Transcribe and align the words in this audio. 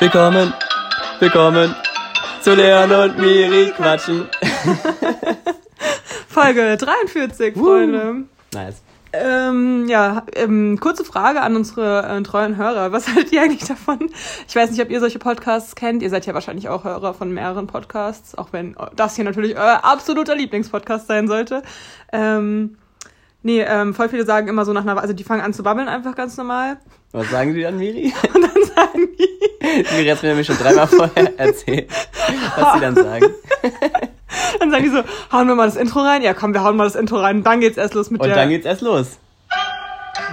Willkommen, 0.00 0.54
willkommen 1.18 1.74
zu 2.40 2.54
Leon 2.54 2.90
und 2.90 3.18
Miri 3.18 3.70
quatschen. 3.76 4.26
Folge 6.26 6.78
43, 6.78 7.54
Freunde. 7.54 8.24
Nice. 8.54 8.82
Ähm, 9.12 9.88
ja, 9.88 10.24
ähm, 10.36 10.80
kurze 10.80 11.04
Frage 11.04 11.42
an 11.42 11.54
unsere 11.54 12.06
äh, 12.08 12.22
treuen 12.22 12.56
Hörer. 12.56 12.92
Was 12.92 13.08
haltet 13.14 13.30
ihr 13.32 13.42
eigentlich 13.42 13.68
davon? 13.68 14.10
Ich 14.48 14.56
weiß 14.56 14.70
nicht, 14.70 14.80
ob 14.80 14.88
ihr 14.88 15.00
solche 15.00 15.18
Podcasts 15.18 15.74
kennt. 15.74 16.02
Ihr 16.02 16.08
seid 16.08 16.24
ja 16.24 16.32
wahrscheinlich 16.32 16.70
auch 16.70 16.84
Hörer 16.84 17.12
von 17.12 17.30
mehreren 17.30 17.66
Podcasts, 17.66 18.34
auch 18.38 18.54
wenn 18.54 18.76
das 18.96 19.16
hier 19.16 19.24
natürlich 19.26 19.58
euer 19.58 19.84
absoluter 19.84 20.34
Lieblingspodcast 20.34 21.08
sein 21.08 21.28
sollte. 21.28 21.62
Ähm, 22.10 22.78
nee, 23.42 23.62
ähm, 23.62 23.94
voll 23.94 24.08
viele 24.08 24.24
sagen 24.24 24.48
immer 24.48 24.64
so 24.64 24.72
nach 24.72 24.82
einer, 24.82 25.00
also 25.00 25.14
die 25.14 25.24
fangen 25.24 25.42
an 25.42 25.52
zu 25.52 25.62
babbeln 25.62 25.88
einfach 25.88 26.14
ganz 26.14 26.36
normal. 26.36 26.78
Was 27.12 27.30
sagen 27.30 27.54
die 27.54 27.62
dann, 27.62 27.78
Miri? 27.78 28.12
Und 28.34 28.42
dann 28.42 28.64
sagen 28.74 29.08
die, 29.18 29.96
Miri 29.96 30.08
hat 30.08 30.22
mir 30.22 30.28
nämlich 30.30 30.46
schon 30.46 30.58
dreimal 30.58 30.86
vorher 30.88 31.38
erzählt, 31.38 31.90
was 32.56 32.74
sie 32.74 32.80
dann 32.80 32.94
sagen. 32.94 33.26
dann 34.60 34.70
sagen 34.70 34.84
die 34.84 34.90
so, 34.90 35.02
hauen 35.32 35.48
wir 35.48 35.54
mal 35.54 35.66
das 35.66 35.76
Intro 35.76 36.00
rein? 36.00 36.22
Ja, 36.22 36.34
komm, 36.34 36.54
wir 36.54 36.62
hauen 36.62 36.76
mal 36.76 36.84
das 36.84 36.94
Intro 36.94 37.16
rein. 37.16 37.38
Und 37.38 37.44
dann 37.44 37.60
geht's 37.60 37.76
erst 37.76 37.94
los 37.94 38.10
mit 38.10 38.20
Und 38.20 38.28
der... 38.28 38.36
dann 38.36 38.48
geht's 38.48 38.66
erst 38.66 38.82
los. 38.82 39.18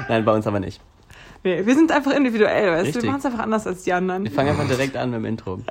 Nein, 0.07 0.23
bei 0.23 0.33
uns 0.33 0.45
aber 0.45 0.59
nicht. 0.59 0.79
Nee, 1.47 1.65
wir 1.65 1.75
sind 1.75 1.91
einfach 1.91 2.11
individuell, 2.11 2.71
weißt 2.71 2.81
du? 2.81 2.85
Richtig. 2.87 3.03
Wir 3.03 3.09
machen 3.11 3.19
es 3.19 3.25
einfach 3.25 3.39
anders 3.39 3.65
als 3.67 3.83
die 3.83 3.93
anderen. 3.93 4.23
Wir 4.23 4.31
fangen 4.31 4.49
einfach 4.49 4.67
direkt 4.67 4.95
an 4.97 5.11
mit 5.11 5.19
dem 5.19 5.25
Intro. 5.25 5.59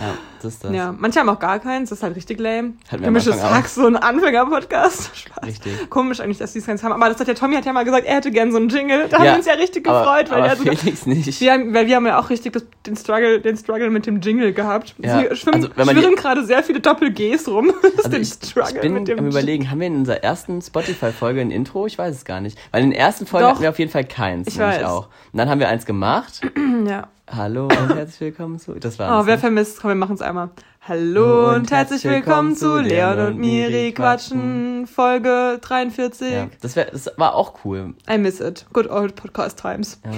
Ja, 0.00 0.14
das 0.40 0.54
ist 0.54 0.64
das. 0.64 0.72
Ja, 0.72 0.94
manche 0.96 1.18
haben 1.18 1.28
auch 1.28 1.40
gar 1.40 1.58
keins, 1.58 1.90
das 1.90 1.98
ist 1.98 2.02
halt 2.04 2.14
richtig 2.14 2.38
lame. 2.38 2.74
Gemischtes 2.92 3.36
auch. 3.40 3.50
Hack, 3.50 3.66
so 3.66 3.84
ein 3.84 3.96
Anfänger-Podcast. 3.96 5.10
Richtig. 5.44 5.90
Komisch 5.90 6.20
eigentlich, 6.20 6.38
dass 6.38 6.52
die 6.52 6.60
keins 6.60 6.84
haben. 6.84 6.92
Aber 6.92 7.08
das 7.08 7.18
hat 7.18 7.26
ja 7.26 7.34
Tommy 7.34 7.56
hat 7.56 7.64
ja 7.64 7.72
mal 7.72 7.84
gesagt, 7.84 8.06
er 8.06 8.14
hätte 8.16 8.30
gern 8.30 8.52
so 8.52 8.58
einen 8.58 8.68
Jingle. 8.68 9.08
Da 9.08 9.18
haben 9.18 9.24
Ja, 9.24 9.32
wir 9.32 9.38
uns 9.38 9.46
ja 9.46 9.54
richtig 9.54 9.88
aber, 9.88 9.98
gefreut, 10.00 10.30
weil 10.30 10.38
aber 10.38 10.46
er 10.50 10.56
sogar, 10.56 10.76
Felix 10.76 11.04
nicht. 11.04 11.40
wir 11.40 11.52
haben, 11.52 11.74
weil 11.74 11.88
wir 11.88 11.96
haben 11.96 12.06
ja 12.06 12.20
auch 12.20 12.30
richtig 12.30 12.52
das, 12.52 12.64
den 12.86 12.96
Struggle, 12.96 13.40
den 13.40 13.56
Struggle 13.56 13.90
mit 13.90 14.06
dem 14.06 14.20
Jingle 14.20 14.52
gehabt. 14.52 14.94
Ja, 14.98 15.18
Sie 15.18 15.34
schwimmen, 15.36 15.64
also 15.64 15.68
wenn 15.74 15.86
man 15.86 15.96
schwirren 15.96 16.14
gerade 16.14 16.44
sehr 16.44 16.62
viele 16.62 16.78
Doppel-Gs 16.78 17.48
rum. 17.48 17.72
Das 17.82 18.04
Also 18.04 18.10
den 18.10 18.22
ich, 18.22 18.28
Struggle 18.28 18.74
ich 18.76 18.80
bin 18.80 18.94
mit 18.94 19.08
dem 19.08 19.18
am 19.18 19.26
überlegen, 19.26 19.68
haben 19.68 19.80
wir 19.80 19.88
in 19.88 19.96
unserer 19.96 20.22
ersten 20.22 20.62
Spotify-Folge 20.62 21.40
ein 21.40 21.50
Intro? 21.50 21.86
Ich 21.86 21.98
weiß 21.98 22.14
es 22.14 22.24
gar 22.24 22.40
nicht. 22.40 22.56
Weil 22.70 22.84
in 22.84 22.90
den 22.90 22.98
ersten 22.98 23.26
Folgen 23.26 23.46
Doch. 23.46 23.50
hatten 23.54 23.62
wir 23.62 23.70
auf 23.70 23.78
jeden 23.80 23.90
Fall 23.90 24.04
keins. 24.04 24.46
Ich 24.46 24.58
weiß. 24.58 24.84
auch. 24.84 25.07
Und 25.32 25.38
dann 25.38 25.48
haben 25.48 25.60
wir 25.60 25.68
eins 25.68 25.86
gemacht. 25.86 26.40
Ja. 26.86 27.08
Hallo 27.28 27.64
und 27.64 27.94
herzlich 27.94 28.20
willkommen 28.20 28.58
zu. 28.58 28.74
Das 28.74 28.98
war 28.98 29.20
Oh, 29.22 29.26
wer 29.26 29.36
vermisst? 29.38 29.80
Komm, 29.80 29.90
wir 29.90 29.94
machen 29.96 30.14
es 30.14 30.22
einmal. 30.22 30.50
Hallo 30.80 31.52
und 31.54 31.70
herzlich 31.70 32.04
willkommen 32.04 32.54
zu 32.56 32.78
Leon 32.78 33.18
und 33.18 33.38
Miri 33.38 33.92
quatschen. 33.92 34.86
Folge 34.86 35.58
43. 35.60 36.32
ja, 36.32 36.46
das, 36.62 36.76
wär, 36.76 36.86
das 36.86 37.10
war 37.16 37.34
auch 37.34 37.64
cool. 37.64 37.94
I 38.08 38.16
miss 38.16 38.40
it. 38.40 38.64
Good 38.72 38.88
old 38.88 39.16
podcast 39.16 39.60
times. 39.60 40.00
Ja. 40.04 40.10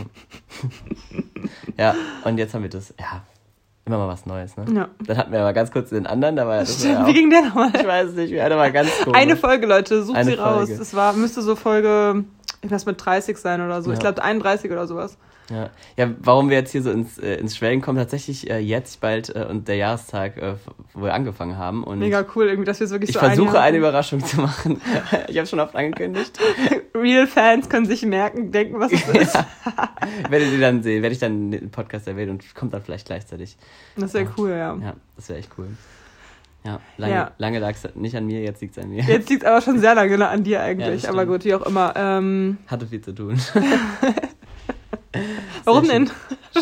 ja, 1.78 1.94
und 2.24 2.38
jetzt 2.38 2.54
haben 2.54 2.62
wir 2.62 2.70
das. 2.70 2.94
Ja, 3.00 3.22
immer 3.86 3.98
mal 3.98 4.08
was 4.08 4.26
Neues, 4.26 4.56
ne? 4.56 4.66
Ja. 4.72 4.88
Dann 5.04 5.16
hatten 5.16 5.32
wir 5.32 5.40
aber 5.40 5.52
ganz 5.52 5.72
kurz 5.72 5.90
den 5.90 6.06
anderen, 6.06 6.36
da 6.36 6.46
war 6.46 6.58
das 6.60 6.84
war 6.84 6.90
ja 6.90 7.06
Wie 7.06 7.10
auch, 7.10 7.14
ging 7.14 7.30
der 7.30 7.42
nochmal? 7.42 7.70
Ich 7.74 7.86
weiß 7.86 8.12
nicht, 8.12 8.30
wir 8.32 8.44
hatten 8.44 8.56
mal 8.56 8.70
ganz 8.70 8.90
komisch. 9.02 9.18
Eine 9.18 9.36
Folge, 9.36 9.66
Leute, 9.66 10.04
sucht 10.04 10.16
Eine 10.16 10.30
sie 10.30 10.36
raus. 10.36 10.56
Folge. 10.66 10.76
Das 10.78 10.94
war, 10.94 11.12
müsste 11.14 11.42
so 11.42 11.56
Folge, 11.56 12.24
irgendwas 12.62 12.86
mit 12.86 13.04
30 13.04 13.36
sein 13.38 13.60
oder 13.60 13.82
so. 13.82 13.90
Ich 13.90 13.96
Ja. 13.98 14.10
glaube 14.10 14.22
31 14.22 14.70
oder 14.70 14.86
sowas. 14.86 15.16
Ja. 15.50 15.68
ja, 15.96 16.10
warum 16.20 16.48
wir 16.48 16.58
jetzt 16.58 16.70
hier 16.70 16.80
so 16.80 16.92
ins, 16.92 17.18
äh, 17.18 17.34
ins 17.34 17.56
Schwelgen 17.56 17.82
kommen, 17.82 17.98
tatsächlich 17.98 18.48
äh, 18.48 18.58
jetzt 18.58 19.00
bald 19.00 19.34
äh, 19.34 19.46
und 19.50 19.66
der 19.66 19.74
Jahrestag, 19.74 20.36
äh, 20.36 20.54
wo 20.94 21.02
wir 21.06 21.12
angefangen 21.12 21.58
haben. 21.58 21.82
Und 21.82 21.98
Mega 21.98 22.24
cool, 22.36 22.46
irgendwie, 22.46 22.66
dass 22.66 22.78
wir 22.78 22.84
es 22.84 22.92
wirklich 22.92 23.10
ich 23.10 23.14
so 23.14 23.20
ein 23.20 23.34
versuche 23.34 23.58
eine 23.60 23.78
Überraschung 23.78 24.24
zu 24.24 24.40
machen. 24.40 24.80
ich 25.28 25.36
habe 25.38 25.48
schon 25.48 25.58
oft 25.58 25.74
angekündigt. 25.74 26.38
Real 26.94 27.26
Fans 27.26 27.68
können 27.68 27.86
sich 27.86 28.02
merken, 28.06 28.52
denken, 28.52 28.78
was 28.78 28.92
es 28.92 29.08
ist. 29.08 29.38
Werdet 30.28 30.52
ihr 30.52 30.60
dann 30.60 30.84
sehen, 30.84 31.02
werde 31.02 31.14
ich 31.14 31.20
dann 31.20 31.50
den 31.50 31.70
Podcast 31.72 32.06
erwähnen 32.06 32.30
und 32.30 32.54
kommt 32.54 32.72
dann 32.72 32.82
vielleicht 32.82 33.06
gleichzeitig. 33.06 33.56
Das 33.96 34.14
wäre 34.14 34.28
cool, 34.38 34.50
ja. 34.50 34.76
Ja, 34.76 34.94
das 35.16 35.28
wäre 35.30 35.40
echt 35.40 35.50
cool. 35.58 35.66
Ja, 36.64 36.80
lange, 36.98 37.14
Ja. 37.14 37.30
lange 37.38 37.58
lag 37.58 37.74
es 37.74 37.94
nicht 37.94 38.14
an 38.16 38.26
mir, 38.26 38.42
jetzt 38.42 38.60
liegt 38.60 38.76
es 38.76 38.84
an 38.84 38.90
mir. 38.90 39.02
Jetzt 39.02 39.30
liegt 39.30 39.44
aber 39.46 39.62
schon 39.62 39.78
sehr 39.80 39.94
lange 39.94 40.28
an 40.28 40.44
dir 40.44 40.58
Ja, 40.58 40.62
eigentlich. 40.64 41.02
das 41.02 41.10
aber 41.10 41.24
gut, 41.24 41.44
wie 41.44 41.54
auch 41.54 41.64
immer. 41.66 41.94
Ähm, 41.96 42.58
Hatte 42.66 42.86
viel 42.86 43.00
zu 43.00 43.12
tun. 43.12 43.40
warum 45.64 45.88
denn? 45.88 46.10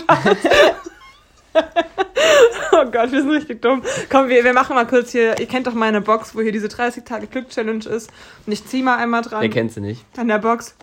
oh 2.72 2.84
Gott, 2.92 3.12
wir 3.12 3.22
sind 3.22 3.30
richtig 3.30 3.62
dumm. 3.62 3.82
Komm, 4.10 4.28
wir, 4.28 4.44
wir 4.44 4.52
machen 4.52 4.74
mal 4.76 4.86
kurz 4.86 5.12
hier. 5.12 5.38
Ihr 5.38 5.46
kennt 5.46 5.66
doch 5.66 5.74
meine 5.74 6.00
Box, 6.00 6.34
wo 6.34 6.40
hier 6.42 6.52
diese 6.52 6.68
30 6.68 7.04
Tage 7.04 7.26
Glück 7.26 7.48
Challenge 7.48 7.84
ist. 7.84 8.10
Und 8.46 8.52
ich 8.52 8.64
zieh 8.66 8.82
mal 8.82 8.96
einmal 8.98 9.22
dran. 9.22 9.42
Wer 9.42 9.50
kennt 9.50 9.72
sie 9.72 9.80
nicht? 9.80 10.04
An 10.16 10.28
der 10.28 10.38
Box. 10.38 10.74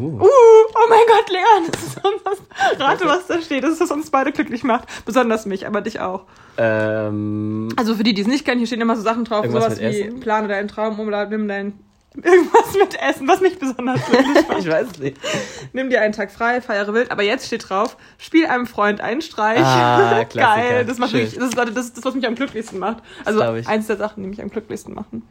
Uh. 0.00 0.20
Uh, 0.20 0.26
oh 0.26 0.88
mein 0.88 0.98
Gott, 1.06 1.28
Leon. 1.30 1.70
Das 1.70 1.82
ist 1.82 2.00
was, 2.24 2.80
rate, 2.80 3.04
was 3.06 3.26
da 3.26 3.40
steht. 3.40 3.62
Das 3.64 3.72
ist, 3.74 3.80
was 3.80 3.90
uns 3.90 4.10
beide 4.10 4.32
glücklich 4.32 4.64
macht. 4.64 4.88
Besonders 5.04 5.46
mich, 5.46 5.66
aber 5.66 5.80
dich 5.80 6.00
auch. 6.00 6.24
Ähm, 6.58 7.68
Also 7.76 7.94
für 7.94 8.02
die, 8.04 8.14
die 8.14 8.22
es 8.22 8.28
nicht 8.28 8.44
kennen, 8.44 8.58
hier 8.58 8.66
stehen 8.66 8.80
immer 8.80 8.96
so 8.96 9.02
Sachen 9.02 9.24
drauf, 9.24 9.46
sowas 9.46 9.78
wie 9.80 9.84
Essen? 9.84 10.20
plane 10.20 10.48
deinen 10.48 10.68
Traum 10.68 10.98
um 10.98 11.08
oder 11.08 11.26
nimm 11.26 11.48
dein 11.48 11.78
irgendwas 12.14 12.74
mit 12.74 13.00
Essen, 13.02 13.26
was 13.26 13.40
mich 13.40 13.58
besonders 13.58 14.00
glücklich 14.06 14.34
macht. 14.48 14.58
ich 14.60 14.68
weiß 14.70 14.86
es 14.92 14.98
nicht. 15.00 15.16
Nimm 15.72 15.90
dir 15.90 16.00
einen 16.00 16.12
Tag 16.12 16.30
frei, 16.30 16.60
feiere 16.60 16.94
wild, 16.94 17.10
aber 17.10 17.24
jetzt 17.24 17.46
steht 17.48 17.68
drauf, 17.68 17.96
spiel 18.18 18.46
einem 18.46 18.66
Freund 18.66 19.00
einen 19.00 19.20
Streich. 19.20 19.58
Ah. 19.60 20.22
Geil, 20.32 20.84
das 20.84 20.98
macht 20.98 21.10
Schön. 21.10 21.22
mich, 21.22 21.34
das 21.34 21.48
ist, 21.48 21.58
das 21.58 21.70
ist 21.86 21.96
das, 21.96 22.04
was 22.04 22.14
mich 22.14 22.24
am 22.26 22.36
glücklichsten 22.36 22.78
macht. 22.78 22.98
Also 23.24 23.40
eins 23.40 23.88
der 23.88 23.96
Sachen, 23.96 24.22
die 24.22 24.28
mich 24.28 24.40
am 24.40 24.48
glücklichsten 24.48 24.94
machen. 24.94 25.22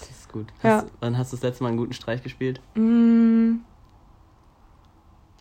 Das 0.00 0.08
ist 0.10 0.32
gut. 0.32 0.46
Ja. 0.64 0.78
Hast, 0.78 0.86
Wann 0.98 1.16
hast 1.16 1.32
du 1.32 1.36
das 1.36 1.44
letzte 1.44 1.62
Mal 1.62 1.68
einen 1.68 1.78
guten 1.78 1.92
Streich 1.92 2.24
gespielt? 2.24 2.60
Mm. 2.74 3.58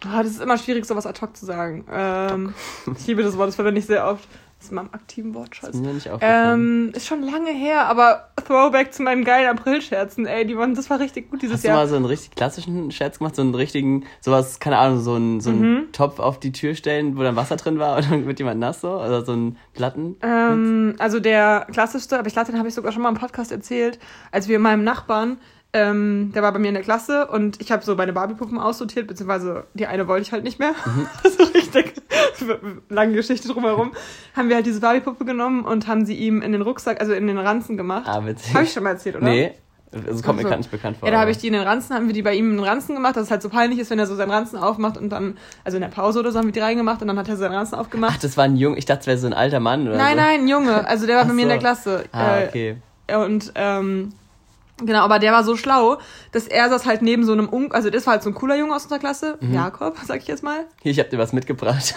Ah, 0.08 0.24
das 0.24 0.34
ist 0.34 0.42
immer 0.42 0.58
schwierig, 0.58 0.86
sowas 0.86 1.06
ad 1.06 1.20
hoc 1.22 1.36
zu 1.36 1.46
sagen. 1.46 1.86
Ähm, 1.92 2.54
ich 2.98 3.08
liebe 3.08 3.24
das 3.24 3.38
Wort, 3.38 3.48
das 3.50 3.56
verwende 3.56 3.80
ich 3.80 3.86
sehr 3.86 4.06
oft. 4.08 4.28
Das 4.58 4.68
ist 4.68 4.72
mal 4.72 4.82
im 4.84 4.94
aktiven 4.94 5.34
Wortschatz. 5.36 5.76
Ist 5.76 5.82
mir 5.82 5.94
nicht 5.94 6.10
aufgefallen. 6.10 6.88
Ähm, 6.88 6.92
ist 6.96 7.06
schon 7.06 7.22
lange 7.22 7.52
her, 7.52 7.88
aber 7.88 8.30
Throwback 8.48 8.94
zu 8.94 9.04
meinen 9.04 9.24
geilen 9.26 9.50
April-Scherzen, 9.50 10.26
ey, 10.26 10.46
die 10.48 10.58
waren, 10.58 10.74
das 10.76 10.90
war 10.90 11.00
richtig 11.00 11.30
gut 11.30 11.42
dieses 11.42 11.56
Hast 11.56 11.64
du 11.66 11.68
Jahr. 11.68 11.78
mal 11.78 11.88
so 11.88 11.96
einen 11.98 12.06
richtig 12.06 12.32
klassischen 12.36 12.90
Scherz 12.92 13.18
gemacht? 13.20 13.36
So 13.36 13.42
einen 13.42 13.54
richtigen, 13.54 14.06
sowas, 14.22 14.60
keine 14.60 14.78
Ahnung, 14.78 15.02
so 15.02 15.16
einen, 15.16 15.42
so 15.42 15.50
einen 15.50 15.62
Mhm. 15.76 15.92
Topf 15.92 16.20
auf 16.20 16.40
die 16.40 16.52
Tür 16.54 16.74
stellen, 16.74 17.18
wo 17.18 17.22
dann 17.24 17.36
Wasser 17.36 17.58
drin 17.58 17.80
war 17.80 17.98
und 17.98 18.10
dann 18.10 18.26
wird 18.26 18.40
jemand 18.40 18.60
nass 18.60 18.82
so? 18.82 18.92
Oder 18.96 19.26
so 19.26 19.34
einen 19.34 19.58
Platten? 19.74 20.16
Ähm, 20.24 20.96
also 21.00 21.20
der 21.20 21.68
klassischste, 21.72 22.18
aber 22.18 22.28
ich 22.28 22.34
glaube, 22.34 22.50
den 22.50 22.58
habe 22.58 22.68
ich 22.70 22.74
sogar 22.74 22.92
schon 22.94 23.02
mal 23.02 23.10
im 23.10 23.16
Podcast 23.18 23.52
erzählt, 23.52 24.00
als 24.32 24.48
wir 24.48 24.58
meinem 24.60 24.84
Nachbarn, 24.86 25.38
ähm, 25.78 26.32
der 26.34 26.42
war 26.42 26.54
bei 26.54 26.60
mir 26.60 26.70
in 26.70 26.74
der 26.76 26.84
Klasse 26.84 27.28
und 27.28 27.60
ich 27.62 27.70
habe 27.72 27.84
so 27.84 27.96
meine 27.96 28.14
Barbiepuppen 28.14 28.58
aussortiert, 28.58 29.08
beziehungsweise 29.08 29.66
die 29.74 29.88
eine 29.88 30.08
wollte 30.08 30.22
ich 30.22 30.32
halt 30.32 30.44
nicht 30.46 30.58
mehr. 30.58 30.72
Mhm. 30.86 31.08
so 31.38 31.44
richtig 31.44 31.94
lange 32.90 33.14
Geschichte 33.14 33.48
drumherum. 33.50 33.92
haben 34.36 34.48
wir 34.50 34.56
halt 34.56 34.66
diese 34.66 34.80
Barbiepuppe 34.80 35.26
genommen 35.26 35.66
und 35.66 35.88
haben 35.88 36.06
sie 36.06 36.16
ihm 36.16 36.42
in 36.42 36.54
den 36.54 36.62
Rucksack, 36.62 37.02
also 37.02 37.12
in 37.14 37.28
den 37.28 37.38
Ranzen 37.38 37.76
gemacht. 37.76 38.06
Ah, 38.08 38.26
witzig. 38.26 38.54
Habe 38.54 38.64
ich 38.64 38.72
schon 38.74 38.84
mal 38.84 38.92
erzählt, 38.92 39.18
oder? 39.18 39.26
Nee, 39.26 39.54
das 39.92 40.24
kommt 40.24 40.38
mir 40.38 40.44
Also, 40.44 40.50
gar 40.50 40.58
nicht 40.58 40.72
bekannt 40.72 40.98
vor. 40.98 41.08
Ja, 41.10 41.14
da 41.16 41.20
habe 41.22 41.32
ich 41.32 41.38
die 41.40 41.48
in 41.48 41.54
den 41.54 41.64
Ranzen, 41.64 41.94
haben 41.96 42.08
wir 42.08 42.14
die 42.14 42.22
bei 42.22 42.36
ihm 42.36 42.52
in 42.52 42.58
den 42.58 42.66
Ranzen 42.66 42.96
gemacht, 42.96 43.16
dass 43.18 43.24
es 43.26 43.32
halt 43.32 43.42
so 43.42 43.50
peinlich 43.50 43.80
ist, 43.80 43.90
wenn 43.92 44.00
er 44.00 44.08
so 44.08 44.16
seinen 44.16 44.32
Ranzen 44.32 44.58
aufmacht 44.58 44.98
und 44.98 45.10
dann, 45.10 45.38
also 45.64 45.76
in 45.78 45.82
der 45.82 45.90
Pause 45.90 46.20
oder 46.20 46.32
so 46.32 46.40
haben 46.40 46.46
wir 46.46 46.52
die 46.54 46.60
reingemacht 46.60 47.02
und 47.02 47.08
dann 47.10 47.18
hat 47.20 47.28
er 47.28 47.36
seinen 47.38 47.54
Ranzen 47.54 47.76
Ach, 47.76 47.80
aufgemacht. 47.82 48.24
das 48.24 48.38
war 48.38 48.46
ein 48.46 48.56
Jung, 48.56 48.78
ich 48.78 48.86
dachte, 48.86 49.02
es 49.02 49.08
wäre 49.08 49.18
so 49.18 49.28
ein 49.28 49.34
alter 49.34 49.60
Mann 49.60 49.88
oder 49.88 49.98
nein, 49.98 50.16
so. 50.18 50.22
nein, 50.24 50.40
ein 50.42 50.48
Junge, 50.48 50.88
also 50.88 51.06
der 51.06 51.16
war 51.18 51.24
Ach 51.24 51.28
bei 51.28 51.34
mir 51.34 51.44
in 51.44 51.48
der 51.50 51.58
so. 51.58 51.62
Klasse. 51.62 52.04
Ah, 52.14 52.40
Äh, 52.40 52.48
okay. 52.48 52.76
Und 53.24 53.52
ähm, 53.56 54.14
genau, 54.78 55.00
aber 55.02 55.20
der 55.20 55.32
war 55.32 55.44
so 55.44 55.56
schlau, 55.56 55.98
dass 56.32 56.48
er 56.48 56.70
saß 56.70 56.86
halt 56.86 57.02
neben 57.02 57.24
so 57.26 57.34
einem, 57.34 57.48
Un 57.52 57.72
also 57.72 57.90
das 57.90 58.06
war 58.06 58.14
halt 58.14 58.24
so 58.24 58.30
ein 58.30 58.34
cooler 58.34 58.56
Junge 58.56 58.76
aus 58.76 58.84
unserer 58.84 59.00
Klasse, 59.00 59.38
Mhm. 59.42 59.54
Jakob, 59.54 59.98
sag 60.06 60.22
ich 60.22 60.28
jetzt 60.28 60.44
mal. 60.44 60.66
Hier, 60.82 60.92
ich 60.92 61.00
hab 61.00 61.10
dir 61.10 61.18
was 61.18 61.34
mitgebracht. 61.34 61.94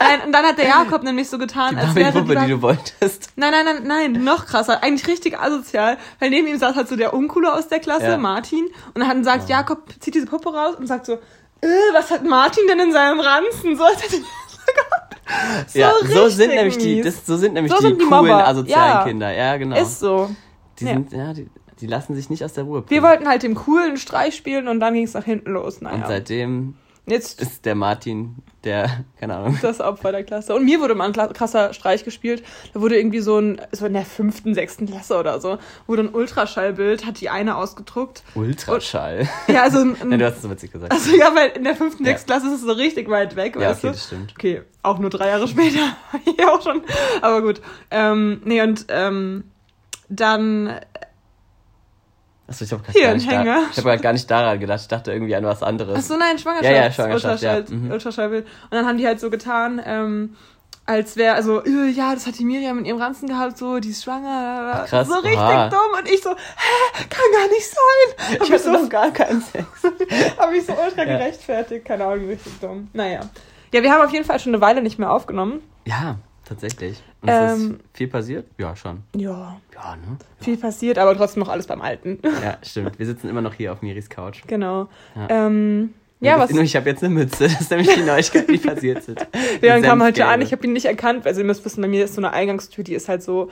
Nein, 0.00 0.20
und 0.26 0.32
dann 0.32 0.44
hat 0.44 0.58
der 0.58 0.66
Jakob 0.68 1.02
nämlich 1.02 1.28
so 1.28 1.38
getan, 1.38 1.74
Die 1.74 1.80
als 1.80 1.94
wäre 1.94 2.12
Barbie-Puppe, 2.12 2.40
die 2.40 2.46
die 2.46 2.52
du 2.52 2.62
wolltest. 2.62 3.30
Nein, 3.36 3.52
nein, 3.52 3.64
nein, 3.64 4.12
nein, 4.12 4.24
noch 4.24 4.46
krasser, 4.46 4.82
eigentlich 4.82 5.06
richtig 5.08 5.38
asozial, 5.38 5.98
weil 6.20 6.30
neben 6.30 6.46
ihm 6.48 6.58
saß 6.58 6.76
halt 6.76 6.88
so 6.88 6.96
der 6.96 7.14
Uncoole 7.14 7.52
aus 7.52 7.68
der 7.68 7.80
Klasse, 7.80 8.06
Ja. 8.06 8.16
Martin, 8.18 8.66
und 8.94 9.00
dann 9.00 9.24
sagt 9.24 9.48
Jakob, 9.48 9.82
zieht 10.00 10.14
diese 10.14 10.26
Puppe 10.26 10.52
raus 10.52 10.76
und 10.78 10.86
sagt 10.86 11.06
so, 11.06 11.14
äh, 11.14 11.66
was 11.92 12.10
hat 12.10 12.24
Martin 12.24 12.64
denn 12.68 12.78
in 12.80 12.92
seinem 12.92 13.20
Ranzen? 13.20 13.76
So, 13.76 13.84
als 13.84 14.02
hätte 14.02 14.16
so 15.68 15.78
ja, 15.78 15.92
so 16.06 16.28
sind 16.28 16.54
nämlich 16.54 16.76
die, 16.78 17.00
das, 17.00 17.24
so 17.26 17.36
sind 17.36 17.54
nämlich 17.54 17.72
So 17.72 17.78
die 17.78 17.86
sind 17.88 18.00
die 18.00 18.04
coolen, 18.06 18.26
Mobber. 18.26 18.46
asozialen 18.46 18.92
Ja. 18.92 19.04
Kinder. 19.04 19.30
Ja, 19.32 19.56
genau. 19.56 19.76
Ist 19.80 20.00
so. 20.00 20.30
die 20.78 20.84
ja. 20.84 20.92
sind, 20.92 21.12
ja, 21.12 21.32
die, 21.32 21.48
die 21.84 21.90
lassen 21.90 22.14
sich 22.14 22.30
nicht 22.30 22.42
aus 22.42 22.54
der 22.54 22.64
Ruhe 22.64 22.78
Wir 22.88 23.00
bringen. 23.00 23.02
wollten 23.02 23.28
halt 23.28 23.42
den 23.42 23.54
coolen 23.54 23.98
Streich 23.98 24.34
spielen 24.34 24.68
und 24.68 24.80
dann 24.80 24.94
ging 24.94 25.04
es 25.04 25.12
nach 25.12 25.24
hinten 25.24 25.50
los. 25.50 25.82
Naja. 25.82 25.96
Und 25.96 26.06
seitdem 26.06 26.74
Jetzt 27.06 27.42
ist 27.42 27.66
der 27.66 27.74
Martin, 27.74 28.36
der, 28.64 29.04
keine 29.20 29.36
Ahnung. 29.36 29.58
das 29.60 29.78
Opfer 29.82 30.10
der 30.10 30.24
Klasse. 30.24 30.54
Und 30.54 30.64
mir 30.64 30.80
wurde 30.80 30.94
mal 30.94 31.12
ein 31.12 31.34
krasser 31.34 31.74
Streich 31.74 32.02
gespielt. 32.02 32.42
Da 32.72 32.80
wurde 32.80 32.96
irgendwie 32.96 33.20
so 33.20 33.38
ein, 33.38 33.60
so 33.72 33.84
in 33.84 33.92
der 33.92 34.06
fünften, 34.06 34.54
sechsten 34.54 34.86
Klasse 34.86 35.18
oder 35.18 35.38
so, 35.38 35.58
wurde 35.86 36.04
ein 36.04 36.14
Ultraschallbild, 36.14 37.04
hat 37.04 37.20
die 37.20 37.28
eine 37.28 37.56
ausgedruckt. 37.58 38.22
Ultraschall. 38.34 39.28
Ja, 39.48 39.64
also 39.64 39.80
ein, 39.80 39.96
Nein, 40.08 40.18
du 40.18 40.24
hast 40.24 40.36
es 40.36 40.42
so 40.44 40.50
witzig 40.50 40.72
gesagt. 40.72 40.90
also 40.94 41.14
ja, 41.14 41.34
weil 41.34 41.50
in 41.50 41.64
der 41.64 41.76
fünften, 41.76 42.04
Ja. 42.04 42.12
sechsten 42.12 42.26
Klasse 42.30 42.46
ist 42.46 42.54
es 42.54 42.60
so 42.62 42.72
richtig 42.72 43.10
weit 43.10 43.36
weg, 43.36 43.56
ja, 43.56 43.68
weißt 43.68 43.80
okay, 43.80 43.86
du? 43.88 43.92
das 43.92 44.06
stimmt. 44.06 44.32
Okay, 44.38 44.62
auch 44.82 44.98
nur 44.98 45.10
drei 45.10 45.28
Jahre 45.28 45.46
später. 45.46 45.80
ja, 46.38 46.48
auch 46.54 46.62
schon. 46.62 46.80
Aber 47.20 47.42
gut. 47.42 47.60
Ähm, 47.90 48.40
nee, 48.46 48.62
und 48.62 48.86
ähm, 48.88 49.44
dann 50.08 50.80
Achso, 52.46 52.64
ich 52.64 52.72
habe 52.72 52.82
gar, 52.82 53.14
ich 53.70 53.84
hab 53.84 54.02
gar 54.02 54.12
nicht 54.12 54.30
daran 54.30 54.60
gedacht. 54.60 54.80
Ich 54.82 54.88
dachte 54.88 55.12
irgendwie 55.12 55.34
an 55.34 55.44
was 55.44 55.62
anderes. 55.62 55.96
Ach 55.98 56.02
so, 56.02 56.16
nein, 56.16 56.38
Schwangerschaft. 56.38 56.64
Ja, 56.74 56.82
ja, 56.84 56.92
Schwangerschaft, 56.92 57.42
ja. 57.42 57.54
Ultraschall, 57.56 57.78
Mhm. 57.78 57.90
Ultraschallbild. 57.90 58.44
Und 58.44 58.72
dann 58.72 58.86
haben 58.86 58.98
die 58.98 59.06
halt 59.06 59.18
so 59.20 59.30
getan, 59.30 59.80
ähm, 59.84 60.36
als 60.86 61.16
wäre, 61.16 61.34
also, 61.34 61.64
äh, 61.64 61.88
ja, 61.90 62.12
das 62.12 62.26
hat 62.26 62.38
die 62.38 62.44
Miriam 62.44 62.78
in 62.78 62.84
ihrem 62.84 63.00
Ranzen 63.00 63.26
gehabt, 63.28 63.56
so, 63.56 63.78
die 63.78 63.88
ist 63.88 64.04
schwanger. 64.04 64.82
Ach, 64.84 64.86
krass, 64.86 65.08
so 65.08 65.14
richtig 65.14 65.38
oha. 65.38 65.70
dumm. 65.70 65.98
Und 65.98 66.06
ich 66.10 66.20
so, 66.22 66.30
hä, 66.30 67.04
kann 67.08 67.24
gar 67.32 67.48
nicht 67.48 67.66
sein. 67.66 68.36
Hab 68.38 68.42
Ich 68.46 68.52
hatte 68.52 68.62
so, 68.62 68.72
noch 68.72 68.88
gar 68.90 69.10
keinen 69.10 69.40
Sex. 69.40 69.64
Habe 70.38 70.56
ich 70.56 70.66
so 70.66 70.72
ultra 70.74 70.98
Ja. 71.04 71.16
gerechtfertigt. 71.16 71.86
Keine 71.86 72.04
Ahnung, 72.04 72.26
richtig 72.28 72.60
dumm. 72.60 72.88
Naja. 72.92 73.20
Ja, 73.72 73.82
wir 73.82 73.90
haben 73.90 74.04
auf 74.04 74.12
jeden 74.12 74.26
Fall 74.26 74.38
schon 74.38 74.52
eine 74.54 74.60
Weile 74.60 74.82
nicht 74.82 74.98
mehr 74.98 75.10
aufgenommen. 75.10 75.62
Ja, 75.86 76.16
tatsächlich. 76.46 77.02
Und 77.24 77.30
es 77.30 77.52
Ähm, 77.60 77.70
ist 77.72 77.80
viel 77.96 78.08
passiert? 78.08 78.46
Ja, 78.58 78.76
schon. 78.76 79.02
Ja, 79.16 79.56
Ja, 79.74 79.96
ne? 79.96 80.16
viel 80.40 80.56
passiert, 80.56 80.98
aber 80.98 81.16
trotzdem 81.16 81.40
noch 81.42 81.48
alles 81.48 81.66
beim 81.66 81.80
Alten. 81.80 82.18
Ja, 82.42 82.58
stimmt. 82.62 82.98
Wir 82.98 83.06
sitzen 83.06 83.28
immer 83.28 83.40
noch 83.40 83.54
hier 83.54 83.72
auf 83.72 83.82
Miris 83.82 84.08
Couch. 84.10 84.42
genau. 84.46 84.88
Ja. 85.16 85.46
Ähm, 85.46 85.94
ja, 86.20 86.38
was. 86.38 86.50
Nur 86.52 86.62
ich 86.62 86.76
habe 86.76 86.88
jetzt 86.88 87.02
eine 87.02 87.12
Mütze. 87.14 87.44
Das 87.48 87.60
ist 87.60 87.70
nämlich 87.70 87.92
die 87.94 88.02
Neuigkeit, 88.02 88.48
die 88.50 88.58
passiert 88.58 89.02
sind. 89.02 89.26
Leon 89.60 89.82
kam 89.82 90.00
heute 90.02 90.16
Senfgelbe. 90.16 90.30
an, 90.32 90.40
ich 90.42 90.52
habe 90.52 90.66
ihn 90.66 90.72
nicht 90.72 90.86
erkannt. 90.86 91.26
Also 91.26 91.40
ihr 91.40 91.46
müsst 91.46 91.64
wissen, 91.64 91.80
bei 91.82 91.88
mir 91.88 92.04
ist 92.04 92.14
so 92.14 92.20
eine 92.20 92.32
Eingangstür, 92.32 92.84
die 92.84 92.94
ist 92.94 93.08
halt 93.08 93.22
so 93.22 93.50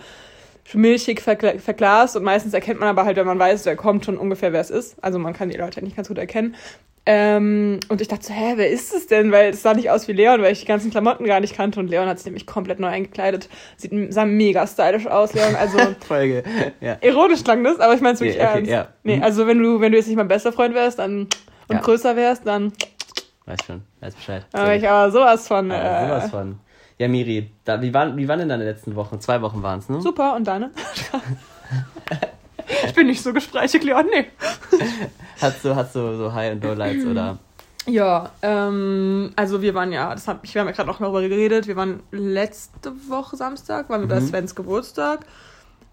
milchig 0.75 1.21
vergla 1.21 1.59
verglast 1.59 2.17
und 2.17 2.23
meistens 2.23 2.55
erkennt 2.55 2.81
man 2.81 2.89
aber 2.89 3.05
halt, 3.05 3.17
wenn 3.17 3.27
man 3.27 3.39
weiß, 3.39 3.67
wer 3.67 3.77
kommt, 3.77 4.05
schon 4.07 4.17
ungefähr, 4.17 4.53
wer 4.53 4.61
es 4.61 4.71
ist. 4.71 4.97
Also 5.03 5.19
man 5.19 5.33
kann 5.33 5.49
die 5.51 5.57
Leute 5.57 5.83
nicht 5.83 5.97
ganz 5.97 6.09
gut 6.09 6.19
erkennen. 6.19 6.55
Ähm, 7.05 7.81
und 7.89 8.01
ich 8.01 8.07
dachte 8.07 8.25
so, 8.27 8.33
hä, 8.33 8.53
wer 8.55 8.71
ist 8.71 8.95
es 8.95 9.09
denn? 9.09 9.33
Weil 9.33 9.51
es 9.51 9.63
sah 9.63 9.75
nicht 9.75 9.91
aus 9.91 10.07
wie 10.07 10.13
Leon, 10.13 10.41
weil 10.41 10.53
ich 10.53 10.61
die 10.61 10.67
ganzen 10.67 10.93
Klamotten 10.93 11.25
gar 11.25 11.41
nicht 11.41 11.57
kannte. 11.57 11.81
Und 11.81 11.89
Leon 11.89 12.07
hat 12.07 12.19
sich 12.19 12.27
nämlich 12.27 12.47
komplett 12.47 12.79
neu 12.79 12.87
eingekleidet. 12.87 13.49
Sieht, 13.77 13.91
sah 14.13 14.25
mega 14.25 14.65
stylisch 14.69 15.09
aus, 15.09 15.35
Leon. 15.35 15.57
Also 15.57 15.79
Folge. 16.07 16.45
Ja. 16.81 16.99
ironisch 17.01 17.43
klang 17.43 17.65
das, 17.65 17.81
aber 17.81 17.95
ich 17.95 18.01
meine 18.01 18.15
es 18.15 18.21
wirklich 18.21 18.39
Nee, 18.39 18.45
okay, 18.45 18.55
ernst. 18.59 18.71
ja. 18.71 18.89
Nee, 19.03 19.17
Mhm. 19.17 19.23
also 19.25 19.47
wenn 19.49 19.59
du, 19.59 19.81
wenn 19.81 19.91
du 19.91 19.99
jetzt 19.99 20.07
nicht 20.07 20.17
mein 20.17 20.29
bester 20.29 20.53
Freund 20.53 20.77
wärst, 20.77 21.01
dann 21.01 21.23
und 21.67 21.75
Ja. 21.77 21.81
größer 21.81 22.15
wärst, 22.15 22.47
dann 22.47 22.73
Weiß 23.47 23.59
schon. 23.67 23.83
Weiß 24.01 24.15
Bescheid. 24.15 24.47
aber 24.53 24.77
ich 24.77 24.89
aber 24.89 25.11
sowas 25.11 25.49
von. 25.49 25.73
Aber 25.73 25.83
Äh, 26.05 26.07
sowas 26.07 26.31
von. 26.31 26.61
Ja, 26.99 27.09
Miri, 27.09 27.51
da, 27.65 27.81
wie, 27.83 27.93
waren, 27.95 28.17
wie 28.17 28.29
waren 28.29 28.39
denn 28.39 28.49
deine 28.49 28.65
letzten 28.65 28.95
Wochen? 28.97 29.21
Zwei 29.21 29.41
Wochen 29.43 29.63
waren 29.63 29.79
es, 29.79 29.89
ne? 29.89 30.01
Super, 30.01 30.35
und 30.37 30.47
deine? 30.47 30.71
ich 32.87 32.95
bin 32.95 33.07
nicht 33.07 33.23
so 33.23 33.33
gesprächig, 33.33 33.83
Leon, 33.83 34.07
nee. 34.13 34.27
Hast 35.41 35.65
du, 35.65 35.75
hast 35.75 35.95
du 35.95 36.17
so 36.17 36.33
High- 36.33 36.53
und 36.53 36.65
Lowlights 36.65 37.07
oder? 37.07 37.39
Ja, 37.87 38.31
ähm, 38.43 39.33
also 39.35 39.61
wir 39.61 39.75
waren 39.75 39.91
ja, 39.91 40.15
das 40.15 40.29
hab, 40.29 40.45
ich, 40.45 40.55
wir 40.55 40.61
haben 40.61 40.69
ja 40.69 40.73
gerade 40.75 40.89
noch 40.89 40.99
darüber 40.99 41.21
geredet, 41.21 41.67
wir 41.67 41.75
waren 41.75 42.01
letzte 42.13 42.93
Woche 43.09 43.37
Samstag, 43.37 43.91
waren 43.91 44.03
wir 44.03 44.09
bei 44.09 44.21
Mhm. 44.21 44.29
Svens 44.29 44.55
Geburtstag. 44.55 45.27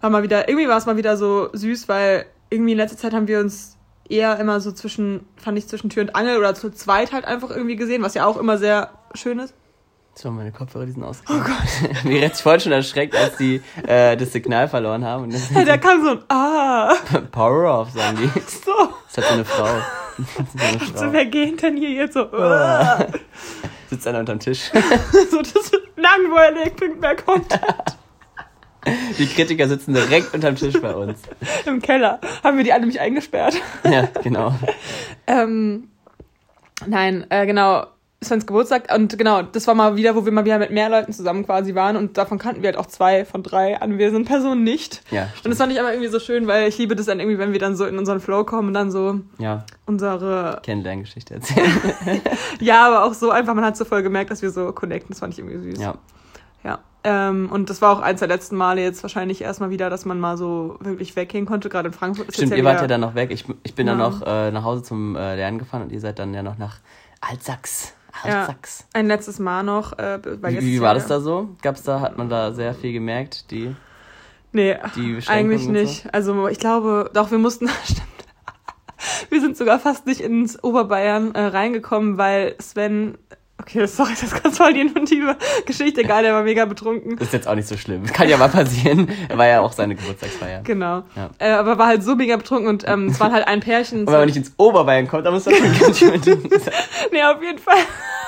War 0.01 0.09
mal 0.11 0.23
wieder, 0.23 0.47
irgendwie 0.47 0.67
war 0.67 0.77
es 0.77 0.85
mal 0.85 0.97
wieder 0.97 1.17
so 1.17 1.49
süß, 1.51 1.89
weil 1.89 2.25
irgendwie 2.51 2.73
in 2.73 2.77
letzter 2.77 2.97
Zeit 2.97 3.13
haben 3.13 3.27
wir 3.27 3.39
uns 3.39 3.75
eher 4.07 4.39
immer 4.39 4.59
so 4.59 4.71
zwischen, 4.71 5.25
fand 5.37 5.57
ich 5.57 5.67
zwischen 5.67 5.89
Tür 5.89 6.03
und 6.03 6.15
Angel 6.15 6.37
oder 6.37 6.53
zu 6.53 6.71
zweit 6.71 7.11
halt 7.11 7.25
einfach 7.25 7.49
irgendwie 7.49 7.75
gesehen, 7.75 8.03
was 8.03 8.13
ja 8.13 8.25
auch 8.25 8.37
immer 8.37 8.57
sehr 8.57 8.91
schön 9.13 9.39
ist. 9.39 9.53
So, 10.21 10.29
meine 10.31 10.51
Kopfhörer, 10.51 10.85
die 10.85 10.91
sind 10.91 11.03
ausgegangen. 11.03 11.45
Oh 11.45 11.49
Gott. 11.49 12.03
Mir 12.03 12.27
sich 12.27 12.43
vorhin 12.43 12.59
schon 12.59 12.71
erschreckt, 12.73 13.15
als 13.15 13.37
die 13.37 13.61
äh, 13.87 14.17
das 14.17 14.33
Signal 14.33 14.67
verloren 14.67 15.05
haben. 15.05 15.23
Und 15.23 15.33
Hey, 15.53 15.63
da 15.65 15.77
kam 15.77 16.03
so 16.03 16.09
ein 16.11 16.23
Ah, 16.27 16.93
Power 17.31 17.79
off, 17.79 17.91
sagen 17.91 18.17
die. 18.17 18.27
so, 18.41 18.71
Das 19.07 19.17
hat 19.17 19.23
so 19.29 19.33
eine 19.33 19.45
Frau. 19.45 19.65
so 20.17 20.23
eine 20.61 20.79
so 20.79 20.93
Frau. 21.05 21.13
wer 21.13 21.25
geht 21.25 21.61
denn 21.61 21.77
hier 21.77 21.91
jetzt 21.91 22.15
so? 22.15 22.29
Ah. 22.33 23.05
Sitzt 23.89 24.05
einer 24.07 24.19
unterm 24.19 24.39
Tisch. 24.39 24.69
so 25.31 25.37
das 25.41 25.53
ist 25.53 25.73
lang, 25.95 26.19
wo 26.29 26.35
er 26.35 26.51
legt, 26.51 26.75
bringt 26.75 26.99
mehr 26.99 27.15
Content. 27.15 27.63
Die 29.17 29.25
Kritiker 29.27 29.69
sitzen 29.69 29.93
direkt 29.93 30.33
unterm 30.33 30.57
Tisch 30.57 30.81
bei 30.81 30.93
uns. 30.93 31.19
Im 31.65 31.81
Keller. 31.81 32.19
Haben 32.43 32.57
wir 32.57 32.65
die 32.65 32.73
alle 32.73 32.81
nämlich 32.81 32.99
eingesperrt. 32.99 33.55
Ja, 33.85 34.09
genau. 34.21 34.53
Ähm, 35.27 35.89
nein, 36.85 37.25
äh, 37.29 37.45
genau. 37.45 37.87
Svens 38.21 38.45
Geburtstag 38.45 38.93
und 38.93 39.17
genau, 39.17 39.43
das 39.43 39.65
war 39.67 39.75
mal 39.75 39.95
wieder, 39.95 40.13
wo 40.13 40.25
wir 40.25 40.31
mal 40.33 40.43
wieder 40.43 40.59
mit 40.59 40.71
mehr 40.71 40.89
Leuten 40.89 41.13
zusammen 41.13 41.45
quasi 41.45 41.73
waren 41.73 41.95
und 41.95 42.17
davon 42.17 42.37
kannten 42.37 42.61
wir 42.61 42.67
halt 42.67 42.77
auch 42.77 42.85
zwei 42.87 43.23
von 43.23 43.43
drei 43.43 43.79
anwesenden 43.79 44.25
Personen 44.25 44.63
nicht. 44.65 45.01
Ja, 45.09 45.23
Und 45.23 45.29
stimmt. 45.37 45.51
das 45.53 45.57
fand 45.59 45.71
ich 45.71 45.79
aber 45.79 45.91
irgendwie 45.93 46.09
so 46.09 46.19
schön, 46.19 46.45
weil 46.45 46.67
ich 46.67 46.77
liebe 46.77 46.97
das 46.97 47.05
dann 47.05 47.21
irgendwie, 47.21 47.37
wenn 47.39 47.53
wir 47.53 47.59
dann 47.59 47.77
so 47.77 47.85
in 47.85 47.97
unseren 47.97 48.19
Flow 48.19 48.43
kommen 48.43 48.67
und 48.69 48.73
dann 48.73 48.91
so 48.91 49.21
ja, 49.37 49.63
unsere, 49.85 50.59
Kennenlerngeschichte 50.63 51.35
erzählen. 51.35 51.71
ja, 52.59 52.85
aber 52.87 53.05
auch 53.05 53.13
so 53.13 53.31
einfach, 53.31 53.53
man 53.53 53.63
hat 53.63 53.77
so 53.77 53.85
voll 53.85 54.03
gemerkt, 54.03 54.31
dass 54.31 54.41
wir 54.41 54.51
so 54.51 54.73
connecten, 54.73 55.11
das 55.11 55.19
fand 55.19 55.33
ich 55.33 55.39
irgendwie 55.39 55.71
süß. 55.71 55.81
ja. 55.81 55.95
Ja. 56.61 56.79
Ähm, 57.05 57.47
und 57.49 57.69
das 57.69 57.81
war 57.81 57.93
auch 57.97 58.01
eins 58.01 58.19
der 58.19 58.27
letzten 58.27 58.57
Male 58.57 58.81
jetzt 58.81 59.01
wahrscheinlich 59.01 59.41
erstmal 59.41 59.69
wieder, 59.69 59.89
dass 59.89 60.03
man 60.03 60.19
mal 60.19 60.35
so 60.35 60.75
wirklich 60.81 61.15
weggehen 61.15 61.45
konnte, 61.45 61.69
gerade 61.69 61.87
in 61.87 61.93
Frankfurt. 61.93 62.27
ist 62.27 62.33
Stimmt, 62.35 62.49
jetzt 62.51 62.57
ihr 62.57 62.63
ja 62.65 62.69
wart 62.69 62.81
ja 62.81 62.87
dann 62.87 62.99
noch 62.99 63.15
weg. 63.15 63.31
Ich, 63.31 63.45
ich 63.63 63.75
bin 63.75 63.87
dann 63.87 63.97
Ja. 63.97 64.09
noch 64.09 64.21
äh, 64.27 64.51
nach 64.51 64.65
Hause 64.65 64.83
zum 64.83 65.15
äh, 65.15 65.37
Lernen 65.37 65.57
gefahren 65.57 65.83
und 65.83 65.93
ihr 65.93 66.01
seid 66.01 66.19
dann 66.19 66.33
ja 66.33 66.43
noch 66.43 66.57
nach 66.57 66.79
Altsachs. 67.21 67.93
Ja. 68.25 68.41
Altsachs. 68.41 68.85
Ein 68.93 69.07
letztes 69.07 69.39
Mal 69.39 69.63
noch. 69.63 69.97
Äh, 69.97 70.19
Wie, 70.23 70.61
wie 70.61 70.81
war 70.81 70.93
das 70.93 71.07
da 71.07 71.19
so? 71.19 71.49
Gab's 71.61 71.83
da, 71.83 71.99
hat 72.01 72.17
man 72.17 72.29
da 72.29 72.51
sehr 72.51 72.73
viel 72.73 72.93
gemerkt, 72.93 73.51
die, 73.51 73.75
Nee, 74.51 74.77
die 74.95 75.19
eigentlich 75.27 75.61
und 75.61 75.75
so? 75.75 75.81
nicht. 75.81 76.13
Also 76.13 76.47
ich 76.47 76.59
glaube, 76.59 77.11
doch, 77.13 77.29
wir 77.31 77.37
mussten, 77.37 77.67
stimmt. 77.83 78.01
Wir 79.29 79.39
sind 79.41 79.55
sogar 79.55 79.79
fast 79.79 80.07
nicht 80.07 80.21
ins 80.21 80.61
Oberbayern 80.63 81.33
äh, 81.35 81.41
reingekommen, 81.45 82.17
weil 82.17 82.55
Sven, 82.59 83.17
okay, 83.59 83.85
sorry, 83.85 84.11
das 84.11 84.23
ist 84.23 84.43
ganz 84.43 84.57
voll 84.57 84.73
die 84.73 84.81
inventive 84.81 85.35
Geschichte, 85.65 86.01
egal, 86.01 86.23
der 86.23 86.33
war 86.33 86.43
mega 86.43 86.65
betrunken. 86.65 87.17
Ist 87.17 87.33
jetzt 87.33 87.47
auch 87.47 87.55
nicht 87.55 87.67
so 87.67 87.77
schlimm. 87.77 88.05
Kann 88.05 88.29
ja 88.29 88.37
mal 88.37 88.49
passieren. 88.49 89.09
War 89.33 89.47
ja 89.47 89.61
auch 89.61 89.73
seine 89.73 89.95
Geburtstagsfeier. 89.95 90.61
Genau. 90.63 91.03
Ja. 91.15 91.29
Äh, 91.37 91.51
aber 91.51 91.77
war 91.77 91.87
halt 91.87 92.03
so 92.03 92.15
mega 92.15 92.35
betrunken 92.37 92.67
und 92.67 92.87
ähm, 92.87 93.07
es 93.07 93.19
waren 93.19 93.31
halt 93.31 93.47
ein 93.47 93.59
Pärchen. 93.59 94.01
Und 94.01 94.07
wenn 94.07 94.13
man 94.13 94.25
nicht 94.25 94.37
ins 94.37 94.53
Oberbayern 94.57 95.07
kommt, 95.07 95.25
dann 95.25 95.33
muss 95.33 95.45
man 95.45 95.55
schon 95.55 95.79
ganz 95.79 95.99
schön 95.99 96.21
nee, 97.11 97.23
auf 97.23 97.41
jeden 97.41 97.59
Fall 97.59 97.77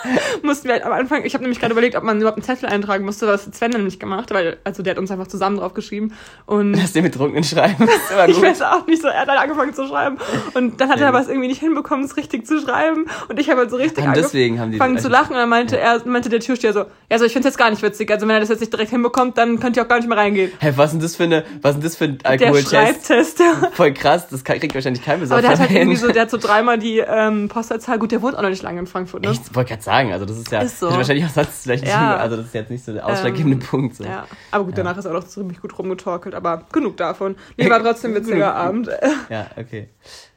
mussten 0.43 0.65
wir 0.67 0.73
halt 0.75 0.83
am 0.85 0.91
Anfang, 0.91 1.23
ich 1.25 1.33
habe 1.33 1.43
nämlich 1.43 1.59
gerade 1.59 1.71
überlegt, 1.73 1.95
ob 1.95 2.03
man 2.03 2.17
überhaupt 2.19 2.37
einen 2.37 2.43
Zettel 2.45 2.67
eintragen 2.69 3.05
musste, 3.05 3.27
was 3.27 3.45
hat 3.47 3.55
Sven 3.55 3.71
nämlich 3.71 3.99
gemacht, 3.99 4.31
weil, 4.33 4.57
also 4.63 4.83
der 4.83 4.91
hat 4.91 4.99
uns 4.99 5.11
einfach 5.11 5.27
zusammen 5.27 5.57
drauf 5.57 5.73
geschrieben 5.73 6.13
und 6.45 6.73
Lass 6.81 6.93
den 6.93 7.03
Betrunkenen 7.03 7.43
schreiben. 7.43 7.83
Ist 7.87 8.11
immer 8.11 8.27
ich 8.27 8.35
gut. 8.35 8.43
weiß 8.43 8.61
auch 8.63 8.85
nicht 8.87 9.01
so, 9.01 9.07
er 9.07 9.21
hat 9.21 9.27
dann 9.27 9.37
angefangen 9.37 9.73
zu 9.73 9.87
schreiben 9.87 10.17
und 10.53 10.79
dann 10.81 10.89
hat 10.89 10.97
Ja. 10.99 11.03
er 11.05 11.09
aber 11.09 11.19
es 11.21 11.27
irgendwie 11.27 11.47
nicht 11.47 11.59
hinbekommen, 11.59 12.05
es 12.05 12.17
richtig 12.17 12.45
zu 12.47 12.59
schreiben 12.61 13.05
und 13.29 13.39
ich 13.39 13.49
habe 13.49 13.61
halt 13.61 13.69
so 13.71 13.77
richtig 13.77 14.03
Und 14.05 14.15
deswegen 14.15 14.59
haben 14.59 14.71
die 14.71 14.79
angefangen 14.79 14.99
zu 14.99 15.09
lachen 15.09 15.31
und 15.31 15.37
dann 15.39 15.49
meinte 15.49 15.77
er, 15.79 16.01
meinte 16.05 16.29
der 16.29 16.39
Türsteher 16.39 16.73
so, 16.73 16.79
ja, 16.81 16.87
also 17.11 17.25
ich 17.25 17.33
finde 17.33 17.47
es 17.47 17.53
jetzt 17.53 17.57
gar 17.59 17.69
nicht 17.69 17.81
witzig, 17.81 18.09
also 18.11 18.27
wenn 18.27 18.33
er 18.35 18.39
das 18.39 18.49
jetzt 18.49 18.59
nicht 18.59 18.73
direkt 18.73 18.91
hinbekommt, 18.91 19.37
dann 19.37 19.59
könnt 19.59 19.77
ihr 19.77 19.83
auch 19.83 19.87
gar 19.87 19.97
nicht 19.97 20.07
mehr 20.07 20.17
reingehen. 20.17 20.51
Hey, 20.59 20.73
was 20.75 20.87
ist 20.87 20.91
denn 20.93 21.01
das 21.01 21.15
für 21.15 21.23
eine, 21.23 21.43
was 21.61 21.75
ist 21.75 21.83
das 21.83 21.95
für 21.97 22.05
ein 22.05 22.17
Der 22.19 22.31
Alkoholtest? 22.31 22.69
Schreibtest, 22.71 23.39
ja. 23.39 23.69
Voll 23.73 23.93
krass, 23.93 24.27
das 24.29 24.43
kriegt 24.43 24.73
wahrscheinlich 24.73 25.03
kein 25.03 25.15
Aber 25.15 25.21
Besoffener 25.21 25.41
der 25.41 25.51
hat 25.51 25.59
halt 25.59 25.69
hin. 25.69 25.77
irgendwie 25.81 25.97
so, 25.97 26.07
der 26.11 26.21
hat 26.23 26.29
so 26.31 26.37
dreimal 26.37 26.77
die 26.77 26.99
ähm, 26.99 27.47
Postleitzahl, 27.49 27.99
gut, 27.99 28.11
der 28.11 28.21
wohnt 28.21 28.35
auch 28.37 28.41
noch 28.41 28.49
nicht 28.49 28.63
lange 28.63 28.79
in 28.79 28.87
Frankfurt, 28.87 29.23
ne? 29.23 29.31
Echt? 29.31 29.53
Wollte 29.55 29.69
gerade 29.69 29.83
sagen, 29.83 29.90
also 29.91 30.25
das 30.25 30.37
ist 30.37 30.51
ja 30.51 30.61
Ist 30.61 30.79
so. 30.79 30.89
wahrscheinlich 30.91 31.25
auch 31.25 31.35
nicht, 31.67 31.85
Ja. 31.87 32.17
also 32.17 32.37
das 32.37 32.45
ist 32.47 32.53
jetzt 32.53 32.69
nicht 32.71 32.83
so 32.85 32.93
der 32.93 33.05
ausschlaggebende 33.05 33.57
Ähm, 33.57 33.69
Punkt. 33.69 33.95
So. 33.95 34.03
Ja, 34.03 34.25
aber 34.51 34.63
gut, 34.65 34.77
Ja. 34.77 34.83
danach 34.83 34.97
ist 34.97 35.05
er 35.05 35.11
auch 35.11 35.15
noch 35.21 35.27
ziemlich 35.27 35.61
gut 35.61 35.77
rumgetorkelt, 35.77 36.33
aber 36.35 36.63
genug 36.71 36.97
davon. 36.97 37.35
Nee, 37.57 37.69
war 37.69 37.81
trotzdem 37.81 38.13
witziger 38.15 38.55
Abend. 38.55 38.89
ja, 39.29 39.47
okay. 39.57 39.89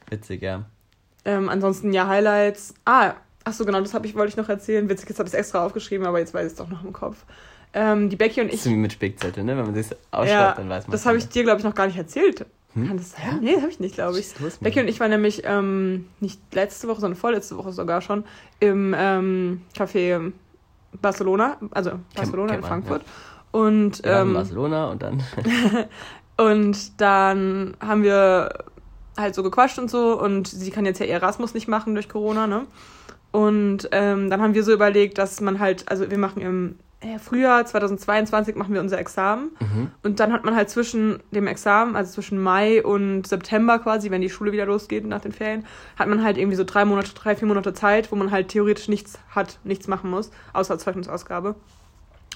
Witzig, 0.09 0.41
ja. 0.41 0.65
Ähm, 1.25 1.49
ansonsten 1.49 1.91
ja, 1.93 2.07
Highlights. 2.07 2.73
Ah, 2.85 3.13
ach 3.43 3.53
so, 3.53 3.65
genau, 3.65 3.79
das 3.81 3.93
hab 3.93 4.05
ich, 4.05 4.13
wollte 4.15 4.29
ich 4.29 4.37
noch 4.37 4.49
erzählen. 4.49 4.87
Witzig, 4.89 5.09
jetzt 5.09 5.19
habe 5.19 5.27
ich 5.27 5.33
es 5.33 5.39
extra 5.39 5.65
aufgeschrieben, 5.65 6.05
aber 6.05 6.19
jetzt 6.19 6.33
weiß 6.33 6.45
ich 6.45 6.51
es 6.51 6.57
doch 6.57 6.69
noch 6.69 6.83
im 6.83 6.93
Kopf. 6.93 7.17
Ähm, 7.73 8.09
die 8.09 8.15
Becky 8.15 8.39
und 8.41 8.47
Das 8.47 8.55
ich. 8.55 8.61
ist 8.65 8.71
wie 8.71 8.75
mit 8.77 8.93
Spickzettel, 8.93 9.43
ne? 9.43 9.57
Wenn 9.57 9.65
man 9.65 9.73
sich 9.75 9.87
ausschreibt, 10.11 10.29
Ja, 10.29 10.53
dann 10.53 10.69
weiß 10.69 10.87
man 10.87 10.91
das 10.91 11.05
habe 11.05 11.17
ich 11.17 11.27
dir, 11.27 11.43
glaube 11.43 11.57
ich, 11.59 11.65
noch 11.65 11.75
gar 11.75 11.87
nicht 11.87 11.97
erzählt. 11.97 12.45
Hm? 12.75 12.87
Kann 12.87 12.97
das 12.97 13.11
sein? 13.11 13.23
Ja? 13.25 13.37
Nee, 13.41 13.55
habe 13.57 13.69
ich 13.69 13.79
nicht, 13.79 13.95
glaube 13.95 14.19
ich. 14.19 14.39
Los, 14.39 14.57
Becky 14.57 14.81
und 14.81 14.87
ich 14.87 14.99
waren 14.99 15.09
nämlich 15.09 15.43
ähm, 15.45 16.07
nicht 16.19 16.39
letzte 16.53 16.87
Woche, 16.87 17.01
sondern 17.01 17.17
vorletzte 17.17 17.57
Woche 17.57 17.71
sogar 17.71 18.01
schon 18.01 18.25
im 18.59 18.93
ähm, 18.97 19.61
Café 19.75 20.31
Barcelona, 21.01 21.57
also 21.71 21.91
Barcelona 22.15 22.53
kennt 22.53 22.63
in 22.63 22.67
Frankfurt. 22.67 23.01
Und, 23.51 24.03
waren 24.03 24.21
in 24.21 24.27
ähm, 24.27 24.33
Barcelona 24.33 24.91
und 24.91 25.01
dann. 25.01 25.23
und 26.37 27.01
dann 27.01 27.77
haben 27.79 28.03
wir 28.03 28.65
halt 29.17 29.35
so 29.35 29.43
gequatscht 29.43 29.79
und 29.79 29.89
so 29.89 30.19
und 30.19 30.47
sie 30.47 30.71
kann 30.71 30.85
jetzt 30.85 30.99
ja 30.99 31.05
Erasmus 31.05 31.53
nicht 31.53 31.67
machen 31.67 31.95
durch 31.95 32.09
Corona, 32.09 32.47
ne? 32.47 32.65
Und 33.31 33.89
ähm, 33.91 34.29
dann 34.29 34.41
haben 34.41 34.53
wir 34.53 34.63
so 34.63 34.71
überlegt, 34.71 35.17
dass 35.17 35.41
man 35.41 35.59
halt, 35.59 35.89
also 35.89 36.09
wir 36.09 36.17
machen 36.17 36.41
im 36.41 36.79
Frühjahr 37.19 37.65
2022 37.65 38.55
machen 38.55 38.73
wir 38.73 38.81
unser 38.81 38.97
Examen 38.99 39.51
Mhm. 39.59 39.91
und 40.03 40.19
dann 40.19 40.33
hat 40.33 40.43
man 40.45 40.55
halt 40.55 40.69
zwischen 40.69 41.19
dem 41.31 41.47
Examen, 41.47 41.95
also 41.95 42.13
zwischen 42.13 42.41
Mai 42.41 42.83
und 42.83 43.27
September 43.27 43.79
quasi, 43.79 44.11
wenn 44.11 44.21
die 44.21 44.29
Schule 44.29 44.51
wieder 44.51 44.65
losgeht 44.65 45.05
nach 45.05 45.21
den 45.21 45.31
Ferien, 45.31 45.65
hat 45.97 46.07
man 46.07 46.23
halt 46.23 46.37
irgendwie 46.37 46.57
so 46.57 46.63
drei 46.63 46.85
Monate, 46.85 47.13
drei, 47.13 47.35
vier 47.35 47.47
Monate 47.47 47.73
Zeit, 47.73 48.11
wo 48.11 48.15
man 48.15 48.31
halt 48.31 48.49
theoretisch 48.49 48.87
nichts 48.87 49.19
hat, 49.29 49.59
nichts 49.63 49.87
machen 49.87 50.09
muss, 50.09 50.31
außer 50.53 50.77
Zeugnisausgabe. 50.77 51.55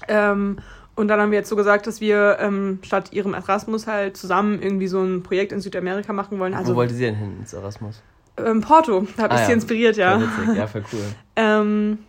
Ähm, 0.07 0.57
und 0.95 1.07
dann 1.07 1.19
haben 1.21 1.31
wir 1.31 1.37
jetzt 1.39 1.49
so 1.49 1.55
gesagt, 1.55 1.87
dass 1.87 2.01
wir 2.01 2.37
ähm, 2.39 2.79
statt 2.81 3.13
ihrem 3.13 3.33
Erasmus 3.33 3.87
halt 3.87 4.17
zusammen 4.17 4.61
irgendwie 4.61 4.87
so 4.87 5.01
ein 5.01 5.23
Projekt 5.23 5.51
in 5.51 5.61
Südamerika 5.61 6.11
machen 6.13 6.39
wollen. 6.39 6.53
Wo 6.53 6.57
Also 6.57 6.75
wollte 6.75 6.93
sie 6.93 7.03
denn 7.05 7.15
hin 7.15 7.37
ins 7.39 7.53
Erasmus? 7.53 8.01
ähm, 8.37 8.61
Porto, 8.61 9.05
da 9.17 9.23
habe 9.23 9.33
Ah, 9.33 9.35
ich 9.35 9.41
ja. 9.41 9.47
sie 9.47 9.53
inspiriert, 9.53 9.97
ja. 9.97 10.19
Voll 10.19 10.27
witzig, 10.27 10.55
ja, 10.57 10.67
voll 10.67 10.83
cool. 10.93 10.99
Ähm, 11.37 11.99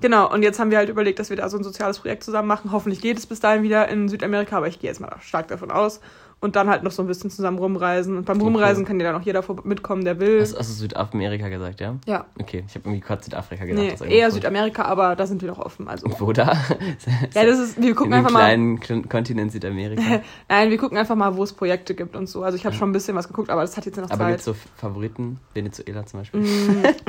genau, 0.00 0.32
und 0.32 0.42
jetzt 0.42 0.58
haben 0.58 0.70
wir 0.70 0.78
halt 0.78 0.88
überlegt, 0.88 1.18
dass 1.18 1.30
wir 1.30 1.36
da 1.36 1.48
so 1.48 1.56
ein 1.56 1.64
soziales 1.64 1.98
Projekt 1.98 2.24
zusammen 2.24 2.48
machen. 2.48 2.72
Hoffentlich 2.72 3.00
geht 3.00 3.18
es 3.18 3.26
bis 3.26 3.40
dahin 3.40 3.62
wieder 3.62 3.88
in 3.88 4.08
Südamerika, 4.08 4.56
aber 4.56 4.68
ich 4.68 4.78
gehe 4.78 4.90
jetzt 4.90 5.00
mal 5.00 5.16
stark 5.20 5.48
davon 5.48 5.70
aus. 5.70 6.00
Und 6.40 6.54
dann 6.54 6.68
halt 6.68 6.82
noch 6.82 6.92
so 6.92 7.02
ein 7.02 7.08
bisschen 7.08 7.30
zusammen 7.30 7.58
rumreisen. 7.58 8.16
Und 8.18 8.24
beim 8.26 8.38
Klingt 8.38 8.54
Rumreisen 8.54 8.82
cool. 8.82 8.88
kann 8.88 9.00
ja 9.00 9.10
dann 9.12 9.20
auch 9.20 9.24
jeder 9.24 9.42
mitkommen, 9.64 10.04
der 10.04 10.20
will. 10.20 10.40
Hast, 10.42 10.56
hast 10.58 10.68
du 10.68 10.74
Südamerika 10.74 11.48
gesagt, 11.48 11.80
ja? 11.80 11.96
ja. 12.06 12.26
Okay, 12.38 12.62
ich 12.68 12.74
habe 12.74 12.88
irgendwie 12.88 13.00
kurz 13.00 13.24
Südafrika 13.24 13.64
gedacht. 13.64 14.00
Nee, 14.02 14.16
eher. 14.18 14.30
Südamerika, 14.30 14.82
aber 14.84 15.16
da 15.16 15.26
sind 15.26 15.40
wir 15.42 15.48
doch 15.48 15.58
offen. 15.58 15.88
Also. 15.88 16.06
Wo 16.18 16.32
da? 16.32 16.52
Ja, 17.34 17.44
das 17.44 17.58
ist, 17.58 17.80
wir 17.82 17.94
gucken 17.94 18.12
In 18.12 18.18
einfach 18.18 18.30
mal. 18.30 18.40
kleinen 18.40 18.80
Kon- 18.80 19.08
Kontinent 19.08 19.52
Südamerika. 19.52 20.02
Nein, 20.48 20.70
wir 20.70 20.78
gucken 20.78 20.98
einfach 20.98 21.14
mal, 21.16 21.36
wo 21.36 21.42
es 21.42 21.52
Projekte 21.52 21.94
gibt 21.94 22.16
und 22.16 22.28
so. 22.28 22.42
Also 22.42 22.56
ich 22.56 22.64
habe 22.66 22.74
schon 22.76 22.90
ein 22.90 22.92
bisschen 22.92 23.16
was 23.16 23.28
geguckt, 23.28 23.48
aber 23.50 23.62
das 23.62 23.76
hat 23.76 23.86
jetzt 23.86 23.96
noch 23.96 24.10
Aber 24.10 24.26
gibt 24.28 24.30
Zeit. 24.30 24.38
es 24.40 24.44
so 24.44 24.54
Favoriten? 24.76 25.38
Venezuela 25.54 26.04
zum 26.06 26.20
Beispiel? 26.20 26.40
Mm. 26.40 26.82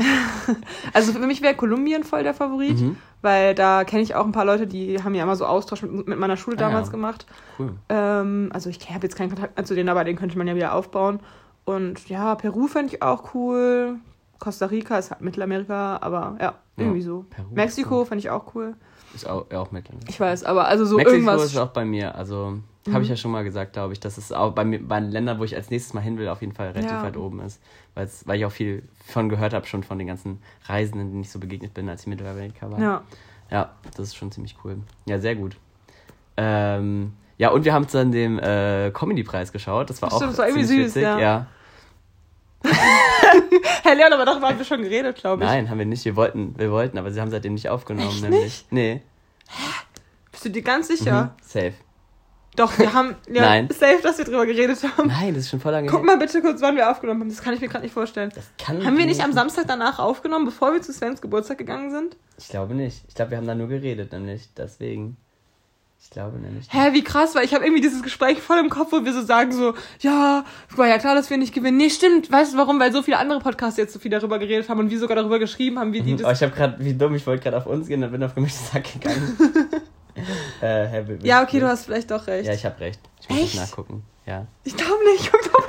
Also 0.94 1.12
für 1.14 1.20
mich 1.20 1.42
wäre 1.42 1.56
Kolumbien 1.56 2.04
voll 2.04 2.24
der 2.24 2.34
Favorit, 2.34 2.80
Mhm. 2.80 2.98
Weil 3.22 3.56
da 3.56 3.84
kenne 3.84 4.02
ich 4.04 4.16
auch 4.16 4.26
ein 4.26 4.32
paar 4.32 4.46
Leute, 4.46 4.68
die 4.68 5.04
haben 5.04 5.16
ja 5.16 5.24
immer 5.24 5.36
so 5.36 5.46
Austausch 5.46 5.82
mit, 5.82 6.08
mit 6.08 6.20
meiner 6.20 6.38
Schule 6.38 6.58
Ah, 6.58 6.62
ja. 6.62 6.68
damals 6.70 6.92
gemacht. 6.92 7.26
Cool. 7.60 7.74
Ähm, 7.90 8.50
also 8.54 8.70
ich 8.70 8.80
habe 8.90 9.04
jetzt 9.04 9.16
keinen 9.16 9.30
Kontakt 9.30 9.56
mehr 9.56 9.66
zu 9.66 9.76
denen, 9.76 9.90
aber 9.90 10.04
den 10.04 10.16
könnte 10.16 10.38
man 10.38 10.48
ja 10.48 10.56
wieder 10.56 10.74
aufbauen. 10.74 11.20
Und 11.66 12.08
ja, 12.10 12.36
Peru 12.36 12.68
fände 12.68 12.94
ich 12.94 13.02
auch 13.02 13.34
cool. 13.34 13.96
Costa 14.40 14.68
Rica 14.68 14.98
ist 15.00 15.12
halt 15.12 15.22
Mittelamerika, 15.22 15.98
aber 16.02 16.38
ja, 16.40 16.54
irgendwie 16.78 17.02
so. 17.02 17.26
Peru 17.30 17.48
Mexiko 17.54 18.06
fände 18.06 18.20
ich 18.20 18.30
auch 18.30 18.54
cool. 18.56 18.76
Ist 19.16 19.28
auch, 19.28 19.46
ja, 19.52 19.60
auch 19.60 19.72
Mittelmeer. 19.72 20.04
Ich 20.08 20.20
weiß, 20.20 20.44
aber 20.44 20.68
also 20.68 20.86
so 20.86 20.98
Mexiko 20.98 21.16
irgendwas. 21.16 21.44
ist 21.46 21.58
auch 21.58 21.70
bei 21.70 21.86
mir. 21.86 22.14
Also, 22.16 22.60
habe 22.92 23.04
ich 23.04 23.10
ja 23.10 23.16
schon 23.16 23.32
mal 23.32 23.44
gesagt, 23.44 23.74
glaube 23.74 23.94
ich, 23.94 24.00
dass 24.00 24.18
es 24.18 24.32
auch 24.32 24.52
bei, 24.54 24.64
mir, 24.64 24.80
bei 24.88 25.00
den 25.00 25.10
Ländern, 25.12 25.40
wo 25.40 25.44
ich 25.44 25.56
als 25.56 25.70
nächstes 25.72 25.94
mal 25.94 26.02
hin 26.02 26.18
will, 26.20 26.28
auf 26.30 26.42
jeden 26.42 26.54
Fall 26.54 26.68
relativ 26.68 26.92
Ja. 26.92 27.04
weit 27.04 27.18
oben 27.18 27.40
ist. 27.42 27.60
Weil 27.98 28.38
ich 28.38 28.46
auch 28.46 28.52
viel 28.52 28.84
von 29.06 29.28
gehört 29.28 29.54
habe, 29.54 29.66
schon 29.66 29.84
von 29.84 29.98
den 29.98 30.08
ganzen 30.08 30.40
Reisenden, 30.66 31.10
denen 31.10 31.22
ich 31.22 31.32
so 31.32 31.40
begegnet 31.40 31.74
bin, 31.74 31.90
als 31.90 32.02
ich 32.02 32.08
in 32.08 32.12
Mittelamerika 32.12 32.70
war. 32.72 32.80
ja. 32.80 33.04
Ja, 33.50 33.72
das 33.96 34.08
ist 34.08 34.16
schon 34.18 34.30
ziemlich 34.30 34.58
cool. 34.64 34.78
Ja, 35.06 35.20
sehr 35.20 35.36
gut. 35.36 35.56
Ähm, 36.36 37.14
ja, 37.38 37.50
und 37.50 37.64
wir 37.64 37.74
haben 37.74 37.88
dann 37.90 38.12
den 38.12 38.40
äh, 38.40 38.92
Comedy-Preis 38.94 39.54
geschaut. 39.54 39.90
Das 39.90 40.02
war 40.02 40.10
Stimmt, 40.10 40.24
auch 40.24 40.28
das 40.28 40.38
war 40.38 40.48
irgendwie 40.48 40.66
süß, 40.66 40.88
witzig. 40.88 41.04
ja. 41.04 41.18
ja. 41.18 41.48
Herr 43.84 43.96
Leon, 43.96 44.12
aber 44.12 44.26
darüber 44.26 44.50
haben 44.50 44.58
wir 44.58 44.66
schon 44.66 44.82
geredet, 44.82 45.16
glaube 45.16 45.44
ich. 45.44 45.50
Nein, 45.50 45.70
haben 45.70 45.80
wir 45.80 45.86
nicht. 45.86 46.04
Wir 46.04 46.16
wollten, 46.16 46.56
wir 46.58 46.72
wollten, 46.72 46.98
aber 46.98 47.12
sie 47.12 47.22
haben 47.22 47.32
seitdem 47.32 47.54
nicht 47.54 47.70
aufgenommen, 47.70 48.10
Echt 48.10 48.22
nämlich. 48.22 48.66
Nee. 48.70 49.02
Bist 50.32 50.44
du 50.46 50.50
dir 50.50 50.62
ganz 50.62 50.88
sicher? 50.88 51.24
Mhm. 51.24 51.30
Safe. 51.42 51.74
Doch, 52.58 52.78
wir 52.78 52.92
haben 52.94 53.16
ja 53.32 53.42
Nein. 53.44 53.70
safe, 53.70 54.00
dass 54.04 54.18
wir 54.18 54.26
drüber 54.26 54.46
geredet 54.46 54.78
haben. 54.84 55.08
Nein, 55.08 55.34
das 55.34 55.44
ist 55.44 55.50
schon 55.52 55.60
voll 55.62 55.72
lange 55.72 55.88
Guck 55.88 56.00
her. 56.00 56.06
mal 56.06 56.18
bitte 56.18 56.42
kurz, 56.42 56.60
wann 56.62 56.76
wir 56.76 56.92
aufgenommen 56.92 57.22
haben. 57.22 57.30
Das 57.30 57.42
kann 57.42 57.54
ich 57.54 57.62
mir 57.62 57.70
gerade 57.70 57.84
nicht 57.86 57.94
vorstellen. 57.94 58.32
Das 58.36 58.46
kann 58.58 58.84
Haben 58.86 58.98
wir 58.98 59.06
nicht 59.06 59.24
am 59.24 59.32
Samstag 59.32 59.66
danach 59.68 60.00
aufgenommen, 60.00 60.44
bevor 60.46 60.74
wir 60.74 60.82
zu 60.82 60.92
Svens 60.92 61.22
Geburtstag 61.22 61.58
gegangen 61.60 61.92
sind? 61.92 62.18
Ich 62.38 62.50
glaube 62.50 62.74
nicht. 62.74 63.04
Ich 63.08 63.16
glaube, 63.16 63.32
wir 63.32 63.38
haben 63.38 63.48
da 63.48 63.56
nur 63.56 63.68
geredet, 63.70 64.12
nämlich. 64.12 64.50
Deswegen. 64.58 65.18
Ich 66.00 66.12
glaube 66.12 66.38
nämlich. 66.38 66.68
Hä, 66.72 66.94
wie 66.94 67.04
krass, 67.04 67.34
weil 67.34 67.44
ich 67.44 67.54
habe 67.56 67.66
irgendwie 67.66 67.82
dieses 67.82 68.04
Gespräch 68.04 68.40
voll 68.40 68.60
im 68.60 68.70
Kopf, 68.70 68.92
wo 68.92 69.04
wir 69.04 69.14
so 69.14 69.24
sagen 69.24 69.52
so, 69.52 69.74
ja, 70.00 70.46
war 70.76 70.88
ja 70.88 71.00
klar, 71.00 71.16
dass 71.16 71.30
wir 71.32 71.38
nicht 71.38 71.54
gewinnen. 71.56 71.78
Nee, 71.78 71.90
stimmt. 71.90 72.32
Weißt 72.32 72.54
du 72.54 72.58
warum? 72.58 72.80
Weil 72.80 72.92
so 72.92 73.02
viele 73.02 73.18
andere 73.18 73.40
Podcasts 73.40 73.78
jetzt 73.78 73.94
so 73.94 74.00
viel 74.00 74.12
darüber 74.12 74.38
geredet 74.38 74.70
haben 74.70 74.80
und 74.80 74.92
wir 74.92 75.00
sogar 75.00 75.16
darüber 75.16 75.40
geschrieben 75.40 75.80
haben, 75.80 75.94
wie 75.94 76.02
die 76.02 76.14
Mhm, 76.14 76.18
das... 76.18 76.38
ich 76.42 76.44
habe 76.48 76.56
gerade, 76.56 76.76
wie 76.84 76.94
dumm, 76.94 77.16
ich 77.16 77.26
wollte 77.26 77.44
gerade 77.44 77.58
auf 77.58 77.66
uns 77.66 77.88
gehen 77.88 78.04
und 78.04 78.12
bin 78.12 78.24
auf 78.24 78.36
gemischtes 78.36 78.72
Sack 78.72 78.94
gegangen. 78.94 79.38
äh, 80.62 81.18
Ja, 81.24 81.44
okay, 81.44 81.60
du 81.60 81.68
hast 81.68 81.86
vielleicht 81.86 82.12
doch 82.12 82.28
recht. 82.28 82.48
Ja, 82.48 82.54
ich 82.54 82.66
habe 82.66 82.80
recht. 82.80 83.00
Ich 83.22 83.30
muss 83.30 83.40
Echt? 83.40 83.56
nachgucken. 83.56 84.04
Ja. 84.26 84.46
ich 84.64 84.76
glaube 84.76 85.04
nicht. 85.06 85.32
Guck 85.32 85.42
doch. 85.52 85.68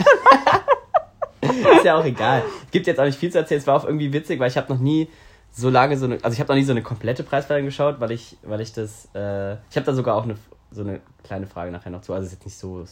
Ist 1.77 1.85
ja 1.85 1.97
auch 1.97 2.05
egal. 2.05 2.43
Es 2.65 2.71
gibt 2.71 2.87
jetzt 2.87 2.99
auch 2.99 3.05
nicht 3.05 3.19
viel 3.19 3.31
zu 3.31 3.39
erzählen. 3.39 3.61
Es 3.61 3.67
war 3.67 3.77
auch 3.77 3.85
irgendwie 3.85 4.13
witzig, 4.13 4.41
weil 4.41 4.51
ich 4.51 4.57
habe 4.57 4.73
noch 4.73 4.81
nie 4.81 5.09
so 5.53 5.71
lange 5.71 5.97
so 5.97 6.07
eine, 6.07 6.23
also 6.23 6.35
ich 6.35 6.41
habe 6.41 6.49
noch 6.53 6.57
nie 6.57 6.65
so 6.65 6.73
eine 6.73 6.83
komplette 6.83 7.23
Preisverleihung 7.23 7.67
geschaut, 7.67 8.01
weil 8.01 8.11
ich, 8.11 8.37
weil 8.43 8.61
ich 8.61 8.73
das, 8.73 9.09
äh, 9.15 9.55
ich 9.71 9.77
habe 9.77 9.87
da 9.87 9.95
sogar 9.95 10.17
auch 10.17 10.25
eine, 10.25 10.37
so 10.71 10.83
eine 10.83 11.01
kleine 11.25 11.47
Frage 11.47 11.71
nachher 11.71 11.91
noch 11.91 12.03
zu. 12.03 12.13
Also 12.13 12.27
ist 12.27 12.33
jetzt 12.33 12.45
nicht 12.45 12.59
so 12.59 12.85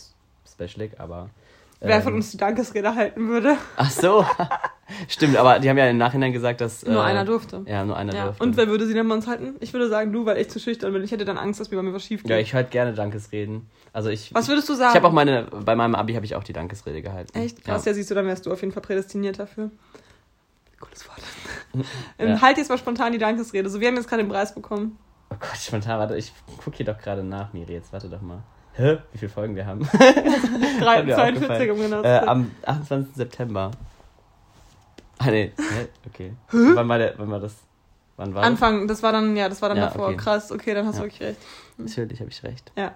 specialig, 0.49 0.99
aber. 0.99 1.31
Wer 1.81 1.97
ähm, 1.97 2.03
von 2.03 2.15
uns 2.15 2.31
die 2.31 2.39
Dankesrede 2.39 2.95
halten 2.95 3.29
würde. 3.29 3.57
Ach 3.77 3.91
so. 3.91 4.25
Stimmt, 5.09 5.37
aber 5.37 5.59
die 5.59 5.69
haben 5.69 5.77
ja 5.77 5.89
im 5.89 5.99
Nachhinein 5.99 6.33
gesagt, 6.33 6.61
dass. 6.61 6.85
Nur 6.87 7.03
äh, 7.03 7.07
einer 7.07 7.25
durfte. 7.25 7.63
Ja, 7.67 7.85
nur 7.85 7.97
einer 7.97 8.15
Ja. 8.15 8.25
durfte. 8.27 8.43
Und 8.43 8.57
wer 8.57 8.67
würde 8.69 8.87
sie 8.87 8.95
denn 8.95 9.07
bei 9.09 9.15
uns 9.15 9.27
halten? 9.27 9.57
Ich 9.61 9.73
würde 9.73 9.89
sagen, 9.89 10.13
du, 10.13 10.25
weil 10.25 10.39
ich 10.39 10.49
zu 10.49 10.59
schüchtern 10.59 10.93
bin. 10.93 11.03
Ich 11.05 11.11
hätte 11.11 11.25
dann 11.27 11.37
Angst, 11.37 11.61
dass 11.61 11.71
mir 11.71 11.77
bei 11.77 11.83
mir 11.83 11.93
was 11.93 12.05
schief 12.05 12.23
geht. 12.23 12.31
ja, 12.31 12.39
ich 12.39 12.55
höre 12.55 12.63
gerne 12.63 12.95
Dankesreden. 12.95 13.69
Also 13.93 14.09
ich. 14.09 14.33
was 14.35 14.49
würdest 14.49 14.69
du 14.69 14.75
sagen? 14.75 14.91
Ich 14.93 14.97
habe 14.97 15.09
auch 15.09 15.13
meine, 15.13 15.45
bei 15.65 15.77
meinem 15.77 15.95
Abi 15.95 16.15
habe 16.15 16.25
ich 16.25 16.35
auch 16.35 16.45
die 16.45 16.53
Dankesrede 16.55 17.03
gehalten. 17.03 17.37
Echt 17.39 17.63
krass, 17.65 17.85
ja. 17.85 17.93
siehst 17.95 18.11
du, 18.11 18.15
dann 18.15 18.27
wärst 18.27 18.47
du 18.47 18.53
auf 18.53 18.61
jeden 18.61 18.73
Fall 18.73 18.83
prädestiniert 18.83 19.39
dafür. 19.39 19.71
Cooles 20.81 21.09
Wort. 21.09 21.21
Ähm, 22.19 22.29
Ja. 22.31 22.41
Halt 22.41 22.57
jetzt 22.57 22.71
mal 22.71 22.79
spontan 22.79 23.13
die 23.13 23.19
Dankesrede. 23.19 23.69
So, 23.69 23.81
wir 23.81 23.89
haben 23.89 23.97
jetzt 23.97 24.09
gerade 24.09 24.23
den 24.23 24.31
Preis 24.31 24.55
bekommen. 24.55 24.99
Oh 25.29 25.37
Gott, 25.39 25.59
spontan, 25.59 25.99
warte, 25.99 26.17
ich 26.17 26.33
guck 26.65 26.75
hier 26.75 26.87
doch 26.87 26.97
gerade 26.97 27.23
nach, 27.23 27.53
Miri, 27.53 27.75
jetzt 27.75 27.93
warte 27.93 28.09
doch 28.09 28.23
mal. 28.23 28.43
Hä? 28.77 28.99
Wie 29.13 29.19
viele 29.19 29.31
Folgen 29.31 29.57
wir 29.57 29.67
haben? 29.67 29.81
Drei- 30.81 30.99
Hat 30.99 31.07
mir 31.07 31.15
42, 31.15 31.43
aufgefallen. 31.49 31.71
um 31.71 31.77
genau 31.79 32.03
zu 32.03 32.09
äh. 32.09 32.19
Am 32.27 32.51
28. 32.65 33.15
September. 33.17 33.71
Ah, 35.19 35.31
nee. 35.31 35.53
Hä? 35.57 35.89
Okay. 36.07 36.33
Wann 36.51 36.89
war, 36.89 36.99
der, 36.99 37.15
wann 37.17 37.31
war 37.31 37.41
das? 37.41 37.55
Wann 38.19 38.35
war 38.35 38.45
Anfang, 38.45 38.87
das 38.89 39.03
war 39.03 39.13
dann, 39.13 39.37
ja, 39.37 39.49
das 39.49 39.61
war 39.63 39.69
dann 39.71 39.79
Ja, 39.79 39.87
davor. 39.87 40.09
okay. 40.09 40.17
Krass, 40.17 40.51
okay, 40.53 40.73
dann 40.75 40.87
hast 40.87 40.97
du 40.99 41.03
Ja. 41.03 41.05
wirklich 41.05 41.23
recht. 41.29 41.41
Natürlich 41.79 42.21
habe 42.21 42.31
ich 42.31 42.43
recht. 42.45 42.73
Ja. 42.77 42.93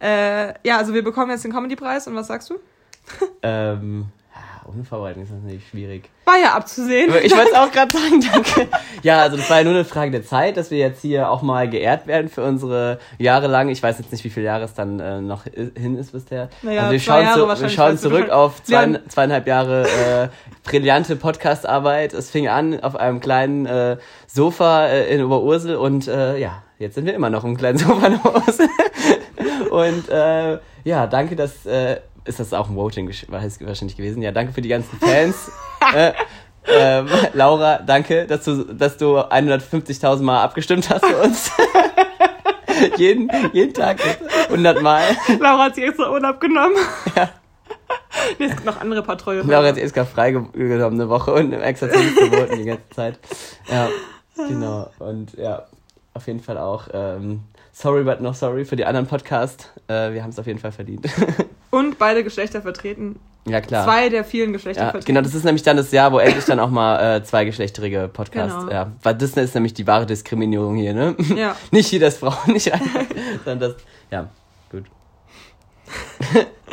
Äh, 0.00 0.54
ja, 0.66 0.78
also 0.78 0.94
wir 0.94 1.02
bekommen 1.04 1.30
jetzt 1.30 1.44
den 1.44 1.52
Comedy-Preis 1.52 2.06
und 2.08 2.14
was 2.16 2.26
sagst 2.28 2.50
du? 2.50 2.58
Ähm, 3.42 4.06
Vorbereitung 4.84 5.22
ist 5.22 5.30
das 5.30 5.42
natürlich 5.42 5.68
schwierig. 5.68 6.10
War 6.24 6.38
ja 6.38 6.54
abzusehen. 6.54 7.12
Ich 7.22 7.36
wollte 7.36 7.50
es 7.52 7.56
auch 7.56 7.70
gerade 7.70 7.92
sagen, 7.98 8.20
danke. 8.20 8.68
Ja, 9.02 9.20
also 9.20 9.36
das 9.36 9.48
war 9.50 9.58
ja 9.58 9.64
nur 9.64 9.74
eine 9.74 9.84
Frage 9.84 10.10
der 10.10 10.24
Zeit, 10.24 10.56
dass 10.56 10.70
wir 10.70 10.78
jetzt 10.78 11.02
hier 11.02 11.30
auch 11.30 11.42
mal 11.42 11.68
geehrt 11.68 12.06
werden 12.06 12.28
für 12.28 12.42
unsere 12.42 12.98
jahrelang, 13.18 13.68
ich 13.68 13.82
weiß 13.82 13.98
jetzt 13.98 14.10
nicht, 14.10 14.24
wie 14.24 14.30
viele 14.30 14.46
Jahre 14.46 14.64
es 14.64 14.74
dann 14.74 14.98
äh, 14.98 15.20
noch 15.20 15.44
hin 15.44 15.96
ist 15.96 16.12
bisher. 16.12 16.48
Naja, 16.62 16.82
also 16.82 16.92
wir 16.92 17.00
schauen, 17.00 17.26
zu, 17.34 17.62
wir 17.62 17.68
schauen 17.68 17.98
zurück 17.98 18.30
auf 18.30 18.62
zwei, 18.62 19.00
zweieinhalb 19.08 19.46
Jahre 19.46 19.82
äh, 19.84 20.28
brillante 20.68 21.16
Podcastarbeit. 21.16 22.14
Es 22.14 22.30
fing 22.30 22.48
an 22.48 22.80
auf 22.80 22.96
einem 22.96 23.20
kleinen 23.20 23.66
äh, 23.66 23.98
Sofa 24.26 24.86
äh, 24.86 25.14
in 25.14 25.22
Oberursel 25.22 25.76
und 25.76 26.08
äh, 26.08 26.38
ja, 26.38 26.63
jetzt 26.78 26.94
sind 26.94 27.06
wir 27.06 27.14
immer 27.14 27.30
noch 27.30 27.44
im 27.44 27.56
kleinen 27.56 27.78
Sofa 27.78 28.06
in 28.06 28.14
Oberursel. 28.16 28.68
und 29.70 30.08
äh, 30.08 30.58
ja, 30.84 31.06
danke, 31.06 31.36
dass... 31.36 31.66
Äh, 31.66 32.00
ist 32.26 32.40
das 32.40 32.54
auch 32.54 32.70
ein 32.70 32.76
Voting 32.76 33.06
wahrscheinlich 33.28 33.96
gewesen? 33.96 34.22
Ja, 34.22 34.32
danke 34.32 34.54
für 34.54 34.62
die 34.62 34.70
ganzen 34.70 34.98
Fans. 34.98 35.50
äh, 35.94 36.12
ähm, 36.66 37.06
Laura, 37.34 37.78
danke, 37.78 38.26
dass 38.26 38.44
du, 38.44 38.64
dass 38.64 38.96
du 38.96 39.18
150.000 39.18 40.22
Mal 40.22 40.42
abgestimmt 40.42 40.88
hast 40.88 41.04
für 41.04 41.18
uns. 41.18 41.50
jeden, 42.96 43.30
jeden 43.52 43.74
Tag 43.74 43.98
100 44.48 44.82
Mal. 44.82 45.02
Laura 45.38 45.64
hat 45.64 45.74
sich 45.74 45.84
extra 45.84 46.10
Urlaub 46.10 46.40
genommen. 46.40 46.76
Ja. 47.14 47.30
Nee, 48.38 48.46
es 48.46 48.52
gibt 48.52 48.64
noch 48.64 48.80
andere 48.80 49.16
treue. 49.16 49.42
Laura 49.42 49.68
hat 49.68 49.74
sich 49.74 49.84
extra 49.84 50.04
freigenommen 50.04 50.50
eine 50.54 51.08
Woche 51.08 51.34
und 51.34 51.52
extra 51.52 51.90
zu 51.90 51.98
uns 51.98 52.16
geboten 52.16 52.56
die 52.58 52.64
ganze 52.64 52.88
Zeit. 52.90 53.18
Ja, 53.70 53.88
genau. 54.48 54.88
Und 54.98 55.34
ja, 55.36 55.66
auf 56.14 56.26
jeden 56.26 56.40
Fall 56.40 56.58
auch 56.58 56.88
ähm, 56.92 57.40
sorry 57.72 58.04
but 58.04 58.20
not 58.20 58.36
sorry 58.36 58.64
für 58.64 58.76
die 58.76 58.84
anderen 58.84 59.06
Podcasts. 59.06 59.68
Äh, 59.88 60.12
wir 60.12 60.22
haben 60.22 60.30
es 60.30 60.38
auf 60.38 60.46
jeden 60.46 60.58
Fall 60.58 60.72
verdient. 60.72 61.06
Und 61.70 61.98
beide 61.98 62.22
Geschlechter 62.22 62.62
vertreten. 62.62 63.18
ja, 63.46 63.60
klar. 63.60 63.84
Zwei 63.84 64.08
der 64.08 64.24
vielen 64.24 64.52
Geschlechter 64.52 64.82
Ja, 64.84 64.90
vertreten. 64.92 65.06
genau, 65.06 65.20
das 65.22 65.34
ist 65.34 65.44
nämlich 65.44 65.64
dann 65.64 65.76
das 65.76 65.90
Jahr, 65.90 66.12
wo 66.12 66.18
endlich 66.20 66.44
dann 66.44 66.60
auch 66.60 66.70
mal 66.70 67.16
äh, 67.16 67.24
zweigeschlechterige 67.24 68.08
Podcasts, 68.12 68.60
Genau. 68.60 68.70
ja, 68.72 68.92
weil 69.02 69.14
das 69.16 69.32
ist 69.32 69.54
nämlich 69.54 69.74
die 69.74 69.86
wahre 69.88 70.06
Diskriminierung 70.06 70.76
hier, 70.76 70.94
ne? 70.94 71.16
Ja. 71.34 71.56
nicht 71.72 71.88
hier, 71.88 71.98
dass 72.00 72.18
Frauen 72.18 72.34
nicht 72.52 72.72
rein, 72.72 72.80
sondern 73.44 73.72
das, 73.72 73.82
ja, 74.12 74.28
gut. 74.70 74.84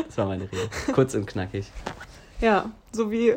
das 0.07 0.17
war 0.17 0.27
meine 0.27 0.43
Rede. 0.43 0.69
Kurz 0.93 1.15
und 1.15 1.25
knackig. 1.25 1.71
Ja, 2.39 2.65
so 2.91 3.11
wie. 3.11 3.33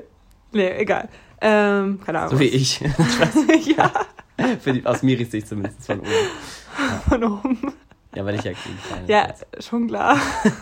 Nee, 0.52 0.70
egal. 0.78 1.08
Ähm, 1.40 2.00
keine 2.04 2.20
Ahnung. 2.20 2.30
So 2.32 2.40
wie 2.40 2.44
ich. 2.48 2.80
ja, 3.76 3.90
die, 4.66 4.84
aus 4.86 5.02
Miris 5.02 5.30
Sicht 5.30 5.48
zumindest 5.48 5.84
von 5.86 6.00
oben. 6.00 6.08
von 7.08 7.24
oben. 7.24 7.72
Ja, 8.14 8.24
weil 8.24 8.34
ich 8.36 8.44
ja 8.44 8.52
kleine 8.52 9.08
Ja, 9.08 9.26
Kids. 9.32 9.66
schon 9.66 9.88
klar. 9.88 10.16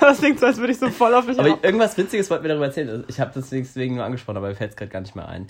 Das 0.00 0.18
klingt 0.18 0.40
so, 0.40 0.46
als 0.46 0.56
würde 0.58 0.72
ich 0.72 0.80
so 0.80 0.88
voll 0.90 1.14
auf 1.14 1.26
dich 1.26 1.38
Aber 1.38 1.52
auf- 1.52 1.62
irgendwas 1.62 1.96
Witziges 1.96 2.28
wollten 2.28 2.42
wir 2.42 2.48
darüber 2.48 2.66
erzählen. 2.66 3.04
Ich 3.06 3.20
habe 3.20 3.30
das 3.32 3.50
deswegen 3.50 3.94
nur 3.94 4.04
angesprochen, 4.04 4.38
aber 4.38 4.48
mir 4.48 4.56
fällt 4.56 4.72
es 4.72 4.76
gerade 4.76 4.90
gar 4.90 5.00
nicht 5.00 5.14
mehr 5.14 5.28
ein. 5.28 5.46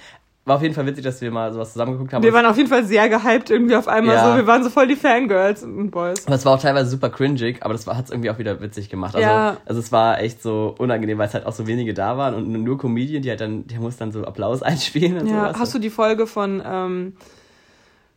War 0.51 0.57
auf 0.57 0.63
jeden 0.63 0.75
Fall 0.75 0.85
witzig, 0.85 1.05
dass 1.05 1.21
wir 1.21 1.31
mal 1.31 1.53
sowas 1.53 1.73
zusammengeguckt 1.75 2.13
haben. 2.13 2.25
Wir 2.25 2.33
waren 2.33 2.45
auf 2.45 2.57
jeden 2.57 2.69
Fall 2.69 2.85
sehr 2.85 3.09
gehypt 3.09 3.51
irgendwie 3.51 3.77
auf 3.77 3.87
einmal 3.87 4.17
Ja. 4.17 4.31
so. 4.33 4.37
Wir 4.37 4.49
waren 4.49 4.65
so 4.65 4.69
voll 4.71 4.89
die 4.89 4.97
Fangirls 4.97 5.63
und 5.63 5.93
Boys. 5.93 6.27
Aber 6.27 6.35
es 6.35 6.45
war 6.45 6.55
auch 6.55 6.61
teilweise 6.61 6.91
super 6.91 7.09
cringig, 7.09 7.59
aber 7.63 7.73
das 7.73 7.87
hat 7.87 8.07
es 8.07 8.11
irgendwie 8.11 8.31
auch 8.31 8.39
wieder 8.39 8.61
witzig 8.61 8.89
gemacht. 8.91 9.15
Also, 9.15 9.29
Ja. 9.29 9.59
also 9.65 9.79
es 9.79 9.93
war 9.93 10.21
echt 10.21 10.43
so 10.43 10.75
unangenehm, 10.77 11.19
weil 11.19 11.29
es 11.29 11.35
halt 11.35 11.47
auch 11.47 11.53
so 11.53 11.69
wenige 11.69 11.95
da 11.95 12.19
waren 12.19 12.35
und 12.35 12.51
nur 12.51 12.77
Comedian, 12.79 13.23
die 13.23 13.31
halt 13.31 13.41
dann, 13.41 13.69
der 13.69 13.79
muss 13.79 13.97
dann 13.97 14.11
so 14.11 14.25
Applaus 14.25 14.61
einspielen 14.65 15.19
und 15.21 15.29
Ja, 15.29 15.47
sowas. 15.51 15.59
hast 15.61 15.75
du 15.77 15.79
die 15.79 15.89
Folge 15.91 16.27
von 16.27 16.61
ähm, 16.67 17.13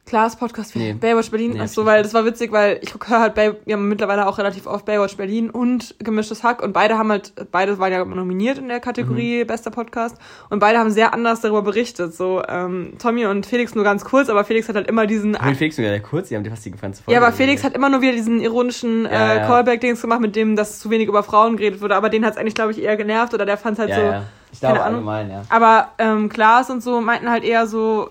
Klaas 0.05 0.36
Podcast 0.36 0.75
Nee. 0.75 0.93
Baywatch 0.93 1.31
Berlin. 1.31 1.51
Nee, 1.51 1.60
Ach 1.60 1.62
hab 1.63 1.69
so, 1.69 1.81
ich 1.81 1.88
weil 1.88 2.03
das 2.03 2.13
war 2.13 2.25
witzig, 2.25 2.51
weil 2.51 2.77
ich 2.81 2.93
höre 3.07 3.19
halt 3.22 3.36
Bay, 3.36 3.53
wir 3.63 3.75
haben 3.75 3.88
mittlerweile 3.88 4.27
auch 4.27 4.38
relativ 4.38 4.67
oft 4.67 4.86
Baywatch 4.86 5.15
Berlin 5.15 5.50
und 5.50 5.95
Gemischtes 6.00 6.43
Hack 6.43 6.62
und 6.62 6.74
beide 6.74 6.98
haben 6.98 7.10
halt, 7.10 7.31
beide 7.51 7.79
waren 7.79 7.91
ja 7.91 8.03
nominiert 8.03 8.57
in 8.57 8.67
der 8.67 8.77
Mhm. 8.77 8.81
Kategorie 8.81 9.45
bester 9.45 9.72
Podcast 9.72 10.17
und 10.50 10.60
beide 10.60 10.77
haben 10.77 10.91
sehr 10.91 11.13
anders 11.13 11.39
darüber 11.39 11.62
berichtet. 11.62 12.13
So, 12.13 12.43
ähm, 12.48 12.95
Tommy 13.00 13.25
und 13.25 13.45
Felix 13.45 13.75
nur 13.75 13.86
ganz 13.86 14.03
kurz, 14.03 14.27
aber 14.29 14.43
Felix 14.43 14.67
hat 14.67 14.75
halt 14.75 14.88
immer 14.88 15.07
diesen. 15.07 15.31
Mit 15.31 15.57
Felix 15.57 15.77
wieder 15.77 15.98
kurz, 16.01 16.27
die 16.27 16.36
haben 16.36 16.43
die 16.43 16.50
fast 16.50 16.65
die 16.65 16.72
ganze 16.72 17.01
Ja, 17.07 17.19
aber 17.19 17.31
Felix 17.31 17.63
hat 17.63 17.74
immer 17.74 17.88
nur 17.88 18.01
wieder 18.01 18.12
diesen 18.12 18.41
ironischen 18.41 19.05
Ja, 19.05 19.10
äh, 19.33 19.38
ja. 19.38 19.48
Callback-Dings 19.48 20.01
gemacht, 20.01 20.19
mit 20.19 20.36
dem, 20.36 20.57
dass 20.57 20.79
zu 20.79 20.89
wenig 20.89 21.07
über 21.07 21.24
Frauen 21.24 21.55
geredet 21.55 21.81
wurde, 21.81 21.95
aber 21.95 22.10
den 22.10 22.25
hat 22.25 22.33
es 22.33 22.38
eigentlich, 22.38 22.55
glaube 22.55 22.72
ich, 22.74 22.81
eher 22.81 22.98
genervt 22.98 23.33
oder 23.33 23.45
der 23.45 23.57
fand 23.57 23.75
es 23.75 23.79
halt 23.79 23.89
ja, 23.91 23.95
so. 23.95 24.01
ja. 24.01 24.24
Ich 24.51 24.60
glaube 24.60 24.83
allgemein, 24.83 25.29
ja. 25.31 25.43
Aber 25.50 25.91
ähm, 25.98 26.27
Klaas 26.27 26.69
und 26.69 26.83
so 26.83 27.00
meinten 27.00 27.29
halt 27.29 27.43
eher 27.45 27.65
so, 27.67 28.10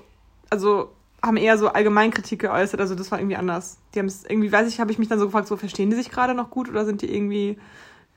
also 0.51 0.89
haben 1.25 1.37
eher 1.37 1.57
so 1.59 1.69
Allgemeinkritik 1.69 2.41
geäußert, 2.41 2.81
also 2.81 2.95
das 2.95 3.11
war 3.13 3.19
irgendwie 3.21 3.37
anders. 3.37 3.79
Die 3.95 3.99
haben 4.01 4.07
es 4.07 4.25
irgendwie, 4.25 4.51
weiß 4.51 4.69
ich, 4.69 4.81
habe 4.81 4.91
ich 4.91 4.99
mich 4.99 5.09
dann 5.09 5.19
so 5.19 5.27
gefragt, 5.27 5.47
so 5.49 5.57
verstehen 5.57 5.91
die 5.91 5.97
sich 5.97 6.11
gerade 6.11 6.35
noch 6.35 6.51
gut 6.51 6.69
oder 6.69 6.85
sind 6.85 7.01
die 7.03 7.15
irgendwie 7.15 7.59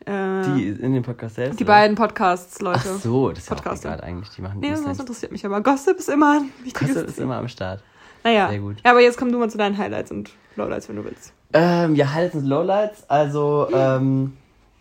äh, 0.05 0.43
Die 0.55 0.67
in 0.69 0.93
dem 0.93 1.03
Podcast 1.03 1.35
selbst? 1.35 1.59
die 1.59 1.63
oder? 1.63 1.73
beiden 1.73 1.95
Podcasts, 1.95 2.59
Leute. 2.61 2.79
Ach 2.83 2.99
so, 2.99 3.29
das 3.29 3.39
ist 3.39 3.49
ja 3.49 3.55
auch 3.57 3.75
egal 3.75 4.01
eigentlich. 4.01 4.29
Die 4.35 4.41
machen 4.41 4.59
Nee, 4.59 4.71
das 4.71 4.81
nicht. 4.85 4.99
interessiert 4.99 5.31
mich 5.31 5.45
aber. 5.45 5.61
Gossip 5.61 5.97
ist 5.97 6.09
immer 6.09 6.39
ein 6.39 6.49
wichtiges 6.63 6.93
Gossip 6.95 7.07
ist 7.09 7.19
immer 7.19 7.37
am 7.37 7.47
Start. 7.47 7.83
Naja. 8.23 8.49
Sehr 8.49 8.59
gut. 8.59 8.77
Ja, 8.83 8.91
aber 8.91 9.01
jetzt 9.01 9.17
komm 9.19 9.31
du 9.31 9.37
mal 9.37 9.49
zu 9.49 9.57
deinen 9.59 9.77
Highlights 9.77 10.11
und 10.11 10.31
Lowlights, 10.55 10.89
wenn 10.89 10.95
du 10.95 11.05
willst. 11.05 11.31
Ähm, 11.53 11.95
ja, 11.95 12.11
Highlights 12.11 12.35
und 12.35 12.45
Lowlights. 12.45 13.09
Also, 13.09 13.67
ähm, 13.71 14.33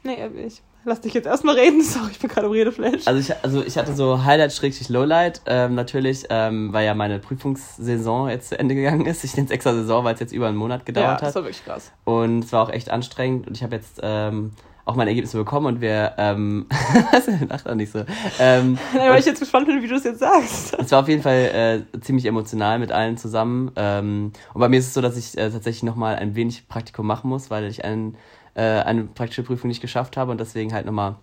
Nee, 0.02 0.16
ich 0.47 0.62
lass 0.85 1.00
dich 1.00 1.14
jetzt 1.14 1.26
erstmal 1.26 1.57
reden. 1.57 1.83
Sorry, 1.83 2.11
ich 2.12 2.19
bin 2.19 2.31
gerade 2.31 2.47
im 2.47 2.53
Redeflash. 2.53 3.07
also, 3.07 3.21
ich, 3.21 3.33
also 3.43 3.62
ich 3.62 3.76
hatte 3.76 3.95
so 3.95 4.25
Highlight, 4.25 4.53
Schrägstrich, 4.53 4.88
Lowlight. 4.88 5.43
Ähm, 5.47 5.75
natürlich, 5.75 6.25
ähm, 6.31 6.73
weil 6.73 6.87
ja 6.87 6.95
meine 6.95 7.19
Prüfungssaison 7.19 8.29
jetzt 8.29 8.50
zu 8.50 8.59
Ende 8.59 8.75
gegangen 8.75 9.07
ist. 9.07 9.25
Ich 9.25 9.37
nenne 9.37 9.47
es 9.47 9.53
extra 9.53 9.73
Saison, 9.73 10.05
weil 10.05 10.14
es 10.14 10.21
jetzt 10.21 10.33
über 10.33 10.49
einen 10.49 10.57
Monat 10.57 10.81
ja, 10.81 10.85
gedauert 10.85 11.23
das 11.23 11.29
hat. 11.29 11.35
war 11.37 11.43
wirklich 11.45 11.64
krass. 11.64 11.93
Und 12.05 12.45
es 12.45 12.53
war 12.53 12.62
auch 12.62 12.71
echt 12.71 12.91
anstrengend. 12.91 13.47
Und 13.47 13.57
ich 13.57 13.62
habe 13.62 13.76
jetzt 13.76 14.00
ähm, 14.03 14.53
auch 14.85 14.97
meine 14.97 15.11
Ergebnisse 15.11 15.38
bekommen 15.38 15.67
und 15.67 15.81
wir, 15.81 16.12
ähm, 16.19 16.67
lacht 17.49 17.69
auch 17.69 17.75
nicht 17.75 17.91
so. 17.91 18.00
Ähm, 18.38 18.79
Nein, 18.95 19.11
weil 19.11 19.19
ich 19.19 19.26
jetzt 19.26 19.41
gespannt 19.41 19.67
bin, 19.67 19.83
wie 19.83 19.88
du 19.88 19.95
es 19.95 20.05
jetzt 20.05 20.21
sagst. 20.21 20.76
Es 20.79 20.91
war 20.93 21.00
auf 21.00 21.09
jeden 21.09 21.23
Fall 21.23 21.85
äh, 21.95 22.00
ziemlich 22.00 22.26
emotional 22.26 22.79
mit 22.79 22.93
allen 22.93 23.17
zusammen. 23.17 23.71
Ähm, 23.76 24.33
und 24.53 24.61
bei 24.61 24.69
mir 24.69 24.79
ist 24.79 24.88
es 24.88 24.95
so, 24.95 25.00
dass 25.00 25.17
ich 25.17 25.38
äh, 25.38 25.50
tatsächlich 25.50 25.85
nochmal 25.85 26.17
ein 26.17 26.35
wenig 26.35 26.69
Praktikum 26.69 27.07
machen 27.07 27.31
muss, 27.31 27.50
weil 27.50 27.64
ich 27.64 27.85
ein, 27.85 28.17
äh, 28.54 28.62
eine 28.62 29.04
praktische 29.04 29.42
Prüfung 29.42 29.68
nicht 29.68 29.80
geschafft 29.80 30.16
habe 30.16 30.30
und 30.30 30.38
deswegen 30.38 30.73
halt 30.73 30.87
nochmal 30.87 31.16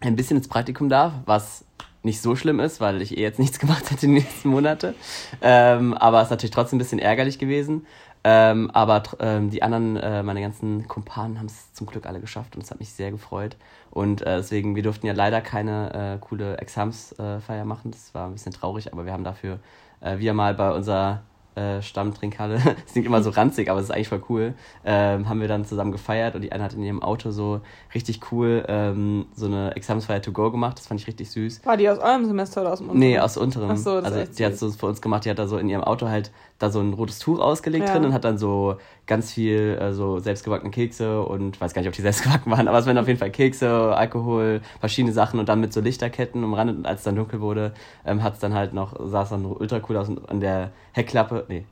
ein 0.00 0.16
bisschen 0.16 0.36
ins 0.36 0.48
Praktikum 0.48 0.88
darf, 0.88 1.12
was 1.26 1.64
nicht 2.02 2.20
so 2.22 2.34
schlimm 2.34 2.60
ist, 2.60 2.80
weil 2.80 3.02
ich 3.02 3.16
eh 3.16 3.20
jetzt 3.20 3.38
nichts 3.38 3.58
gemacht 3.60 3.90
hätte 3.90 4.06
die 4.06 4.12
nächsten 4.12 4.48
Monate. 4.48 4.94
Ähm, 5.42 5.94
aber 5.94 6.18
es 6.18 6.24
ist 6.24 6.30
natürlich 6.30 6.54
trotzdem 6.54 6.76
ein 6.76 6.80
bisschen 6.80 6.98
ärgerlich 6.98 7.38
gewesen. 7.38 7.86
Ähm, 8.22 8.70
aber 8.72 9.02
ähm, 9.18 9.48
die 9.48 9.62
anderen, 9.62 9.96
äh, 9.96 10.22
meine 10.22 10.42
ganzen 10.42 10.86
Kumpanen 10.86 11.38
haben 11.38 11.46
es 11.46 11.72
zum 11.72 11.86
Glück 11.86 12.04
alle 12.04 12.20
geschafft 12.20 12.54
und 12.54 12.62
es 12.62 12.70
hat 12.70 12.78
mich 12.78 12.92
sehr 12.92 13.10
gefreut. 13.10 13.56
Und 13.90 14.20
äh, 14.22 14.36
deswegen, 14.36 14.76
wir 14.76 14.82
durften 14.82 15.06
ja 15.06 15.14
leider 15.14 15.40
keine 15.40 16.18
äh, 16.18 16.18
coole 16.20 16.58
Examsfeier 16.58 17.40
Feier 17.40 17.64
machen. 17.64 17.90
Das 17.90 18.14
war 18.14 18.26
ein 18.26 18.32
bisschen 18.34 18.52
traurig, 18.52 18.92
aber 18.92 19.06
wir 19.06 19.12
haben 19.12 19.24
dafür 19.24 19.58
äh, 20.00 20.18
wieder 20.18 20.34
mal 20.34 20.54
bei 20.54 20.70
unserer 20.70 21.22
äh, 21.54 21.82
Stammtrinkhalle, 21.82 22.54
das 22.64 22.92
klingt 22.92 23.06
immer 23.06 23.22
so 23.22 23.30
ranzig, 23.30 23.70
aber 23.70 23.80
es 23.80 23.86
ist 23.86 23.90
eigentlich 23.90 24.08
voll 24.08 24.22
cool, 24.28 24.54
ähm, 24.84 25.28
haben 25.28 25.40
wir 25.40 25.48
dann 25.48 25.64
zusammen 25.64 25.92
gefeiert 25.92 26.34
und 26.34 26.42
die 26.42 26.52
eine 26.52 26.62
hat 26.62 26.74
in 26.74 26.82
ihrem 26.82 27.02
Auto 27.02 27.30
so 27.30 27.60
richtig 27.94 28.20
cool 28.30 28.64
ähm, 28.68 29.26
so 29.34 29.46
eine 29.46 29.74
Examsfeier 29.76 30.22
to 30.22 30.32
go 30.32 30.50
gemacht. 30.50 30.78
Das 30.78 30.86
fand 30.86 31.00
ich 31.00 31.06
richtig 31.06 31.30
süß. 31.30 31.64
War 31.64 31.76
die 31.76 31.88
aus 31.88 31.98
eurem 31.98 32.24
Semester 32.24 32.60
oder 32.60 32.72
aus 32.72 32.78
dem 32.78 32.88
unteren? 32.88 33.00
Nee, 33.00 33.18
aus 33.18 33.36
unteren. 33.36 33.70
Ach 33.72 33.76
so, 33.76 34.00
das 34.00 34.00
ist 34.00 34.06
also 34.06 34.18
echt 34.20 34.38
die 34.38 34.44
hat 34.44 34.52
süß. 34.52 34.60
so 34.72 34.78
für 34.78 34.86
uns 34.86 35.00
gemacht, 35.00 35.24
die 35.24 35.30
hat 35.30 35.38
da 35.38 35.46
so 35.46 35.58
in 35.58 35.68
ihrem 35.68 35.82
Auto 35.82 36.08
halt 36.08 36.30
da 36.60 36.70
so 36.70 36.78
ein 36.78 36.92
rotes 36.92 37.18
Tuch 37.18 37.40
ausgelegt 37.40 37.88
Ja. 37.88 37.94
drin 37.94 38.04
und 38.04 38.12
hat 38.12 38.24
dann 38.24 38.38
so 38.38 38.76
ganz 39.06 39.32
viel 39.32 39.76
äh, 39.80 39.92
so 39.92 40.20
selbstgebackene 40.20 40.70
Kekse 40.70 41.22
und 41.22 41.60
weiß 41.60 41.74
gar 41.74 41.80
nicht, 41.82 41.88
ob 41.88 41.94
die 41.94 42.02
selbstgebacken 42.08 42.52
waren, 42.52 42.68
aber 42.68 42.78
es 42.78 42.86
waren 42.86 42.98
auf 42.98 43.08
jeden 43.08 43.18
Fall 43.18 43.30
Kekse, 43.32 43.96
Alkohol, 43.96 44.60
verschiedene 44.78 45.12
Sachen 45.12 45.40
und 45.40 45.48
dann 45.48 45.60
mit 45.60 45.72
so 45.72 45.80
Lichterketten 45.80 46.44
umrandet 46.44 46.76
und 46.76 46.86
als 46.86 47.00
es 47.00 47.04
dann 47.04 47.16
dunkel 47.16 47.40
wurde, 47.40 47.72
ähm, 48.06 48.22
hat 48.22 48.34
es 48.34 48.38
dann 48.38 48.54
halt 48.54 48.72
noch, 48.74 48.94
sah 49.08 49.22
es 49.22 49.30
dann 49.30 49.44
ultra 49.44 49.80
cool 49.88 49.96
aus 49.96 50.08
und 50.08 50.28
an 50.30 50.38
der 50.40 50.70
Heckklappe, 50.92 51.46
nee, 51.48 51.64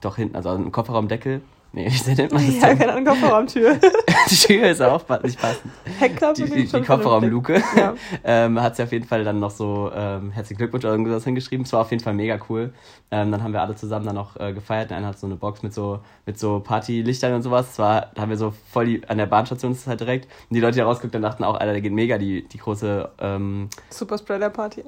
doch 0.00 0.16
hinten, 0.16 0.34
also 0.34 0.48
am 0.48 0.72
Kofferraumdeckel, 0.72 1.42
nee, 1.72 1.88
wie 2.06 2.14
nennt 2.14 2.32
man 2.32 2.46
das 2.46 2.60
Ja, 2.60 2.68
denn? 2.68 2.78
keine 2.78 2.92
Ahnung, 2.92 3.04
Kofferraumtür. 3.04 3.76
Die 4.30 4.34
Tür 4.36 4.68
ist 4.70 4.80
auch 4.80 5.02
nicht 5.22 5.40
passend. 5.40 5.72
Heckklappe 5.98 6.44
Die, 6.44 6.50
die, 6.50 6.66
die 6.66 6.80
Kofferraumluke. 6.82 7.62
Ja. 7.76 7.94
ähm, 8.24 8.60
hat 8.60 8.76
sie 8.76 8.82
auf 8.84 8.92
jeden 8.92 9.06
Fall 9.06 9.24
dann 9.24 9.40
noch 9.40 9.50
so 9.50 9.90
ähm, 9.94 10.30
herzlichen 10.30 10.58
Glückwunsch 10.58 10.84
oder 10.84 10.92
irgendwas 10.92 11.24
hingeschrieben. 11.24 11.64
Es 11.64 11.72
war 11.72 11.80
auf 11.80 11.90
jeden 11.90 12.02
Fall 12.02 12.14
mega 12.14 12.38
cool. 12.48 12.72
Ähm, 13.10 13.32
dann 13.32 13.42
haben 13.42 13.52
wir 13.52 13.60
alle 13.62 13.74
zusammen 13.74 14.06
dann 14.06 14.14
noch 14.14 14.36
äh, 14.38 14.52
gefeiert. 14.52 14.90
Der 14.90 14.96
eine 14.98 15.06
hat 15.08 15.18
so 15.18 15.26
eine 15.26 15.36
Box 15.36 15.62
mit 15.62 15.74
so 15.74 16.00
mit 16.24 16.38
so 16.38 16.60
Partylichtern 16.60 17.34
und 17.34 17.42
sowas. 17.42 17.70
Es 17.72 17.78
war, 17.78 18.06
da 18.14 18.22
haben 18.22 18.30
wir 18.30 18.36
so 18.38 18.52
voll 18.70 18.86
die, 18.86 19.08
an 19.08 19.18
der 19.18 19.26
Bahnstation 19.26 19.72
ist 19.72 19.80
es 19.80 19.86
halt 19.86 20.00
direkt. 20.00 20.26
Und 20.48 20.54
die 20.54 20.60
Leute, 20.60 20.76
die 20.76 20.82
haben, 20.82 21.22
dachten 21.22 21.44
auch, 21.44 21.54
Alter, 21.58 21.72
da 21.72 21.80
geht 21.80 21.92
mega 21.92 22.16
die, 22.18 22.46
die 22.48 22.58
große, 22.58 23.10
ähm, 23.20 23.68
Super 23.90 24.18
Spreader 24.18 24.50
Party. 24.50 24.84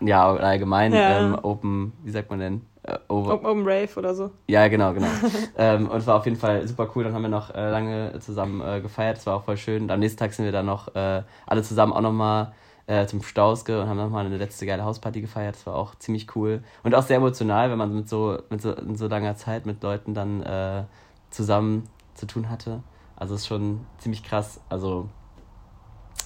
ja, 0.00 0.32
allgemein 0.32 0.92
Ja. 0.92 1.18
ähm, 1.20 1.38
Open, 1.42 1.92
wie 2.04 2.10
sagt 2.12 2.30
man 2.30 2.38
denn? 2.38 2.62
Äh, 2.86 2.98
over, 3.08 3.34
Open, 3.34 3.46
Open 3.46 3.62
Rave 3.64 3.88
oder 3.96 4.14
so. 4.14 4.30
ja, 4.46 4.68
genau, 4.68 4.92
genau. 4.94 5.08
ähm, 5.58 5.88
und 5.88 5.98
es 5.98 6.06
war 6.06 6.16
auf 6.16 6.24
jeden 6.24 6.36
Fall 6.36 6.66
super 6.68 6.90
cool. 6.94 7.04
Dann 7.04 7.14
haben 7.14 7.22
wir 7.22 7.28
noch 7.28 7.52
äh, 7.52 7.70
lange 7.70 8.18
zusammen 8.20 8.60
äh, 8.60 8.80
gefeiert. 8.80 9.18
Es 9.18 9.26
war 9.26 9.36
auch 9.36 9.44
voll 9.44 9.56
schön. 9.56 9.82
Und 9.82 9.90
am 9.90 10.00
nächsten 10.00 10.18
Tag 10.18 10.32
sind 10.32 10.44
wir 10.44 10.52
dann 10.52 10.66
noch 10.66 10.94
äh, 10.94 11.22
alle 11.46 11.62
zusammen 11.62 11.92
auch 11.92 12.00
nochmal 12.00 12.52
äh, 12.86 13.06
zum 13.06 13.22
Stauske 13.22 13.80
und 13.80 13.88
haben 13.88 13.96
nochmal 13.96 14.24
eine 14.24 14.36
letzte 14.36 14.66
geile 14.66 14.84
Hausparty 14.84 15.20
gefeiert. 15.20 15.56
Das 15.56 15.66
war 15.66 15.74
auch 15.74 15.96
ziemlich 15.96 16.34
cool. 16.36 16.62
Und 16.84 16.94
auch 16.94 17.02
sehr 17.02 17.16
emotional, 17.16 17.70
wenn 17.70 17.78
man 17.78 17.94
mit 17.94 18.08
so, 18.08 18.38
mit 18.50 18.62
so 18.62 18.72
in 18.72 18.96
so 18.96 19.08
langer 19.08 19.34
Zeit 19.36 19.66
mit 19.66 19.82
Leuten 19.82 20.14
dann 20.14 20.42
äh, 20.42 20.84
zusammen 21.30 21.88
zu 22.14 22.26
tun 22.26 22.48
hatte. 22.48 22.82
Also 23.16 23.34
es 23.34 23.42
ist 23.42 23.46
schon 23.48 23.80
ziemlich 23.98 24.22
krass. 24.22 24.60
Also 24.68 25.08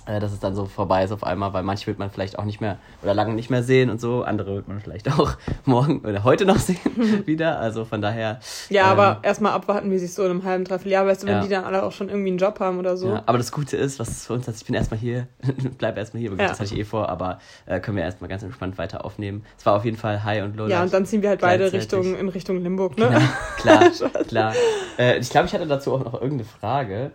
äh, 0.06 0.20
dass 0.20 0.32
es 0.32 0.40
dann 0.40 0.54
so 0.54 0.66
vorbei 0.66 1.04
ist 1.04 1.12
auf 1.12 1.24
einmal, 1.24 1.52
weil 1.52 1.62
manche 1.62 1.86
wird 1.86 1.98
man 1.98 2.10
vielleicht 2.10 2.38
auch 2.38 2.44
nicht 2.44 2.60
mehr 2.60 2.78
oder 3.02 3.14
lange 3.14 3.34
nicht 3.34 3.50
mehr 3.50 3.62
sehen 3.62 3.90
und 3.90 4.00
so, 4.00 4.22
andere 4.22 4.54
wird 4.56 4.68
man 4.68 4.80
vielleicht 4.80 5.10
auch 5.18 5.32
morgen 5.64 6.00
oder 6.00 6.24
heute 6.24 6.44
noch 6.46 6.58
sehen 6.58 6.78
wieder. 7.26 7.58
Also 7.58 7.84
von 7.84 8.00
daher. 8.02 8.40
Ja, 8.68 8.84
ähm, 8.92 8.98
aber 8.98 9.18
erstmal 9.22 9.52
abwarten, 9.52 9.90
wie 9.90 9.98
sich 9.98 10.12
so 10.14 10.24
in 10.24 10.30
einem 10.30 10.44
halben, 10.44 10.64
dreiviertel 10.64 10.92
Jahr, 10.92 11.06
weißt 11.06 11.22
du, 11.22 11.26
wenn 11.26 11.34
Ja. 11.36 11.42
die 11.42 11.48
dann 11.48 11.64
alle 11.64 11.82
auch 11.82 11.92
schon 11.92 12.08
irgendwie 12.08 12.30
einen 12.30 12.38
Job 12.38 12.60
haben 12.60 12.78
oder 12.78 12.96
so. 12.96 13.08
Ja, 13.08 13.22
aber 13.26 13.38
das 13.38 13.52
Gute 13.52 13.76
ist, 13.76 13.98
was 13.98 14.08
es 14.08 14.26
für 14.26 14.32
uns 14.34 14.46
hat, 14.48 14.54
ich 14.56 14.64
bin 14.64 14.74
erstmal 14.74 14.98
hier, 15.00 15.26
bleib 15.78 15.96
erstmal 15.98 16.20
hier, 16.20 16.30
Ja. 16.30 16.36
das 16.48 16.60
hatte 16.60 16.74
ich 16.74 16.78
eh 16.80 16.84
vor, 16.84 17.08
aber 17.08 17.38
äh, 17.66 17.80
können 17.80 17.96
wir 17.96 18.04
erstmal 18.04 18.28
ganz 18.28 18.42
entspannt 18.42 18.78
weiter 18.78 19.04
aufnehmen. 19.04 19.44
Es 19.58 19.66
war 19.66 19.74
auf 19.76 19.84
jeden 19.84 19.96
Fall 19.96 20.24
High 20.24 20.42
und 20.44 20.56
Low. 20.56 20.66
Ja, 20.66 20.82
und 20.82 20.92
dann 20.92 21.06
ziehen 21.06 21.22
wir 21.22 21.28
halt 21.28 21.40
beide. 21.40 21.72
Richtung, 21.72 22.16
in 22.16 22.28
Richtung 22.28 22.62
Limburg, 22.62 22.98
ne? 22.98 23.20
Klar, 23.58 23.90
klar, 23.90 24.10
klar. 24.26 24.52
Äh, 24.98 25.18
ich 25.18 25.30
glaube, 25.30 25.46
ich 25.46 25.54
hatte 25.54 25.66
dazu 25.66 25.92
auch 25.94 26.04
noch 26.04 26.14
irgendeine 26.14 26.44
Frage, 26.44 27.10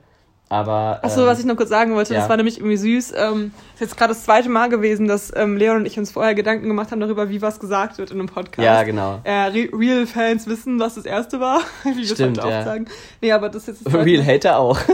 aber. 0.56 1.00
Achso, 1.04 1.22
ähm, 1.22 1.28
was 1.28 1.40
ich 1.40 1.46
noch 1.46 1.56
kurz 1.56 1.70
sagen 1.70 1.96
wollte, 1.96 2.14
ja. 2.14 2.20
das 2.20 2.30
war 2.30 2.38
nämlich 2.38 2.58
irgendwie 2.58 2.78
süß. 2.78 3.14
Ähm, 3.16 3.52
ist 3.74 3.82
jetzt 3.82 3.98
gerade 3.98 4.14
das 4.14 4.24
zweite 4.24 4.50
Mal 4.50 4.70
gewesen, 4.70 5.08
dass 5.08 5.32
ähm, 5.36 5.58
Leon 5.58 5.78
und 5.78 5.86
ich 5.86 5.98
uns 6.00 6.12
vorher 6.12 6.36
Gedanken 6.36 6.68
gemacht 6.68 6.92
haben 6.92 7.00
darüber, 7.00 7.30
wie 7.30 7.42
was 7.42 7.60
gesagt 7.60 7.98
wird 7.98 8.12
in 8.12 8.20
einem 8.20 8.28
Podcast. 8.28 8.66
Ja, 8.66 8.84
genau. 8.84 9.20
Äh, 9.24 9.32
Re 9.32 9.70
Real-Fans 9.74 10.48
wissen, 10.48 10.80
was 10.80 10.96
das 10.96 11.06
erste 11.06 11.40
war, 11.40 11.60
wie 11.84 11.98
wir 11.98 12.06
Stimmt, 12.06 12.38
heute 12.40 12.50
ja. 12.50 12.60
auch 12.62 12.66
sagen. 12.66 12.86
Nee, 13.22 13.32
aber 13.32 13.50
das 13.50 13.68
ist 13.68 13.80
jetzt 13.84 13.86
das 13.86 14.06
Real. 14.06 14.26
Hater 14.26 14.58
auch. 14.58 14.80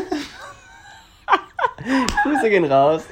Grüße 2.24 2.50
gehen 2.50 2.66
raus. 2.66 3.04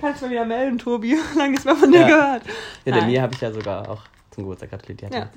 Kannst 0.00 0.20
du 0.20 0.26
mal 0.26 0.32
wieder 0.32 0.44
melden, 0.44 0.78
Tobi. 0.78 1.16
Lange 1.36 1.50
nichts 1.50 1.64
mehr 1.64 1.76
von 1.76 1.90
dir 1.92 2.00
Ja. 2.00 2.06
gehört. 2.06 2.42
Ja, 2.84 2.92
der 2.92 2.96
Nein. 3.02 3.06
Mir 3.10 3.22
habe 3.22 3.34
ich 3.34 3.40
ja 3.40 3.52
sogar 3.52 3.88
auch 3.88 4.02
zum 4.30 4.44
Geburtstag 4.44 4.70
gratuliert. 4.70 5.00
Die 5.00 5.06
hatte 5.06 5.16
Ja. 5.16 5.28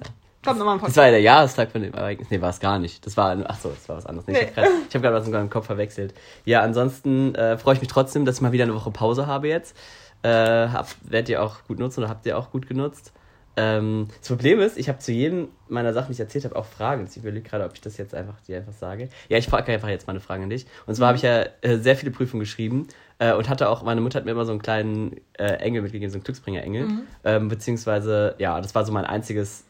Kommt 0.46 0.60
nochmal 0.60 0.76
ein 0.76 0.78
Das 0.78 0.82
Podcast. 0.82 0.98
war 0.98 1.06
ja 1.06 1.12
der 1.12 1.22
Jahrestag 1.22 1.72
von 1.72 1.82
dem 1.82 1.94
Ereignis. 1.94 2.30
Nee, 2.30 2.42
war 2.42 2.50
es 2.52 2.60
gar 2.60 2.80
nicht. 2.80 3.06
Das 3.06 3.18
war, 3.18 3.36
ach 3.48 3.60
so, 3.60 3.70
das 3.70 3.90
war 3.90 3.98
was 3.98 4.06
anderes. 4.06 4.28
Nee, 4.28 4.34
Nee. 4.34 4.40
Ich 4.42 4.56
habe 4.58 4.70
gerade 4.72 4.94
hab 4.94 5.02
grad 5.02 5.14
was 5.14 5.26
in 5.26 5.34
meinem 5.34 5.50
Kopf 5.50 5.66
verwechselt. 5.66 6.14
Ja, 6.46 6.62
ansonsten 6.62 7.36
äh, 7.36 7.58
freue 7.58 7.74
ich 7.76 7.82
mich 7.82 7.90
trotzdem, 7.90 8.26
dass 8.26 8.36
ich 8.36 8.42
mal 8.42 8.52
wieder 8.52 8.64
eine 8.64 8.76
Woche 8.76 8.92
Pause 8.92 9.28
habe 9.28 9.48
jetzt. 9.48 9.76
Äh, 10.24 10.30
hab, 10.30 10.88
werdet 11.04 11.30
ihr 11.30 11.44
auch 11.44 11.64
gut 11.68 11.80
nutzen 11.80 12.02
oder 12.02 12.10
habt 12.10 12.26
ihr 12.26 12.38
auch 12.38 12.52
gut 12.52 12.68
genutzt? 12.68 13.12
Ähm, 13.58 14.08
das 14.20 14.28
Problem 14.28 14.60
ist, 14.60 14.78
ich 14.78 14.90
habe 14.90 15.00
zu 15.00 15.12
jedem 15.14 15.48
meiner 15.70 15.94
Sachen, 15.94 16.08
die 16.08 16.14
ich 16.14 16.20
erzählt 16.20 16.44
habe, 16.46 16.56
auch 16.58 16.66
Fragen. 16.66 17.08
Ich 17.10 17.16
überlege 17.16 17.48
gerade, 17.48 17.64
ob 17.64 17.74
ich 17.74 17.82
das 17.82 17.96
jetzt 17.98 18.14
einfach 18.14 18.40
dir 18.42 18.58
einfach 18.58 18.74
sage. 18.74 19.08
Ja, 19.30 19.38
ich 19.38 19.48
frage 19.48 19.72
einfach 19.72 19.88
jetzt 19.88 20.08
mal 20.08 20.12
eine 20.12 20.20
Frage 20.20 20.44
an 20.44 20.50
dich. 20.50 20.66
Und 20.86 20.96
zwar 20.96 21.08
habe 21.08 21.18
ich 21.18 21.24
ja 21.24 21.46
äh, 21.62 21.78
sehr 21.78 21.96
viele 21.96 22.12
Prüfungen 22.12 22.42
geschrieben 22.42 22.88
äh, 23.20 23.34
und 23.34 23.48
hatte 23.50 23.70
auch, 23.70 23.82
meine 23.84 24.02
Mutter 24.02 24.18
hat 24.18 24.26
mir 24.26 24.32
immer 24.32 24.46
so 24.46 24.52
einen 24.52 24.62
kleinen 24.62 25.16
äh, 25.38 25.46
Engel 25.46 25.84
mitgegeben, 25.84 26.12
so 26.12 26.18
einen 26.18 26.24
Glücksbringer-Engel. 26.26 26.88
Ähm, 27.24 27.48
beziehungsweise, 27.48 28.36
ja, 28.40 28.60
das 28.60 28.76
war 28.76 28.84
so 28.84 28.92
mein 28.92 29.06
einziges, 29.06 29.64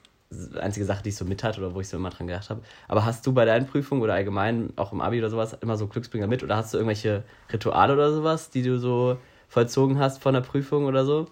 einzige 0.60 0.86
Sache, 0.86 1.04
die 1.04 1.10
ich 1.10 1.15
so 1.17 1.26
mit 1.26 1.43
hatte 1.43 1.60
oder 1.62 1.74
wo 1.74 1.82
ich 1.82 1.89
so 1.89 1.98
immer 1.98 2.10
dran 2.10 2.28
gedacht 2.28 2.50
habe. 2.50 2.62
Aber 2.88 3.06
hast 3.06 3.26
du 3.28 3.34
bei 3.34 3.45
deinen 3.45 3.67
Prüfungen 3.67 4.02
oder 4.02 4.13
allgemein 4.13 4.74
auch 4.76 4.91
im 4.91 5.02
Abi 5.02 5.19
oder 5.19 5.30
sowas 5.30 5.56
immer 5.62 5.78
so 5.78 5.88
Glücksbringer 5.88 6.28
mit 6.28 6.43
oder 6.43 6.56
hast 6.58 6.74
du 6.74 6.78
irgendwelche 6.78 7.24
Rituale 7.52 7.93
oder 7.93 8.13
sowas, 8.13 8.50
die 8.50 8.63
du 8.63 8.78
so 8.80 9.17
vollzogen 9.48 10.00
hast 10.00 10.21
von 10.21 10.34
der 10.34 10.41
Prüfung 10.41 10.86
oder 10.86 11.06
so? 11.06 11.28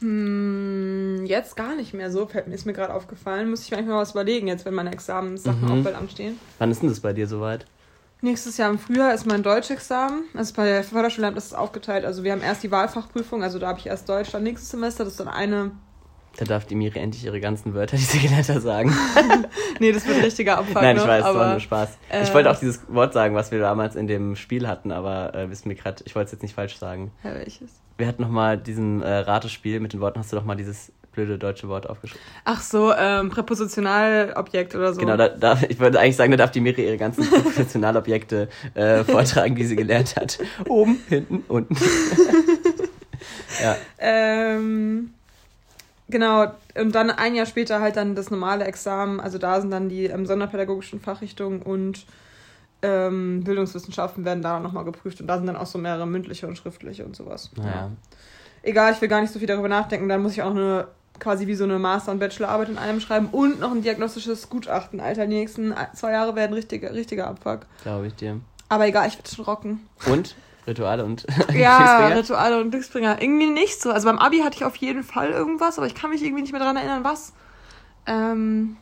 Hm, 0.00 1.24
jetzt 1.26 1.56
gar 1.56 1.76
nicht 1.76 1.94
mehr 1.94 2.10
so, 2.10 2.28
ist 2.50 2.66
mir 2.66 2.72
gerade 2.72 2.92
aufgefallen. 2.92 3.50
Muss 3.50 3.62
ich 3.64 3.70
mir 3.70 3.78
eigentlich 3.78 3.88
mal 3.90 4.00
was 4.00 4.10
überlegen, 4.12 4.48
jetzt 4.48 4.64
wenn 4.64 4.74
meine 4.74 4.92
Examenssachen 4.92 5.62
Mhm. 5.64 5.70
auch 5.70 5.84
bald 5.84 5.96
anstehen. 5.96 6.38
Wann 6.58 6.70
ist 6.70 6.82
denn 6.82 6.88
das 6.88 7.00
bei 7.00 7.12
dir 7.12 7.28
soweit? 7.28 7.66
Nächstes 8.20 8.56
Jahr 8.56 8.70
im 8.70 8.78
Frühjahr 8.78 9.14
ist 9.14 9.26
mein 9.26 9.42
Deutschexamen. 9.42 10.24
Also 10.34 10.54
bei 10.54 10.64
der 10.64 10.84
Förderschule 10.84 11.28
ist 11.30 11.46
es 11.46 11.54
aufgeteilt. 11.54 12.04
Also 12.04 12.22
wir 12.22 12.32
haben 12.32 12.40
erst 12.42 12.62
die 12.62 12.70
Wahlfachprüfung, 12.70 13.42
also 13.42 13.58
da 13.58 13.68
habe 13.68 13.78
ich 13.80 13.86
erst 13.86 14.08
Deutsch, 14.08 14.30
dann 14.30 14.44
nächstes 14.44 14.70
Semester. 14.70 15.04
Das 15.04 15.14
ist 15.14 15.20
dann 15.20 15.28
eine 15.28 15.72
Da 16.36 16.44
darf 16.46 16.64
die 16.64 16.74
Miri 16.74 16.98
endlich 16.98 17.24
ihre 17.24 17.40
ganzen 17.40 17.74
Wörter, 17.74 17.96
die 17.96 18.02
sie 18.02 18.18
gelernt 18.18 18.48
hat, 18.48 18.62
sagen. 18.62 18.94
nee, 19.80 19.92
das 19.92 20.06
wird 20.06 20.16
ein 20.16 20.24
richtiger 20.24 20.58
Abfuck 20.58 20.76
Nein, 20.76 20.96
ich 20.96 21.02
noch, 21.02 21.08
weiß, 21.08 21.24
es 21.26 21.34
war 21.34 21.50
nur 21.50 21.60
Spaß. 21.60 21.98
äh, 22.10 22.22
ich 22.22 22.32
wollte 22.32 22.50
auch 22.50 22.58
dieses 22.58 22.80
Wort 22.88 23.12
sagen, 23.12 23.34
was 23.34 23.50
wir 23.50 23.58
damals 23.58 23.96
in 23.96 24.06
dem 24.06 24.34
Spiel 24.36 24.66
hatten, 24.66 24.92
aber 24.92 25.34
äh, 25.34 25.50
wissen 25.50 25.68
mir 25.68 25.74
gerade, 25.74 26.02
ich 26.06 26.14
wollte 26.14 26.26
es 26.26 26.32
jetzt 26.32 26.42
nicht 26.42 26.54
falsch 26.54 26.78
sagen. 26.78 27.12
Ja, 27.22 27.34
welches? 27.34 27.70
Wir 27.98 28.06
hatten 28.06 28.22
nochmal 28.22 28.56
diesen 28.56 29.02
äh, 29.02 29.18
Ratespiel 29.18 29.80
mit 29.80 29.92
den 29.92 30.00
Worten, 30.00 30.18
hast 30.18 30.32
du 30.32 30.36
doch 30.36 30.44
mal 30.44 30.56
dieses 30.56 30.90
blöde 31.12 31.38
deutsche 31.38 31.68
Wort 31.68 31.88
aufgeschrieben. 31.88 32.24
Ach 32.44 32.60
so, 32.60 32.92
ähm, 32.94 33.28
Präpositionalobjekt 33.28 34.74
oder 34.74 34.94
so. 34.94 35.00
Genau, 35.00 35.16
da, 35.16 35.28
da, 35.28 35.58
ich 35.68 35.78
würde 35.78 36.00
eigentlich 36.00 36.16
sagen, 36.16 36.30
da 36.30 36.38
darf 36.38 36.50
die 36.50 36.60
Miri 36.60 36.86
ihre 36.86 36.96
ganzen 36.96 37.28
Professionalobjekte 37.28 38.48
äh, 38.74 39.04
vortragen, 39.04 39.54
die 39.54 39.64
sie 39.64 39.76
gelernt 39.76 40.16
hat. 40.16 40.38
Oben, 40.66 41.00
hinten, 41.08 41.44
unten. 41.48 41.76
ja. 43.62 43.76
Ähm, 43.98 45.10
genau, 46.12 46.52
und 46.78 46.94
dann 46.94 47.10
ein 47.10 47.34
Jahr 47.34 47.46
später 47.46 47.80
halt 47.80 47.96
dann 47.96 48.14
das 48.14 48.30
normale 48.30 48.64
Examen. 48.64 49.18
Also 49.18 49.38
da 49.38 49.60
sind 49.60 49.70
dann 49.70 49.88
die 49.88 50.04
ähm, 50.04 50.26
sonderpädagogischen 50.26 51.00
Fachrichtungen 51.00 51.62
und 51.62 52.06
ähm, 52.82 53.42
Bildungswissenschaften 53.42 54.24
werden 54.24 54.42
da 54.42 54.60
nochmal 54.60 54.84
geprüft. 54.84 55.20
Und 55.20 55.26
da 55.26 55.36
sind 55.38 55.46
dann 55.46 55.56
auch 55.56 55.66
so 55.66 55.78
mehrere 55.78 56.06
mündliche 56.06 56.46
und 56.46 56.56
schriftliche 56.56 57.04
und 57.04 57.16
sowas. 57.16 57.50
Naja. 57.56 57.90
Egal, 58.62 58.92
ich 58.92 59.00
will 59.00 59.08
gar 59.08 59.20
nicht 59.20 59.32
so 59.32 59.40
viel 59.40 59.48
darüber 59.48 59.68
nachdenken. 59.68 60.08
Dann 60.08 60.22
muss 60.22 60.32
ich 60.32 60.42
auch 60.42 60.50
eine 60.50 60.86
quasi 61.18 61.46
wie 61.46 61.54
so 61.54 61.64
eine 61.64 61.78
Master- 61.78 62.12
und 62.12 62.18
Bachelorarbeit 62.18 62.68
in 62.68 62.78
einem 62.78 63.00
schreiben 63.00 63.28
und 63.30 63.60
noch 63.60 63.70
ein 63.70 63.82
diagnostisches 63.82 64.48
Gutachten. 64.48 65.00
Alter, 65.00 65.26
die 65.26 65.34
nächsten 65.34 65.74
zwei 65.94 66.12
Jahre 66.12 66.34
werden 66.34 66.52
richtiger, 66.52 66.92
richtiger 66.92 67.28
Abfuck. 67.28 67.60
Glaube 67.82 68.08
ich 68.08 68.14
dir. 68.14 68.40
Aber 68.68 68.86
egal, 68.86 69.08
ich 69.08 69.16
werde 69.16 69.28
schon 69.28 69.44
rocken. 69.44 69.80
Und? 70.06 70.34
Rituale 70.66 71.04
und 71.04 71.26
Ja, 71.54 71.76
Glücksbringer? 71.78 72.16
Rituale 72.16 72.60
und 72.60 72.70
Glücksbringer. 72.70 73.22
Irgendwie 73.22 73.46
nicht 73.46 73.80
so. 73.80 73.90
Also 73.90 74.08
beim 74.08 74.18
Abi 74.18 74.38
hatte 74.38 74.56
ich 74.56 74.64
auf 74.64 74.76
jeden 74.76 75.02
Fall 75.02 75.30
irgendwas, 75.30 75.78
aber 75.78 75.86
ich 75.86 75.94
kann 75.94 76.10
mich 76.10 76.22
irgendwie 76.22 76.42
nicht 76.42 76.52
mehr 76.52 76.60
daran 76.60 76.76
erinnern, 76.76 77.04
was. 77.04 77.32
Ähm, 78.06 78.76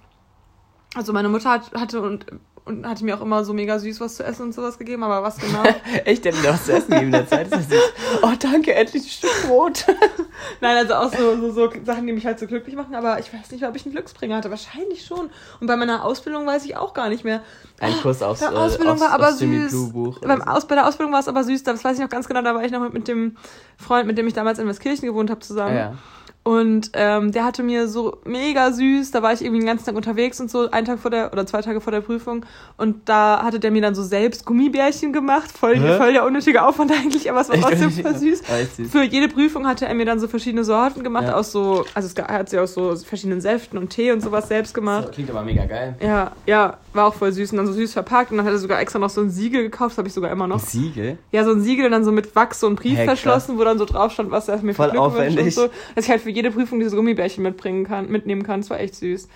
also 0.95 1.13
meine 1.13 1.29
Mutter 1.29 1.51
hat, 1.51 1.73
hatte 1.73 2.01
und, 2.03 2.27
und 2.71 2.89
hatte 2.89 3.05
mir 3.05 3.17
auch 3.17 3.21
immer 3.21 3.45
so 3.45 3.53
mega 3.53 3.79
süß 3.79 4.01
was 4.01 4.17
zu 4.17 4.25
essen 4.25 4.43
und 4.43 4.55
sowas 4.55 4.79
gegeben, 4.79 5.03
aber 5.03 5.23
was 5.23 5.37
genau? 5.37 5.63
Echt, 6.05 6.25
der 6.25 6.33
hat 6.33 6.43
mir 6.43 6.49
was 6.51 6.65
zu 6.65 6.73
essen 6.73 6.91
gegeben 6.91 7.07
in 7.07 7.13
der 7.13 7.27
Zeit. 7.27 7.47
Ist 7.47 7.55
das 7.55 7.69
süß. 7.69 7.93
Oh, 8.23 8.33
danke, 8.39 8.75
endlich 8.75 9.03
ein 9.03 9.09
Stück 9.09 9.47
Brot. 9.47 9.87
Nein, 10.61 10.77
also 10.77 10.95
auch 10.95 11.13
so, 11.13 11.37
so, 11.41 11.53
so 11.53 11.71
Sachen, 11.85 12.07
die 12.07 12.13
mich 12.13 12.27
halt 12.27 12.39
so 12.39 12.47
glücklich 12.47 12.77
machen, 12.77 12.95
aber 12.95 13.19
ich 13.19 13.33
weiß 13.33 13.51
nicht, 13.51 13.65
ob 13.67 13.77
ich 13.77 13.85
einen 13.85 13.95
Glücksbringer 13.95 14.37
hatte. 14.37 14.51
Wahrscheinlich 14.51 15.05
schon. 15.05 15.31
Und 15.61 15.67
bei 15.67 15.77
meiner 15.77 16.05
Ausbildung 16.05 16.47
weiß 16.47 16.65
ich 16.65 16.77
auch 16.77 16.95
gar 16.95 17.09
nicht 17.09 17.25
mehr. 17.25 17.43
Ein 17.81 17.95
Kurs 18.01 18.23
aufs, 18.23 18.41
Bei 18.41 18.47
äh, 18.47 18.57
Ausbildung 18.57 18.95
aufs, 18.95 19.03
war 19.03 19.13
aber 19.13 19.33
süß. 19.33 19.93
Buch. 19.93 20.21
Beim. 20.21 20.43
Aus, 20.43 20.67
bei 20.67 20.75
der 20.75 20.87
Ausbildung 20.87 21.13
war 21.13 21.21
es 21.21 21.29
aber 21.29 21.45
süß, 21.45 21.63
das 21.65 21.85
weiß 21.85 21.97
ich 21.97 22.03
noch 22.03 22.09
ganz 22.09 22.29
genau, 22.29 22.43
da 22.43 22.55
war 22.55 22.65
ich 22.65 22.73
noch 22.73 22.81
mit, 22.81 22.95
mit 22.95 23.09
dem 23.09 23.37
Freund, 23.77 24.07
mit 24.07 24.17
dem 24.17 24.27
ich 24.27 24.35
damals 24.35 24.59
in 24.59 24.69
Westkirchen 24.69 25.07
gewohnt 25.07 25.31
habe, 25.31 25.41
zusammen. 25.41 25.77
Ja, 25.77 25.83
ja. 25.83 25.95
Und 26.43 26.93
ähm, 26.95 27.33
der 27.33 27.45
hatte 27.45 27.63
mir 27.63 27.87
so 27.87 28.17
mega 28.25 28.73
süß, 28.73 29.11
da 29.11 29.23
war 29.23 29.33
ich 29.35 29.43
irgendwie 29.43 29.61
den 29.61 29.67
ganzen 29.67 29.85
Tag 29.85 29.95
unterwegs 29.95 30.41
und 30.41 30.51
so, 30.51 30.71
einen 30.71 30.87
Tag 30.87 30.99
vor 30.99 31.11
der, 31.11 31.33
oder 31.35 31.47
zwei 31.47 31.61
Tage 31.61 31.83
vor 31.83 31.93
der 31.93 32.01
Prüfung. 32.01 32.47
Und 32.79 33.09
da 33.11 33.43
hatte 33.43 33.61
der 33.61 33.71
mir 33.71 33.83
dann 33.83 33.95
so 33.95 34.03
selbst 34.03 34.47
Gummibärchen 34.47 35.13
gemacht, 35.13 35.53
voll, 35.53 35.77
Hä? 35.77 35.99
voll 35.99 36.15
der 36.15 36.25
unnötige 36.25 36.63
Aufwand 36.63 36.93
eigentlich, 36.99 37.31
aber 37.31 37.43
es 37.43 37.51
war 37.51 37.57
trotzdem 37.61 37.91
voll 37.91 38.17
süß. 38.17 38.43
Süß. 38.77 38.91
Für 38.91 39.03
jede 39.03 39.29
Prüfung 39.29 39.67
hatte 39.67 39.85
er 39.87 39.95
mir 39.95 40.07
dann 40.07 40.19
so 40.19 40.29
verschiedene 40.29 40.65
Sorten 40.65 41.05
gemacht, 41.05 41.25
Ja. 41.25 41.35
aus 41.35 41.53
so, 41.53 41.85
also 41.95 42.07
es 42.07 42.15
er 42.15 42.27
hat 42.29 42.49
sie 42.49 42.59
aus 42.59 42.73
so 42.73 42.97
verschiedenen 42.97 43.43
Säften 43.43 43.77
und 43.79 43.91
Tee 43.91 44.11
und 44.11 44.23
sowas 44.23 44.49
selbst 44.49 44.73
gemacht. 44.73 45.09
Das 45.09 45.11
klingt 45.15 45.29
aber 45.31 45.43
mega 45.43 45.67
geil. 45.67 45.95
Ja, 46.01 46.33
ja, 46.47 46.79
war 46.95 47.07
auch 47.07 47.15
voll 47.15 47.33
süß 47.33 47.51
und 47.53 47.59
dann 47.59 47.67
so 47.67 47.75
süß 47.75 47.93
verpackt 47.93 48.31
und 48.31 48.39
dann 48.39 48.47
hat 48.47 48.53
er 48.55 48.59
sogar 48.59 48.81
extra 48.81 48.99
noch 48.99 49.11
so 49.11 49.21
ein 49.21 49.31
Siegel 49.31 49.63
gekauft, 49.63 49.93
das 49.93 49.99
habe 49.99 50.09
ich 50.09 50.15
sogar 50.15 50.31
immer 50.31 50.47
noch. 50.47 50.61
Siegel? 50.61 51.19
Ja, 51.33 51.45
so 51.45 51.53
ein 51.53 51.61
Siegel 51.61 51.85
und 51.85 51.93
dann 51.93 52.05
so 52.05 52.13
mit 52.13 52.35
Wachs 52.35 52.61
so 52.61 52.67
ein 52.67 52.77
Brief 52.77 52.97
Hä, 52.99 53.05
verschlossen, 53.05 53.59
wo 53.59 53.65
dann 53.65 53.77
so 53.79 53.85
drauf 53.85 54.13
stand, 54.13 54.31
was 54.31 54.49
er 54.49 54.57
mir 54.63 54.75
Voll 54.75 54.87
für 54.91 55.27
Glück 55.29 55.45
und 55.45 55.53
so. 55.53 55.69
Dass 55.95 56.05
ich 56.07 56.11
halt 56.11 56.23
für 56.23 56.30
jede 56.31 56.51
Prüfung 56.51 56.81
diese 56.81 56.97
Gummibärchen 56.97 57.43
mitbringen 57.43 57.85
kann, 57.85 58.11
mitnehmen 58.11 58.43
kann. 58.43 58.61
Das 58.61 58.71
war 58.71 58.81
echt 58.81 58.95
süß. 58.97 59.29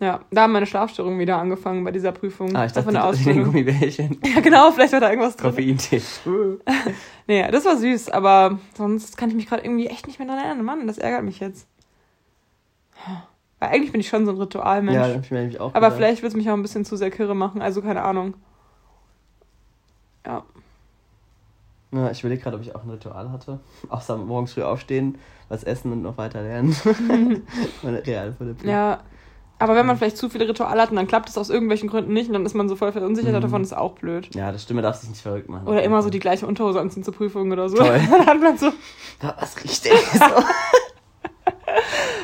Ja, 0.00 0.20
da 0.30 0.42
haben 0.42 0.52
meine 0.52 0.64
Schlafstörungen 0.64 1.18
wieder 1.18 1.36
angefangen 1.36 1.84
bei 1.84 1.90
dieser 1.90 2.12
Prüfung. 2.12 2.56
Ah, 2.56 2.64
ich 2.64 2.72
dachte, 2.72 2.90
von 2.90 2.94
der 2.94 3.12
den. 3.12 3.44
Gummibärchen. 3.44 4.18
Ja, 4.34 4.40
genau, 4.40 4.70
vielleicht 4.72 4.94
war 4.94 5.00
da 5.00 5.10
irgendwas 5.10 5.36
drin. 5.36 5.50
Koffeintee. 5.50 6.00
Nee, 7.26 7.48
das 7.52 7.64
war 7.64 7.76
süß, 7.76 8.08
aber 8.08 8.58
sonst 8.76 9.16
kann 9.16 9.28
ich 9.28 9.36
mich 9.36 9.46
gerade 9.46 9.62
irgendwie 9.62 9.86
echt 9.86 10.08
nicht 10.08 10.18
mehr 10.18 10.26
daran 10.26 10.42
erinnern. 10.42 10.64
Mann, 10.64 10.86
das 10.88 10.98
ärgert 10.98 11.22
mich 11.22 11.38
jetzt. 11.38 11.68
Weil 13.60 13.68
eigentlich 13.68 13.92
bin 13.92 14.00
ich 14.00 14.08
schon 14.08 14.24
so 14.26 14.32
ein 14.32 14.38
Ritualmensch. 14.38 14.96
Ja, 14.96 15.14
hab 15.14 15.22
ich 15.22 15.30
mir 15.30 15.48
auch 15.60 15.74
aber 15.74 15.80
gedacht. 15.80 15.96
vielleicht 15.96 16.22
wird 16.22 16.32
es 16.32 16.36
mich 16.36 16.48
auch 16.50 16.54
ein 16.54 16.62
bisschen 16.62 16.84
zu 16.84 16.96
sehr 16.96 17.10
kirre 17.10 17.36
machen, 17.36 17.62
also 17.62 17.82
keine 17.82 18.02
Ahnung. 18.02 18.34
Ja. 20.26 20.44
Ja, 21.92 22.10
ich 22.10 22.20
überlege 22.20 22.42
gerade, 22.42 22.56
ob 22.56 22.62
ich 22.62 22.74
auch 22.74 22.84
ein 22.84 22.90
Ritual 22.90 23.32
hatte. 23.32 23.58
Außer 23.88 24.16
morgens 24.16 24.52
früh 24.52 24.62
aufstehen, 24.62 25.18
was 25.48 25.64
essen 25.64 25.90
und 25.92 26.02
noch 26.02 26.16
weiter 26.18 26.40
lernen. 26.42 26.74
Meine 27.82 28.06
Realschule. 28.06 28.54
Ja, 28.64 29.00
aber 29.58 29.74
wenn 29.74 29.84
man 29.86 29.96
vielleicht 29.96 30.16
zu 30.16 30.28
viele 30.30 30.48
Rituale 30.48 30.80
hat 30.80 30.90
und 30.90 30.96
dann 30.96 31.06
klappt 31.08 31.28
es 31.28 31.36
aus 31.36 31.50
irgendwelchen 31.50 31.88
Gründen 31.90 32.12
nicht 32.12 32.28
und 32.28 32.32
dann 32.34 32.46
ist 32.46 32.54
man 32.54 32.68
so 32.68 32.76
voll 32.76 32.92
verunsichert 32.92 33.34
Mhm. 33.34 33.40
davon, 33.40 33.62
ist 33.62 33.76
auch 33.76 33.92
blöd. 33.92 34.32
Ja, 34.34 34.52
das 34.52 34.62
Stimme 34.62 34.82
darf 34.82 34.96
sich 34.96 35.10
nicht 35.10 35.20
verrückt 35.20 35.48
machen. 35.48 35.66
Oder 35.66 35.82
immer 35.82 36.00
so 36.02 36.10
die 36.10 36.20
gleiche 36.20 36.46
Unterhose 36.46 36.80
anziehen 36.80 37.02
zur 37.02 37.12
Prüfung 37.12 37.50
oder 37.50 37.68
so. 37.68 37.76
Toll. 37.76 38.00
dann 38.10 38.26
hat 38.26 38.40
man 38.40 38.56
so, 38.56 38.72
Was 39.20 39.62
riecht 39.62 39.84
denn 39.84 39.96
hier 40.12 40.20
so? 40.20 40.44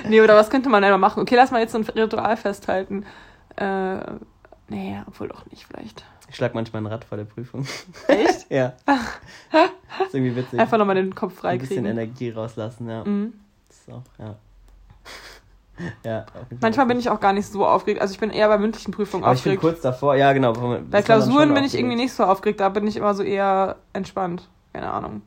nee, 0.09 0.21
oder 0.21 0.37
was 0.37 0.49
könnte 0.51 0.69
man 0.69 0.83
denn 0.83 0.93
noch 0.93 0.99
machen? 0.99 1.21
Okay, 1.23 1.35
lass 1.37 1.51
mal 1.51 1.61
jetzt 1.61 1.75
ein 1.75 1.83
Ritual 1.83 2.37
festhalten. 2.37 3.05
Äh, 3.57 3.97
nee, 4.69 4.97
obwohl 5.07 5.29
doch 5.29 5.45
nicht 5.51 5.67
vielleicht. 5.67 6.05
Ich 6.29 6.37
schlag 6.37 6.55
manchmal 6.55 6.83
ein 6.83 6.87
Rad 6.87 7.05
vor 7.05 7.17
der 7.19 7.25
Prüfung. 7.25 7.67
Echt? 8.09 8.47
ja. 8.51 8.73
ist 10.05 10.15
irgendwie 10.15 10.37
witzig. 10.37 10.59
Einfach 10.59 10.79
nochmal 10.79 10.97
den 10.97 11.15
Kopf 11.15 11.45
ein 11.45 11.59
bisschen 11.59 11.83
freikriegen. 11.83 11.87
Energie 11.87 12.31
rauslassen, 12.31 12.89
ja. 12.89 13.05
Mhm. 13.05 13.35
Das 13.69 13.77
ist 13.79 13.91
auch, 13.93 14.03
ja. 14.19 14.35
ja, 16.05 16.27
Manchmal 16.61 16.87
bin 16.87 16.99
ich 16.99 17.09
auch 17.11 17.21
gar 17.21 17.33
nicht 17.33 17.47
so 17.47 17.67
aufgeregt. 17.67 18.01
Also 18.01 18.13
ich 18.13 18.19
bin 18.21 18.31
eher 18.31 18.49
bei 18.49 18.59
mündlichen 18.59 18.93
Prüfungen 18.93 19.25
Aber 19.25 19.35
ich 19.35 19.43
bin 19.43 19.53
aufgeregt. 19.57 19.75
kurz 19.75 19.83
davor, 19.83 20.17
ja 20.17 20.33
genau. 20.33 20.53
Bei 20.91 21.03
Klausuren 21.03 21.55
bin 21.55 21.65
ich 21.65 21.75
irgendwie 21.75 21.95
aufgeregt. 21.95 21.99
nicht 21.99 22.13
so 22.15 22.25
aufgeregt, 22.25 22.61
da 22.61 22.69
bin 22.71 22.87
ich 22.87 22.97
immer 22.97 23.15
so 23.15 23.23
eher 23.23 23.77
entspannt. 23.93 24.49
Keine 24.73 24.91
Ahnung. 24.91 25.23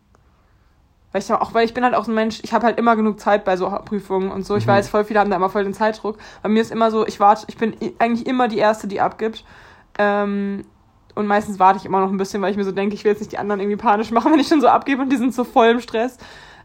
Weil 1.11 1.21
ich 1.21 1.31
auch, 1.33 1.53
weil 1.53 1.65
ich 1.65 1.73
bin 1.73 1.83
halt 1.83 1.95
auch 1.95 2.05
so 2.05 2.11
ein 2.11 2.15
Mensch, 2.15 2.39
ich 2.43 2.53
habe 2.53 2.65
halt 2.65 2.77
immer 2.77 2.95
genug 2.95 3.19
Zeit 3.19 3.43
bei 3.45 3.57
so 3.57 3.67
Prüfungen 3.85 4.31
und 4.31 4.45
so. 4.45 4.55
Ich 4.57 4.65
Mhm. 4.65 4.71
weiß, 4.71 4.89
voll 4.89 5.05
viele 5.05 5.19
haben 5.19 5.29
da 5.29 5.37
immer 5.37 5.49
voll 5.49 5.63
den 5.63 5.73
Zeitdruck. 5.73 6.17
Bei 6.43 6.49
mir 6.49 6.61
ist 6.61 6.71
immer 6.71 6.91
so, 6.91 7.07
ich 7.07 7.19
warte, 7.19 7.45
ich 7.47 7.57
bin 7.57 7.75
eigentlich 7.97 8.27
immer 8.27 8.47
die 8.47 8.59
Erste, 8.59 8.87
die 8.87 9.01
abgibt. 9.01 9.43
Ähm, 9.97 10.65
und 11.19 11.27
meistens 11.27 11.59
warte 11.59 11.77
ich 11.79 11.85
immer 11.85 11.99
noch 11.99 12.09
ein 12.09 12.17
bisschen, 12.17 12.41
weil 12.41 12.51
ich 12.51 12.57
mir 12.57 12.63
so 12.63 12.71
denke, 12.71 12.95
ich 12.95 13.03
will 13.03 13.11
jetzt 13.11 13.19
nicht 13.19 13.33
die 13.33 13.37
anderen 13.37 13.59
irgendwie 13.59 13.77
panisch 13.77 14.09
machen, 14.11 14.31
wenn 14.31 14.39
ich 14.39 14.47
schon 14.47 14.61
so 14.61 14.67
abgebe 14.69 15.01
und 15.01 15.11
die 15.11 15.17
sind 15.17 15.33
so 15.33 15.43
voll 15.43 15.67
im 15.67 15.81
Stress. 15.81 16.17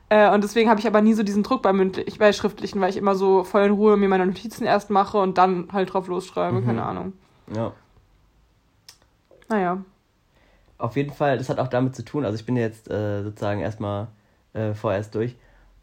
Äh, 0.09 0.31
und 0.33 0.45
deswegen 0.45 0.71
habe 0.71 0.79
ich 0.79 0.87
aber 0.87 1.01
nie 1.01 1.15
so 1.15 1.23
diesen 1.25 1.43
Druck 1.43 1.61
bei 1.63 1.73
mündlich, 1.73 2.19
bei 2.19 2.33
schriftlichen, 2.33 2.81
weil 2.81 2.91
ich 2.91 2.97
immer 2.97 3.17
so 3.17 3.43
voll 3.43 3.63
in 3.65 3.73
Ruhe 3.73 3.97
mir 3.97 4.09
meine 4.09 4.27
Notizen 4.27 4.65
erst 4.65 4.91
mache 4.91 5.19
und 5.19 5.39
dann 5.39 5.69
halt 5.73 5.93
drauf 5.93 6.07
losschreibe, 6.07 6.61
Mhm. 6.61 6.67
keine 6.67 6.85
Ahnung. 6.85 7.13
Ja. 7.55 7.73
Naja. 9.49 9.83
Auf 10.79 10.97
jeden 10.97 11.13
Fall, 11.13 11.37
das 11.39 11.49
hat 11.49 11.59
auch 11.59 11.69
damit 11.69 11.97
zu 11.97 12.05
tun. 12.05 12.25
Also 12.25 12.37
ich 12.39 12.47
bin 12.47 12.57
jetzt 12.57 12.89
äh, 12.91 13.23
sozusagen 13.23 13.61
erstmal 13.61 14.09
äh, 14.53 14.75
vorerst 14.75 15.15
durch 15.15 15.37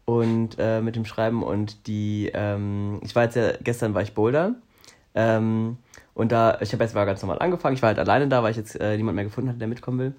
und 0.06 0.56
äh, 0.58 0.80
mit 0.80 0.96
dem 0.96 1.04
Schreiben 1.04 1.42
und 1.42 1.86
die, 1.86 2.30
ähm, 2.32 3.00
ich 3.02 3.14
war 3.14 3.24
jetzt 3.24 3.36
ja, 3.36 3.52
gestern 3.62 3.92
war 3.94 4.02
ich 4.02 4.14
Boulder 4.14 4.54
ähm, 5.14 5.76
und 6.14 6.32
da, 6.32 6.58
ich 6.60 6.72
habe 6.72 6.84
jetzt 6.84 6.94
mal 6.94 7.04
ganz 7.04 7.22
normal 7.22 7.38
angefangen, 7.40 7.74
ich 7.74 7.82
war 7.82 7.88
halt 7.88 7.98
alleine 7.98 8.28
da, 8.28 8.42
weil 8.42 8.50
ich 8.50 8.56
jetzt 8.56 8.78
äh, 8.80 8.96
niemand 8.96 9.16
mehr 9.16 9.24
gefunden 9.24 9.48
hatte, 9.48 9.58
der 9.58 9.68
mitkommen 9.68 9.98
will 9.98 10.14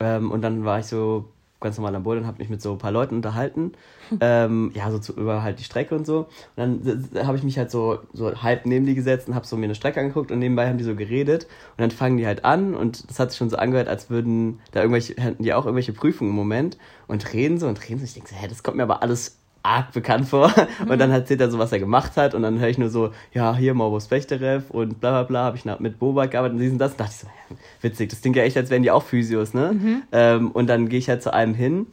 ähm, 0.00 0.30
und 0.30 0.42
dann 0.42 0.64
war 0.64 0.78
ich 0.78 0.86
so 0.86 1.30
ganz 1.60 1.76
normal 1.76 1.94
am 1.94 2.02
Boulder 2.02 2.22
und 2.22 2.26
habe 2.26 2.38
mich 2.38 2.48
mit 2.48 2.62
so 2.62 2.72
ein 2.72 2.78
paar 2.78 2.90
Leuten 2.90 3.16
unterhalten, 3.16 3.72
ähm, 4.20 4.72
ja, 4.74 4.90
so 4.90 4.98
zu, 4.98 5.12
über 5.12 5.42
halt 5.42 5.58
die 5.60 5.64
Strecke 5.64 5.94
und 5.94 6.06
so. 6.06 6.26
Und 6.56 6.82
dann 6.82 7.08
äh, 7.14 7.24
habe 7.24 7.36
ich 7.36 7.44
mich 7.44 7.58
halt 7.58 7.70
so, 7.70 7.98
so 8.12 8.42
halb 8.42 8.66
neben 8.66 8.86
die 8.86 8.94
gesetzt 8.94 9.28
und 9.28 9.34
habe 9.34 9.46
so 9.46 9.56
mir 9.56 9.64
eine 9.64 9.74
Strecke 9.74 10.00
angeguckt 10.00 10.32
und 10.32 10.38
nebenbei 10.38 10.68
haben 10.68 10.78
die 10.78 10.84
so 10.84 10.96
geredet. 10.96 11.44
Und 11.76 11.82
dann 11.82 11.90
fangen 11.90 12.16
die 12.16 12.26
halt 12.26 12.44
an 12.44 12.74
und 12.74 13.08
das 13.08 13.18
hat 13.18 13.30
sich 13.30 13.38
schon 13.38 13.50
so 13.50 13.56
angehört, 13.56 13.88
als 13.88 14.10
würden 14.10 14.60
da 14.72 14.80
irgendwelche, 14.80 15.14
hätten 15.20 15.42
die 15.42 15.52
auch 15.52 15.66
irgendwelche 15.66 15.92
Prüfungen 15.92 16.30
im 16.30 16.36
Moment 16.36 16.78
und 17.06 17.32
reden 17.32 17.58
so 17.58 17.68
und 17.68 17.88
reden 17.88 17.98
so. 17.98 18.04
Ich 18.04 18.14
denke 18.14 18.30
so, 18.30 18.36
hä, 18.36 18.48
das 18.48 18.62
kommt 18.62 18.78
mir 18.78 18.84
aber 18.84 19.02
alles 19.02 19.39
arg 19.62 19.92
bekannt 19.92 20.28
vor. 20.28 20.52
Und 20.88 20.98
dann 20.98 21.10
erzählt 21.10 21.40
er 21.40 21.50
so, 21.50 21.58
was 21.58 21.72
er 21.72 21.78
gemacht 21.78 22.16
hat. 22.16 22.34
Und 22.34 22.42
dann 22.42 22.58
höre 22.58 22.68
ich 22.68 22.78
nur 22.78 22.88
so, 22.88 23.12
ja, 23.32 23.54
hier 23.54 23.74
Morbus 23.74 24.08
Bechterew 24.08 24.62
und 24.70 25.00
bla 25.00 25.10
bla 25.10 25.22
bla, 25.24 25.44
habe 25.44 25.56
ich 25.56 25.64
mit 25.80 25.98
Bobak 25.98 26.30
gearbeitet 26.30 26.54
und 26.54 26.60
diesen 26.60 26.78
das. 26.78 26.92
Und 26.92 27.00
dachte 27.00 27.12
ich 27.12 27.18
so, 27.18 27.26
ja, 27.26 27.56
witzig, 27.82 28.10
das 28.10 28.20
klingt 28.20 28.36
ja 28.36 28.42
echt, 28.42 28.56
als 28.56 28.70
wären 28.70 28.82
die 28.82 28.90
auch 28.90 29.02
Physios, 29.02 29.54
ne? 29.54 30.02
Ähm, 30.12 30.50
und 30.50 30.66
dann 30.66 30.88
gehe 30.88 30.98
ich 30.98 31.08
halt 31.08 31.22
zu 31.22 31.32
einem 31.32 31.54
hin. 31.54 31.86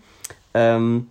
Ähm, 0.53 1.07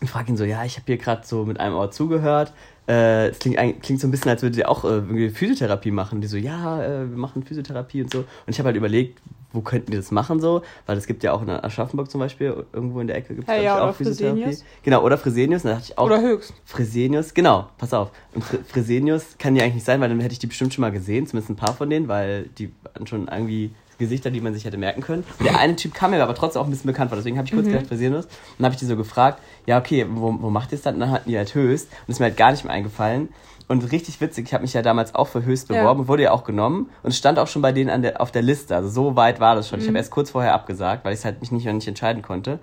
und 0.00 0.08
frage 0.08 0.30
ihn 0.30 0.36
so, 0.36 0.44
ja, 0.44 0.64
ich 0.64 0.76
habe 0.76 0.86
hier 0.86 0.96
gerade 0.96 1.26
so 1.26 1.44
mit 1.44 1.60
einem 1.60 1.74
Ohr 1.74 1.90
zugehört. 1.90 2.52
Äh, 2.90 3.28
es 3.28 3.38
klingt, 3.38 3.56
klingt 3.82 4.00
so 4.00 4.08
ein 4.08 4.10
bisschen, 4.10 4.30
als 4.30 4.42
würdet 4.42 4.58
ihr 4.58 4.68
auch 4.68 4.84
äh, 4.84 4.88
irgendwie 4.88 5.30
Physiotherapie 5.30 5.92
machen. 5.92 6.20
Die 6.20 6.26
so, 6.26 6.36
ja, 6.36 6.82
äh, 6.82 7.08
wir 7.08 7.16
machen 7.16 7.44
Physiotherapie 7.44 8.02
und 8.02 8.12
so. 8.12 8.18
Und 8.18 8.26
ich 8.48 8.58
habe 8.58 8.66
halt 8.66 8.76
überlegt, 8.76 9.20
wo 9.52 9.60
könnten 9.60 9.90
die 9.92 9.96
das 9.96 10.10
machen 10.10 10.40
so? 10.40 10.62
Weil 10.86 10.96
es 10.96 11.06
gibt 11.06 11.22
ja 11.22 11.32
auch 11.32 11.42
in 11.42 11.50
Aschaffenburg 11.50 12.10
zum 12.10 12.18
Beispiel, 12.20 12.64
irgendwo 12.72 13.00
in 13.00 13.06
der 13.06 13.16
Ecke 13.16 13.34
gibt 13.34 13.48
es 13.48 13.54
Ja, 13.54 13.62
ja, 13.62 13.88
auch 13.88 13.94
Physiotherapie. 13.94 14.42
Fresenius. 14.42 14.64
Genau, 14.82 15.04
oder 15.04 15.18
Fresenius. 15.18 15.62
Da 15.62 15.70
dachte 15.70 15.84
ich 15.88 15.98
auch, 15.98 16.06
Oder 16.06 16.20
höchst. 16.20 16.52
Fresenius, 16.64 17.32
genau, 17.34 17.68
pass 17.78 17.92
auf. 17.94 18.10
Und 18.34 18.42
Fre 18.42 18.58
Fresenius 18.66 19.36
kann 19.38 19.54
ja 19.54 19.62
eigentlich 19.62 19.74
nicht 19.74 19.86
sein, 19.86 20.00
weil 20.00 20.08
dann 20.08 20.20
hätte 20.20 20.32
ich 20.32 20.38
die 20.40 20.46
bestimmt 20.46 20.74
schon 20.74 20.82
mal 20.82 20.92
gesehen, 20.92 21.26
zumindest 21.26 21.50
ein 21.50 21.56
paar 21.56 21.74
von 21.74 21.90
denen, 21.90 22.08
weil 22.08 22.48
die 22.58 22.72
waren 22.94 23.06
schon 23.06 23.28
irgendwie 23.28 23.72
Gesichter, 24.00 24.30
die 24.32 24.40
man 24.40 24.52
sich 24.54 24.64
hätte 24.64 24.76
merken 24.76 25.00
können. 25.02 25.22
Und 25.38 25.44
der 25.46 25.56
eine 25.60 25.76
Typ 25.76 25.94
kam 25.94 26.10
mir 26.10 26.20
aber 26.22 26.34
trotzdem 26.34 26.60
auch 26.62 26.66
ein 26.66 26.70
bisschen 26.70 26.88
bekannt 26.90 27.10
vor, 27.10 27.16
deswegen 27.16 27.38
habe 27.38 27.46
ich 27.46 27.54
kurz 27.54 27.66
gedacht, 27.66 27.86
Fresenius. 27.86 28.24
Und 28.24 28.32
dann 28.58 28.64
habe 28.64 28.74
ich 28.74 28.80
die 28.80 28.86
so 28.86 28.96
gefragt, 28.96 29.40
ja, 29.66 29.78
okay, 29.78 30.04
wo, 30.10 30.34
wo 30.40 30.50
macht 30.50 30.72
ihr 30.72 30.76
es 30.76 30.82
dann? 30.82 30.94
Und 30.94 31.00
dann 31.00 31.12
hatten 31.12 31.30
die 31.30 31.36
halt 31.38 31.54
höchst. 31.54 31.86
Und 32.06 32.10
ist 32.12 32.18
mir 32.18 32.26
halt 32.26 32.36
gar 32.36 32.50
nicht 32.50 32.64
mehr 32.64 32.72
eingefallen. 32.74 33.28
Und 33.68 33.92
richtig 33.92 34.20
witzig, 34.20 34.46
ich 34.48 34.52
habe 34.52 34.62
mich 34.62 34.72
ja 34.74 34.82
damals 34.82 35.14
auch 35.14 35.28
für 35.28 35.44
höchst 35.44 35.70
Ja. 35.70 35.76
beworben, 35.76 36.08
wurde 36.08 36.24
ja 36.24 36.32
auch 36.32 36.42
genommen 36.42 36.90
und 37.04 37.14
stand 37.14 37.38
auch 37.38 37.46
schon 37.46 37.62
bei 37.62 37.70
denen 37.70 37.88
an 37.88 38.02
der, 38.02 38.20
auf 38.20 38.32
der 38.32 38.42
Liste. 38.42 38.74
Also 38.74 38.88
so 38.88 39.14
weit 39.14 39.38
war 39.38 39.54
das 39.54 39.68
schon. 39.68 39.78
Ich 39.78 39.86
habe 39.86 39.96
erst 39.96 40.10
kurz 40.10 40.30
vorher 40.30 40.54
abgesagt, 40.54 41.04
weil 41.04 41.14
ich 41.14 41.24
halt 41.24 41.40
mich 41.40 41.52
nicht, 41.52 41.66
noch 41.66 41.72
nicht 41.72 41.86
entscheiden 41.86 42.20
konnte. 42.20 42.58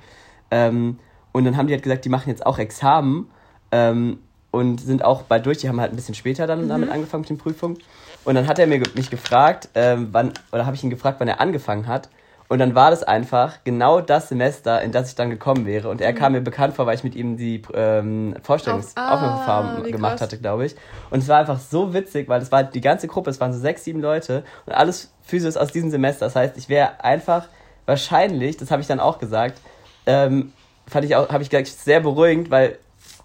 Ähm, 0.52 1.00
und 1.32 1.45
dann 1.45 1.56
haben 1.56 1.67
die 1.67 1.73
halt 1.73 1.84
gesagt, 1.84 2.04
die 2.04 2.10
machen 2.10 2.30
jetzt 2.30 2.45
auch 2.45 2.58
Examen 2.60 3.30
ähm, 3.71 4.19
und 4.52 4.82
sind 4.82 5.04
auch 5.06 5.21
bald 5.23 5.45
durch. 5.45 5.60
Die 5.60 5.69
haben 5.69 5.80
halt 5.80 5.91
ein 5.93 5.95
bisschen 5.95 6.15
später 6.15 6.45
dann 6.47 6.67
damit 6.67 6.89
angefangen 6.89 7.21
mit 7.21 7.30
den 7.30 7.38
Prüfungen. 7.38 7.78
Und 8.27 8.35
dann 8.35 8.45
hat 8.47 8.59
er 8.59 8.67
mir, 8.67 8.83
mich 8.93 9.09
gefragt, 9.09 9.69
ähm, 9.73 10.09
wann, 10.11 10.33
oder 10.51 10.65
habe 10.65 10.75
ich 10.75 10.83
ihn 10.83 10.89
gefragt, 10.89 11.21
wann 11.21 11.29
er 11.29 11.39
angefangen 11.39 11.87
hat. 11.87 12.09
Und 12.49 12.59
dann 12.59 12.75
war 12.75 12.91
das 12.91 13.01
einfach 13.03 13.59
genau 13.63 14.01
das 14.01 14.27
Semester, 14.27 14.81
in 14.81 14.91
das 14.91 15.07
ich 15.07 15.15
dann 15.15 15.29
gekommen 15.29 15.65
wäre. 15.65 15.87
Und 15.87 16.01
er 16.01 16.11
kam 16.11 16.33
mir 16.33 16.41
bekannt 16.41 16.75
vor, 16.75 16.85
weil 16.85 16.95
ich 16.95 17.05
mit 17.05 17.15
ihm 17.15 17.37
die 17.37 17.61
ähm, 17.73 18.33
Auf- 18.33 18.39
ah, 18.39 18.43
Vorstellungsaufnahmeverfahren 18.43 19.85
wie 19.85 19.91
gemacht 19.91 20.17
krass. 20.17 20.21
hatte, 20.23 20.37
glaube 20.39 20.65
ich. 20.65 20.75
Und 21.09 21.19
es 21.19 21.29
war 21.29 21.39
einfach 21.39 21.57
so 21.57 21.93
witzig, 21.93 22.27
weil 22.27 22.41
es 22.41 22.51
war 22.51 22.65
die 22.65 22.81
ganze 22.81 23.07
Gruppe, 23.07 23.29
es 23.29 23.39
waren 23.39 23.53
so 23.53 23.59
sechs, 23.59 23.85
sieben 23.85 24.01
Leute 24.01 24.43
und 24.65 24.73
alles 24.73 25.13
Physios 25.23 25.55
aus 25.55 25.71
diesem 25.71 25.89
Semester. 25.89 26.25
Das 26.25 26.35
heißt, 26.35 26.57
ich 26.57 26.67
wäre 26.67 27.01
einfach 27.01 27.47
wahrscheinlich, 27.85 28.57
das 28.57 28.71
habe 28.71 28.81
ich 28.81 28.87
dann 28.89 28.99
auch 28.99 29.19
gesagt, 29.19 29.61
ähm, 30.05 30.51
fand 30.85 31.05
ich 31.05 31.15
auch, 31.15 31.29
habe 31.29 31.43
ich 31.43 31.49
gesagt, 31.49 31.67
sehr 31.67 32.01
beruhigend, 32.01 32.51
weil 32.51 32.77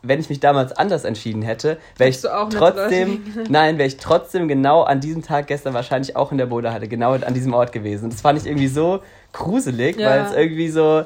wenn 0.02 0.18
ich 0.20 0.28
mich 0.28 0.40
damals 0.40 0.72
anders 0.72 1.04
entschieden 1.04 1.42
hätte, 1.42 1.78
wäre 1.96 2.10
ich 2.10 2.20
trotzdem, 2.20 3.22
nein, 3.48 3.78
wäre 3.78 3.86
ich 3.86 3.98
trotzdem 3.98 4.48
genau 4.48 4.82
an 4.82 5.00
diesem 5.00 5.22
Tag 5.22 5.46
gestern 5.46 5.74
wahrscheinlich 5.74 6.16
auch 6.16 6.32
in 6.32 6.38
der 6.38 6.46
Bodehalle, 6.46 6.88
genau 6.88 7.12
an 7.12 7.34
diesem 7.34 7.54
Ort 7.54 7.72
gewesen. 7.72 8.10
Das 8.10 8.20
fand 8.20 8.38
ich 8.40 8.46
irgendwie 8.46 8.68
so 8.68 9.00
gruselig, 9.32 9.96
Ja. 9.96 10.10
weil 10.10 10.20
es 10.22 10.32
irgendwie 10.32 10.68
so, 10.68 11.04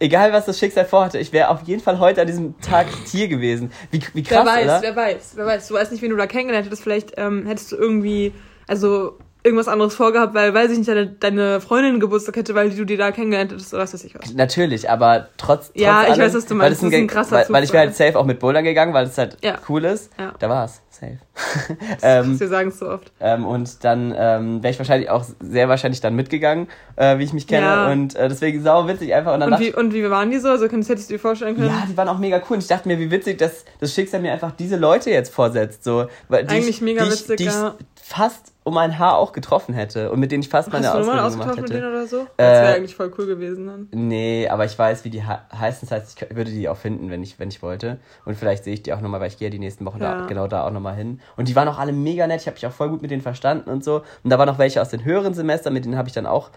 egal 0.00 0.32
was 0.32 0.46
das 0.46 0.58
Schicksal 0.58 0.84
vorhatte, 0.86 1.18
ich 1.18 1.32
wäre 1.32 1.50
auf 1.50 1.62
jeden 1.64 1.82
Fall 1.82 1.98
heute 1.98 2.22
an 2.22 2.26
diesem 2.26 2.58
Tag 2.60 2.86
hier 3.10 3.28
gewesen. 3.28 3.70
Wie, 3.90 4.00
wie 4.14 4.22
krass, 4.22 4.46
wer 4.46 4.54
weiß, 4.54 4.64
oder? 4.64 4.82
wer 4.82 4.96
weiß, 4.96 5.32
wer 5.36 5.46
weiß. 5.46 5.68
Du 5.68 5.74
weißt 5.74 5.92
nicht, 5.92 6.02
wen 6.02 6.10
du 6.10 6.16
da 6.16 6.26
kennengelernt 6.26 6.66
hättest. 6.66 6.82
Vielleicht 6.82 7.12
ähm, 7.16 7.46
hättest 7.46 7.72
du 7.72 7.76
irgendwie, 7.76 8.32
also 8.66 9.18
irgendwas 9.42 9.68
anderes 9.68 9.94
vorgehabt, 9.94 10.34
weil, 10.34 10.52
weiß 10.52 10.70
ich 10.72 10.78
nicht, 10.78 10.88
deine, 10.88 11.06
deine 11.06 11.60
Freundin 11.60 12.00
Geburtstag 12.00 12.36
hätte, 12.36 12.54
weil 12.54 12.70
du 12.70 12.84
die 12.84 12.96
da 12.96 13.12
kennengelernt 13.12 13.52
hättest 13.52 13.72
oder 13.72 13.82
was 13.84 13.94
weiß 13.94 14.04
ich 14.04 14.14
was. 14.14 14.34
Natürlich, 14.34 14.90
aber 14.90 15.28
trotz, 15.36 15.68
trotz 15.68 15.80
Ja, 15.80 16.02
ich 16.02 16.10
allem, 16.10 16.20
weiß, 16.20 16.34
was 16.34 16.46
du 16.46 16.54
meinst. 16.54 16.72
es 16.72 16.80
Das 16.82 16.92
ist 16.92 16.98
ein 16.98 17.06
krasser 17.06 17.36
weil, 17.36 17.46
weil 17.48 17.64
ich 17.64 17.72
wäre 17.72 17.86
halt 17.86 17.96
safe 17.96 18.18
auch 18.18 18.24
mit 18.26 18.38
Bouldern 18.40 18.64
gegangen, 18.64 18.92
weil 18.94 19.06
es 19.06 19.16
halt 19.16 19.36
Ja. 19.42 19.58
cool 19.68 19.84
ist. 19.84 20.10
Ja. 20.18 20.34
Da 20.38 20.48
war's, 20.48 20.82
safe. 20.90 21.18
ähm, 22.02 22.38
Wir 22.38 22.48
sagen 22.48 22.68
es 22.70 22.78
so 22.80 22.88
oft. 22.88 23.12
ähm, 23.20 23.46
und 23.46 23.84
dann 23.84 24.12
ähm, 24.16 24.62
wäre 24.62 24.72
ich 24.72 24.78
wahrscheinlich 24.78 25.08
auch 25.08 25.24
sehr 25.40 25.68
wahrscheinlich 25.68 26.00
dann 26.00 26.14
mitgegangen, 26.16 26.66
äh, 26.96 27.18
wie 27.18 27.24
ich 27.24 27.32
mich 27.32 27.46
kenne. 27.46 27.66
Ja. 27.66 27.92
Und 27.92 28.16
äh, 28.16 28.28
deswegen 28.28 28.62
sau 28.62 28.88
witzig 28.88 29.14
einfach. 29.14 29.34
Und 29.34 29.40
dann 29.40 29.52
Und 29.52 29.60
wie, 29.60 29.72
und 29.72 29.94
wie 29.94 30.08
waren 30.10 30.30
die 30.30 30.38
so? 30.38 30.48
Also 30.48 30.68
könntest, 30.68 30.90
hättest 30.90 31.10
du 31.10 31.14
dir 31.14 31.20
vorstellen 31.20 31.54
können? 31.54 31.68
Ja, 31.68 31.84
die 31.88 31.96
waren 31.96 32.08
auch 32.08 32.18
mega 32.18 32.38
cool. 32.50 32.56
Und 32.56 32.62
ich 32.62 32.68
dachte 32.68 32.88
mir, 32.88 32.98
wie 32.98 33.10
witzig, 33.10 33.38
dass 33.38 33.64
das 33.80 33.94
Schicksal 33.94 34.20
mir 34.20 34.32
einfach 34.32 34.50
diese 34.52 34.76
Leute 34.76 35.10
jetzt 35.10 35.32
vorsetzt. 35.32 35.84
So, 35.84 36.06
weil 36.28 36.44
die 36.44 36.56
Eigentlich 36.56 36.68
ich, 36.68 36.80
mega 36.82 37.04
die 37.04 37.10
witzig, 37.12 37.30
ich, 37.30 37.36
die 37.36 37.44
ja. 37.44 37.74
ich 37.78 38.02
fast 38.02 38.52
um 38.68 38.76
ein 38.78 38.98
Haar 38.98 39.16
auch 39.18 39.32
getroffen 39.32 39.74
hätte 39.74 40.10
und 40.12 40.20
mit 40.20 40.30
denen 40.30 40.42
ich 40.42 40.48
fast 40.48 40.72
meine 40.72 40.86
Hast 40.86 40.94
du 40.94 40.98
nochmal 41.00 41.18
Ausbildung 41.20 41.40
gemacht 41.40 41.48
ausgetauscht 41.58 41.62
mit 41.62 41.70
hätte. 41.70 41.80
denen 41.82 41.94
oder 41.96 42.06
so? 42.06 42.26
Das 42.36 42.46
wäre 42.60 42.72
Äh, 42.72 42.76
eigentlich 42.76 42.94
voll 42.94 43.12
cool 43.18 43.26
gewesen 43.26 43.66
dann. 43.66 43.88
Nee, 43.92 44.48
aber 44.48 44.64
ich 44.64 44.78
weiß, 44.78 45.04
wie 45.04 45.10
die 45.10 45.22
he 45.22 45.32
heißen. 45.58 45.88
Das 45.88 45.90
heißt, 45.98 46.22
ich 46.22 46.36
würde 46.36 46.50
die 46.50 46.68
auch 46.68 46.76
finden, 46.76 47.10
wenn 47.10 47.22
ich, 47.22 47.38
wenn 47.38 47.48
ich 47.48 47.62
wollte. 47.62 47.98
Und 48.24 48.36
vielleicht 48.36 48.64
sehe 48.64 48.74
ich 48.74 48.82
die 48.82 48.92
auch 48.92 49.00
nochmal, 49.00 49.20
weil 49.20 49.28
ich 49.28 49.38
gehe 49.38 49.48
ja 49.48 49.50
die 49.50 49.58
nächsten 49.58 49.84
Wochen 49.84 49.98
da, 49.98 50.20
Ja. 50.20 50.26
genau 50.26 50.46
da 50.46 50.66
auch 50.66 50.70
nochmal 50.70 50.94
hin. 50.94 51.20
Und 51.36 51.48
die 51.48 51.56
waren 51.56 51.68
auch 51.68 51.78
alle 51.78 51.92
mega 51.92 52.26
nett. 52.26 52.40
Ich 52.40 52.46
habe 52.46 52.54
mich 52.54 52.66
auch 52.66 52.72
voll 52.72 52.88
gut 52.90 53.02
mit 53.02 53.10
denen 53.10 53.22
verstanden 53.22 53.68
und 53.70 53.82
so. 53.82 54.02
Und 54.22 54.30
da 54.30 54.38
waren 54.38 54.46
noch 54.48 54.58
welche 54.58 54.80
aus 54.80 54.90
den 54.90 55.04
höheren 55.04 55.34
Semestern, 55.34 55.72
mit 55.72 55.84
denen 55.84 55.96
habe 55.96 56.08
ich 56.08 56.14
dann 56.14 56.26
auch. 56.26 56.50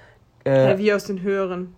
Äh, 0.46 0.72
Ja, 0.72 0.78
wie 0.78 0.94
aus 0.94 1.06
den 1.06 1.22
höheren. 1.22 1.76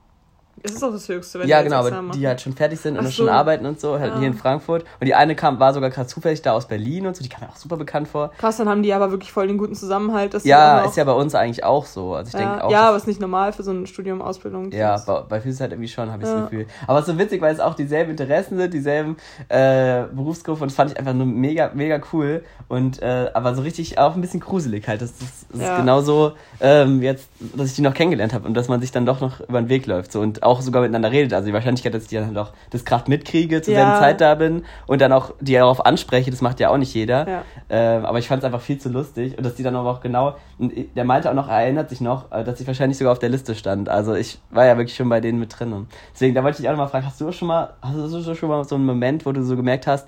Es 0.66 0.72
ist 0.72 0.84
auch 0.84 0.92
das 0.92 1.10
Höchste, 1.10 1.40
wenn 1.40 1.48
ja, 1.50 1.58
die 1.58 1.64
jetzt 1.64 1.72
genau, 1.72 1.80
aber 1.80 1.88
Examen 1.90 2.12
die 2.12 2.18
machen. 2.20 2.28
halt 2.28 2.42
schon 2.42 2.54
fertig 2.54 2.80
sind 2.80 2.98
und 2.98 3.06
Ach 3.06 3.12
schon 3.12 3.26
so. 3.26 3.32
arbeiten 3.32 3.66
und 3.66 3.80
so, 3.82 4.00
halt 4.00 4.14
Ah. 4.14 4.18
hier 4.20 4.28
in 4.28 4.34
Frankfurt. 4.34 4.84
Und 5.00 5.06
die 5.08 5.14
eine 5.14 5.36
kam, 5.36 5.60
war 5.60 5.74
sogar 5.74 5.90
gerade 5.90 6.08
zufällig 6.08 6.42
da 6.42 6.54
aus 6.54 6.68
Berlin 6.68 7.06
und 7.06 7.16
so, 7.18 7.22
die 7.24 7.30
kam 7.30 7.42
mir 7.42 7.50
auch 7.50 7.58
super 7.58 7.76
bekannt 7.76 8.08
vor. 8.08 8.32
Krass, 8.38 8.58
dann 8.58 8.70
haben 8.70 8.82
die 8.82 8.94
aber 8.94 9.12
wirklich 9.12 9.32
voll 9.34 9.48
den 9.48 9.58
guten 9.58 9.76
Zusammenhalt. 9.76 10.34
Dass 10.34 10.44
die 10.44 10.50
Ja, 10.50 10.82
ist 10.82 10.96
ja 10.96 11.04
bei 11.04 11.12
uns 11.12 11.36
eigentlich 11.36 11.64
auch 11.66 11.86
so. 11.86 12.14
Also 12.16 12.30
ich 12.30 12.36
denke 12.42 12.58
ja, 12.58 12.64
auch. 12.64 12.72
ja, 12.72 12.88
aber 12.88 12.98
ist 12.98 13.08
nicht 13.08 13.20
normal 13.20 13.52
für 13.52 13.64
so 13.64 13.72
ein 13.72 13.86
Studium, 13.88 14.22
Ausbildung. 14.22 14.72
Ja, 14.72 14.98
bei, 15.06 15.22
bei 15.28 15.42
Physik 15.42 15.62
halt 15.62 15.72
irgendwie 15.74 15.90
schon, 15.90 16.10
habe 16.12 16.24
ich 16.24 16.30
Ja. 16.30 16.36
das 16.36 16.44
Gefühl. 16.50 16.66
Aber 16.88 17.00
es 17.00 17.08
ist 17.08 17.14
so 17.14 17.20
witzig, 17.20 17.42
weil 17.42 17.54
es 17.54 17.60
auch 17.60 17.74
dieselben 17.76 18.12
Interessen 18.12 18.58
sind, 18.58 18.74
dieselben 18.74 19.18
äh, 19.50 20.04
Berufsgruppen 20.14 20.64
und 20.64 20.70
das 20.72 20.76
fand 20.76 20.92
ich 20.92 20.98
einfach 20.98 21.14
nur 21.14 21.26
mega, 21.26 21.72
mega 21.74 22.00
cool. 22.14 22.44
Und 22.70 23.02
äh, 23.02 23.30
aber 23.34 23.54
so 23.56 23.62
richtig 23.64 23.98
auch 24.00 24.16
ein 24.16 24.22
bisschen 24.22 24.40
gruselig 24.40 24.88
halt. 24.88 25.02
Das, 25.02 25.12
das, 25.18 25.28
das 25.52 25.62
Ja. 25.62 25.74
ist 25.74 25.80
genauso 25.80 26.32
ähm, 26.62 27.02
jetzt, 27.02 27.28
dass 27.56 27.68
ich 27.68 27.76
die 27.76 27.82
noch 27.82 27.94
kennengelernt 27.94 28.34
habe 28.34 28.48
und 28.48 28.54
dass 28.54 28.70
man 28.70 28.80
sich 28.80 28.92
dann 28.92 29.06
doch 29.06 29.20
noch 29.20 29.42
über 29.42 29.62
den 29.62 29.68
Weg 29.70 29.86
läuft 29.86 30.12
so 30.12 30.22
und 30.22 30.42
auch 30.44 30.53
sogar 30.62 30.82
miteinander 30.82 31.12
redet. 31.12 31.34
Also 31.34 31.48
die 31.48 31.54
Wahrscheinlichkeit, 31.54 31.94
dass 31.94 32.04
ich 32.04 32.10
die 32.10 32.16
dann 32.16 32.34
doch 32.34 32.54
das 32.70 32.86
Kraft 32.86 33.08
mitkriege, 33.08 33.62
zur 33.62 33.74
Ja. 33.74 33.82
selben 33.82 33.96
Zeit 34.00 34.22
da 34.22 34.36
bin 34.36 34.64
und 34.88 35.02
dann 35.02 35.12
auch 35.12 35.34
die 35.40 35.54
darauf 35.54 35.86
anspreche, 35.86 36.32
das 36.32 36.42
macht 36.42 36.60
ja 36.60 36.70
auch 36.70 36.78
nicht 36.78 36.94
jeder. 36.94 37.28
Ja. 37.28 37.42
Ähm, 37.70 38.06
aber 38.06 38.20
ich 38.20 38.28
fand 38.28 38.42
es 38.42 38.46
einfach 38.46 38.62
viel 38.62 38.78
zu 38.78 38.90
lustig 38.90 39.38
und 39.38 39.46
dass 39.46 39.56
die 39.56 39.64
dann 39.64 39.76
aber 39.76 39.90
auch 39.90 40.02
genau, 40.02 40.36
und 40.60 40.74
der 40.96 41.04
meinte 41.06 41.30
auch 41.30 41.36
noch, 41.36 41.48
er 41.50 41.62
erinnert 41.62 41.90
sich 41.90 42.02
noch, 42.02 42.32
äh, 42.32 42.44
dass 42.44 42.60
ich 42.60 42.68
wahrscheinlich 42.68 42.98
sogar 42.98 43.14
auf 43.14 43.20
der 43.20 43.30
Liste 43.30 43.56
stand. 43.56 43.90
Also 43.90 44.14
ich 44.14 44.40
war 44.52 44.66
ja 44.66 44.78
wirklich 44.78 44.96
schon 44.96 45.10
bei 45.10 45.20
denen 45.22 45.40
mit 45.40 45.58
drin. 45.58 45.88
Deswegen, 46.14 46.36
da 46.36 46.44
wollte 46.44 46.56
ich 46.56 46.62
dich 46.62 46.68
auch 46.68 46.74
nochmal 46.74 46.90
fragen, 46.90 47.06
hast 47.06 47.20
du 47.20 47.32
schon 47.32 47.48
mal, 47.48 47.74
hast 47.82 47.96
du 47.96 48.36
schon 48.36 48.50
mal 48.50 48.64
so 48.64 48.76
einen 48.76 48.86
Moment, 48.86 49.26
wo 49.26 49.32
du 49.32 49.44
so 49.44 49.56
gemerkt 49.56 49.88
hast, 49.88 50.08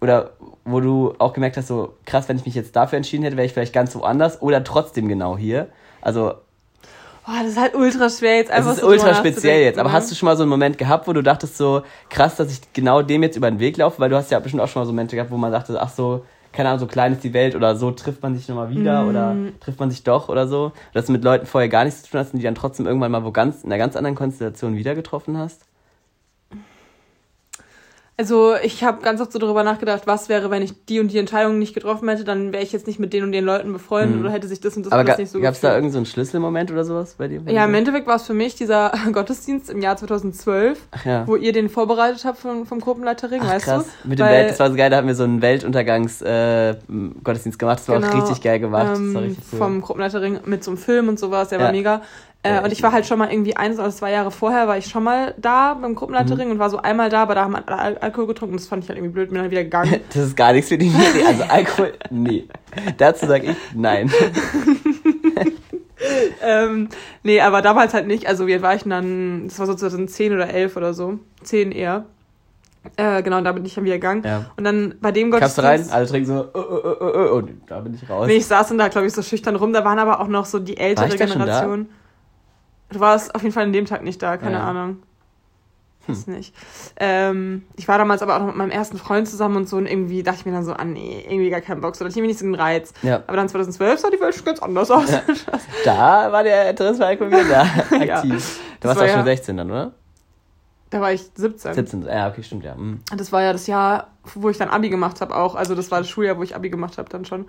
oder 0.00 0.30
wo 0.64 0.80
du 0.80 1.14
auch 1.18 1.32
gemerkt 1.32 1.56
hast, 1.56 1.66
so 1.66 1.94
krass, 2.06 2.28
wenn 2.28 2.36
ich 2.36 2.46
mich 2.46 2.54
jetzt 2.54 2.74
dafür 2.74 2.96
entschieden 2.96 3.22
hätte, 3.24 3.36
wäre 3.36 3.44
ich 3.46 3.52
vielleicht 3.52 3.74
ganz 3.74 3.94
woanders 3.94 4.40
oder 4.40 4.64
trotzdem 4.64 5.08
genau 5.08 5.36
hier. 5.36 5.68
Also 6.00 6.32
Boah, 7.30 7.42
das 7.42 7.52
ist 7.52 7.60
halt 7.60 7.76
ultra 7.76 8.10
schwer 8.10 8.38
jetzt 8.38 8.50
einfach 8.50 8.72
ist 8.72 8.80
so 8.80 8.88
ultra 8.88 9.14
speziell 9.14 9.62
jetzt, 9.62 9.78
aber 9.78 9.88
nachzudenken, 9.88 9.92
hast 9.92 10.10
du 10.10 10.14
schon 10.16 10.26
mal 10.26 10.36
so 10.36 10.42
einen 10.42 10.50
Moment 10.50 10.78
gehabt, 10.78 11.06
wo 11.06 11.12
du 11.12 11.22
dachtest 11.22 11.56
so, 11.56 11.82
krass, 12.08 12.34
dass 12.34 12.50
ich 12.50 12.72
genau 12.72 13.02
dem 13.02 13.22
jetzt 13.22 13.36
über 13.36 13.48
den 13.48 13.60
Weg 13.60 13.76
laufe, 13.76 14.00
weil 14.00 14.10
du 14.10 14.16
hast 14.16 14.32
ja 14.32 14.40
bestimmt 14.40 14.62
auch 14.62 14.68
schon 14.68 14.82
mal 14.82 14.86
so 14.86 14.92
Momente 14.92 15.14
gehabt, 15.14 15.30
wo 15.30 15.36
man 15.36 15.52
dachte, 15.52 15.80
ach 15.80 15.90
so, 15.90 16.24
keine 16.52 16.70
Ahnung, 16.70 16.80
so 16.80 16.86
klein 16.88 17.12
ist 17.12 17.22
die 17.22 17.32
Welt 17.32 17.54
oder 17.54 17.76
so 17.76 17.92
trifft 17.92 18.20
man 18.24 18.36
sich 18.36 18.48
nochmal 18.48 18.70
wieder 18.70 19.06
oder 19.06 19.36
trifft 19.60 19.78
man 19.78 19.92
sich 19.92 20.02
doch 20.02 20.28
oder 20.28 20.48
so. 20.48 20.72
Dass 20.92 21.06
du 21.06 21.12
mit 21.12 21.22
Leuten 21.22 21.46
vorher 21.46 21.68
gar 21.68 21.84
nichts 21.84 22.02
zu 22.02 22.10
tun 22.10 22.18
hast 22.18 22.32
und 22.32 22.40
die 22.40 22.44
dann 22.44 22.56
trotzdem 22.56 22.86
irgendwann 22.86 23.12
mal 23.12 23.24
wo 23.24 23.30
ganz, 23.30 23.62
in 23.62 23.70
einer 23.70 23.78
ganz 23.78 23.94
anderen 23.94 24.16
Konstellation 24.16 24.76
wieder 24.76 24.96
getroffen 24.96 25.38
hast. 25.38 25.62
Also 28.20 28.52
ich 28.62 28.84
habe 28.84 29.00
ganz 29.00 29.18
oft 29.22 29.32
so 29.32 29.38
darüber 29.38 29.64
nachgedacht, 29.64 30.02
was 30.04 30.28
wäre, 30.28 30.50
wenn 30.50 30.60
ich 30.62 30.74
die 30.84 31.00
und 31.00 31.10
die 31.10 31.16
Entscheidung 31.16 31.58
nicht 31.58 31.72
getroffen 31.72 32.06
hätte, 32.06 32.22
dann 32.22 32.52
wäre 32.52 32.62
ich 32.62 32.70
jetzt 32.70 32.86
nicht 32.86 33.00
mit 33.00 33.14
den 33.14 33.24
und 33.24 33.32
den 33.32 33.46
Leuten 33.46 33.72
befreundet 33.72 34.20
oder 34.20 34.28
hätte 34.30 34.46
sich 34.46 34.60
das 34.60 34.76
und 34.76 34.84
das 34.84 34.90
Mhm. 34.90 34.98
Aber 34.98 35.04
alles 35.06 35.16
ga, 35.16 35.22
nicht 35.22 35.32
so 35.32 35.40
gab 35.40 35.54
es 35.54 35.60
da 35.60 35.68
irgendeinen 35.68 35.92
so 35.92 35.98
einen 36.00 36.04
Schlüsselmoment 36.06 36.70
oder 36.70 36.84
sowas 36.84 37.14
bei 37.16 37.28
dir? 37.28 37.40
Ja, 37.46 37.64
im 37.64 37.72
Endeffekt 37.72 38.06
war 38.06 38.16
es 38.16 38.24
für 38.26 38.34
mich 38.34 38.54
dieser 38.56 38.92
Gottesdienst 39.12 39.70
im 39.70 39.80
Jahr 39.80 39.96
2012, 39.96 40.78
Ach 40.90 41.04
ja. 41.06 41.26
wo 41.26 41.36
ihr 41.36 41.54
den 41.54 41.70
vorbereitet 41.70 42.26
habt 42.26 42.36
vom, 42.36 42.66
vom 42.66 42.80
Gruppenleiterring, 42.80 43.40
weißt 43.42 43.64
krass. 43.64 43.86
du? 44.02 44.08
Mit 44.10 44.18
dem 44.18 44.26
Weil- 44.26 44.32
Welt, 44.34 44.50
das 44.50 44.60
war 44.60 44.68
so 44.70 44.76
geil, 44.76 44.90
da 44.90 44.98
haben 44.98 45.06
wir 45.06 45.14
so 45.14 45.24
einen 45.24 45.40
Weltuntergangs-Gottesdienst 45.40 47.58
gemacht. 47.58 47.78
Das 47.78 47.88
war 47.88 47.96
auch 47.96 48.02
Genau, 48.02 48.16
richtig 48.26 48.42
geil 48.42 48.60
gemacht. 48.60 48.88
das 48.90 48.98
ähm, 48.98 49.16
richtig 49.16 49.44
cool. 49.52 49.58
Vom 49.58 49.80
Gruppenleiterring 49.80 50.40
mit 50.44 50.62
so 50.62 50.72
einem 50.72 50.78
Film 50.78 51.08
und 51.08 51.18
sowas, 51.18 51.48
der 51.48 51.58
Ja. 51.58 51.64
war 51.64 51.72
mega. 51.72 52.02
Äh, 52.42 52.62
und 52.62 52.72
ich 52.72 52.82
war 52.82 52.92
halt 52.92 53.04
schon 53.04 53.18
mal 53.18 53.30
irgendwie 53.30 53.56
eins 53.56 53.78
oder 53.78 53.90
zwei 53.90 54.12
Jahre 54.12 54.30
vorher, 54.30 54.66
war 54.66 54.78
ich 54.78 54.86
schon 54.86 55.04
mal 55.04 55.34
da 55.36 55.74
beim 55.74 55.94
Gruppenleiterring 55.94 56.46
Mhm. 56.46 56.52
und 56.52 56.58
war 56.58 56.70
so 56.70 56.78
einmal 56.78 57.10
da, 57.10 57.22
aber 57.22 57.34
da 57.34 57.44
haben 57.44 57.54
alle 57.54 57.78
Al 57.78 57.98
Alkohol 57.98 58.28
getrunken 58.28 58.54
und 58.54 58.60
das 58.60 58.68
fand 58.68 58.82
ich 58.82 58.88
halt 58.88 58.98
irgendwie 58.98 59.12
blöd, 59.12 59.28
bin 59.28 59.38
dann 59.38 59.50
wieder 59.50 59.64
gegangen. 59.64 60.00
Das 60.08 60.24
ist 60.24 60.36
gar 60.36 60.52
nichts 60.52 60.68
für 60.70 60.78
die 60.78 60.88
Miri. 60.88 61.22
Also 61.26 61.42
Alkohol, 61.44 61.92
nee. 62.10 62.46
Dazu 62.96 63.26
sage 63.26 63.50
ich 63.50 63.56
nein. 63.74 64.10
ähm, 66.42 66.88
nee, 67.22 67.40
aber 67.42 67.60
damals 67.60 67.92
halt 67.92 68.06
nicht. 68.06 68.26
Also 68.26 68.46
wie 68.46 68.62
war 68.62 68.74
ich 68.74 68.82
denn 68.82 68.90
dann? 68.90 69.48
Das 69.48 69.58
war 69.58 69.66
so 69.66 69.74
2010 69.74 70.32
oder 70.32 70.48
11 70.48 70.76
oder 70.76 70.94
so. 70.94 71.18
10 71.42 71.72
eher. 71.72 72.06
Äh, 72.96 73.22
genau, 73.22 73.36
und 73.36 73.44
da 73.44 73.52
bin 73.52 73.66
ich 73.66 73.74
dann 73.74 73.84
wieder 73.84 73.96
gegangen. 73.96 74.22
Ja. 74.24 74.46
Und 74.56 74.64
dann 74.64 74.94
bei 75.02 75.12
dem 75.12 75.30
Kamst 75.30 75.58
du 75.58 75.62
Gottesdienst... 75.62 75.90
rein, 75.92 75.98
alle 75.98 76.06
trinken 76.06 76.26
so, 76.26 76.48
oh, 76.54 76.56
oh, 76.58 76.80
oh, 76.82 76.96
oh, 77.00 77.12
oh, 77.12 77.36
und 77.36 77.60
da 77.66 77.80
bin 77.80 77.92
ich 77.92 78.08
raus. 78.08 78.26
Nee, 78.26 78.36
ich 78.36 78.46
saß 78.46 78.68
dann 78.68 78.78
da, 78.78 78.88
glaube 78.88 79.06
ich, 79.06 79.12
so 79.12 79.20
schüchtern 79.20 79.56
rum. 79.56 79.74
Da 79.74 79.84
waren 79.84 79.98
aber 79.98 80.20
auch 80.20 80.28
noch 80.28 80.46
so 80.46 80.58
die 80.58 80.78
ältere? 80.78 81.14
Generation. 81.14 81.90
Du 82.92 83.00
warst 83.00 83.34
auf 83.34 83.42
jeden 83.42 83.54
Fall 83.54 83.64
an 83.64 83.72
dem 83.72 83.86
Tag 83.86 84.02
nicht 84.02 84.22
da, 84.22 84.36
keine 84.36 84.56
Ja. 84.56 84.68
Hm. 84.68 84.76
Ahnung. 84.76 85.02
Weiß 86.06 86.26
nicht. 86.26 86.54
Ähm, 86.98 87.62
ich 87.76 87.86
war 87.86 87.98
damals 87.98 88.22
aber 88.22 88.34
auch 88.36 88.40
noch 88.40 88.46
mit 88.48 88.56
meinem 88.56 88.70
ersten 88.70 88.96
Freund 88.98 89.28
zusammen 89.28 89.56
und 89.58 89.68
so 89.68 89.76
und 89.76 89.86
irgendwie 89.86 90.22
dachte 90.22 90.38
ich 90.40 90.46
mir 90.46 90.52
dann 90.52 90.64
so, 90.64 90.72
ah 90.72 90.82
nee, 90.84 91.24
irgendwie 91.28 91.50
gar 91.50 91.60
keinen 91.60 91.80
Bock, 91.82 91.94
so, 91.94 92.04
da 92.04 92.08
hatte 92.08 92.18
ich 92.18 92.22
nicht 92.26 92.38
so 92.38 92.44
den 92.46 92.54
Reiz. 92.54 92.92
Ja. 93.02 93.22
Aber 93.26 93.36
dann 93.36 93.48
2012 93.48 94.00
sah 94.00 94.10
die 94.10 94.18
Welt 94.20 94.34
schon 94.34 94.44
ganz 94.46 94.60
anders 94.60 94.90
aus. 94.90 95.06
Da 95.84 96.32
war 96.32 96.42
der 96.42 96.74
Alkohol 97.06 97.30
wieder 97.30 97.44
da, 97.44 97.96
Ja. 98.04 98.16
aktiv. 98.16 98.30
Du 98.80 98.88
Das 98.88 98.88
warst 98.88 99.00
war 99.00 99.06
auch 99.06 99.10
schon 99.10 99.18
ja- 99.20 99.24
16 99.24 99.56
dann, 99.58 99.70
oder? 99.70 99.92
Da 100.90 101.00
war 101.00 101.12
ich 101.12 101.30
17. 101.34 101.74
17. 101.74 102.02
Ja, 102.02 102.28
okay, 102.28 102.42
stimmt, 102.42 102.64
ja. 102.64 102.74
Mhm. 102.74 103.00
Das 103.16 103.30
war 103.32 103.42
ja 103.42 103.52
das 103.52 103.68
Jahr, 103.68 104.08
wo 104.34 104.50
ich 104.50 104.58
dann 104.58 104.68
Abi 104.68 104.90
gemacht 104.90 105.20
habe 105.20 105.36
auch. 105.36 105.54
Also 105.54 105.74
das 105.76 105.90
war 105.90 105.98
das 105.98 106.08
Schuljahr, 106.08 106.36
wo 106.36 106.42
ich 106.42 106.56
Abi 106.56 106.68
gemacht 106.68 106.98
habe 106.98 107.08
dann 107.08 107.24
schon. 107.24 107.46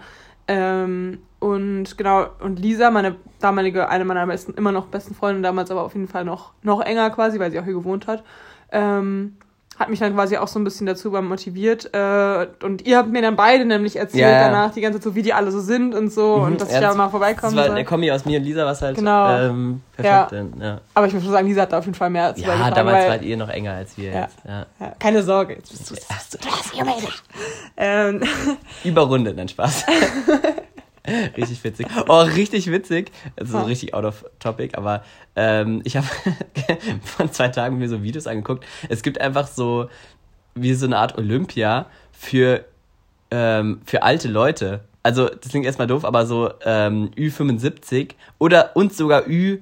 Ähm, 0.47 1.19
und 1.39 1.97
genau, 1.97 2.27
und 2.39 2.59
Lisa, 2.59 2.91
meine 2.91 3.15
damalige, 3.39 3.89
eine 3.89 4.05
meiner 4.05 4.27
besten, 4.27 4.53
immer 4.53 4.71
noch 4.71 4.87
besten 4.87 5.15
Freundinnen, 5.15 5.43
damals 5.43 5.71
aber 5.71 5.83
auf 5.83 5.93
jeden 5.95 6.07
Fall 6.07 6.23
noch, 6.23 6.53
noch 6.61 6.81
enger 6.81 7.09
quasi, 7.09 7.39
weil 7.39 7.51
sie 7.51 7.59
auch 7.59 7.63
hier 7.63 7.73
gewohnt 7.73 8.07
hat. 8.07 8.23
Ähm, 8.71 9.37
hat 9.79 9.89
mich 9.89 9.99
dann 9.99 10.13
quasi 10.13 10.37
auch 10.37 10.47
so 10.47 10.59
ein 10.59 10.63
bisschen 10.63 10.85
dazu 10.85 11.09
motiviert. 11.09 11.89
Äh, 11.93 12.47
und 12.63 12.85
ihr 12.85 12.97
habt 12.97 13.09
mir 13.09 13.21
dann 13.23 13.35
beide 13.35 13.65
nämlich 13.65 13.95
erzählt 13.95 14.21
Ja, 14.21 14.47
danach 14.49 14.71
die 14.73 14.81
ganze 14.81 14.99
Zeit 14.99 15.05
so, 15.05 15.15
wie 15.15 15.23
die 15.23 15.33
alle 15.33 15.49
so 15.51 15.59
sind 15.59 15.95
und 15.95 16.11
so 16.13 16.35
und 16.35 16.61
dass 16.61 16.69
Ja, 16.69 16.75
ich 16.75 16.81
da 16.81 16.87
das- 16.89 16.97
mal 16.97 17.03
Das 17.05 17.11
vorbeikommen 17.11 17.55
war 17.55 17.65
soll. 17.65 17.75
der 17.75 17.85
Kombi 17.85 18.11
aus 18.11 18.23
mir 18.25 18.37
und 18.37 18.43
Lisa, 18.45 18.63
was 18.65 18.81
halt 18.83 18.97
Genau. 18.97 19.29
ähm, 19.39 19.81
perfekt. 19.95 20.31
Ja, 20.59 20.65
ja. 20.65 20.81
Aber 20.93 21.07
ich 21.07 21.13
muss 21.13 21.23
schon 21.23 21.31
sagen, 21.31 21.47
Lisa 21.47 21.61
hat 21.63 21.71
da 21.71 21.79
auf 21.79 21.85
jeden 21.85 21.95
Fall 21.97 22.11
mehr 22.11 22.25
als 22.25 22.39
ja 22.39 22.69
damals 22.69 23.07
wart 23.09 23.23
ihr 23.23 23.37
noch 23.37 23.49
enger 23.49 23.73
als 23.73 23.97
wir 23.97 24.11
Ja. 24.11 24.21
jetzt. 24.21 24.37
Ja. 24.47 24.65
Keine 24.99 25.23
Sorge, 25.23 25.55
jetzt 25.55 25.71
bist 25.71 25.89
du 25.89 25.95
Hast 26.13 26.33
du 26.35 26.37
ähm, 27.77 28.21
Überrundet, 28.83 29.35
nein, 29.35 29.47
Spaß. 29.49 29.85
richtig 31.37 31.63
witzig. 31.63 31.87
Oh, 32.07 32.21
richtig 32.21 32.71
witzig. 32.71 33.11
Also 33.35 33.59
so 33.59 33.65
richtig 33.65 33.93
out 33.93 34.05
of 34.05 34.25
topic, 34.39 34.77
aber 34.77 35.03
ähm, 35.35 35.81
ich 35.83 35.97
habe 35.97 36.07
vor 37.03 37.31
zwei 37.31 37.47
Tagen 37.49 37.79
mir 37.79 37.89
so 37.89 38.03
Videos 38.03 38.27
angeguckt. 38.27 38.65
Es 38.89 39.01
gibt 39.01 39.19
einfach 39.19 39.47
so 39.47 39.89
wie 40.53 40.73
so 40.73 40.85
eine 40.85 40.97
Art 40.97 41.17
Olympia 41.17 41.87
für, 42.11 42.65
ähm, 43.31 43.81
für 43.85 44.03
alte 44.03 44.27
Leute. 44.27 44.81
Also, 45.03 45.27
das 45.29 45.49
klingt 45.49 45.65
erstmal 45.65 45.87
doof, 45.87 46.05
aber 46.05 46.27
so 46.27 46.51
ähm, 46.63 47.09
Ü75 47.17 48.11
oder 48.37 48.75
und 48.75 48.93
sogar 48.93 49.27
Ü 49.27 49.59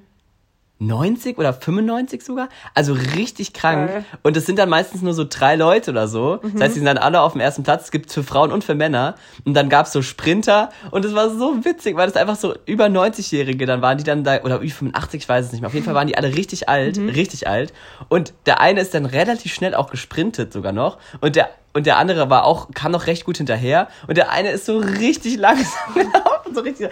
90 0.79 1.37
oder 1.37 1.53
95 1.53 2.23
sogar. 2.23 2.49
Also 2.73 2.93
richtig 2.93 3.53
krank. 3.53 3.89
Geil. 3.89 4.05
Und 4.23 4.37
es 4.37 4.45
sind 4.45 4.57
dann 4.57 4.69
meistens 4.69 5.01
nur 5.01 5.13
so 5.13 5.25
drei 5.29 5.55
Leute 5.55 5.91
oder 5.91 6.07
so. 6.07 6.37
Das 6.37 6.61
heißt, 6.61 6.75
die 6.75 6.79
sind 6.79 6.85
dann 6.85 6.97
alle 6.97 7.21
auf 7.21 7.33
dem 7.33 7.41
ersten 7.41 7.63
Platz. 7.63 7.85
Es 7.85 7.91
gibt 7.91 8.11
für 8.11 8.23
Frauen 8.23 8.51
und 8.51 8.63
für 8.63 8.75
Männer. 8.75 9.15
Und 9.43 9.53
dann 9.53 9.67
gab's 9.67 9.91
so 9.91 10.01
Sprinter. 10.01 10.69
Und 10.91 11.03
es 11.03 11.13
war 11.13 11.29
so 11.29 11.65
witzig, 11.65 11.97
weil 11.97 12.07
das 12.07 12.15
einfach 12.15 12.37
so 12.37 12.55
über 12.65 12.85
90-Jährige 12.85 13.65
dann 13.65 13.81
waren, 13.81 13.97
die 13.97 14.05
dann 14.05 14.23
da, 14.23 14.41
oder 14.41 14.61
Ü85, 14.61 15.15
ich 15.15 15.29
weiß 15.29 15.45
es 15.47 15.51
nicht 15.51 15.61
mehr. 15.61 15.67
Auf 15.67 15.73
jeden 15.73 15.85
Fall 15.85 15.95
waren 15.95 16.07
die 16.07 16.17
alle 16.17 16.33
richtig 16.33 16.69
alt, 16.69 16.97
richtig 16.97 17.47
alt. 17.47 17.73
Und 18.07 18.33
der 18.45 18.61
eine 18.61 18.79
ist 18.79 18.93
dann 18.93 19.05
relativ 19.05 19.53
schnell 19.53 19.75
auch 19.75 19.91
gesprintet 19.91 20.53
sogar 20.53 20.71
noch. 20.71 20.97
Und 21.19 21.35
der 21.35 21.49
und 21.79 21.85
der 21.85 21.95
andere 21.95 22.29
war 22.29 22.43
auch, 22.43 22.67
kam 22.73 22.91
noch 22.91 23.07
recht 23.07 23.23
gut 23.23 23.37
hinterher. 23.37 23.87
Und 24.05 24.17
der 24.17 24.31
eine 24.31 24.51
ist 24.51 24.65
so 24.65 24.79
richtig 24.79 25.37
langsam 25.37 25.65
gelaufen. 25.93 26.53
So 26.53 26.59
richtig 26.59 26.89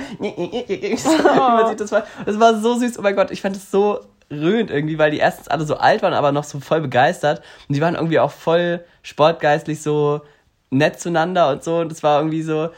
so, 0.97 1.09
so 1.09 1.23
man 1.23 1.67
sieht 1.67 1.81
das, 1.81 1.91
war, 1.91 2.05
das 2.25 2.39
war 2.39 2.61
so 2.61 2.75
süß. 2.75 2.97
Oh 2.97 3.01
mein 3.01 3.13
Gott, 3.13 3.29
ich 3.29 3.41
fand 3.41 3.57
es 3.57 3.69
so 3.69 3.99
rührend 4.31 4.71
irgendwie, 4.71 4.97
weil 4.97 5.11
die 5.11 5.17
erstens 5.17 5.49
alle 5.49 5.65
so 5.65 5.75
alt 5.75 6.03
waren, 6.03 6.13
aber 6.13 6.31
noch 6.31 6.45
so 6.45 6.61
voll 6.61 6.79
begeistert. 6.79 7.41
Und 7.67 7.75
die 7.75 7.81
waren 7.81 7.95
irgendwie 7.95 8.17
auch 8.17 8.31
voll 8.31 8.85
sportgeistlich 9.01 9.81
so 9.81 10.21
nett 10.69 11.01
zueinander 11.01 11.49
und 11.49 11.65
so. 11.65 11.79
Und 11.79 11.91
das 11.91 12.01
war 12.01 12.19
irgendwie 12.19 12.43
so. 12.43 12.69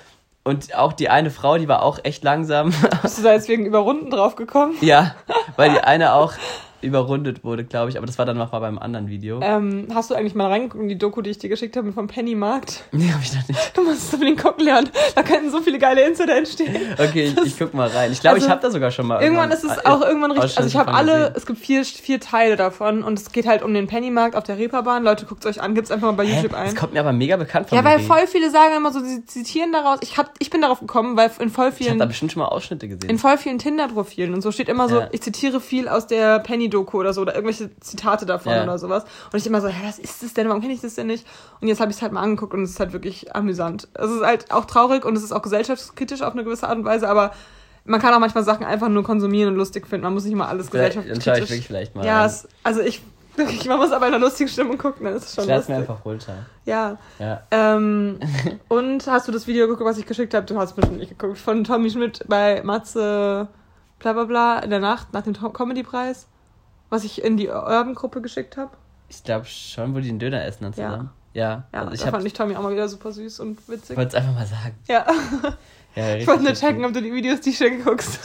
Und 0.43 0.73
auch 0.73 0.93
die 0.93 1.09
eine 1.09 1.29
Frau, 1.29 1.59
die 1.59 1.67
war 1.67 1.83
auch 1.83 1.99
echt 2.01 2.23
langsam. 2.23 2.73
bist 3.03 3.19
du 3.19 3.21
da 3.21 3.33
jetzt 3.33 3.49
wegen 3.49 3.67
Überrunden 3.67 4.09
drauf 4.09 4.35
gekommen? 4.35 4.73
ja, 4.81 5.13
weil 5.57 5.69
die 5.73 5.79
eine 5.81 6.15
auch 6.15 6.33
überrundet 6.81 7.43
wurde, 7.43 7.63
glaube 7.63 7.89
ich. 7.89 7.97
Aber 7.97 8.05
das 8.05 8.17
war 8.17 8.25
dann 8.25 8.37
noch 8.37 8.51
mal 8.51 8.59
beim 8.59 8.77
anderen 8.79 9.07
Video. 9.09 9.39
Ähm, 9.41 9.87
hast 9.93 10.09
du 10.09 10.15
eigentlich 10.15 10.35
mal 10.35 10.47
reingeguckt 10.47 10.81
in 10.81 10.89
die 10.89 10.97
Doku, 10.97 11.21
die 11.21 11.29
ich 11.31 11.37
dir 11.39 11.49
geschickt 11.49 11.75
habe 11.77 11.91
vom 11.91 12.07
Pennymarkt? 12.07 12.83
Nee, 12.91 13.11
hab 13.13 13.21
ich 13.21 13.33
noch 13.33 13.47
nicht. 13.47 13.77
Du 13.77 13.83
musst 13.83 14.07
es 14.09 14.13
unbedingt 14.13 14.41
gucken 14.41 14.65
lernen. 14.65 14.89
Da 15.15 15.23
könnten 15.23 15.49
so 15.51 15.61
viele 15.61 15.79
geile 15.79 16.05
Insider 16.05 16.37
entstehen. 16.37 16.75
Okay, 16.97 17.33
ich, 17.35 17.45
ich 17.45 17.57
guck 17.57 17.73
mal 17.73 17.87
rein. 17.87 18.11
Ich 18.11 18.19
glaube, 18.19 18.35
Also, 18.35 18.47
ich 18.47 18.51
habe 18.51 18.61
da 18.61 18.71
sogar 18.71 18.91
schon 18.91 19.07
mal. 19.07 19.21
Irgendwann 19.21 19.51
ist 19.51 19.63
es 19.63 19.85
auch 19.85 20.01
irgendwann 20.01 20.31
richtig. 20.31 20.57
Also 20.57 20.67
ich 20.67 20.75
habe 20.75 20.93
alle, 20.93 21.11
gesehen. 21.19 21.33
es 21.35 21.45
gibt 21.45 21.59
vier, 21.59 21.85
vier 21.85 22.19
Teile 22.19 22.55
davon 22.55 23.03
und 23.03 23.17
es 23.19 23.31
geht 23.31 23.47
halt 23.47 23.63
um 23.63 23.73
den 23.73 23.87
Pennymarkt 23.87 24.35
auf 24.35 24.43
der 24.43 24.57
Reeperbahn. 24.57 25.03
Leute, 25.03 25.25
guckt 25.25 25.45
euch 25.45 25.61
an, 25.61 25.75
gibt's 25.75 25.91
einfach 25.91 26.07
mal 26.07 26.13
bei 26.13 26.25
Hä? 26.25 26.35
YouTube 26.35 26.51
Das 26.51 26.59
ein. 26.61 26.75
kommt 26.75 26.93
mir 26.93 26.99
aber 26.99 27.13
mega 27.13 27.37
bekannt 27.37 27.69
vor. 27.69 27.77
Ja, 27.77 27.83
weil 27.85 27.99
voll 27.99 28.27
viele 28.27 28.49
sagen 28.49 28.75
immer 28.75 28.91
so, 28.91 28.99
sie 28.99 29.25
zitieren 29.25 29.71
daraus. 29.71 29.99
Ich 30.01 30.17
hab, 30.17 30.33
ich 30.39 30.49
bin 30.49 30.61
darauf 30.61 30.79
gekommen, 30.79 31.15
weil 31.15 31.31
in 31.39 31.49
voll 31.49 31.67
Ich 31.67 31.73
habe 31.75 31.83
vielen 31.83 31.99
da 31.99 32.05
bestimmt 32.05 32.31
schon 32.31 32.41
mal 32.41 32.47
Ausschnitte 32.49 32.87
gesehen. 32.87 33.09
in 33.09 33.17
voll 33.17 33.37
vielen 33.37 33.59
Tinder-Profilen 33.59 34.33
und 34.33 34.41
so 34.41 34.51
steht 34.51 34.67
immer 34.69 34.89
so, 34.89 34.99
Ja. 34.99 35.07
ich 35.11 35.21
zitiere 35.21 35.61
viel 35.61 35.87
aus 35.87 36.07
der 36.07 36.39
Penny-Doku 36.69 36.99
oder 36.99 37.13
so 37.13 37.21
oder 37.21 37.33
irgendwelche 37.35 37.69
Zitate 37.79 38.25
davon 38.25 38.51
Ja. 38.53 38.63
oder 38.63 38.77
sowas. 38.77 39.03
Und 39.31 39.39
ich 39.39 39.45
immer 39.47 39.61
so, 39.61 39.67
hä, 39.67 39.81
was 39.85 39.99
ist 39.99 40.23
das 40.23 40.33
denn? 40.33 40.47
Warum 40.47 40.61
kenne 40.61 40.73
ich 40.73 40.81
das 40.81 40.95
denn 40.95 41.07
nicht? 41.07 41.25
Und 41.61 41.67
jetzt 41.67 41.81
habe 41.81 41.91
ich 41.91 41.97
es 41.97 42.01
halt 42.01 42.11
mal 42.11 42.21
angeguckt 42.21 42.53
und 42.53 42.63
es 42.63 42.71
ist 42.71 42.79
halt 42.79 42.93
wirklich 42.93 43.35
amüsant. 43.35 43.87
Es 43.93 44.09
ist 44.11 44.21
halt 44.23 44.51
auch 44.51 44.65
traurig 44.65 45.05
und 45.05 45.15
es 45.17 45.23
ist 45.23 45.31
auch 45.31 45.41
gesellschaftskritisch 45.41 46.21
auf 46.21 46.33
eine 46.33 46.43
gewisse 46.43 46.67
Art 46.67 46.77
und 46.77 46.85
Weise, 46.85 47.09
aber 47.09 47.31
man 47.85 47.99
kann 47.99 48.13
auch 48.13 48.19
manchmal 48.19 48.43
Sachen 48.43 48.65
einfach 48.65 48.89
nur 48.89 49.03
konsumieren 49.03 49.51
und 49.53 49.57
lustig 49.57 49.87
finden. 49.87 50.03
Man 50.03 50.13
muss 50.13 50.23
nicht 50.23 50.33
immer 50.33 50.47
alles 50.47 50.69
Vielleicht, 50.69 50.97
dann 50.97 51.21
schaue 51.21 51.35
ich 51.35 51.41
wirklich 51.41 51.67
vielleicht 51.67 51.95
mal. 51.95 52.05
Ja, 52.05 52.25
es, 52.25 52.47
also 52.63 52.81
ich, 52.81 53.01
wirklich, 53.35 53.65
man 53.67 53.77
muss 53.77 53.91
aber 53.91 54.07
in 54.07 54.13
einer 54.13 54.23
lustigen 54.23 54.49
Stimmung 54.49 54.77
gucken, 54.77 55.05
dann 55.05 55.15
ist 55.15 55.25
es 55.29 55.35
schon 55.35 55.45
ich 55.45 55.49
lass 55.49 55.67
mir 55.67 55.75
lustig. 55.77 55.89
einfach 55.89 56.05
runter. 56.05 56.33
Ja. 56.65 56.97
Ja. 57.17 57.41
Ähm, 57.51 58.19
und 58.67 59.07
hast 59.07 59.27
du 59.27 59.31
das 59.31 59.47
Video 59.47 59.67
geguckt, 59.67 59.85
was 59.89 59.97
ich 59.97 60.05
geschickt 60.05 60.33
habe? 60.33 60.45
Du 60.45 60.57
hast 60.57 60.75
bestimmt 60.75 60.99
nicht 60.99 61.17
geguckt. 61.17 61.39
Von 61.39 61.63
Tommy 61.63 61.89
Schmidt 61.89 62.23
bei 62.27 62.61
Matze 62.63 63.47
bla 63.99 64.13
bla 64.13 64.23
bla 64.23 64.59
in 64.59 64.69
der 64.69 64.79
Nacht 64.79 65.11
nach 65.13 65.23
dem 65.23 65.33
Comedy-Preis, 65.33 66.27
was 66.89 67.03
ich 67.03 67.23
in 67.23 67.37
die 67.37 67.47
Urban-Gruppe 67.49 68.21
geschickt 68.21 68.57
habe. 68.57 68.71
Ich 69.09 69.23
glaube 69.23 69.45
schon, 69.45 69.93
wo 69.95 69.99
die 69.99 70.07
den 70.07 70.19
Döner 70.19 70.43
essen 70.45 70.63
dann 70.63 70.73
Ja. 70.73 70.89
zusammen. 70.89 71.09
Ja. 71.33 71.63
Ja, 71.73 71.81
also 71.81 71.93
ich 71.93 72.01
fand 72.01 72.25
ich 72.25 72.33
Tommy 72.33 72.55
auch 72.55 72.63
mal 72.63 72.71
wieder 72.73 72.89
super 72.89 73.11
süß 73.11 73.39
und 73.39 73.67
witzig. 73.69 73.95
wollte 73.95 74.09
es 74.09 74.15
einfach 74.15 74.33
mal 74.33 74.45
sagen. 74.47 74.75
Ja, 74.87 75.05
Ja, 75.95 76.15
ich 76.17 76.27
wollte 76.27 76.43
nur 76.43 76.53
checken, 76.53 76.83
ob 76.85 76.93
du 76.93 77.01
die 77.01 77.13
Videos, 77.13 77.41
die 77.41 77.49
ich 77.51 77.57
schon 77.57 77.83
guckst. 77.83 78.19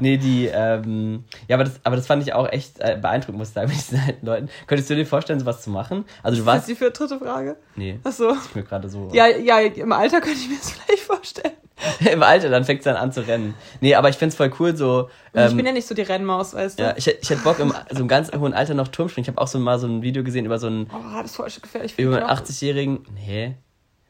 Nee, 0.00 0.16
die, 0.16 0.46
ähm, 0.46 1.24
ja, 1.48 1.56
aber 1.56 1.64
das, 1.64 1.80
aber 1.84 1.96
das 1.96 2.06
fand 2.06 2.22
ich 2.22 2.32
auch 2.32 2.48
echt 2.50 2.78
äh, 2.80 2.98
beeindruckend, 3.00 3.38
muss 3.38 3.48
ich 3.48 3.54
sagen, 3.54 3.68
mit 3.68 3.76
diesen 3.76 4.00
alten 4.00 4.26
Leuten. 4.26 4.48
Könntest 4.66 4.90
du 4.90 4.94
dir 4.96 5.06
vorstellen, 5.06 5.40
sowas 5.40 5.62
zu 5.62 5.70
machen? 5.70 6.04
Also 6.22 6.38
du 6.38 6.46
Was 6.46 6.54
ist 6.54 6.58
warst, 6.60 6.68
die 6.68 6.74
für 6.74 6.90
dritte 6.90 7.18
Frage? 7.18 7.56
nee, 7.76 7.98
Achso. 8.04 8.30
ist 8.30 8.54
mir 8.56 8.62
gerade 8.62 8.88
so. 8.88 9.08
Ja, 9.12 9.26
ja, 9.26 9.58
im 9.60 9.92
Alter 9.92 10.20
könnte 10.20 10.38
ich 10.38 10.48
mir 10.48 10.56
das 10.56 10.70
vielleicht 10.72 11.02
vorstellen. 11.02 11.52
Im 12.10 12.22
Alter, 12.22 12.48
dann 12.48 12.64
fängt 12.64 12.80
es 12.80 12.84
dann 12.84 12.96
an 12.96 13.12
zu 13.12 13.20
rennen. 13.26 13.52
Nee, 13.82 13.94
aber 13.96 14.08
ich 14.08 14.16
find's 14.16 14.34
voll 14.34 14.50
cool, 14.58 14.74
so, 14.74 15.10
Und 15.34 15.42
ich 15.44 15.50
ähm, 15.50 15.56
bin 15.58 15.66
ja 15.66 15.72
nicht 15.72 15.86
so 15.86 15.94
die 15.94 16.00
Rennmaus, 16.02 16.54
weißt 16.54 16.78
du? 16.78 16.82
ja, 16.82 16.94
ich, 16.96 17.06
ich 17.06 17.28
hätte 17.28 17.42
Bock, 17.42 17.58
im 17.58 17.68
so 17.90 17.96
einem 17.98 18.08
ganz 18.08 18.32
hohen 18.32 18.54
Alter 18.54 18.72
noch 18.72 18.88
Turmspringen. 18.88 19.24
Ich 19.24 19.28
habe 19.28 19.38
auch 19.42 19.46
so 19.46 19.58
mal 19.58 19.78
so 19.78 19.86
ein 19.86 20.00
Video 20.00 20.24
gesehen 20.24 20.46
über 20.46 20.58
so 20.58 20.68
einen, 20.68 20.86
Oh, 20.90 21.16
das 21.20 21.32
ist 21.32 21.36
voll 21.36 21.48
gefährlich 21.60 21.98
über 21.98 22.16
einen 22.16 22.26
Knochen. 22.26 22.44
80-Jährigen, 22.46 23.06
nee, 23.14 23.56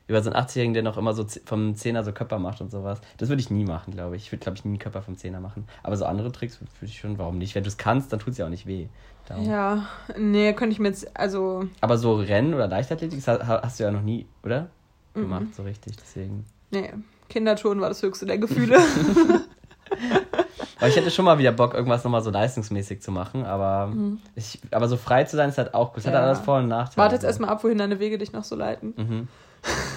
über 0.08 0.22
so 0.22 0.30
einen 0.30 0.38
80-Jährigen, 0.46 0.72
der 0.74 0.82
noch 0.84 0.96
immer 0.96 1.12
so 1.14 1.26
vom 1.46 1.74
Zehner 1.74 2.04
so 2.04 2.12
Körper 2.12 2.38
macht 2.38 2.60
und 2.60 2.70
sowas. 2.70 3.00
Das 3.18 3.28
würde 3.28 3.40
ich 3.40 3.50
nie 3.50 3.64
machen, 3.64 3.92
glaube 3.92 4.16
ich. 4.16 4.24
Ich 4.26 4.32
würde, 4.32 4.42
glaube 4.44 4.56
ich, 4.56 4.64
nie 4.64 4.70
einen 4.70 4.78
Körper 4.78 5.02
vom 5.02 5.16
Zehner 5.16 5.40
machen. 5.40 5.66
Aber 5.82 5.96
so 5.96 6.04
andere 6.04 6.30
Tricks 6.30 6.60
würde 6.60 6.68
ich 6.82 6.98
schon, 7.00 7.18
warum 7.18 7.38
nicht? 7.38 7.54
Wenn 7.54 7.64
du 7.64 7.68
es 7.68 7.76
kannst, 7.76 8.12
dann 8.12 8.20
tut's 8.20 8.38
ja 8.38 8.46
auch 8.46 8.50
nicht 8.50 8.66
weh. 8.66 8.86
Darum. 9.26 9.44
Ja, 9.44 9.86
nee, 10.16 10.52
könnte 10.52 10.72
ich 10.72 10.78
mir 10.78 10.88
jetzt, 10.88 11.16
also, 11.18 11.64
Aber 11.80 11.98
so 11.98 12.14
Rennen 12.14 12.54
oder 12.54 12.68
Leichtathletik 12.68 13.24
das 13.24 13.40
ha- 13.48 13.60
hast 13.62 13.80
du 13.80 13.84
ja 13.84 13.90
noch 13.90 14.02
nie, 14.02 14.26
oder? 14.44 14.68
Gemacht, 15.14 15.54
so 15.56 15.62
richtig, 15.64 15.96
deswegen. 15.96 16.44
nee, 16.70 16.92
Kinderturnen 17.28 17.80
war 17.80 17.88
das 17.88 18.02
höchste 18.02 18.26
der 18.26 18.38
Gefühle. 18.38 18.78
Aber 20.78 20.88
ich 20.88 20.96
hätte 20.96 21.10
schon 21.10 21.24
mal 21.24 21.38
wieder 21.38 21.52
Bock, 21.52 21.74
irgendwas 21.74 22.04
nochmal 22.04 22.22
so 22.22 22.30
leistungsmäßig 22.30 23.00
zu 23.00 23.10
machen, 23.10 23.44
aber 23.46 23.92
ich, 24.34 24.60
aber 24.70 24.88
so 24.88 24.96
frei 24.98 25.24
zu 25.24 25.36
sein 25.36 25.48
ist 25.48 25.56
halt 25.58 25.72
auch 25.74 25.90
gut. 25.94 26.00
Es 26.00 26.06
hat 26.06 26.12
Ja. 26.14 26.20
alles 26.20 26.40
Vor- 26.40 26.58
und 26.58 26.68
Nachteile. 26.68 26.98
Warte 27.02 27.14
jetzt 27.14 27.24
erstmal 27.24 27.48
ab, 27.50 27.64
wohin 27.64 27.78
deine 27.78 27.98
Wege 27.98 28.18
dich 28.18 28.32
noch 28.32 28.44
so 28.44 28.56
leiten. 28.56 28.92
Mhm. 28.96 29.28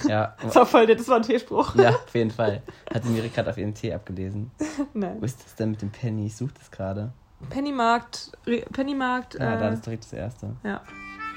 Ja, 0.08 0.34
Das 0.42 0.54
war 0.56 0.66
voll, 0.66 0.86
das 0.86 1.06
war 1.08 1.16
ein 1.16 1.22
T-Spruch. 1.22 1.74
ja, 1.76 1.90
auf 2.06 2.14
jeden 2.14 2.30
Fall. 2.30 2.62
Hat 2.92 3.04
die 3.04 3.08
Miri 3.08 3.28
gerade 3.28 3.50
auf 3.50 3.58
ihren 3.58 3.74
Tee 3.74 3.92
abgelesen. 3.92 4.50
Wo 4.58 4.86
Nein. 4.94 5.22
ist 5.22 5.44
das 5.44 5.54
denn 5.56 5.70
mit 5.72 5.82
dem 5.82 5.90
Penny? 5.90 6.26
Ich 6.26 6.36
suche 6.36 6.52
das 6.58 6.70
gerade. 6.70 7.12
Pennymarkt, 7.48 8.32
Re- 8.46 8.64
Pennymarkt, 8.72 9.34
Ja, 9.34 9.56
da 9.56 9.70
äh, 9.70 9.74
ist 9.74 9.86
direkt 9.86 10.04
das 10.04 10.12
erste. 10.12 10.50
ja. 10.64 10.80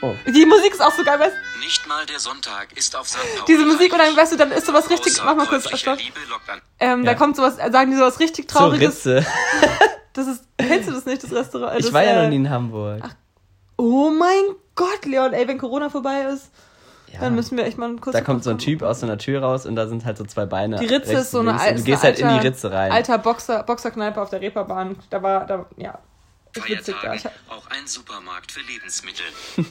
Oh. 0.01 0.13
Die 0.27 0.45
Musik 0.45 0.73
ist 0.73 0.81
auch 0.81 0.91
so 0.91 1.01
geil, 1.05 1.17
weißt 1.17 1.31
du? 1.33 1.59
Nicht 1.63 1.87
mal 1.87 2.05
der 2.05 2.19
Sonntag 2.19 2.75
ist 2.75 2.93
auf 2.93 3.07
St. 3.07 3.19
Pauli. 3.37 3.45
Diese 3.47 3.65
Musik 3.65 3.93
und 3.93 3.99
dann, 3.99 4.17
weißt 4.17 4.33
du, 4.33 4.35
dann 4.37 4.51
ist 4.51 4.65
sowas 4.65 4.89
richtig, 4.89 5.17
mach 5.23 5.33
mal 5.33 5.47
kurz, 5.47 5.69
stopp. 5.79 5.97
Ähm, 6.81 7.05
da 7.05 7.11
Ja. 7.11 7.17
kommt 7.17 7.37
sowas, 7.37 7.55
sagen 7.55 7.89
die 7.91 7.95
sowas 7.95 8.19
richtig 8.19 8.51
So 8.51 8.57
Trauriges. 8.59 9.05
Ritze. 9.05 9.25
das 10.13 10.27
ist, 10.27 10.43
kennst 10.57 10.89
du 10.89 10.93
das 10.93 11.05
nicht, 11.05 11.23
das 11.23 11.31
Restaurant? 11.31 11.75
äh, 11.75 11.77
Ich 11.79 11.85
das, 11.85 11.93
war 11.93 12.03
ja 12.03 12.19
äh, 12.19 12.23
noch 12.23 12.29
nie 12.31 12.35
in 12.35 12.49
Hamburg. 12.49 13.01
Oh 13.77 14.09
mein 14.09 14.43
Gott, 14.75 15.05
Leon, 15.05 15.31
ey, 15.31 15.47
wenn 15.47 15.57
Corona 15.57 15.89
vorbei 15.89 16.23
ist, 16.33 16.51
Ja. 17.13 17.19
dann 17.21 17.35
müssen 17.35 17.57
wir 17.57 17.65
echt 17.65 17.77
mal 17.77 17.95
kurz. 17.97 18.13
da 18.13 18.21
kommt 18.21 18.43
so 18.43 18.49
ein 18.49 18.57
Typ 18.57 18.81
aus 18.81 18.99
so 18.99 19.05
einer 19.05 19.17
Tür 19.17 19.41
raus 19.41 19.65
und 19.65 19.75
da 19.75 19.87
sind 19.87 20.03
halt 20.05 20.17
so 20.17 20.25
zwei 20.25 20.45
Beine. 20.45 20.77
Die 20.79 20.85
Ritze 20.87 21.13
ist 21.13 21.31
so 21.31 21.39
eine 21.39 21.59
alte. 21.59 21.75
Du 21.79 21.83
gehst 21.83 22.03
halt 22.03 22.19
in 22.19 22.27
die 22.27 22.39
Ritze 22.39 22.71
rein. 22.71 22.91
Alter 22.91 23.17
Boxer, 23.19 23.63
Boxerkneipe 23.63 24.21
auf 24.21 24.29
der 24.29 24.41
Reeperbahn. 24.41 24.95
Da 25.09 25.21
war, 25.23 25.45
da, 25.45 25.65
ja. 25.77 25.99
Ist 26.55 26.67
witzig 26.69 26.95
da. 27.01 27.09
Feiertagen 27.09 27.17
Ich, 27.17 27.25
hab- 27.25 27.57
auch 27.57 27.67
ein 27.69 27.87
Supermarkt 27.87 28.51
für 28.51 28.61
Lebensmittel. 28.61 29.25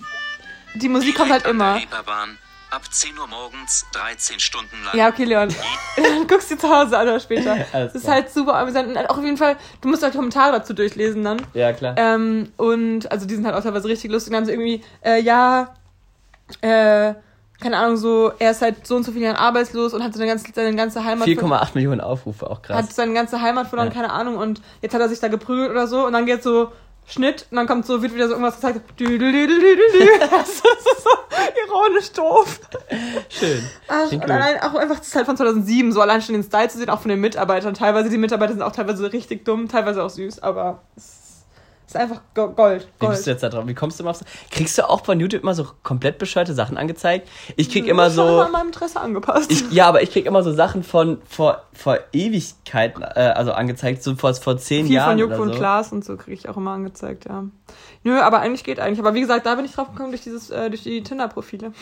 die 0.74 0.88
Musik 0.88 1.16
kommt 1.16 1.31
halt 1.31 1.46
immer. 1.46 1.76
Reeperbahn, 1.76 2.38
ab 2.70 2.83
10 2.90 3.18
Uhr 3.18 3.26
morgens, 3.28 3.87
13 3.92 4.40
Stunden 4.40 4.76
lang. 4.85 4.96
Ja, 4.96 5.09
okay, 5.09 5.24
Leon. 5.24 5.48
Guckst 6.28 6.50
dir 6.50 6.59
zu 6.59 6.68
Hause 6.68 6.96
an 6.98 7.07
oder 7.09 7.20
später. 7.20 7.52
Alles 7.72 7.92
Das 7.92 7.94
ist 7.96 8.02
klar. 8.05 8.14
halt 8.14 8.31
super 8.31 8.55
amüsant. 8.55 8.88
Und 8.88 8.96
auch 9.11 9.18
auf 9.18 9.24
jeden 9.24 9.37
Fall, 9.37 9.57
du 9.81 9.88
musst 9.88 10.02
halt 10.02 10.14
Kommentare 10.14 10.52
dazu 10.52 10.72
durchlesen 10.74 11.22
dann. 11.22 11.42
Ja, 11.55 11.72
klar. 11.72 11.94
Ähm, 11.98 12.52
und 12.57 13.11
also 13.12 13.26
die 13.26 13.35
sind 13.35 13.44
halt 13.46 13.55
auch 13.57 13.62
teilweise 13.62 13.88
richtig 13.88 14.11
lustig. 14.11 14.31
Dann 14.33 14.38
haben 14.38 14.46
sie 14.46 14.52
irgendwie, 14.52 14.83
äh, 15.05 15.20
ja, 15.20 15.74
äh, 16.62 17.14
keine 17.62 17.79
Ahnung, 17.79 17.96
so, 17.96 18.33
er 18.38 18.51
ist 18.51 18.61
seit 18.61 18.87
so 18.87 18.96
und 18.96 19.05
so 19.05 19.12
vielen 19.12 19.25
Jahren 19.25 19.37
arbeitslos 19.37 19.94
und 19.94 20.03
hat 20.05 20.12
seine 20.14 20.27
ganze, 20.27 20.46
seine 20.55 20.77
ganze 20.77 21.03
Heimat 21.05 21.27
4,8 21.29 21.70
Millionen 21.75 22.01
Aufrufe, 22.01 22.51
auch 22.51 22.61
krass. 22.62 22.77
hat 22.77 22.92
seine 22.92 23.14
ganze 23.14 23.40
Heimat 23.40 23.68
verloren, 23.68 23.88
Ja. 23.88 23.94
keine 23.94 24.11
Ahnung, 24.12 24.37
und 24.37 24.61
jetzt 24.83 24.92
hat 24.94 25.01
er 25.01 25.09
sich 25.09 25.20
da 25.20 25.29
geprügelt 25.29 25.70
oder 25.70 25.87
so 25.87 26.07
und 26.07 26.12
dann 26.12 26.27
geht 26.27 26.42
so 26.42 26.72
Schnitt 27.07 27.46
und 27.51 27.57
dann 27.57 27.66
kommt 27.66 27.85
so, 27.85 28.01
wird 28.01 28.14
wieder 28.14 28.27
so 28.29 28.35
irgendwas 28.35 28.55
gezeigt. 28.57 28.81
Dü, 28.98 29.05
dü, 29.07 29.18
dü, 29.18 29.33
dü, 29.33 29.46
dü, 29.48 29.77
dü, 29.77 29.98
dü. 29.98 30.09
Das 30.31 30.48
ist 30.51 30.62
so 31.03 31.11
ironisch 31.66 32.12
doof. 32.12 32.61
Schön. 33.29 33.62
Ach, 33.88 34.07
Klingt 34.09 34.22
und 34.25 34.31
gut. 34.31 34.40
allein 34.40 34.61
auch 34.62 34.75
einfach 34.75 34.98
das 34.98 35.09
ist 35.09 35.16
halt 35.16 35.27
von 35.27 35.37
2007, 35.37 35.90
so 35.92 36.01
allein 36.01 36.22
schon 36.22 36.35
den 36.35 36.44
Style 36.44 36.68
zu 36.68 36.79
sehen, 36.79 36.90
auch 36.90 37.01
von 37.01 37.09
den 37.09 37.20
Mitarbeitern. 37.20 37.75
Teilweise, 37.75 38.09
die 38.09 38.18
Mitarbeiter 38.18 38.53
sind 38.53 38.62
auch 38.62 38.70
teilweise 38.72 39.12
richtig 39.12 39.44
dumm, 39.44 39.68
teilweise 39.68 40.03
auch 40.05 40.11
süß, 40.11 40.42
aber 40.44 40.83
es 40.96 41.22
ist 41.94 42.00
einfach 42.00 42.20
Go- 42.35 42.50
Gold. 42.50 42.88
Wie 43.00 43.07
bist 43.07 43.26
du 43.26 43.31
jetzt 43.31 43.42
da 43.42 43.48
drauf? 43.48 43.66
Wie 43.66 43.74
kommst 43.74 43.98
du 43.98 44.02
immer 44.02 44.11
auf 44.11 44.16
so? 44.16 44.24
Kriegst 44.51 44.76
du 44.78 44.88
auch 44.88 45.05
von 45.05 45.18
YouTube 45.20 45.43
immer 45.43 45.55
so 45.55 45.66
komplett 45.82 46.18
bescheuerte 46.18 46.55
Sachen 46.55 46.76
angezeigt? 46.76 47.28
Ich 47.57 47.70
krieg 47.70 47.86
immer 47.86 48.09
Ich 48.09 48.14
so. 48.14 48.22
immer 48.22 48.47
an 48.47 48.53
meinem 48.53 48.66
Interesse 48.68 49.01
angepasst. 49.01 49.51
Ich, 49.51 49.70
ja, 49.72 49.86
aber 49.86 50.03
ich 50.03 50.11
krieg 50.11 50.26
immer 50.26 50.43
so 50.43 50.53
Sachen 50.53 50.82
von 50.82 51.18
vor, 51.28 51.62
vor 51.72 51.99
Ewigkeit, 52.12 52.95
äh, 53.14 53.20
also 53.20 53.53
angezeigt, 53.53 54.03
so 54.03 54.14
vor, 54.16 54.34
vor 54.34 54.57
zehn 54.59 54.86
Viel 54.86 54.95
Jahren. 54.97 55.11
von 55.12 55.18
Juck 55.18 55.30
oder 55.30 55.40
und 55.43 55.49
so. 55.53 55.55
Klaas 55.59 55.93
und 55.93 56.05
so 56.05 56.16
kriege 56.16 56.34
ich 56.34 56.49
auch 56.49 56.57
immer 56.57 56.72
angezeigt, 56.72 57.26
ja. 57.28 57.45
Nö, 58.05 58.18
aber 58.20 58.40
eigentlich 58.40 58.64
geht 58.64 58.80
eigentlich. 58.80 58.99
Aber 58.99 59.14
wie 59.14 59.20
gesagt, 59.20 59.47
da 59.47 59.55
bin 59.55 59.64
ich 59.64 59.72
drauf 59.72 59.88
gekommen 59.93 60.11
durch 60.11 60.22
dieses, 60.22 60.51
äh, 60.51 60.68
durch 60.70 60.82
die 60.82 61.03
Tinder-Profile. 61.03 61.72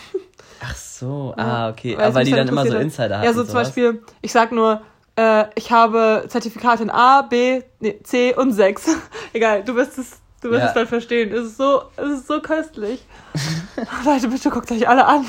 Ach 0.62 0.76
so, 0.76 1.32
ah, 1.36 1.70
okay. 1.70 1.96
Weil 1.96 2.00
es 2.02 2.06
Aber 2.08 2.14
weil 2.16 2.24
die 2.26 2.32
halt 2.34 2.40
dann 2.42 2.48
immer 2.48 2.66
so. 2.66 2.76
Insider 2.76 3.16
hatten. 3.18 3.24
Ja, 3.26 3.32
so 3.32 3.44
zum 3.44 3.54
Beispiel, 3.54 4.02
ich 4.20 4.32
sag 4.32 4.52
nur, 4.52 4.82
äh, 5.20 5.50
ich 5.54 5.70
habe 5.70 6.24
Zertifikate 6.28 6.82
in 6.84 6.90
A, 6.90 7.22
B, 7.22 7.62
nee, 7.80 7.98
C 8.02 8.34
und 8.34 8.52
6. 8.52 8.88
Egal, 9.32 9.62
du 9.64 9.74
wirst 9.74 9.98
es, 9.98 10.18
du 10.40 10.50
wirst 10.50 10.62
Ja. 10.62 10.68
es 10.68 10.74
dann 10.74 10.86
verstehen. 10.86 11.32
Es 11.32 11.46
ist 11.46 11.56
so, 11.56 11.82
es 11.96 12.08
ist 12.20 12.26
so 12.26 12.40
köstlich. 12.40 13.04
Leute, 14.04 14.28
bitte 14.28 14.50
guckt 14.50 14.70
euch 14.72 14.88
alle 14.88 15.04
an. 15.06 15.24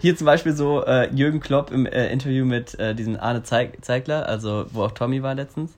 Hier 0.00 0.16
zum 0.16 0.24
Beispiel 0.26 0.52
so 0.52 0.84
äh, 0.84 1.08
Jürgen 1.14 1.40
Klopp 1.40 1.70
im 1.70 1.86
äh, 1.86 2.10
Interview 2.12 2.44
mit 2.44 2.78
äh, 2.78 2.94
diesem 2.94 3.18
Arne 3.18 3.42
Zeig 3.42 3.84
Zeigler, 3.84 4.26
also 4.28 4.66
wo 4.72 4.82
auch 4.84 4.92
Tommy 4.92 5.22
war 5.22 5.34
letztens. 5.34 5.72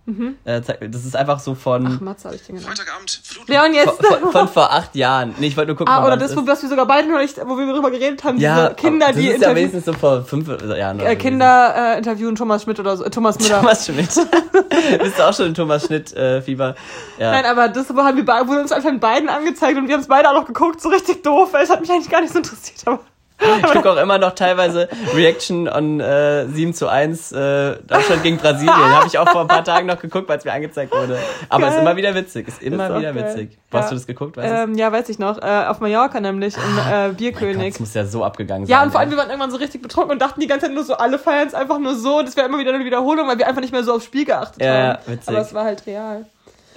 Äh, 0.44 0.61
Zeig- 0.62 0.90
das 0.90 1.04
ist 1.04 1.16
einfach 1.16 1.40
so 1.40 1.54
von, 1.54 1.82
Mhm. 1.82 1.94
Ach, 1.96 2.00
Matze 2.00 2.24
habe 2.28 2.36
ich 2.36 2.42
den 2.46 2.56
genannt. 2.56 2.76
Freitagabend, 2.78 3.20
Flut. 3.24 3.48
Leon, 3.48 3.74
jetzt. 3.74 3.90
von, 4.04 4.18
von, 4.20 4.32
von 4.32 4.48
vor 4.48 4.72
acht 4.72 4.94
Jahren. 4.96 5.34
Nee, 5.38 5.48
ich 5.48 5.56
wollte 5.56 5.68
nur 5.68 5.76
gucken, 5.76 5.92
ah, 5.92 6.06
oder 6.06 6.16
das 6.16 6.28
das, 6.30 6.36
wo, 6.36 6.40
ist. 6.42 6.48
was 6.48 6.62
wir 6.62 6.68
sogar 6.68 6.86
beide 6.86 7.09
noch 7.11 7.18
nicht, 7.18 7.38
wo 7.46 7.56
wir 7.56 7.66
darüber 7.66 7.90
geredet 7.90 8.24
haben, 8.24 8.38
Ja, 8.38 8.68
diese 8.70 8.74
Kinder, 8.76 9.06
das 9.09 9.16
die 9.16 9.28
ist 9.28 9.42
ja 9.42 9.54
wenigstens 9.54 9.84
so 9.84 9.92
vor 9.92 10.22
fünf 10.24 10.48
Jahren. 10.48 11.00
oder 11.00 11.11
äh, 11.11 11.16
Kinder 11.16 11.94
äh, 11.94 11.98
interviewen 11.98 12.34
Thomas 12.34 12.62
Schmidt 12.62 12.80
oder 12.80 12.96
so, 12.96 13.04
äh, 13.04 13.11
Thomas 13.11 13.38
Müller. 13.38 13.59
Thomas 13.61 13.86
Schmidt. 13.86 14.09
Bist 15.02 15.18
du 15.18 15.22
auch 15.28 15.34
schon 15.34 15.46
in 15.46 15.54
Thomas 15.54 15.86
Schmidt-Fieber? 15.86 16.74
ja. 17.18 17.30
Nein, 17.32 17.44
aber 17.46 17.68
das 17.68 17.94
wo 17.94 18.00
haben 18.02 18.16
wir 18.16 18.24
beide, 18.24 18.48
wurde 18.48 18.61
uns 18.61 18.72
einfach 18.72 18.90
in 18.90 19.00
beiden 19.00 19.28
angezeigt 19.28 19.76
und 19.78 19.86
wir 19.88 19.94
haben 19.94 20.00
es 20.00 20.09
beide 20.09 20.28
auch 20.30 20.34
noch 20.34 20.46
geguckt, 20.46 20.80
so 20.80 20.88
richtig 20.88 21.22
doof, 21.22 21.52
weil 21.52 21.64
es 21.64 21.70
hat 21.70 21.80
mich 21.80 21.90
eigentlich 21.90 22.11
gar 22.11 22.20
nicht 22.20 22.32
so 22.32 22.38
interessiert. 22.38 22.80
Aber 22.86 23.00
Ich 23.41 23.72
gucke 23.72 23.91
auch 23.91 23.97
immer 23.97 24.18
noch 24.18 24.34
teilweise 24.34 24.89
Reaction 25.14 25.68
on 25.68 26.01
äh, 26.01 26.47
7 26.49 26.74
zu 26.74 26.89
1 26.89 27.32
äh, 27.32 27.76
Deutschland 27.86 28.22
gegen 28.24 28.36
Brasilien. 28.36 28.74
Habe 28.74 29.07
ich 29.07 29.16
auch 29.18 29.28
vor 29.28 29.43
ein 29.43 29.47
paar 29.49 29.62
Tagen 29.64 29.86
noch 29.86 29.99
geguckt, 30.01 30.28
weil 30.28 30.39
es 30.39 30.45
mir 30.45 30.53
angezeigt 30.53 30.93
wurde. 30.93 31.18
Aber 31.49 31.66
Geil. 31.66 31.74
ist 31.74 31.80
immer 31.80 31.97
wieder 31.97 32.14
witzig. 32.14 32.49
Ist 32.49 32.62
immer 32.62 32.89
Ist 32.91 32.99
wieder 32.99 33.12
geil. 33.12 33.24
witzig. 33.28 33.59
Wo 33.70 33.78
hast 33.78 33.84
Ja. 33.84 33.91
du 33.91 33.95
das 33.97 34.07
geguckt? 34.07 34.36
Weißt 34.36 34.64
ähm, 34.64 34.74
ja, 34.74 34.91
weiß 34.91 35.09
ich 35.09 35.18
noch, 35.18 35.39
äh, 35.41 35.64
auf 35.66 35.78
Mallorca 35.80 36.20
nämlich, 36.20 36.57
im 36.57 36.62
äh, 36.62 36.64
Mein 36.76 37.09
Gott, 37.11 37.16
Bierkönig. 37.18 37.74
das 37.74 37.80
muss 37.80 37.95
ja 37.95 38.05
so 38.07 38.24
abgegangen 38.24 38.66
sein. 38.66 38.72
Ja, 38.72 38.82
und 38.82 38.91
vor 38.91 39.01
allem, 39.01 39.11
ey. 39.11 39.14
wir 39.16 39.18
waren 39.18 39.28
irgendwann 39.30 39.51
so 39.51 39.57
richtig 39.59 39.82
betrunken 39.82 40.12
und 40.12 40.18
dachten 40.22 40.41
die 40.41 40.47
ganze 40.47 40.66
Zeit 40.66 40.74
nur 40.74 40.84
so, 40.84 40.95
alle 40.95 41.18
feiern 41.18 41.47
es 41.47 41.55
einfach 41.55 41.78
nur 41.78 41.95
so. 41.95 42.18
Und 42.18 42.26
das 42.28 42.36
wäre 42.36 42.49
immer 42.49 42.59
wieder 42.59 42.74
eine 42.74 42.84
Wiederholung, 42.84 43.28
weil 43.28 43.39
wir 43.39 43.47
einfach 43.47 43.61
nicht 43.61 43.72
mehr 43.72 43.84
so 43.84 43.95
aufs 43.95 44.05
Spiel 44.07 44.24
geachtet 44.24 44.62
Ja, 44.62 44.74
ja, 44.74 44.89
haben. 44.95 44.99
witzig. 45.07 45.28
Aber 45.28 45.39
es 45.39 45.55
war 45.55 45.64
halt 45.64 45.86
real. 45.86 46.26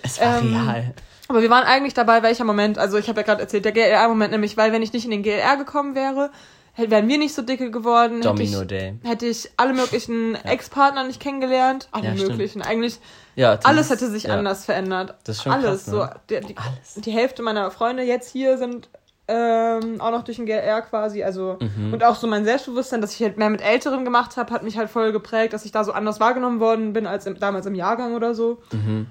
es 0.04 0.20
war 0.22 0.38
ähm, 0.40 0.56
real. 0.68 0.94
Aber 1.32 1.42
wir 1.42 1.50
waren 1.50 1.64
eigentlich 1.66 1.94
dabei, 1.94 2.22
welcher 2.24 2.44
Moment, 2.44 2.78
also 2.78 2.98
ich 2.98 3.08
habe 3.10 3.22
ja 3.22 3.26
gerade 3.26 3.42
erzählt, 3.42 3.66
der 3.66 3.72
GLR-Moment 3.72 4.32
nämlich, 4.32 4.58
weil 4.58 4.72
wenn 4.72 4.82
ich 4.82 4.92
nicht 4.94 5.06
in 5.06 5.12
den 5.12 5.24
GLR 5.24 5.56
gekommen 5.58 5.96
wäre, 5.96 6.30
wären 6.78 7.08
wir 7.08 7.18
nicht 7.18 7.34
so 7.34 7.42
dicke 7.42 7.72
geworden. 7.72 8.18
hätte 8.18 8.28
Domino 8.30 8.62
ich, 8.62 8.68
Day. 8.68 8.96
Hätte 9.04 9.26
ich 9.28 9.50
alle 9.58 9.74
möglichen 9.74 10.36
Ex-Partner 10.44 11.04
nicht 11.06 11.20
kennengelernt. 11.22 11.88
Alle 11.92 12.06
Ja, 12.08 12.16
stimmt. 12.16 12.32
möglichen. 12.32 12.62
Eigentlich 12.62 13.00
Ja, 13.36 13.58
alles 13.64 13.90
hätte 13.90 14.10
sich 14.10 14.24
ja. 14.24 14.34
anders 14.36 14.66
verändert. 14.66 15.16
Das 15.26 15.38
ist 15.38 15.44
schon 15.44 15.52
Alles. 15.54 15.86
krass, 15.86 15.88
ne? 15.88 15.94
so, 15.94 16.08
die, 16.30 16.48
die, 16.48 16.58
Alles. 16.58 16.94
die 16.96 17.12
Hälfte 17.12 17.44
meiner 17.44 17.72
Freunde 17.72 18.04
jetzt 18.04 18.30
hier 18.30 18.58
sind 18.58 18.90
ähm, 19.28 20.02
auch 20.02 20.12
noch 20.12 20.24
durch 20.24 20.38
den 20.38 20.46
GLR 20.46 20.82
quasi. 20.82 21.24
Also 21.24 21.58
Mhm. 21.62 21.94
und 21.94 22.04
auch 22.04 22.16
so 22.16 22.28
mein 22.28 22.44
Selbstbewusstsein, 22.44 23.00
dass 23.02 23.14
ich 23.14 23.22
halt 23.24 23.38
mehr 23.38 23.50
mit 23.50 23.62
Älteren 23.62 24.04
gemacht 24.04 24.36
habe, 24.36 24.54
hat 24.54 24.64
mich 24.64 24.78
halt 24.78 24.90
voll 24.90 25.12
geprägt, 25.14 25.54
dass 25.54 25.64
ich 25.64 25.72
da 25.72 25.84
so 25.86 25.94
anders 25.94 26.20
wahrgenommen 26.20 26.60
worden 26.60 26.92
bin 26.94 27.08
als 27.08 27.26
im, 27.26 27.40
damals 27.40 27.66
im 27.66 27.76
Jahrgang 27.76 28.16
oder 28.16 28.34
so. 28.36 28.62
Mhm. 28.72 29.08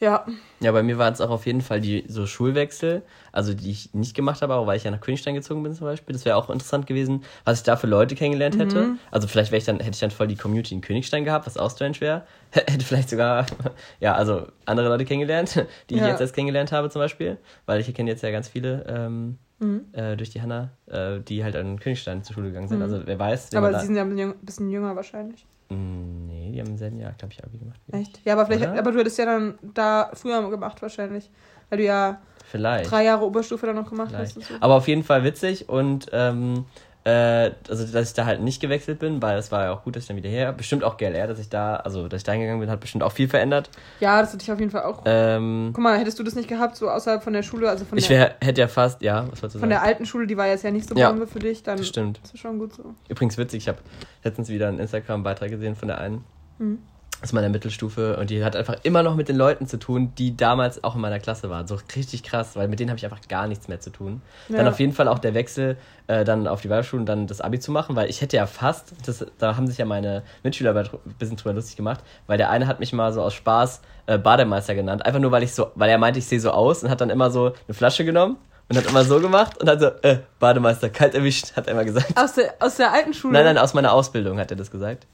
Ja, 0.00 0.24
Ja, 0.60 0.70
bei 0.72 0.82
mir 0.84 0.96
waren 0.98 1.12
es 1.12 1.20
auch 1.20 1.30
auf 1.30 1.44
jeden 1.46 1.60
Fall 1.60 1.80
die 1.80 2.04
so 2.08 2.26
Schulwechsel, 2.26 3.02
also 3.32 3.52
die 3.54 3.70
ich 3.70 3.94
nicht 3.94 4.14
gemacht 4.14 4.42
habe, 4.42 4.54
auch 4.54 4.66
weil 4.66 4.76
ich 4.76 4.84
ja 4.84 4.90
nach 4.92 5.00
Königstein 5.00 5.34
gezogen 5.34 5.62
bin 5.62 5.74
zum 5.74 5.86
Beispiel. 5.86 6.12
Das 6.12 6.24
wäre 6.24 6.36
auch 6.36 6.50
interessant 6.50 6.86
gewesen, 6.86 7.24
was 7.44 7.58
ich 7.58 7.64
da 7.64 7.76
für 7.76 7.86
Leute 7.88 8.14
kennengelernt 8.14 8.58
hätte. 8.58 8.82
Mhm. 8.84 8.98
Also 9.10 9.26
vielleicht 9.26 9.52
ich 9.52 9.64
dann, 9.64 9.78
hätte 9.80 9.90
ich 9.94 9.98
dann 10.00 10.10
voll 10.12 10.28
die 10.28 10.36
Community 10.36 10.74
in 10.74 10.80
Königstein 10.80 11.24
gehabt, 11.24 11.46
was 11.46 11.56
auch 11.56 11.70
strange 11.70 12.00
wäre. 12.00 12.22
Hätte 12.52 12.84
vielleicht 12.84 13.10
sogar, 13.10 13.46
ja, 14.00 14.14
also 14.14 14.46
andere 14.66 14.88
Leute 14.88 15.04
kennengelernt, 15.04 15.66
die 15.90 15.94
ich 15.96 16.00
Ja. 16.00 16.08
jetzt 16.08 16.20
erst 16.20 16.34
kennengelernt 16.34 16.70
habe 16.70 16.90
zum 16.90 17.00
Beispiel. 17.00 17.36
Weil 17.66 17.80
ich 17.80 17.92
kenne 17.92 18.10
jetzt 18.10 18.22
ja 18.22 18.30
ganz 18.30 18.48
viele 18.48 18.84
ähm, 18.88 19.38
Mhm. 19.60 19.86
äh, 19.92 20.16
durch 20.16 20.30
die 20.30 20.40
Hanna, 20.40 20.70
äh, 20.86 21.18
die 21.18 21.42
halt 21.42 21.56
an 21.56 21.80
Königstein 21.80 22.22
zur 22.22 22.34
Schule 22.34 22.46
gegangen 22.48 22.68
sind. 22.68 22.80
Also 22.80 23.00
wer 23.04 23.18
weiß. 23.18 23.52
aber 23.56 23.76
sie 23.80 23.86
sind 23.86 23.96
ja 23.96 24.02
ein 24.04 24.34
bisschen 24.42 24.70
jünger 24.70 24.94
wahrscheinlich. 24.94 25.44
Nee, 25.70 26.50
die 26.52 26.60
haben 26.60 26.68
im 26.68 26.78
selben 26.78 26.98
Jahr, 26.98 27.12
glaube 27.12 27.34
ich, 27.34 27.44
Abi 27.44 27.58
gemacht. 27.58 27.78
Echt? 27.92 28.20
Ja, 28.24 28.32
aber 28.34 28.46
vielleicht, 28.46 28.62
Oder? 28.62 28.78
aber 28.78 28.92
du 28.92 28.98
hättest 28.98 29.18
ja 29.18 29.26
dann 29.26 29.58
da 29.74 30.10
früher 30.14 30.48
gemacht 30.48 30.80
wahrscheinlich. 30.80 31.30
Weil 31.68 31.78
du 31.78 31.84
ja 31.84 32.20
Vielleicht. 32.44 32.90
drei 32.90 33.04
Jahre 33.04 33.24
Oberstufe 33.24 33.66
dann 33.66 33.76
noch 33.76 33.90
gemacht 33.90 34.10
Vielleicht. 34.10 34.36
hast. 34.36 34.48
So. 34.48 34.54
Aber 34.60 34.74
auf 34.74 34.88
jeden 34.88 35.04
Fall 35.04 35.24
witzig 35.24 35.68
und 35.68 36.06
ähm, 36.12 36.64
äh, 37.08 37.52
also 37.68 37.86
dass 37.86 38.08
ich 38.08 38.14
da 38.14 38.24
halt 38.26 38.40
nicht 38.42 38.60
gewechselt 38.60 38.98
bin, 38.98 39.20
weil 39.22 39.38
es 39.38 39.50
war 39.50 39.64
ja 39.64 39.72
auch 39.72 39.82
gut, 39.84 39.96
dass 39.96 40.04
ich 40.04 40.08
dann 40.08 40.16
wieder 40.16 40.28
her. 40.28 40.52
Bestimmt 40.52 40.84
auch 40.84 40.96
GLR, 40.96 41.26
dass 41.26 41.38
ich 41.38 41.48
da, 41.48 41.76
also 41.76 42.08
dass 42.08 42.20
ich 42.20 42.24
da 42.24 42.32
hingegangen 42.32 42.60
bin, 42.60 42.70
hat 42.70 42.80
bestimmt 42.80 43.02
auch 43.04 43.12
viel 43.12 43.28
verändert. 43.28 43.70
Ja, 44.00 44.20
das 44.20 44.32
hätte 44.32 44.42
ich 44.42 44.52
auf 44.52 44.58
jeden 44.60 44.70
Fall 44.70 44.82
auch. 44.84 45.02
Ähm, 45.06 45.70
Guck 45.72 45.82
mal, 45.82 45.98
hättest 45.98 46.18
du 46.18 46.22
das 46.22 46.34
nicht 46.34 46.48
gehabt, 46.48 46.76
so 46.76 46.88
außerhalb 46.90 47.22
von 47.22 47.32
der 47.32 47.42
Schule, 47.42 47.68
also 47.68 47.84
von, 47.84 47.96
ich 47.98 48.08
der, 48.08 48.18
wär, 48.18 48.34
hätte 48.40 48.60
ja 48.60 48.68
fast, 48.68 49.02
ja, 49.02 49.22
was 49.30 49.42
wolltest 49.42 49.42
du 49.42 49.48
von 49.48 49.60
sagen? 49.60 49.70
der 49.70 49.82
alten 49.82 50.06
Schule, 50.06 50.26
die 50.26 50.36
war 50.36 50.46
jetzt 50.46 50.64
ja 50.64 50.70
nicht 50.70 50.88
so 50.88 50.94
Ja, 50.94 51.10
Bombe 51.10 51.26
für 51.26 51.38
dich, 51.38 51.62
dann 51.62 51.78
Das 51.78 51.86
stimmt. 51.88 52.20
ist 52.22 52.32
das 52.34 52.40
schon 52.40 52.58
gut 52.58 52.74
so. 52.74 52.94
Übrigens 53.08 53.38
witzig, 53.38 53.62
ich 53.64 53.68
habe 53.68 53.78
letztens 54.24 54.48
wieder 54.48 54.68
einen 54.68 54.78
Instagram-Beitrag 54.78 55.50
gesehen 55.50 55.74
von 55.76 55.88
der 55.88 55.98
einen. 55.98 56.24
Mhm. 56.58 56.78
Aus 57.22 57.32
meiner 57.32 57.48
Mittelstufe 57.48 58.16
und 58.16 58.30
die 58.30 58.44
hat 58.44 58.54
einfach 58.54 58.76
immer 58.84 59.02
noch 59.02 59.16
mit 59.16 59.28
den 59.28 59.36
Leuten 59.36 59.66
zu 59.66 59.76
tun, 59.78 60.12
die 60.18 60.36
damals 60.36 60.84
auch 60.84 60.94
in 60.94 61.00
meiner 61.00 61.18
Klasse 61.18 61.50
waren. 61.50 61.66
So 61.66 61.76
richtig 61.96 62.22
krass, 62.22 62.54
weil 62.54 62.68
mit 62.68 62.78
denen 62.78 62.90
habe 62.90 62.98
ich 62.98 63.04
einfach 63.04 63.20
gar 63.28 63.48
nichts 63.48 63.66
mehr 63.66 63.80
zu 63.80 63.90
tun. 63.90 64.22
Dann 64.48 64.64
Ja. 64.66 64.70
auf 64.70 64.78
jeden 64.78 64.92
Fall 64.92 65.08
auch 65.08 65.18
der 65.18 65.34
Wechsel 65.34 65.76
äh, 66.06 66.24
dann 66.24 66.46
auf 66.46 66.60
die 66.60 66.70
Waldschule 66.70 67.00
und 67.00 67.06
dann 67.06 67.26
das 67.26 67.40
Abi 67.40 67.58
zu 67.58 67.72
machen, 67.72 67.96
weil 67.96 68.08
ich 68.08 68.20
hätte 68.20 68.36
ja 68.36 68.46
fast, 68.46 68.92
das, 69.04 69.26
da 69.38 69.56
haben 69.56 69.66
sich 69.66 69.78
ja 69.78 69.84
meine 69.84 70.22
Mitschüler 70.44 70.74
ein 70.76 70.88
bisschen 71.18 71.36
drüber 71.36 71.54
lustig 71.54 71.76
gemacht, 71.76 72.00
weil 72.28 72.38
der 72.38 72.50
eine 72.50 72.66
hat 72.68 72.78
mich 72.78 72.92
mal 72.92 73.12
so 73.12 73.20
aus 73.22 73.34
Spaß 73.34 73.80
äh, 74.06 74.16
Bademeister 74.16 74.74
genannt, 74.76 75.04
einfach 75.04 75.20
nur 75.20 75.32
weil 75.32 75.42
ich 75.42 75.52
so, 75.52 75.72
weil 75.74 75.90
er 75.90 75.98
meinte, 75.98 76.20
ich 76.20 76.26
sehe 76.26 76.40
so 76.40 76.50
aus 76.52 76.82
und 76.84 76.90
hat 76.90 77.00
dann 77.00 77.10
immer 77.10 77.30
so 77.32 77.46
eine 77.66 77.74
Flasche 77.74 78.04
genommen 78.04 78.36
und 78.68 78.76
hat 78.76 78.86
immer 78.86 79.02
so 79.04 79.18
gemacht 79.20 79.60
und 79.60 79.68
hat 79.68 79.80
so, 79.80 79.86
äh, 80.02 80.18
Bademeister, 80.38 80.88
kalt 80.88 81.14
erwischt, 81.16 81.56
hat 81.56 81.66
er 81.66 81.72
immer 81.72 81.84
gesagt. 81.84 82.12
Aus 82.16 82.34
der, 82.34 82.54
aus 82.60 82.76
der 82.76 82.92
alten 82.92 83.12
Schule? 83.12 83.32
Nein, 83.32 83.44
nein, 83.44 83.58
aus 83.58 83.74
meiner 83.74 83.92
Ausbildung 83.92 84.38
hat 84.38 84.50
er 84.52 84.56
das 84.56 84.70
gesagt. 84.70 85.06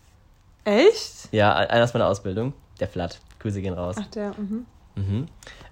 Echt? 0.64 1.28
Ja, 1.32 1.54
einer 1.54 1.84
aus 1.84 1.94
meiner 1.94 2.06
Ausbildung. 2.08 2.52
Der 2.80 2.88
Flat. 2.88 3.20
Grüße 3.40 3.60
gehen 3.60 3.74
raus. 3.74 3.96
Ach, 3.98 4.06
der, 4.06 4.32
mhm. 4.38 4.66
Mhm. 4.96 5.26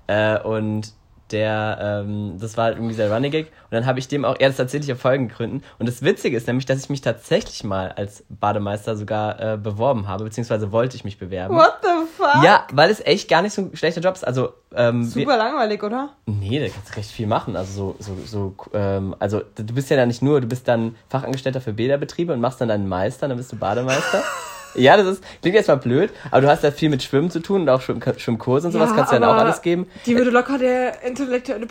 Äh, 0.06 0.38
und 0.40 0.92
der, 1.30 1.78
ähm, 2.04 2.36
das 2.38 2.58
war 2.58 2.64
halt 2.64 2.76
irgendwie 2.76 2.94
der 2.94 3.10
Running 3.10 3.30
Gag. 3.30 3.46
Und 3.46 3.72
dann 3.72 3.86
habe 3.86 3.98
ich 3.98 4.06
dem 4.06 4.26
auch, 4.26 4.38
ja, 4.38 4.48
das 4.48 4.58
erzähle 4.58 4.84
ich 4.84 4.92
auf 4.92 5.00
folgenden 5.00 5.34
Gründen. 5.34 5.62
Und 5.78 5.88
das 5.88 6.02
Witzige 6.02 6.36
ist 6.36 6.46
nämlich, 6.46 6.66
dass 6.66 6.78
ich 6.80 6.90
mich 6.90 7.00
tatsächlich 7.00 7.64
mal 7.64 7.90
als 7.92 8.22
Bademeister 8.28 8.98
sogar 8.98 9.40
äh, 9.40 9.56
beworben 9.56 10.08
habe, 10.08 10.24
beziehungsweise 10.24 10.72
wollte 10.72 10.94
ich 10.96 11.04
mich 11.04 11.18
bewerben. 11.18 11.54
What 11.56 11.78
the 11.82 11.88
fuck? 12.18 12.44
Ja, 12.44 12.66
weil 12.72 12.90
es 12.90 13.00
echt 13.00 13.30
gar 13.30 13.40
nicht 13.40 13.54
so 13.54 13.62
ein 13.62 13.74
schlechter 13.74 14.02
Job 14.02 14.14
ist. 14.14 14.26
Also, 14.26 14.52
ähm, 14.74 15.02
wir- 15.14 15.22
Super 15.22 15.38
langweilig, 15.38 15.82
oder? 15.82 16.10
Nee, 16.26 16.60
da 16.60 16.68
kannst 16.68 16.90
du 16.92 16.96
recht 16.98 17.10
viel 17.10 17.26
machen. 17.26 17.56
Also 17.56 17.96
so, 17.98 18.14
so, 18.26 18.26
so, 18.26 18.54
ähm, 18.74 19.16
also 19.18 19.40
du 19.54 19.72
bist 19.72 19.88
ja 19.88 19.96
dann 19.96 20.08
nicht 20.08 20.20
nur, 20.20 20.42
du 20.42 20.46
bist 20.46 20.68
dann 20.68 20.96
Fachangestellter 21.08 21.62
für 21.62 21.72
Bäderbetriebe 21.72 22.34
und 22.34 22.40
machst 22.42 22.60
dann 22.60 22.68
deinen 22.68 22.88
Meister, 22.88 23.26
dann 23.28 23.38
bist 23.38 23.50
du 23.52 23.56
Bademeister. 23.56 24.22
ja, 24.74 24.96
das 24.96 25.06
ist, 25.06 25.24
klingt 25.40 25.54
jetzt 25.56 25.68
mal 25.68 25.76
blöd, 25.76 26.10
aber 26.30 26.40
du 26.42 26.48
hast 26.48 26.62
ja 26.64 26.70
viel 26.70 26.88
mit 26.90 27.02
Schwimmen 27.02 27.30
zu 27.30 27.40
tun 27.40 27.62
und 27.62 27.68
auch 27.68 27.80
Schwimm, 27.80 28.00
Schwimmkurse 28.16 28.66
und 28.68 28.72
sowas 28.72 28.90
Ja, 28.90 28.96
kannst 28.96 29.12
du 29.12 29.20
dann 29.20 29.24
auch 29.28 29.36
alles 29.36 29.62
geben. 29.62 29.86
Die 30.06 30.16
würde 30.16 30.30
locker 30.30 30.58
der 30.58 31.02
intellektuelle 31.02 31.66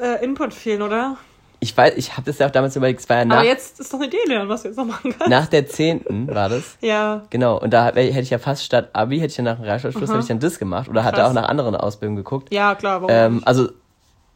äh, 0.00 0.24
Input 0.24 0.54
fehlen, 0.54 0.82
oder? 0.82 1.16
Ich 1.60 1.76
weiß, 1.76 1.94
ich 1.96 2.12
habe 2.16 2.22
das 2.26 2.38
ja 2.38 2.48
auch 2.48 2.50
damals 2.50 2.74
überlegt, 2.74 2.98
es 2.98 3.08
war 3.08 3.18
ja 3.18 3.24
nach, 3.24 3.36
Aber 3.36 3.46
jetzt 3.46 3.78
ist 3.78 3.92
doch 3.92 3.98
eine 4.00 4.08
Idee, 4.08 4.16
Leon, 4.26 4.48
was 4.48 4.62
du 4.62 4.68
jetzt 4.68 4.76
noch 4.76 4.84
machen 4.84 5.12
kannst. 5.16 5.28
nach 5.28 5.46
der 5.46 5.64
10. 5.68 6.26
war 6.34 6.48
das. 6.48 6.76
Ja. 6.80 7.22
Genau, 7.30 7.56
und 7.60 7.70
da 7.72 7.86
hätte 7.86 8.00
ich 8.00 8.30
ja 8.30 8.38
fast 8.38 8.64
statt 8.64 8.90
Abi, 8.94 9.18
hätte 9.20 9.30
ich 9.30 9.36
ja 9.36 9.44
nach 9.44 9.56
dem 9.56 9.64
Realschulabschluss, 9.64 10.10
hätte 10.10 10.18
ich 10.20 10.26
dann 10.26 10.40
das 10.40 10.58
gemacht 10.58 10.88
oder 10.88 11.04
hatte 11.04 11.24
auch 11.24 11.32
nach 11.32 11.48
anderen 11.48 11.76
Ausbildungen 11.76 12.16
geguckt. 12.16 12.52
Ja, 12.52 12.74
klar, 12.74 13.02
warum 13.02 13.14
Ähm, 13.14 13.42
also 13.44 13.68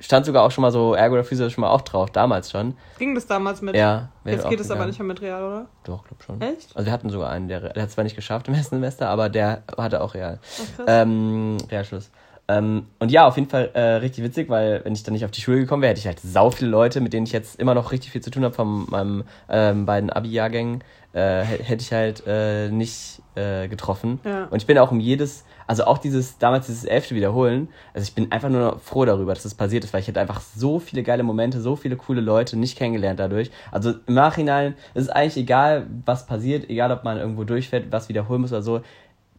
stand 0.01 0.27
sogar 0.27 0.43
auch 0.45 0.51
schon 0.51 0.63
mal 0.63 0.71
so 0.71 0.95
Ergo 0.95 1.15
oder 1.15 1.25
Physio 1.25 1.49
schon 1.51 1.63
mal 1.63 1.71
auch 1.71 1.81
drauf, 1.81 2.11
damals 2.11 2.51
schon. 2.51 2.75
Ging 2.99 3.15
das 3.15 3.27
damals 3.27 3.63
mit? 3.63 3.75
Ja. 3.77 4.11
Jetzt 4.25 4.49
geht 4.49 4.61
es 4.61 4.71
aber 4.71 4.87
nicht 4.87 4.99
mehr 4.99 5.07
mit 5.07 5.21
Real, 5.23 5.43
oder? 5.43 5.67
Doch, 5.85 6.05
glaub 6.05 6.23
schon. 6.23 6.41
Echt? 6.41 6.75
Also 6.77 6.87
wir 6.87 6.93
hatten 6.93 7.09
sogar 7.11 7.31
einen, 7.31 7.49
der, 7.49 7.61
der 7.73 7.83
hat 7.83 7.91
zwar 7.91 8.05
nicht 8.05 8.17
geschafft 8.17 8.49
im 8.49 8.55
ersten 8.55 8.77
Semester, 8.77 9.09
aber 9.09 9.29
der 9.29 9.63
hatte 9.79 10.01
auch 10.03 10.15
Real. 10.15 10.39
Ach. 10.79 10.85
Ähm, 10.87 11.57
Realschluss. 11.71 12.11
Ähm, 12.49 12.87
und 13.01 13.11
ja, 13.11 13.27
auf 13.27 13.35
jeden 13.37 13.49
Fall 13.51 13.71
äh, 13.75 13.81
richtig 13.97 14.23
witzig, 14.23 14.49
weil 14.49 14.81
wenn 14.85 14.93
ich 14.93 15.03
dann 15.03 15.15
nicht 15.15 15.25
auf 15.25 15.33
die 15.33 15.41
Schule 15.41 15.59
gekommen 15.59 15.83
wäre, 15.83 15.91
hätte 15.91 15.99
ich 16.01 16.07
halt 16.07 16.21
sau 16.21 16.51
viele 16.51 16.71
Leute, 16.71 17.01
mit 17.01 17.13
denen 17.13 17.27
ich 17.27 17.33
jetzt 17.33 17.59
immer 17.59 17.75
noch 17.75 17.91
richtig 17.91 18.13
viel 18.13 18.21
zu 18.21 18.31
tun 18.31 18.45
habe 18.45 18.55
von 18.55 18.87
meinen 18.89 19.25
ähm, 19.49 19.85
beiden 19.85 20.11
Abi-Jahrgängen, 20.11 20.85
äh, 21.13 21.43
hä- 21.43 21.63
hätte 21.65 21.83
ich 21.83 21.93
halt 21.93 22.23
äh, 22.25 22.69
nicht 22.69 23.21
äh, 23.35 23.67
getroffen. 23.67 24.21
Ja. 24.25 24.45
Und 24.45 24.59
ich 24.59 24.67
bin 24.67 24.79
auch 24.79 24.93
um 24.93 25.01
jedes, 25.01 25.45
also 25.67 25.85
auch 25.85 25.99
dieses, 25.99 26.39
damals 26.39 26.67
dieses 26.67 26.85
elfte 26.85 27.15
wiederholen, 27.15 27.69
also 27.95 28.05
ich 28.05 28.15
bin 28.15 28.31
einfach 28.33 28.49
nur 28.49 28.79
froh 28.79 29.05
darüber, 29.05 29.35
dass 29.35 29.43
das 29.43 29.55
passiert 29.55 29.85
ist, 29.85 29.93
weil 29.93 30.01
ich 30.01 30.09
hätte 30.09 30.21
einfach 30.21 30.41
so 30.41 30.79
viele 30.79 31.03
geile 31.03 31.23
Momente, 31.23 31.61
so 31.61 31.77
viele 31.77 31.97
coole 31.97 32.21
Leute 32.21 32.57
nicht 32.57 32.77
kennengelernt 32.77 33.21
dadurch. 33.21 33.51
Also 33.71 33.95
im 34.07 34.15
Nachhinein 34.15 34.75
ist 34.95 35.05
es 35.05 35.09
eigentlich 35.09 35.37
egal, 35.37 35.87
was 36.05 36.27
passiert, 36.27 36.69
egal 36.71 36.91
ob 36.93 37.05
man 37.05 37.19
irgendwo 37.19 37.45
durchfällt, 37.45 37.91
was 37.93 38.09
wiederholen 38.09 38.43
muss 38.43 38.53
oder 38.53 38.63
so. 38.63 38.81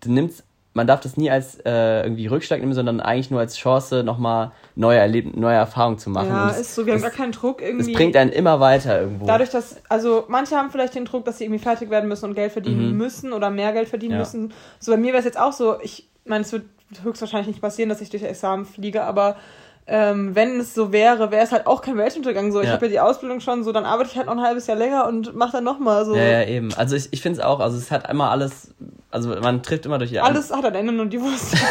Du 0.01 0.11
nimmst 0.11 0.43
man 0.77 0.87
darf 0.87 1.01
das 1.01 1.17
nie 1.17 1.29
als 1.29 1.59
äh, 1.65 2.03
irgendwie 2.03 2.27
Rückschlag 2.27 2.61
nehmen, 2.61 2.73
sondern 2.73 3.01
eigentlich 3.01 3.29
nur 3.29 3.41
als 3.41 3.57
Chance, 3.57 4.03
nochmal 4.03 4.51
neue 4.75 4.97
Erleb 4.99 5.35
neue 5.35 5.55
Erfahrungen 5.57 5.97
zu 5.97 6.09
machen. 6.09 6.29
Ja, 6.29 6.49
es, 6.51 6.59
ist 6.61 6.75
so, 6.75 6.85
wir 6.85 6.93
haben 6.93 6.97
es, 6.99 7.03
gar 7.03 7.11
keinen 7.11 7.33
Druck 7.33 7.61
es 7.61 7.67
irgendwie. 7.67 7.93
bringt 7.93 8.15
einen 8.15 8.31
immer 8.31 8.61
weiter 8.61 9.01
irgendwo. 9.01 9.25
Dadurch, 9.25 9.49
dass, 9.49 9.75
also 9.89 10.23
manche 10.29 10.55
haben 10.55 10.69
vielleicht 10.71 10.95
den 10.95 11.03
Druck, 11.03 11.25
dass 11.25 11.39
sie 11.39 11.43
irgendwie 11.43 11.61
fertig 11.61 11.89
werden 11.89 12.07
müssen 12.07 12.25
und 12.25 12.35
Geld 12.35 12.53
verdienen 12.53 12.95
müssen 12.95 13.33
oder 13.33 13.49
mehr 13.49 13.73
Geld 13.73 13.89
verdienen 13.89 14.13
Mhm. 14.13 14.19
Ja. 14.19 14.25
müssen. 14.25 14.53
So 14.79 14.91
bei 14.93 14.97
mir 14.97 15.07
wäre 15.11 15.19
es 15.19 15.25
jetzt 15.25 15.39
auch 15.39 15.51
so, 15.51 15.77
ich 15.81 16.07
meine, 16.23 16.43
es 16.45 16.51
wird 16.53 16.63
höchstwahrscheinlich 17.03 17.47
nicht 17.47 17.61
passieren, 17.61 17.89
dass 17.89 17.99
ich 17.99 18.09
durch 18.09 18.23
Examen 18.23 18.63
fliege, 18.65 19.03
aber 19.03 19.35
ähm, 19.89 20.35
wenn 20.35 20.59
es 20.59 20.73
so 20.73 20.91
wäre, 20.91 21.31
wäre 21.31 21.43
es 21.43 21.51
halt 21.53 21.65
auch 21.65 21.81
kein 21.81 21.97
Weltuntergang. 21.97 22.51
So, 22.51 22.59
ich 22.59 22.67
Ja. 22.67 22.73
habe 22.73 22.85
ja 22.87 22.91
die 22.91 22.99
Ausbildung 22.99 23.39
schon, 23.39 23.63
so 23.63 23.71
dann 23.71 23.85
arbeite 23.85 24.09
ich 24.11 24.17
halt 24.17 24.27
noch 24.27 24.33
ein 24.35 24.41
halbes 24.41 24.67
Jahr 24.67 24.77
länger 24.77 25.07
und 25.07 25.33
mache 25.35 25.53
dann 25.53 25.63
nochmal 25.63 26.05
so. 26.05 26.13
ja, 26.15 26.23
ja, 26.23 26.43
eben. 26.43 26.73
Also 26.75 26.95
ich, 26.97 27.07
ich 27.11 27.21
finde 27.21 27.39
es 27.39 27.45
auch, 27.45 27.59
also 27.61 27.77
es 27.77 27.89
hat 27.89 28.09
immer 28.09 28.29
alles, 28.29 28.73
also 29.17 29.41
man 29.41 29.63
trifft 29.63 29.85
immer 29.85 29.97
durch 29.97 30.11
die 30.11 30.19
Alles 30.19 30.51
hat 30.51 30.65
am 30.65 30.75
Ende 30.75 30.93
nur 30.93 31.07
die 31.07 31.19
Wurst. 31.19 31.55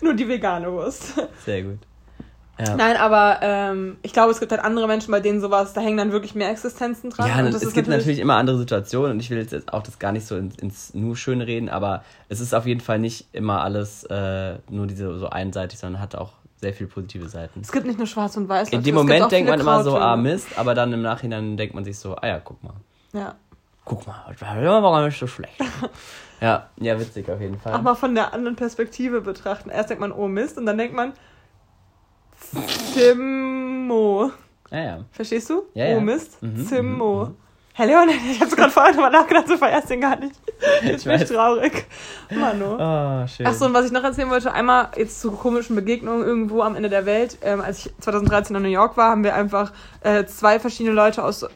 nur 0.00 0.14
die 0.14 0.28
vegane 0.28 0.72
Wurst. 0.72 1.14
Sehr 1.44 1.62
gut. 1.62 1.78
Ja. 2.58 2.74
Nein, 2.74 2.96
aber 2.96 3.40
ähm, 3.42 3.98
ich 4.02 4.14
glaube, 4.14 4.32
es 4.32 4.40
gibt 4.40 4.50
halt 4.50 4.62
andere 4.62 4.86
Menschen, 4.86 5.10
bei 5.10 5.20
denen 5.20 5.42
sowas, 5.42 5.74
da 5.74 5.82
hängen 5.82 5.98
dann 5.98 6.12
wirklich 6.12 6.34
mehr 6.34 6.50
Existenzen 6.50 7.10
dran. 7.10 7.28
Ja, 7.28 7.46
es 7.46 7.74
gibt 7.74 7.86
natürlich 7.86 8.18
immer 8.18 8.36
andere 8.36 8.56
Situationen 8.56 9.12
und 9.12 9.20
ich 9.20 9.28
will 9.28 9.36
jetzt 9.36 9.72
auch 9.74 9.82
das 9.82 9.98
gar 9.98 10.12
nicht 10.12 10.26
so 10.26 10.36
ins, 10.36 10.56
ins 10.56 10.94
nur 10.94 11.16
Schöne 11.16 11.46
reden, 11.46 11.68
aber 11.68 12.02
es 12.30 12.40
ist 12.40 12.54
auf 12.54 12.64
jeden 12.64 12.80
Fall 12.80 12.98
nicht 12.98 13.26
immer 13.32 13.62
alles 13.62 14.04
äh, 14.04 14.54
nur 14.70 14.86
diese 14.86 15.18
so 15.18 15.28
einseitig, 15.28 15.78
sondern 15.78 16.00
hat 16.00 16.14
auch 16.14 16.32
sehr 16.58 16.72
viele 16.72 16.88
positive 16.88 17.28
Seiten. 17.28 17.60
Es 17.60 17.70
gibt 17.70 17.86
nicht 17.86 17.98
nur 17.98 18.06
schwarz 18.06 18.38
und 18.38 18.48
weiß. 18.48 18.70
In 18.70 18.82
dem 18.82 18.94
Moment 18.94 19.30
denkt 19.30 19.50
man 19.50 19.60
immer 19.60 19.84
so, 19.84 19.98
ah 19.98 20.16
Mist, 20.16 20.48
aber 20.56 20.74
dann 20.74 20.94
im 20.94 21.02
Nachhinein 21.02 21.58
denkt 21.58 21.74
man 21.74 21.84
sich 21.84 21.98
so, 21.98 22.16
ah 22.16 22.26
ja, 22.26 22.40
guck 22.42 22.64
mal, 22.64 22.72
Ja. 23.12 23.34
Guck 23.86 24.06
mal, 24.06 24.26
das 24.28 24.42
war 24.42 25.06
nicht 25.06 25.18
so 25.18 25.26
schlecht. 25.26 25.54
ja, 26.40 26.68
ja, 26.78 27.00
witzig 27.00 27.30
auf 27.30 27.40
jeden 27.40 27.58
Fall. 27.58 27.72
Auch 27.72 27.82
mal 27.82 27.94
von 27.94 28.14
der 28.14 28.34
anderen 28.34 28.56
Perspektive 28.56 29.22
betrachten. 29.22 29.70
Erst 29.70 29.88
denkt 29.88 30.00
man, 30.02 30.12
oh 30.12 30.28
Mist, 30.28 30.58
und 30.58 30.66
dann 30.66 30.76
denkt 30.76 30.94
man, 30.94 31.14
Zimmo. 32.92 34.30
Ja, 34.70 34.78
ja. 34.78 35.04
Verstehst 35.12 35.48
du? 35.48 35.62
Ja, 35.72 35.86
ja. 35.86 35.96
Oh 35.96 36.00
Mist, 36.00 36.42
Mhm, 36.42 36.66
Zimmo. 36.66 37.30
Herr 37.74 37.86
Leon, 37.86 38.08
ich 38.30 38.40
hab's 38.40 38.56
gerade 38.56 38.72
vorher 38.72 38.92
drüber 38.92 39.10
nachgedacht, 39.10 39.48
so 39.48 39.56
vererst 39.56 39.88
den 39.90 40.00
gar 40.00 40.16
nicht. 40.16 40.34
Jetzt 40.82 41.04
bin 41.04 41.20
ich 41.20 41.28
traurig. 41.28 41.86
Mano. 42.30 42.74
Oh, 42.74 43.26
schön. 43.28 43.46
Ach 43.46 43.52
so, 43.52 43.66
und 43.66 43.74
was 43.74 43.86
ich 43.86 43.92
noch 43.92 44.02
erzählen 44.02 44.30
wollte, 44.30 44.52
einmal 44.52 44.88
jetzt 44.96 45.20
zu 45.20 45.30
komischen 45.30 45.76
Begegnungen 45.76 46.26
irgendwo 46.26 46.62
am 46.62 46.74
Ende 46.74 46.88
der 46.88 47.04
Welt. 47.04 47.38
Ähm, 47.42 47.60
als 47.60 47.86
ich 47.86 47.92
2013 48.00 48.56
in 48.56 48.62
New 48.62 48.68
York 48.68 48.96
war, 48.96 49.10
haben 49.10 49.22
wir 49.22 49.34
einfach 49.34 49.72
äh, 50.00 50.24
zwei 50.24 50.58
verschiedene 50.58 50.94
Leute 50.94 51.22
aus 51.22 51.46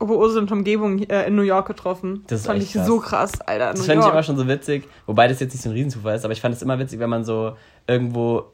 Oberursel 0.00 0.42
und 0.42 0.50
Umgebung 0.50 0.98
äh, 1.02 1.26
in 1.26 1.36
New 1.36 1.42
York 1.42 1.66
getroffen. 1.68 2.24
Das 2.26 2.40
ist 2.40 2.46
fand 2.46 2.62
ich 2.62 2.72
krass. 2.72 2.86
so 2.86 2.98
krass, 2.98 3.40
Alter. 3.42 3.72
Das 3.72 3.80
New 3.80 3.86
fand 3.86 4.02
ich 4.04 4.10
immer 4.10 4.22
schon 4.22 4.36
so 4.36 4.48
witzig, 4.48 4.88
wobei 5.06 5.28
das 5.28 5.40
jetzt 5.40 5.52
nicht 5.52 5.62
so 5.62 5.68
ein 5.68 5.74
Riesenzufall 5.74 6.16
ist, 6.16 6.24
aber 6.24 6.32
ich 6.32 6.40
fand 6.40 6.54
es 6.54 6.62
immer 6.62 6.78
witzig, 6.78 6.98
wenn 6.98 7.10
man 7.10 7.24
so 7.24 7.56
irgendwo 7.86 8.46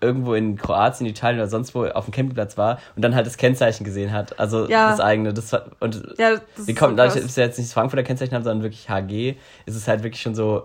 irgendwo 0.00 0.34
in 0.34 0.56
Kroatien, 0.56 1.06
Italien 1.06 1.38
oder 1.40 1.48
sonst 1.48 1.74
wo 1.74 1.86
auf 1.86 2.06
dem 2.06 2.12
Campingplatz 2.12 2.58
war 2.58 2.78
und 2.96 3.02
dann 3.02 3.14
halt 3.14 3.24
das 3.26 3.36
Kennzeichen 3.36 3.84
gesehen 3.84 4.12
hat, 4.12 4.38
also 4.38 4.68
Ja. 4.68 4.90
das 4.90 5.00
eigene, 5.00 5.32
das 5.32 5.52
und 5.80 5.94
ja, 6.18 6.32
das 6.32 6.42
wir 6.56 6.74
ist 6.74 6.78
kommen, 6.78 6.94
so 6.94 6.96
dadurch, 6.96 7.22
dass 7.22 7.36
wir 7.36 7.44
jetzt 7.44 7.56
nicht 7.56 7.68
das 7.68 7.74
Frankfurter 7.74 8.02
Kennzeichen 8.02 8.34
haben, 8.34 8.42
sondern 8.42 8.62
wirklich 8.64 8.88
HG, 8.90 9.36
ist 9.64 9.76
es 9.76 9.86
halt 9.86 10.02
wirklich 10.02 10.20
schon 10.20 10.34
so, 10.34 10.64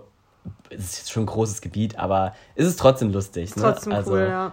es 0.70 0.80
ist 0.80 0.98
jetzt 0.98 1.12
schon 1.12 1.22
ein 1.22 1.26
großes 1.26 1.60
Gebiet, 1.60 1.98
aber 1.98 2.34
ist 2.56 2.66
es 2.66 2.76
trotzdem 2.76 3.12
lustig, 3.12 3.54
ne? 3.54 3.62
Trotzdem 3.62 3.92
also, 3.92 4.12
cool, 4.12 4.26
ja. 4.28 4.52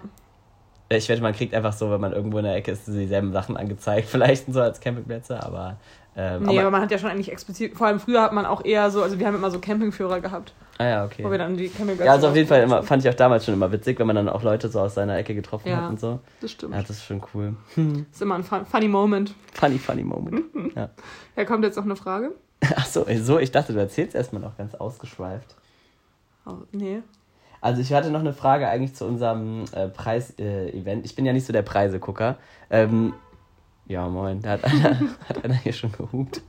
Ich 0.89 1.09
wette, 1.09 1.21
man 1.21 1.33
kriegt 1.33 1.53
einfach 1.53 1.73
so, 1.73 1.89
wenn 1.89 1.99
man 1.99 2.13
irgendwo 2.13 2.37
in 2.37 2.45
der 2.45 2.55
Ecke 2.55 2.71
ist, 2.71 2.87
dieselben 2.87 3.33
Sachen 3.33 3.57
angezeigt, 3.57 4.07
vielleicht 4.09 4.51
so 4.51 4.61
als 4.61 4.79
Campingplätze, 4.79 5.41
aber, 5.41 5.77
ähm, 6.15 6.43
Nee, 6.43 6.49
aber, 6.49 6.61
aber, 6.61 6.71
man 6.71 6.81
hat 6.81 6.91
ja 6.91 6.99
schon 6.99 7.09
eigentlich 7.09 7.31
explizit, 7.31 7.75
vor 7.75 7.87
allem 7.87 7.99
früher 7.99 8.21
hat 8.21 8.33
man 8.33 8.45
auch 8.45 8.63
eher 8.63 8.91
so, 8.91 9.01
also 9.01 9.19
wir 9.19 9.25
haben 9.25 9.35
immer 9.35 9.49
so 9.49 9.59
Campingführer 9.59 10.21
gehabt, 10.21 10.53
ah 10.77 10.85
ja, 10.85 11.05
okay. 11.05 11.23
wo 11.23 11.31
wir 11.31 11.39
dann 11.39 11.57
die 11.57 11.69
Campingplätze 11.69 12.05
Ja, 12.05 12.13
also 12.13 12.27
auf 12.27 12.35
jeden 12.35 12.47
Fall 12.47 12.61
immer, 12.61 12.83
fand 12.83 13.03
ich 13.03 13.09
auch 13.09 13.15
damals 13.15 13.45
schon 13.45 13.55
immer 13.55 13.71
witzig, 13.71 13.97
wenn 13.97 14.07
man 14.07 14.15
dann 14.15 14.29
auch 14.29 14.43
Leute 14.43 14.69
so 14.69 14.79
aus 14.79 14.93
seiner 14.93 15.17
Ecke 15.17 15.33
getroffen 15.33 15.69
Ja. 15.69 15.77
hat 15.77 15.89
und 15.89 15.99
so. 15.99 16.19
Das 16.39 16.51
stimmt. 16.51 16.75
Ja, 16.75 16.81
das 16.81 16.91
ist 16.91 17.05
schon 17.05 17.21
cool. 17.33 17.55
ist 18.11 18.21
immer 18.21 18.35
ein 18.35 18.43
fun 18.43 18.65
funny 18.65 18.87
Moment. 18.87 19.33
Funny, 19.53 19.79
funny 19.79 20.03
Moment. 20.03 20.45
Ja. 20.75 20.89
Ja, 21.35 21.45
kommt 21.45 21.63
jetzt 21.63 21.77
noch 21.77 21.85
eine 21.85 21.95
Frage? 21.95 22.31
Ach 22.75 22.85
so, 22.85 23.05
so, 23.21 23.39
ich 23.39 23.51
dachte, 23.51 23.73
du 23.73 23.79
erzählst 23.79 24.15
erstmal 24.15 24.41
noch 24.41 24.57
ganz 24.57 24.75
ausgeschweift. 24.75 25.55
Oh, 26.45 26.57
nee. 26.71 27.01
Also 27.61 27.81
ich 27.81 27.91
hatte 27.93 28.09
noch 28.11 28.19
eine 28.19 28.33
Frage 28.33 28.67
eigentlich 28.67 28.95
zu 28.95 29.05
unserem 29.05 29.65
äh, 29.73 29.87
Preis-Event. 29.87 31.05
ich 31.05 31.15
bin 31.15 31.25
ja 31.25 31.33
nicht 31.33 31.45
so 31.45 31.53
der 31.53 31.61
Preisegucker. 31.63 32.37
Ähm, 32.69 33.13
ja, 33.87 34.07
moin, 34.07 34.41
da 34.41 34.51
hat 34.51 34.63
einer, 34.65 34.99
hat 35.29 35.43
einer 35.43 35.53
hier 35.55 35.73
schon 35.73 35.91
gehupt. 35.91 36.41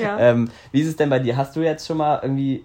Ja. 0.00 0.18
Ähm, 0.18 0.50
wie 0.72 0.80
ist 0.82 0.88
es 0.88 0.96
denn 0.96 1.08
bei 1.10 1.18
dir? 1.18 1.36
Hast 1.36 1.56
du 1.56 1.60
jetzt 1.60 1.86
schon 1.86 1.96
mal 1.96 2.20
irgendwie, 2.22 2.64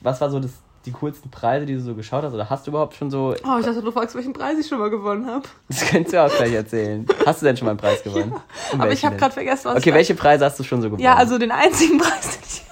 was 0.00 0.20
war 0.20 0.30
so 0.30 0.38
das, 0.40 0.52
die 0.84 0.92
coolsten 0.92 1.30
Preise, 1.30 1.66
die 1.66 1.74
du 1.74 1.80
so 1.80 1.94
geschaut 1.96 2.22
hast? 2.22 2.32
Oder 2.34 2.48
hast 2.48 2.66
du 2.66 2.70
überhaupt 2.70 2.94
schon 2.94 3.10
so, 3.10 3.34
Oh, 3.44 3.58
ich 3.58 3.66
dachte, 3.66 3.82
du 3.82 3.90
fragst, 3.90 4.14
welchen 4.14 4.32
Preis 4.32 4.56
ich 4.58 4.68
schon 4.68 4.78
mal 4.78 4.90
gewonnen 4.90 5.26
habe. 5.26 5.42
das 5.68 5.80
könntest 5.86 6.14
du 6.14 6.24
auch 6.24 6.30
gleich 6.36 6.52
erzählen. 6.52 7.04
Hast 7.24 7.42
du 7.42 7.46
denn 7.46 7.56
schon 7.56 7.66
mal 7.66 7.72
einen 7.72 7.80
Preis 7.80 8.02
gewonnen? 8.04 8.32
Und 8.72 8.80
Aber 8.80 8.92
ich 8.92 9.04
habe 9.04 9.16
gerade 9.16 9.34
vergessen, 9.34 9.64
was 9.66 9.76
Okay, 9.78 9.92
welche 9.92 10.14
Preise 10.14 10.44
hast 10.44 10.58
du 10.60 10.62
schon 10.64 10.80
so 10.80 10.88
gewonnen? 10.88 11.02
Ja, 11.02 11.14
also 11.16 11.36
den 11.38 11.50
einzigen 11.50 11.98
Preis, 11.98 12.38
den 12.38 12.42
ich 12.46 12.62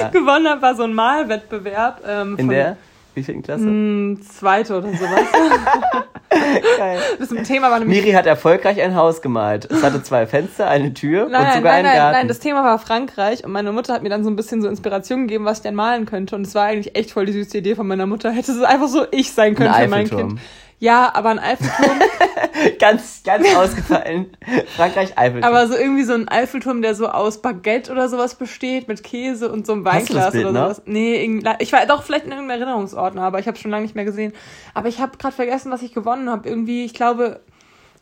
Ja. 0.00 0.08
gewonnen 0.08 0.48
habe, 0.48 0.60
war 0.62 0.74
so 0.74 0.82
ein 0.82 0.92
Malwettbewerb. 0.94 2.02
Ähm, 2.04 2.36
In 2.36 2.48
der 2.48 2.76
wievielten 3.14 3.42
Klasse? 3.42 3.64
Mh, 3.64 4.20
zweite 4.22 4.78
oder 4.78 4.88
sowas. 4.88 5.26
Geil. 6.78 6.98
Das 7.18 7.28
Thema 7.46 7.70
war 7.70 7.78
nämlich. 7.80 8.02
Miri 8.02 8.12
hat 8.12 8.26
erfolgreich 8.26 8.80
ein 8.80 8.94
Haus 8.94 9.20
gemalt. 9.20 9.68
Es 9.70 9.82
hatte 9.82 10.02
zwei 10.02 10.26
Fenster, 10.26 10.68
eine 10.68 10.94
Tür 10.94 11.28
Nein, 11.28 11.46
und 11.46 11.52
sogar 11.54 11.62
nein, 11.62 11.72
einen 11.72 11.84
nein, 11.86 11.96
Garten. 11.96 12.16
nein, 12.18 12.28
das 12.28 12.38
Thema 12.38 12.64
war 12.64 12.78
Frankreich 12.78 13.44
und 13.44 13.52
meine 13.52 13.72
Mutter 13.72 13.92
hat 13.92 14.02
mir 14.02 14.08
dann 14.10 14.22
so 14.24 14.30
ein 14.30 14.36
bisschen 14.36 14.62
so 14.62 14.68
Inspiration 14.68 15.22
gegeben, 15.26 15.44
was 15.44 15.58
ich 15.58 15.62
denn 15.62 15.74
malen 15.74 16.06
könnte. 16.06 16.36
Und 16.36 16.46
es 16.46 16.54
war 16.54 16.64
eigentlich 16.64 16.96
echt 16.96 17.10
voll 17.10 17.26
die 17.26 17.32
süße 17.32 17.58
Idee 17.58 17.74
von 17.74 17.86
meiner 17.86 18.06
Mutter. 18.06 18.30
Hätte 18.30 18.52
es 18.52 18.62
einfach 18.62 18.88
so 18.88 19.06
ich 19.10 19.32
sein 19.32 19.54
können 19.54 19.70
Ein 19.70 19.84
für 19.84 19.90
mein. 19.90 20.08
Kind. 20.08 20.40
Ja, 20.78 21.10
aber 21.14 21.28
ein 21.28 21.38
Eiffelturm, 21.38 21.98
ganz, 22.78 23.22
ganz 23.24 23.46
ausgefallen. 23.54 24.36
Frankreich 24.76 25.16
Eiffelturm. 25.18 25.52
aber 25.52 25.66
so 25.68 25.76
irgendwie 25.76 26.04
so 26.04 26.12
ein 26.14 26.28
Eiffelturm, 26.28 26.82
der 26.82 26.94
so 26.94 27.08
aus 27.08 27.42
Baguette 27.42 27.90
oder 27.92 28.08
sowas 28.08 28.34
besteht, 28.34 28.88
mit 28.88 29.02
Käse 29.02 29.50
und 29.50 29.66
so 29.66 29.72
einem 29.72 29.84
das 29.84 29.94
Weinglas 29.94 30.34
oder 30.34 30.52
noch? 30.52 30.62
sowas. 30.62 30.82
Nee, 30.86 31.22
irgendwie- 31.22 31.48
ich 31.58 31.72
war 31.72 31.84
doch 31.86 32.02
vielleicht 32.02 32.24
in 32.26 32.32
irgendeinem 32.32 32.60
Erinnerungsordner, 32.60 33.22
aber 33.22 33.38
ich 33.38 33.46
habe 33.46 33.56
schon 33.58 33.70
lange 33.70 33.82
nicht 33.84 33.94
mehr 33.94 34.04
gesehen. 34.04 34.32
Aber 34.74 34.88
ich 34.88 35.00
habe 35.00 35.16
gerade 35.18 35.34
vergessen, 35.34 35.70
was 35.70 35.82
ich 35.82 35.92
gewonnen 35.94 36.30
habe. 36.30 36.48
Irgendwie, 36.48 36.84
ich 36.84 36.94
glaube, 36.94 37.40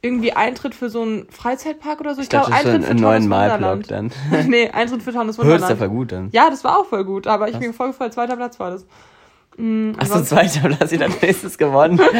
irgendwie 0.00 0.32
Eintritt 0.32 0.74
für 0.76 0.90
so 0.90 1.02
einen 1.02 1.26
Freizeitpark 1.30 1.98
oder 2.00 2.14
so. 2.14 2.20
ich 2.22 2.28
dachte 2.28 2.50
glaube, 2.52 2.56
Eintritt 2.68 2.88
einen 2.88 2.98
für 2.98 3.02
neuen 3.04 3.28
Taunus 3.30 3.48
Malblock 3.60 3.88
dann. 3.88 4.12
nee, 4.46 4.68
Eintritt 4.70 5.02
für 5.02 5.12
Hörst 5.12 5.38
Wunderland. 5.38 5.70
du 5.72 5.76
voll 5.76 5.88
gut 5.88 6.12
dann. 6.12 6.28
Ja, 6.32 6.50
das 6.50 6.62
war 6.62 6.78
auch 6.78 6.86
voll 6.86 7.04
gut, 7.04 7.26
aber 7.26 7.48
ich 7.48 7.54
Was? 7.54 7.60
bin 7.60 7.72
voll 7.74 7.88
gefreut. 7.88 8.12
Zweiter 8.12 8.36
Platz 8.36 8.60
war 8.60 8.70
das. 8.70 8.82
Hast 8.82 9.58
du 9.58 9.94
ansonsten- 9.98 10.26
zweiter 10.36 10.68
Platz 10.68 10.92
wieder 10.92 11.08
nächstes 11.08 11.58
gewonnen? 11.58 12.00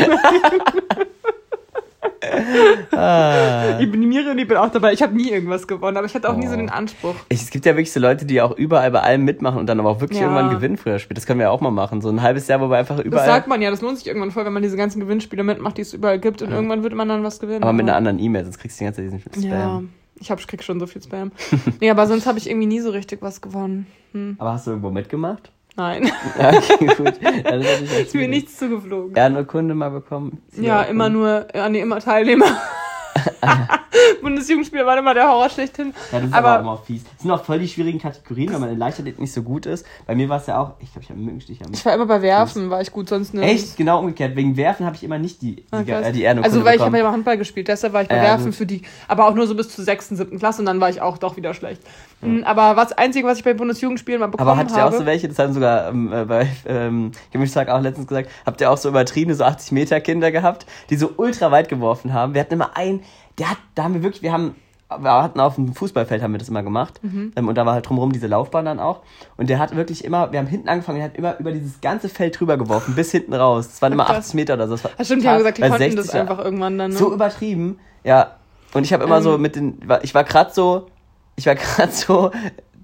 ah. 2.93 3.79
Ich 3.81 3.91
bin 3.91 4.01
die 4.01 4.07
Miriam, 4.07 4.37
ich 4.39 4.49
bin 4.49 4.57
auch 4.57 4.71
dabei. 4.71 4.93
Ich 4.93 5.03
habe 5.03 5.15
nie 5.15 5.31
irgendwas 5.31 5.67
gewonnen, 5.67 5.97
aber 5.97 6.07
ich 6.07 6.15
hatte 6.15 6.29
auch 6.31 6.37
nie 6.37 6.47
so 6.47 6.55
Oh. 6.55 6.57
den 6.57 6.71
Anspruch. 6.71 7.15
Ich, 7.29 7.43
es 7.43 7.51
gibt 7.51 7.65
ja 7.67 7.73
wirklich 7.73 7.93
so 7.93 8.01
Leute, 8.01 8.25
die 8.27 8.41
auch 8.41 8.57
überall 8.57 8.91
bei 8.91 9.01
allem 9.01 9.25
mitmachen 9.25 9.59
und 9.59 9.67
dann 9.67 9.79
aber 9.81 9.91
auch 9.91 10.01
wirklich 10.01 10.21
Ja. 10.21 10.27
irgendwann 10.27 10.51
gewinnen 10.51 10.77
früher 10.77 10.99
spielen. 10.99 11.15
Das 11.17 11.27
können 11.27 11.39
wir 11.41 11.45
ja 11.45 11.51
auch 11.51 11.61
mal 11.61 11.71
machen. 11.71 12.01
So 12.01 12.09
ein 12.09 12.23
halbes 12.23 12.49
Jahr, 12.49 12.61
wo 12.61 12.69
wir 12.71 12.77
einfach 12.77 12.97
Das 12.97 13.05
überall. 13.05 13.27
sagt 13.27 13.49
man 13.49 13.61
ja, 13.63 13.71
das 13.71 13.81
lohnt 13.83 13.99
sich 13.99 14.07
irgendwann 14.07 14.31
voll, 14.31 14.45
wenn 14.45 14.53
man 14.53 14.63
diese 14.63 14.77
ganzen 14.77 15.01
Gewinnspiele 15.01 15.43
mitmacht, 15.43 15.77
die 15.79 15.83
es 15.83 15.93
überall 15.95 16.19
gibt 16.19 16.43
und 16.43 16.51
irgendwann 16.51 16.83
wird 16.83 16.95
man 16.95 17.09
dann 17.09 17.23
was 17.25 17.41
gewinnen. 17.41 17.63
aber 17.63 17.73
mit 17.73 17.87
einer 17.89 17.97
anderen 17.97 18.19
E-Mail, 18.19 18.45
sonst 18.45 18.59
kriegst 18.59 18.79
du 18.79 18.85
die 18.85 18.85
ganze 18.87 19.03
Zeit 19.03 19.21
diesen 19.35 19.49
Spam. 19.49 19.51
Ja, 19.51 19.83
ich 20.21 20.31
hab, 20.31 20.39
krieg 20.47 20.63
schon 20.65 20.81
so 20.81 20.87
viel 20.87 21.03
Spam. 21.03 21.31
nee, 21.81 21.91
aber 21.91 22.07
sonst 22.07 22.27
habe 22.27 22.39
ich 22.39 22.49
irgendwie 22.49 22.67
nie 22.67 22.81
so 22.81 22.91
richtig 22.91 23.23
was 23.23 23.41
gewonnen. 23.41 23.87
Hm. 24.13 24.37
Aber 24.39 24.53
hast 24.53 24.67
du 24.67 24.71
irgendwo 24.73 24.91
mitgemacht? 24.91 25.53
Nein, 25.79 26.11
Ja, 26.39 26.49
okay, 26.49 26.87
gut. 26.97 27.15
Ja, 27.23 27.31
das 27.57 27.81
ist 27.83 28.15
mir 28.15 28.27
nichts 28.27 28.59
zugeflogen. 28.59 29.15
Ehrenurkunde 29.15 29.75
mal 29.75 29.91
bekommen? 29.91 30.43
Ja, 30.61 30.83
immer 30.83 31.09
nur, 31.09 31.47
ja, 31.55 31.69
nee, 31.69 31.81
immer 31.81 32.01
Teilnehmer. 32.01 32.47
Bundesjugendspieler 34.23 34.87
war 34.87 34.97
immer 34.99 35.15
der 35.15 35.29
Horror 35.29 35.49
schlechthin. 35.51 35.93
Ja, 36.13 36.19
das 36.21 36.29
ist 36.29 36.35
aber, 36.35 36.49
aber 36.51 36.57
auch 36.57 36.61
immer 36.75 36.77
fies. 36.85 37.03
Das 37.05 37.23
sind 37.23 37.31
auch 37.31 37.45
voll 37.45 37.59
die 37.59 37.69
schwierigen 37.69 37.99
Kategorien, 38.01 38.53
weil 38.53 38.61
man 38.61 38.71
in 38.71 38.79
Leichtathletik 38.79 39.21
nicht 39.21 39.33
so 39.33 39.43
gut 39.43 39.67
ist. 39.67 39.85
Bei 40.07 40.15
mir 40.15 40.29
war 40.29 40.39
es 40.39 40.47
ja 40.47 40.61
auch, 40.61 40.73
ich 40.81 40.93
glaube, 40.93 41.03
ich 41.03 41.09
habe 41.11 41.17
einen 41.19 41.27
Mückenstich 41.27 41.65
am 41.65 41.73
ich 41.73 41.85
war 41.85 41.95
immer 41.95 42.07
bei 42.07 42.23
Werfen, 42.23 42.71
war 42.71 42.81
ich 42.81 42.93
gut, 42.93 43.09
sonst 43.09 43.35
nicht. 43.35 43.45
Echt? 43.45 43.77
Genau 43.77 44.01
umgekehrt. 44.01 44.37
Wegen 44.37 44.57
Werfen 44.57 44.87
habe 44.87 44.97
ich 44.97 45.05
immer 45.05 45.19
nicht 45.19 45.43
die, 45.43 45.57
die, 45.57 45.65
Ah, 45.73 45.81
äh, 45.81 46.13
die 46.13 46.23
Ehrenurkunde 46.23 46.43
Also, 46.45 46.65
weil 46.65 46.77
ich 46.77 46.81
habe 46.81 46.91
bekommen. 46.91 46.95
ja 46.95 47.01
immer 47.01 47.13
Handball 47.13 47.39
gespielt, 47.39 47.69
deshalb 47.69 47.93
war 47.93 48.03
ich 48.03 48.09
bei 48.09 48.17
Ja, 48.17 48.23
Werfen 48.23 48.47
gut. 48.47 48.55
für 48.55 48.67
die, 48.67 48.83
aber 49.09 49.27
auch 49.27 49.35
nur 49.35 49.47
so 49.47 49.55
bis 49.55 49.69
zur 49.75 49.85
sechsten, 49.85 50.17
siebten 50.17 50.39
Klasse 50.39 50.63
und 50.63 50.67
dann 50.67 50.81
war 50.81 50.91
ich 50.91 51.01
auch 51.01 51.19
doch 51.19 51.37
wieder 51.37 51.55
schlecht. 51.55 51.83
Mm, 52.21 52.43
Aber 52.45 52.77
was 52.77 52.93
Einzige, 52.93 53.27
was 53.29 53.39
ich 53.39 53.45
bei 53.45 53.55
Bundesjugendspielen 53.55 54.21
mal 54.21 54.27
bekommen 54.27 54.49
aber 54.49 54.59
hattet 54.59 54.73
ihr 54.77 54.83
auch 54.83 54.87
habe. 54.87 54.99
so 54.99 55.07
welche, 55.07 55.29
das 55.29 55.39
haben 55.39 55.53
sogar 55.53 55.89
ähm, 55.91 56.13
äh, 56.13 56.25
bei 56.25 56.49
ähm, 56.67 57.13
Gemischstag 57.33 57.69
auch 57.69 57.81
letztens 57.81 58.07
gesagt, 58.09 58.29
habt 58.45 58.61
ihr 58.61 58.71
auch 58.71 58.77
so 58.77 58.89
übertriebene, 58.89 59.35
so 59.37 59.45
80 59.45 59.73
Meter 59.73 60.01
Kinder 60.01 60.33
gehabt, 60.33 60.67
die 60.91 60.97
so 60.97 61.13
ultra 61.17 61.51
weit 61.53 61.69
geworfen 61.69 62.13
haben. 62.13 62.35
Wir 62.35 62.41
hatten 62.41 62.55
immer 62.55 62.77
einen, 62.77 63.03
der 63.39 63.51
hat, 63.51 63.59
da 63.77 63.85
haben 63.85 63.95
wir 63.95 64.03
wirklich, 64.03 64.23
wir 64.23 64.33
haben, 64.33 64.57
wir 64.99 65.13
hatten 65.23 65.39
auf 65.39 65.57
dem 65.57 65.75
Fußballfeld 65.75 66.23
haben 66.23 66.33
wir 66.33 66.39
das 66.39 66.49
immer 66.49 66.63
gemacht 66.63 66.99
Mhm. 67.03 67.33
ähm, 67.37 67.47
und 67.49 67.55
da 67.57 67.67
war 67.67 67.75
halt 67.75 67.89
drumherum 67.89 68.11
diese 68.11 68.27
Laufbahn 68.27 68.65
dann 68.65 68.81
auch 68.81 69.03
und 69.37 69.49
der 69.51 69.59
hat 69.61 69.77
wirklich 69.77 70.03
immer, 70.05 70.33
wir 70.33 70.39
haben 70.41 70.47
hinten 70.47 70.69
angefangen, 70.69 70.99
er 70.99 71.05
hat 71.05 71.17
immer 71.17 71.39
über 71.39 71.53
dieses 71.53 71.81
ganze 71.83 72.09
Feld 72.09 72.41
drüber 72.41 72.57
geworfen, 72.57 72.95
bis 72.97 73.13
hinten 73.13 73.35
raus. 73.35 73.69
Das 73.69 73.83
waren 73.83 73.93
immer 73.93 74.07
Krass. 74.07 74.17
80 74.21 74.35
Meter 74.35 74.55
oder 74.55 74.67
so. 74.67 74.75
Das 74.77 74.85
war 74.85 75.05
stimmt, 75.05 75.23
die 75.23 75.29
haben 75.29 75.39
gesagt, 75.39 75.59
die 75.59 75.63
konnten 75.63 75.77
60 75.79 75.97
das 76.01 76.11
einfach 76.15 76.39
irgendwann 76.43 76.79
dann. 76.79 76.91
Ne? 76.91 76.97
so 76.97 77.13
übertrieben. 77.13 77.79
Ja. 78.03 78.33
Und 78.75 78.83
ich 78.85 78.93
habe 78.93 79.05
immer 79.05 79.19
Ähm. 79.19 79.23
so 79.23 79.39
mit 79.39 79.57
den, 79.57 79.79
ich 80.03 80.15
war 80.15 80.25
gerade 80.25 80.53
so, 80.53 80.87
ich 81.39 81.47
war 81.47 81.55
gerade 81.55 81.93
so 81.93 82.31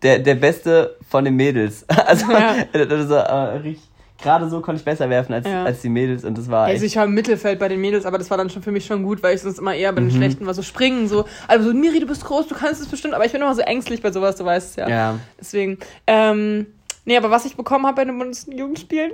der, 0.02 0.20
der 0.20 0.36
Beste 0.36 0.96
von 1.10 1.24
den 1.24 1.34
Mädels. 1.36 1.84
Also, 2.06 2.30
Ja. 2.30 2.54
also 2.72 3.16
äh, 3.16 3.74
gerade 4.22 4.48
so 4.48 4.60
konnte 4.60 4.78
ich 4.78 4.84
besser 4.84 5.10
werfen 5.10 5.34
als, 5.34 5.46
Ja. 5.46 5.64
als 5.64 5.80
die 5.82 5.88
Mädels 5.88 6.24
und 6.24 6.38
das 6.38 6.48
war 6.50 6.66
Also 6.66 6.86
ich 6.86 6.96
war 6.96 7.04
im 7.04 7.12
Mittelfeld 7.14 7.58
bei 7.58 7.68
den 7.68 7.80
Mädels, 7.80 8.06
aber 8.06 8.16
das 8.16 8.30
war 8.30 8.38
dann 8.38 8.48
schon 8.48 8.62
für 8.62 8.70
mich 8.70 8.86
schon 8.86 9.02
gut, 9.02 9.22
weil 9.22 9.34
ich 9.34 9.42
sonst 9.42 9.58
immer 9.58 9.74
eher 9.74 9.92
bei 9.92 10.00
den 10.00 10.06
Mhm. 10.10 10.16
Schlechten 10.16 10.46
war. 10.46 10.54
So 10.54 10.62
springen, 10.62 11.08
so. 11.08 11.24
Also 11.48 11.68
so, 11.68 11.74
Miri, 11.74 11.98
du 12.00 12.06
bist 12.06 12.24
groß, 12.24 12.46
du 12.46 12.54
kannst 12.54 12.80
es 12.80 12.86
bestimmt, 12.88 13.12
aber 13.14 13.24
ich 13.26 13.32
bin 13.32 13.40
immer 13.42 13.54
so 13.54 13.60
ängstlich 13.62 14.00
bei 14.00 14.12
sowas, 14.12 14.36
du 14.36 14.44
weißt 14.44 14.70
es 14.70 14.76
ja. 14.76 14.88
ja. 14.88 15.18
Deswegen. 15.40 15.78
Ähm, 16.06 16.66
nee, 17.04 17.16
aber 17.16 17.30
was 17.30 17.44
ich 17.44 17.56
bekommen 17.56 17.84
habe 17.86 17.96
bei 17.96 18.04
den 18.04 18.16
Bundesjugendspielen? 18.18 19.12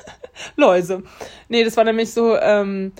Läuse. 0.56 1.02
Nee, 1.48 1.64
das 1.64 1.76
war 1.76 1.84
nämlich 1.84 2.12
so, 2.12 2.36
ähm, 2.38 2.92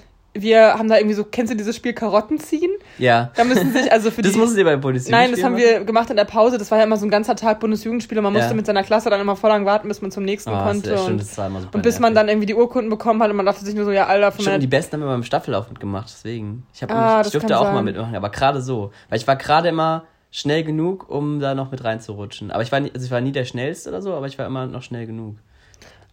wir 0.42 0.74
haben 0.74 0.88
da 0.88 0.96
irgendwie 0.96 1.14
so, 1.14 1.24
kennst 1.24 1.52
du 1.52 1.56
dieses 1.56 1.76
Spiel 1.76 1.92
Karotten 1.92 2.38
ziehen? 2.38 2.70
Ja. 2.98 3.30
Da 3.36 3.44
müssen 3.44 3.72
sich, 3.72 3.90
also 3.92 4.10
für 4.10 4.22
Das 4.26 4.32
die. 4.32 4.38
mussten 4.38 4.58
ihr 4.58 4.64
bei 4.64 4.76
Bundesliga 4.76 5.16
Nein, 5.18 5.30
das 5.32 5.42
haben 5.42 5.56
wir 5.56 5.84
gemacht 5.84 6.10
in 6.10 6.16
der 6.16 6.24
Pause. 6.24 6.58
Das 6.58 6.70
war 6.70 6.78
ja 6.78 6.84
immer 6.84 6.96
so 6.96 7.06
ein 7.06 7.10
ganzer 7.10 7.36
Tag 7.36 7.60
Bundesjugendspiel 7.60 8.18
und 8.18 8.24
man 8.24 8.32
musste 8.32 8.50
Ja. 8.50 8.54
mit 8.54 8.66
seiner 8.66 8.82
Klasse 8.82 9.10
dann 9.10 9.20
immer 9.20 9.36
voll 9.36 9.50
lang 9.50 9.64
warten, 9.66 9.88
bis 9.88 10.00
man 10.02 10.10
zum 10.10 10.24
nächsten 10.24 10.50
Oh, 10.50 10.58
konnte. 10.62 10.90
das, 10.90 11.02
und, 11.06 11.18
das 11.20 11.36
war 11.38 11.46
immer 11.46 11.60
super 11.60 11.74
und 11.76 11.82
bis 11.82 11.98
man 11.98 12.12
nervig. 12.12 12.26
dann 12.26 12.28
irgendwie 12.28 12.46
die 12.46 12.54
Urkunden 12.54 12.90
bekommen 12.90 13.22
hat 13.22 13.30
und 13.30 13.36
man 13.36 13.46
dachte 13.46 13.64
sich 13.64 13.74
nur 13.74 13.84
so, 13.84 13.90
ja, 13.92 14.06
Alter, 14.06 14.32
von 14.32 14.42
Stimmt, 14.44 14.62
die 14.62 14.66
Besten 14.66 14.94
haben 14.96 15.02
immer 15.02 15.14
im 15.14 15.22
Staffellauf 15.24 15.68
mitgemacht, 15.68 16.08
deswegen. 16.10 16.66
Ich, 16.72 16.82
hab 16.82 16.90
Ah, 16.92 17.18
das 17.18 17.28
ich 17.28 17.32
durfte 17.32 17.58
auch 17.58 17.64
sein. 17.64 17.74
mal 17.74 17.82
mitmachen, 17.82 18.14
aber 18.14 18.30
gerade 18.30 18.60
so. 18.62 18.90
Weil 19.08 19.18
ich 19.18 19.26
war 19.26 19.36
gerade 19.36 19.68
immer 19.68 20.04
schnell 20.30 20.64
genug, 20.64 21.08
um 21.08 21.40
da 21.40 21.54
noch 21.54 21.70
mit 21.70 21.82
reinzurutschen. 21.84 22.50
Aber 22.50 22.62
ich 22.62 22.70
war, 22.72 22.80
nie, 22.80 22.90
also 22.94 23.06
ich 23.06 23.10
war 23.10 23.20
nie 23.20 23.32
der 23.32 23.44
Schnellste 23.46 23.88
oder 23.88 24.02
so, 24.02 24.12
aber 24.14 24.26
ich 24.26 24.38
war 24.38 24.46
immer 24.46 24.66
noch 24.66 24.82
schnell 24.82 25.06
genug. 25.06 25.36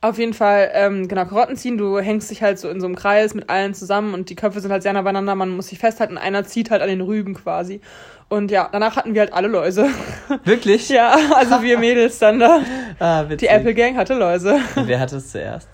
Auf 0.04 0.18
jeden 0.18 0.34
Fall, 0.34 0.70
ähm, 0.74 1.08
genau, 1.08 1.24
Karotten 1.24 1.56
ziehen. 1.56 1.78
Du 1.78 1.98
hängst 1.98 2.30
dich 2.30 2.44
halt 2.44 2.60
so 2.60 2.68
in 2.68 2.82
so 2.82 2.88
einem 2.88 2.98
Kreis 2.98 3.34
mit 3.36 3.50
allen 3.50 3.74
zusammen 3.74 4.14
und 4.14 4.30
die 4.30 4.36
Köpfe 4.36 4.60
sind 4.60 4.70
halt 4.70 4.84
sehr 4.84 4.92
nah 4.92 5.02
beieinander. 5.02 5.34
Man 5.34 5.50
muss 5.52 5.68
sich 5.70 5.80
festhalten. 5.80 6.18
Einer 6.18 6.44
zieht 6.44 6.72
halt 6.72 6.82
an 6.82 6.90
den 6.90 7.00
Rüben 7.00 7.34
quasi. 7.36 7.80
Und 8.28 8.52
ja, 8.52 8.68
danach 8.70 8.98
hatten 8.98 9.14
wir 9.14 9.22
halt 9.22 9.32
alle 9.32 9.48
Läuse. 9.48 9.88
Wirklich? 10.44 10.90
ja, 10.90 11.16
also 11.36 11.62
wir 11.62 11.78
Mädels 11.80 12.20
dann 12.20 12.40
da. 12.40 12.60
Ah, 13.00 13.24
witzig. 13.24 13.48
Die 13.48 13.48
Apple 13.48 13.74
Gang 13.74 13.96
hatte 13.96 14.14
Läuse. 14.14 14.60
Und 14.76 14.90
wer 14.90 15.00
hatte 15.00 15.16
es 15.16 15.32
zuerst? 15.32 15.70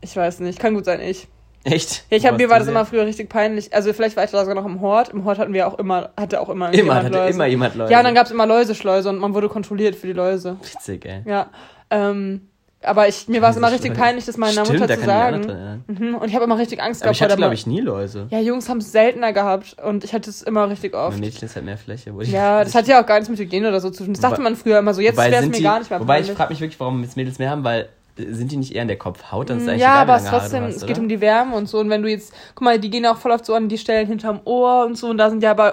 Ich 0.00 0.16
weiß 0.16 0.40
nicht, 0.40 0.58
kann 0.58 0.72
gut 0.72 0.86
sein, 0.86 1.00
ich. 1.02 1.28
Echt? 1.62 2.06
Ja, 2.10 2.16
ich 2.16 2.26
hab, 2.26 2.38
mir 2.38 2.48
war 2.48 2.58
das 2.60 2.68
immer 2.68 2.86
früher 2.86 3.04
richtig 3.04 3.28
peinlich. 3.28 3.74
Also 3.74 3.92
vielleicht 3.92 4.16
war 4.16 4.24
ich 4.24 4.30
da 4.30 4.40
sogar 4.40 4.54
noch 4.54 4.64
im 4.64 4.80
Hort. 4.80 5.10
Im 5.10 5.24
Hort 5.26 5.38
hatten 5.38 5.52
wir 5.52 5.66
auch 5.68 5.78
immer, 5.78 6.10
hatte 6.18 6.40
auch 6.40 6.48
immer 6.48 6.68
Immer, 6.68 6.76
jemand 6.76 7.04
hatte 7.04 7.18
Läuse. 7.18 7.34
immer 7.34 7.46
jemand 7.46 7.74
Leute. 7.74 7.92
Ja, 7.92 7.98
und 7.98 8.04
dann 8.04 8.14
gab's 8.14 8.30
immer 8.30 8.46
Läuseschleuse 8.46 9.10
und 9.10 9.18
man 9.18 9.34
wurde 9.34 9.50
kontrolliert 9.50 9.94
für 9.96 10.06
die 10.06 10.14
Läuse. 10.14 10.56
Witzig, 10.62 11.04
ey. 11.04 11.22
Ja. 11.26 11.50
Ähm, 11.90 12.48
aber 12.82 13.08
ich, 13.08 13.28
mir 13.28 13.42
war 13.42 13.50
es 13.50 13.56
immer 13.56 13.70
richtig 13.70 13.92
peinlich, 13.94 14.24
das 14.24 14.38
meiner 14.38 14.64
Stimmt, 14.64 14.80
Mutter 14.80 14.98
zu 14.98 15.04
sagen. 15.04 15.42
dran 15.42 15.50
erinnern. 15.50 15.84
Mhm. 15.86 16.14
Und 16.14 16.28
ich 16.28 16.34
habe 16.34 16.44
immer 16.44 16.56
richtig 16.56 16.82
Angst 16.82 17.02
Aber 17.02 17.12
gehabt 17.12 17.16
ich 17.16 17.22
hatte, 17.22 17.36
glaube 17.36 17.54
ich, 17.54 17.66
nie 17.66 17.80
Läuse. 17.80 18.26
Ja, 18.30 18.40
Jungs 18.40 18.68
haben 18.70 18.78
es 18.78 18.90
seltener 18.90 19.32
gehabt 19.34 19.76
und 19.84 20.02
ich 20.02 20.14
hatte 20.14 20.30
es 20.30 20.40
immer 20.40 20.70
richtig 20.70 20.94
oft. 20.94 21.18
Mädchen 21.18 21.44
ist 21.46 21.56
halt 21.56 21.66
mehr 21.66 21.76
Fläche. 21.76 22.14
Wo 22.14 22.22
Ja, 22.22 22.64
das 22.64 22.74
hat 22.74 22.86
ja 22.88 23.02
auch 23.02 23.06
gar 23.06 23.16
nichts 23.16 23.28
mit 23.28 23.38
Hygiene 23.38 23.68
oder 23.68 23.80
so 23.80 23.90
zu 23.90 24.04
tun. 24.04 24.14
Das 24.14 24.22
dachte 24.22 24.40
man 24.40 24.56
früher 24.56 24.78
immer 24.78 24.94
so. 24.94 25.02
Jetzt 25.02 25.18
wäre 25.18 25.34
es 25.34 25.46
mir 25.46 25.52
die, 25.52 25.62
gar 25.62 25.78
nicht 25.78 25.90
mehr 25.90 26.00
Wobei 26.00 26.20
ich 26.20 26.26
peinlich. 26.26 26.36
frage 26.38 26.52
mich 26.52 26.60
wirklich, 26.60 26.80
warum 26.80 27.02
jetzt 27.02 27.16
Mädels 27.16 27.38
mehr 27.38 27.50
haben, 27.50 27.64
weil 27.64 27.88
sind 28.30 28.52
die 28.52 28.56
nicht 28.56 28.74
eher 28.74 28.82
in 28.82 28.88
der 28.88 28.98
Kopfhaut? 28.98 29.50
Dann 29.50 29.58
ist 29.58 29.68
eigentlich 29.68 29.82
Ja, 29.82 29.94
aber 30.02 30.16
es 30.16 30.24
trotzdem, 30.24 30.64
hast, 30.64 30.76
es 30.76 30.86
geht 30.86 30.98
um 30.98 31.08
die 31.08 31.20
Wärme 31.20 31.56
und 31.56 31.68
so. 31.68 31.78
Und 31.78 31.90
wenn 31.90 32.02
du 32.02 32.10
jetzt, 32.10 32.32
guck 32.54 32.64
mal, 32.64 32.78
die 32.78 32.90
gehen 32.90 33.06
auch 33.06 33.16
voll 33.16 33.32
oft 33.32 33.44
so 33.44 33.54
an 33.54 33.68
die 33.68 33.78
Stellen 33.78 34.06
hinterm 34.06 34.40
Ohr 34.44 34.84
und 34.86 34.96
so. 34.96 35.08
Und 35.08 35.18
da 35.18 35.30
sind 35.30 35.42
ja 35.42 35.54
bei 35.54 35.70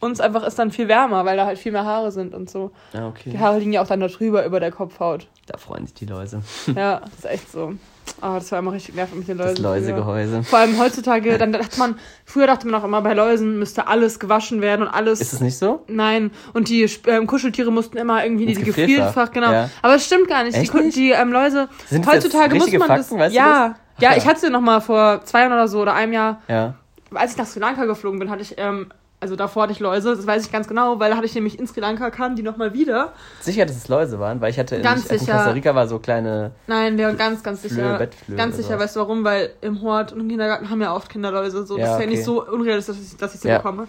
uns 0.00 0.20
einfach 0.20 0.46
ist 0.46 0.58
dann 0.58 0.70
viel 0.70 0.88
wärmer, 0.88 1.24
weil 1.24 1.36
da 1.36 1.46
halt 1.46 1.58
viel 1.58 1.72
mehr 1.72 1.84
Haare 1.84 2.12
sind 2.12 2.34
und 2.34 2.50
so. 2.50 2.70
Ah, 2.92 3.08
okay. 3.08 3.30
Die 3.30 3.38
Haare 3.38 3.58
liegen 3.58 3.72
ja 3.72 3.82
auch 3.82 3.86
dann 3.86 4.00
da 4.00 4.08
drüber 4.08 4.44
über 4.44 4.60
der 4.60 4.70
Kopfhaut. 4.70 5.26
Da 5.46 5.58
freuen 5.58 5.86
sich 5.86 5.94
die 5.94 6.06
Läuse. 6.06 6.42
Ja, 6.74 7.00
das 7.00 7.12
ist 7.18 7.26
echt 7.26 7.50
so. 7.50 7.74
Ah, 8.20 8.34
das 8.34 8.50
war 8.50 8.60
immer 8.60 8.72
richtig 8.72 8.94
nervig 8.94 9.16
mit 9.18 9.28
den 9.28 9.36
Läusen. 9.38 9.54
Das. 9.56 9.62
Läusegehäuse. 9.62 10.42
Vor 10.42 10.58
allem 10.58 10.78
heutzutage, 10.78 11.36
dann 11.38 11.52
dachte 11.52 11.78
man, 11.78 11.96
früher 12.24 12.46
dachte 12.46 12.66
man 12.66 12.80
auch 12.80 12.84
immer, 12.84 13.02
bei 13.02 13.14
Läusen 13.14 13.58
müsste 13.58 13.86
alles 13.88 14.18
gewaschen 14.18 14.60
werden 14.60 14.82
und 14.82 14.88
alles. 14.88 15.20
Ist 15.20 15.32
es 15.34 15.40
nicht 15.40 15.58
so? 15.58 15.84
Nein, 15.88 16.30
und 16.54 16.68
die 16.68 16.88
ähm, 17.06 17.26
Kuscheltiere 17.26 17.70
mussten 17.70 17.98
immer 17.98 18.24
irgendwie 18.24 18.44
in 18.44 18.56
die 18.56 18.62
Gefrierfach, 18.64 19.30
genau. 19.32 19.52
ja. 19.52 19.70
Aber 19.82 19.94
es 19.96 20.06
stimmt 20.06 20.28
gar 20.28 20.44
nicht. 20.44 20.56
Die, 20.56 20.60
Echt 20.60 20.74
nicht? 20.74 20.96
die 20.96 21.10
ähm, 21.10 21.32
Läuse, 21.32 21.68
Sind 21.88 22.06
heutzutage 22.06 22.54
muss 22.54 22.70
man 22.72 22.80
Fakten, 22.88 22.96
das. 22.96 23.10
weißt 23.12 23.34
du 23.34 23.38
ja, 23.38 23.68
das? 23.98 24.02
ja, 24.02 24.16
ich 24.16 24.26
hatte 24.26 24.40
sie 24.40 24.50
noch 24.50 24.60
mal 24.60 24.80
vor 24.80 25.20
zwei 25.24 25.40
Jahren 25.40 25.52
oder 25.52 25.68
so 25.68 25.80
oder 25.82 25.94
einem 25.94 26.12
Jahr, 26.12 26.40
Ja. 26.48 26.74
als 27.14 27.32
ich 27.32 27.38
nach 27.38 27.46
Sri 27.46 27.60
Lanka 27.60 27.84
geflogen 27.84 28.18
bin, 28.18 28.30
hatte 28.30 28.42
ich, 28.42 28.54
ähm, 28.56 28.86
also 29.20 29.34
davor 29.36 29.64
hatte 29.64 29.72
ich 29.72 29.80
Läuse, 29.80 30.14
das 30.14 30.26
weiß 30.26 30.44
ich 30.46 30.52
ganz 30.52 30.68
genau, 30.68 31.00
weil 31.00 31.10
da 31.10 31.16
hatte 31.16 31.26
ich 31.26 31.34
nämlich 31.34 31.58
in 31.58 31.66
Sri 31.66 31.80
Lanka 31.80 32.10
kamen 32.10 32.36
die 32.36 32.42
noch 32.42 32.56
mal 32.56 32.72
wieder. 32.74 33.12
Sicher, 33.40 33.64
dass 33.66 33.76
es 33.76 33.88
Läuse 33.88 34.18
waren, 34.20 34.40
weil 34.40 34.50
ich 34.50 34.58
hatte 34.58 34.76
in, 34.76 34.82
Ganz 34.82 35.06
in 35.06 35.18
sicher. 35.18 35.32
Costa 35.34 35.50
Rica 35.52 35.74
war 35.74 35.88
so 35.88 35.98
kleine. 35.98 36.52
Nein, 36.66 36.96
der 36.96 37.14
ganz, 37.14 37.42
ganz 37.42 37.60
Flöhe, 37.60 37.70
sicher. 37.70 37.98
Bettflöhe 37.98 38.36
ganz 38.36 38.56
sicher, 38.56 38.78
weißt 38.78 38.96
du 38.96 39.00
warum? 39.00 39.24
Weil 39.24 39.50
im 39.62 39.80
Hort 39.82 40.12
und 40.12 40.20
im 40.20 40.28
Kindergarten 40.28 40.68
haben 40.70 40.80
ja 40.82 40.94
oft 40.94 41.08
Kinderläuse. 41.08 41.64
So. 41.66 41.76
das 41.76 41.86
Ja, 41.86 41.92
ist 41.94 42.00
ja 42.00 42.06
okay. 42.06 42.14
nicht 42.14 42.24
so 42.24 42.46
unrealistisch, 42.46 42.96
dass 42.96 43.06
ich, 43.12 43.16
dass 43.16 43.34
ich 43.34 43.40
sie 43.40 43.48
Ja. 43.48 43.56
bekomme. 43.58 43.86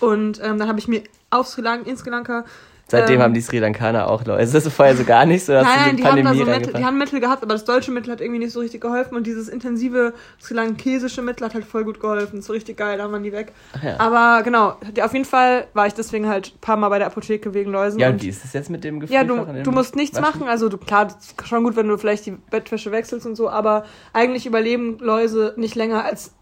Und 0.00 0.40
ähm, 0.44 0.58
dann 0.58 0.68
habe 0.68 0.78
ich 0.78 0.88
mir 0.88 1.02
auf 1.30 1.46
Sri 1.46 1.62
Lanka, 1.62 1.88
in 1.88 1.96
Sri 1.96 2.10
Lanka. 2.10 2.44
Seitdem 2.88 3.16
ähm, 3.16 3.22
haben 3.22 3.34
die 3.34 3.40
Sri 3.40 3.58
Lankaner 3.58 4.10
auch 4.10 4.24
Läuse. 4.24 4.52
Das 4.52 4.66
ist 4.66 4.74
vorher 4.74 4.96
so 4.96 5.04
gar 5.04 5.26
nicht 5.26 5.44
so, 5.44 5.52
dass 5.52 5.64
Nein, 5.64 5.96
die 5.96 6.04
haben 6.04 6.16
da 6.16 6.30
Pandemie 6.30 6.38
so 6.38 6.50
Mittel, 6.50 6.72
die 6.72 6.84
haben 6.84 6.98
Mittel 6.98 7.20
gehabt, 7.20 7.42
aber 7.42 7.54
das 7.54 7.64
deutsche 7.64 7.92
Mittel 7.92 8.12
hat 8.12 8.20
irgendwie 8.20 8.40
nicht 8.40 8.52
so 8.52 8.60
richtig 8.60 8.80
geholfen 8.80 9.16
und 9.16 9.26
dieses 9.26 9.48
intensive 9.48 10.14
sri 10.40 10.54
lankesische 10.54 11.22
Mittel 11.22 11.46
hat 11.46 11.54
halt 11.54 11.64
voll 11.64 11.84
gut 11.84 12.00
geholfen. 12.00 12.42
So 12.42 12.52
richtig 12.52 12.76
geil, 12.76 12.98
da 12.98 13.10
waren 13.10 13.22
die 13.22 13.32
weg. 13.32 13.52
Ja. 13.82 13.98
Aber 13.98 14.42
genau, 14.42 14.76
auf 15.02 15.12
jeden 15.12 15.24
Fall 15.24 15.66
war 15.74 15.86
ich 15.86 15.94
deswegen 15.94 16.28
halt 16.28 16.54
ein 16.54 16.60
paar 16.60 16.76
Mal 16.76 16.88
bei 16.88 16.98
der 16.98 17.06
Apotheke 17.06 17.54
wegen 17.54 17.70
Läusen. 17.70 17.98
Ja, 17.98 18.08
und 18.08 18.16
und 18.16 18.22
wie 18.22 18.28
ist 18.28 18.44
es 18.44 18.52
jetzt 18.52 18.70
mit 18.70 18.82
dem 18.82 19.00
Gefühl? 19.00 19.14
ja, 19.14 19.24
du, 19.24 19.44
du 19.62 19.70
musst 19.70 19.94
nichts 19.94 20.20
machen. 20.20 20.48
Also 20.48 20.68
du, 20.68 20.78
klar, 20.78 21.08
schon 21.44 21.64
gut, 21.64 21.76
wenn 21.76 21.86
du 21.86 21.96
vielleicht 21.98 22.26
die 22.26 22.32
Bettwäsche 22.32 22.92
wechselst 22.92 23.26
und 23.26 23.36
so, 23.36 23.48
aber 23.48 23.84
eigentlich 24.12 24.46
überleben 24.46 24.98
Läuse 24.98 25.54
nicht 25.56 25.74
länger 25.74 26.04
als 26.04 26.32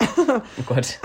Oh 0.00 0.62
Gott, 0.66 0.98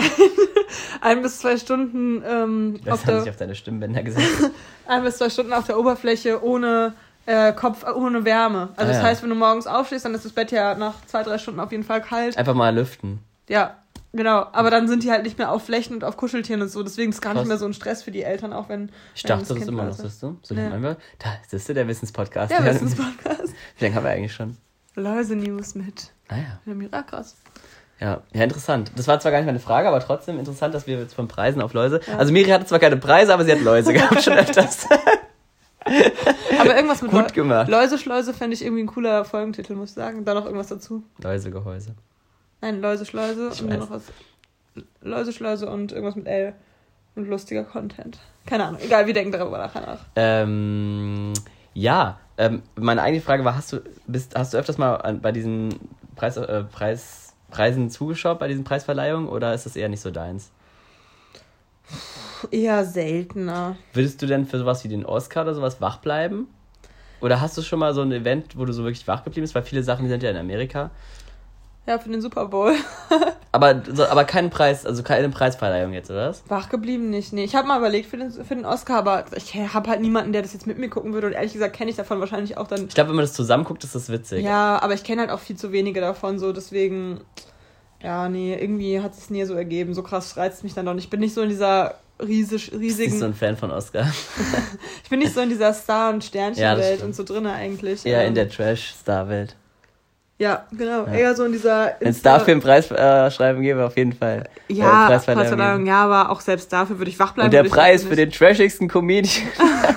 ein 1.02 1.22
bis 1.22 1.40
zwei 1.40 1.58
Stunden 1.58 2.24
ähm, 2.28 2.80
das 2.84 2.94
auf 2.94 3.04
der 3.06 3.20
auf 3.30 3.38
deine 3.38 3.56
Stimmbänder 3.56 4.04
gesetzt. 4.04 4.52
ein 4.88 5.04
bis 5.04 5.18
zwei 5.18 5.30
Stunden 5.30 5.54
auf 5.54 5.66
der 5.66 5.80
Oberfläche 5.80 6.44
ohne 6.44 6.94
äh, 7.26 7.54
Kopf, 7.54 7.86
ohne 7.86 8.26
Wärme. 8.26 8.70
Also 8.76 8.82
Ah, 8.82 8.86
das 8.86 8.98
ja. 8.98 9.04
heißt, 9.04 9.24
wenn 9.24 9.30
du 9.30 9.36
morgens 9.36 9.68
aufstehst, 9.68 10.06
dann 10.06 10.14
ist 10.14 10.26
das 10.26 10.32
Bett 10.34 10.52
ja 10.52 10.76
nach 10.76 11.06
zwei, 11.06 11.24
drei 11.24 11.38
Stunden 11.38 11.60
auf 11.60 11.72
jeden 11.72 11.84
Fall 11.84 12.02
kalt. 12.02 12.38
Einfach 12.38 12.54
mal 12.56 12.74
lüften. 12.76 13.20
Ja, 13.48 13.78
genau. 14.12 14.48
Aber 14.52 14.72
dann 14.72 14.88
sind 14.88 15.04
die 15.04 15.12
halt 15.12 15.24
nicht 15.24 15.38
mehr 15.38 15.52
auf 15.52 15.64
Flächen 15.66 15.96
und 15.96 16.04
auf 16.04 16.18
Kuscheltieren 16.18 16.62
und 16.62 16.70
so. 16.70 16.84
Deswegen 16.84 17.12
ist 17.12 17.18
es 17.18 17.22
gar 17.22 17.34
Krass. 17.34 17.42
nicht 17.44 17.48
mehr 17.50 17.58
so 17.58 17.66
ein 17.66 17.74
Stress 17.74 18.04
für 18.04 18.12
die 18.12 18.24
Eltern, 18.24 18.52
auch 18.54 18.70
wenn. 18.70 18.92
Ich 19.16 19.24
dachte, 19.24 19.46
das 19.46 19.58
das 19.60 19.68
immer 19.68 19.84
noch, 19.86 19.94
siehst 19.94 20.22
du? 20.24 20.38
So 20.42 20.54
Nee. 20.56 20.64
ja. 20.70 20.82
wir. 20.82 20.98
Da, 21.20 21.30
siehst 21.48 21.70
du, 21.70 21.74
der 21.74 21.88
Wissenspodcast. 21.88 22.52
Ja, 22.52 22.66
Wissenspodcast. 22.66 23.54
Wie 23.78 23.84
lange 23.86 23.96
haben 23.96 24.04
wir 24.04 24.12
eigentlich 24.12 24.34
schon? 24.34 24.58
Läuse-News 24.96 25.76
mit 25.76 26.12
Ah 26.28 26.36
ja. 26.38 26.60
der 26.66 26.76
Mira 26.76 27.02
krass. 27.04 27.36
Ja, 28.02 28.22
ja, 28.34 28.44
interessant. 28.44 28.92
Das 28.96 29.08
war 29.08 29.20
zwar 29.20 29.32
gar 29.32 29.38
nicht 29.40 29.46
meine 29.46 29.60
Frage, 29.60 29.88
aber 29.88 30.00
trotzdem 30.00 30.40
interessant, 30.40 30.74
dass 30.74 30.88
wir 30.88 30.98
jetzt 30.98 31.14
von 31.14 31.28
Preisen 31.28 31.62
auf 31.62 31.74
Läuse. 31.74 32.02
Also 32.18 32.34
Miri 32.34 32.50
hatte 32.50 32.66
zwar 32.66 32.80
keine 32.80 32.98
Preise, 32.98 33.32
aber 33.34 33.46
sie 33.46 33.52
hat 33.52 33.62
Läuse 33.62 33.94
gehabt 33.94 34.24
schon 34.24 34.34
öfters. 34.34 34.88
Aber 36.60 36.76
irgendwas 36.76 37.02
mit 37.02 37.10
Gut 37.10 37.34
gemacht. 37.34 37.68
Läuse-Schleuse 37.68 38.36
fände 38.36 38.54
ich 38.54 38.64
irgendwie 38.64 38.84
ein 38.84 38.88
cooler 38.88 39.26
Folgentitel, 39.26 39.74
muss 39.74 39.90
ich 39.90 39.96
sagen. 39.96 40.26
Da 40.26 40.36
noch 40.36 40.46
irgendwas 40.46 40.68
dazu. 40.68 41.02
Läusegehäuse. 41.24 41.96
Nein, 42.62 42.82
Läuse-Schleuse 42.82 43.50
Ich 43.52 43.64
und 43.64 43.70
dann 43.72 43.82
weiß. 43.82 43.90
noch 43.90 43.96
was. 43.96 44.04
Läuse-Schleuse 45.02 45.68
und 45.68 45.92
irgendwas 45.92 46.16
mit 46.16 46.28
L. 46.28 46.54
Und 47.16 47.28
lustiger 47.28 47.64
Content. 47.64 48.20
Keine 48.46 48.66
Ahnung. 48.66 48.80
Egal, 48.82 49.08
wir 49.08 49.14
denken 49.14 49.32
darüber 49.32 49.58
nachher 49.58 49.82
nach. 49.82 50.00
Ähm, 50.16 51.34
ja, 51.74 52.20
ähm, 52.38 52.62
meine 52.76 53.02
eigentliche 53.02 53.26
Frage 53.26 53.44
war, 53.44 53.56
hast 53.56 53.74
du, 53.74 53.82
bist, 54.08 54.36
hast 54.36 54.54
du 54.54 54.58
öfters 54.58 54.78
mal 54.78 55.20
bei 55.22 55.32
diesen 55.32 55.76
Preis, 56.16 56.38
äh, 56.38 56.64
Preis, 56.64 57.21
Preisen 57.52 57.90
zugeschaut, 57.90 58.40
bei 58.40 58.48
diesen 58.48 58.64
Preisverleihungen, 58.64 59.30
oder 59.30 59.54
ist 59.54 59.66
das 59.66 59.76
eher 59.76 59.90
nicht 59.90 60.02
so 60.02 60.10
deins? 60.10 60.52
Eher 62.50 62.86
seltener. 62.86 63.76
Würdest 63.94 64.22
du 64.22 64.26
denn 64.26 64.48
für 64.48 64.58
sowas 64.58 64.84
wie 64.84 64.88
den 64.88 65.06
Oscar 65.06 65.44
oder 65.44 65.54
sowas 65.54 65.80
wach 65.80 65.98
bleiben? 65.98 66.48
Oder 67.20 67.40
hast 67.40 67.56
du 67.58 67.62
schon 67.62 67.78
mal 67.78 67.94
so 67.94 68.02
ein 68.02 68.12
Event, 68.12 68.58
wo 68.58 68.66
du 68.66 68.74
so 68.74 68.84
wirklich 68.84 69.08
wach 69.08 69.24
geblieben 69.24 69.44
bist? 69.44 69.54
Weil 69.54 69.64
viele 69.64 69.84
Sachen 69.84 70.10
sind 70.10 70.24
ja 70.24 70.32
in 70.32 70.38
Amerika. 70.38 70.90
Ja, 71.88 71.98
für 71.98 72.10
den 72.10 72.22
Super 72.22 72.46
Bowl. 72.46 72.76
Aber, 73.54 73.82
so, 73.92 74.06
aber 74.06 74.24
keinen 74.24 74.50
Preis, 74.50 74.86
also 74.86 75.04
keine 75.04 75.28
Preisverleihung 75.28 75.92
jetzt, 75.92 76.10
oder 76.10 76.30
was? 76.30 76.42
Wach 76.48 76.70
geblieben 76.70 77.10
nicht. 77.10 77.34
Nee, 77.34 77.44
ich 77.44 77.54
habe 77.54 77.68
mal 77.68 77.80
überlegt 77.80 78.10
für 78.10 78.16
den, 78.16 78.32
für 78.32 78.56
den 78.56 78.64
Oscar, 78.64 79.00
aber 79.00 79.26
ich 79.36 79.54
habe 79.56 79.90
halt 79.90 80.00
niemanden, 80.00 80.32
der 80.32 80.42
das 80.42 80.54
jetzt 80.54 80.68
mit 80.68 80.78
mir 80.78 80.88
gucken 80.90 81.12
würde. 81.12 81.28
Und 81.28 81.34
ehrlich 81.34 81.52
gesagt 81.52 81.76
kenne 81.76 81.92
ich 81.92 81.98
davon 81.98 82.22
wahrscheinlich 82.22 82.56
auch 82.58 82.68
dann. 82.68 82.88
Ich 82.88 82.94
glaube, 82.96 83.10
wenn 83.10 83.18
man 83.18 83.26
das 83.26 83.34
zusammenguckt, 83.34 83.84
ist 83.84 83.94
das 83.94 84.08
witzig. 84.10 84.46
Ja, 84.46 84.82
aber 84.82 84.94
ich 84.94 85.04
kenne 85.04 85.20
halt 85.24 85.32
auch 85.32 85.42
viel 85.42 85.58
zu 85.58 85.74
wenige 85.74 86.00
davon, 86.00 86.40
so 86.40 86.54
deswegen. 86.54 87.20
Ja, 88.02 88.30
nee, 88.30 88.56
irgendwie 88.58 89.02
hat 89.02 89.12
es 89.18 89.30
nie 89.30 89.44
so 89.44 89.54
ergeben. 89.54 89.94
So 89.94 90.02
krass 90.02 90.38
reizt 90.38 90.64
mich 90.64 90.74
dann 90.74 90.86
doch 90.86 90.94
nicht. 90.94 91.04
Ich 91.06 91.10
bin 91.10 91.20
nicht 91.20 91.34
so 91.34 91.42
in 91.42 91.50
dieser 91.50 91.96
riesig, 92.26 92.72
riesigen. 92.72 93.12
nicht 93.12 93.20
so 93.20 93.26
ein 93.26 93.34
Fan 93.34 93.58
von 93.58 93.70
Oscar. 93.70 94.10
ich 95.04 95.10
bin 95.10 95.20
nicht 95.20 95.34
so 95.34 95.42
in 95.42 95.50
dieser 95.50 95.74
Star- 95.74 96.12
und 96.14 96.24
Ja, 96.24 96.28
Sternchenwelt 96.30 96.86
stimmt. 97.00 97.04
und 97.04 97.16
so 97.16 97.24
drinne 97.26 97.52
eigentlich. 97.52 98.06
In 98.06 98.14
Ähm, 98.14 98.34
der 98.34 98.48
Trash-Star-Welt. 98.50 99.58
Ja, 100.42 100.66
genau. 100.72 101.06
Ja. 101.06 101.14
Eher 101.14 101.36
so 101.36 101.44
in 101.46 101.52
dieser. 101.52 101.94
Wenn 102.00 102.08
es 102.08 102.24
dafür 102.24 102.54
einen 102.54 102.62
Preis 102.62 102.90
äh, 102.90 103.30
schreiben 103.30 103.62
gäbe, 103.62 103.86
auf 103.86 103.96
jeden 103.96 104.14
Fall. 104.14 104.50
Ja, 104.70 105.06
äh, 105.06 105.20
Preisverleihung, 105.20 105.86
ja, 105.86 106.04
aber 106.04 106.32
auch 106.32 106.42
selbst 106.42 106.74
dafür 106.74 106.98
würde 106.98 107.12
ich 107.12 107.20
wach 107.20 107.34
bleiben. 107.34 107.46
Und 107.46 107.54
der 107.54 107.64
Preis 107.64 108.04
für 108.04 108.16
den 108.16 108.32
trashigsten 108.32 108.88
Comedian. 108.88 109.48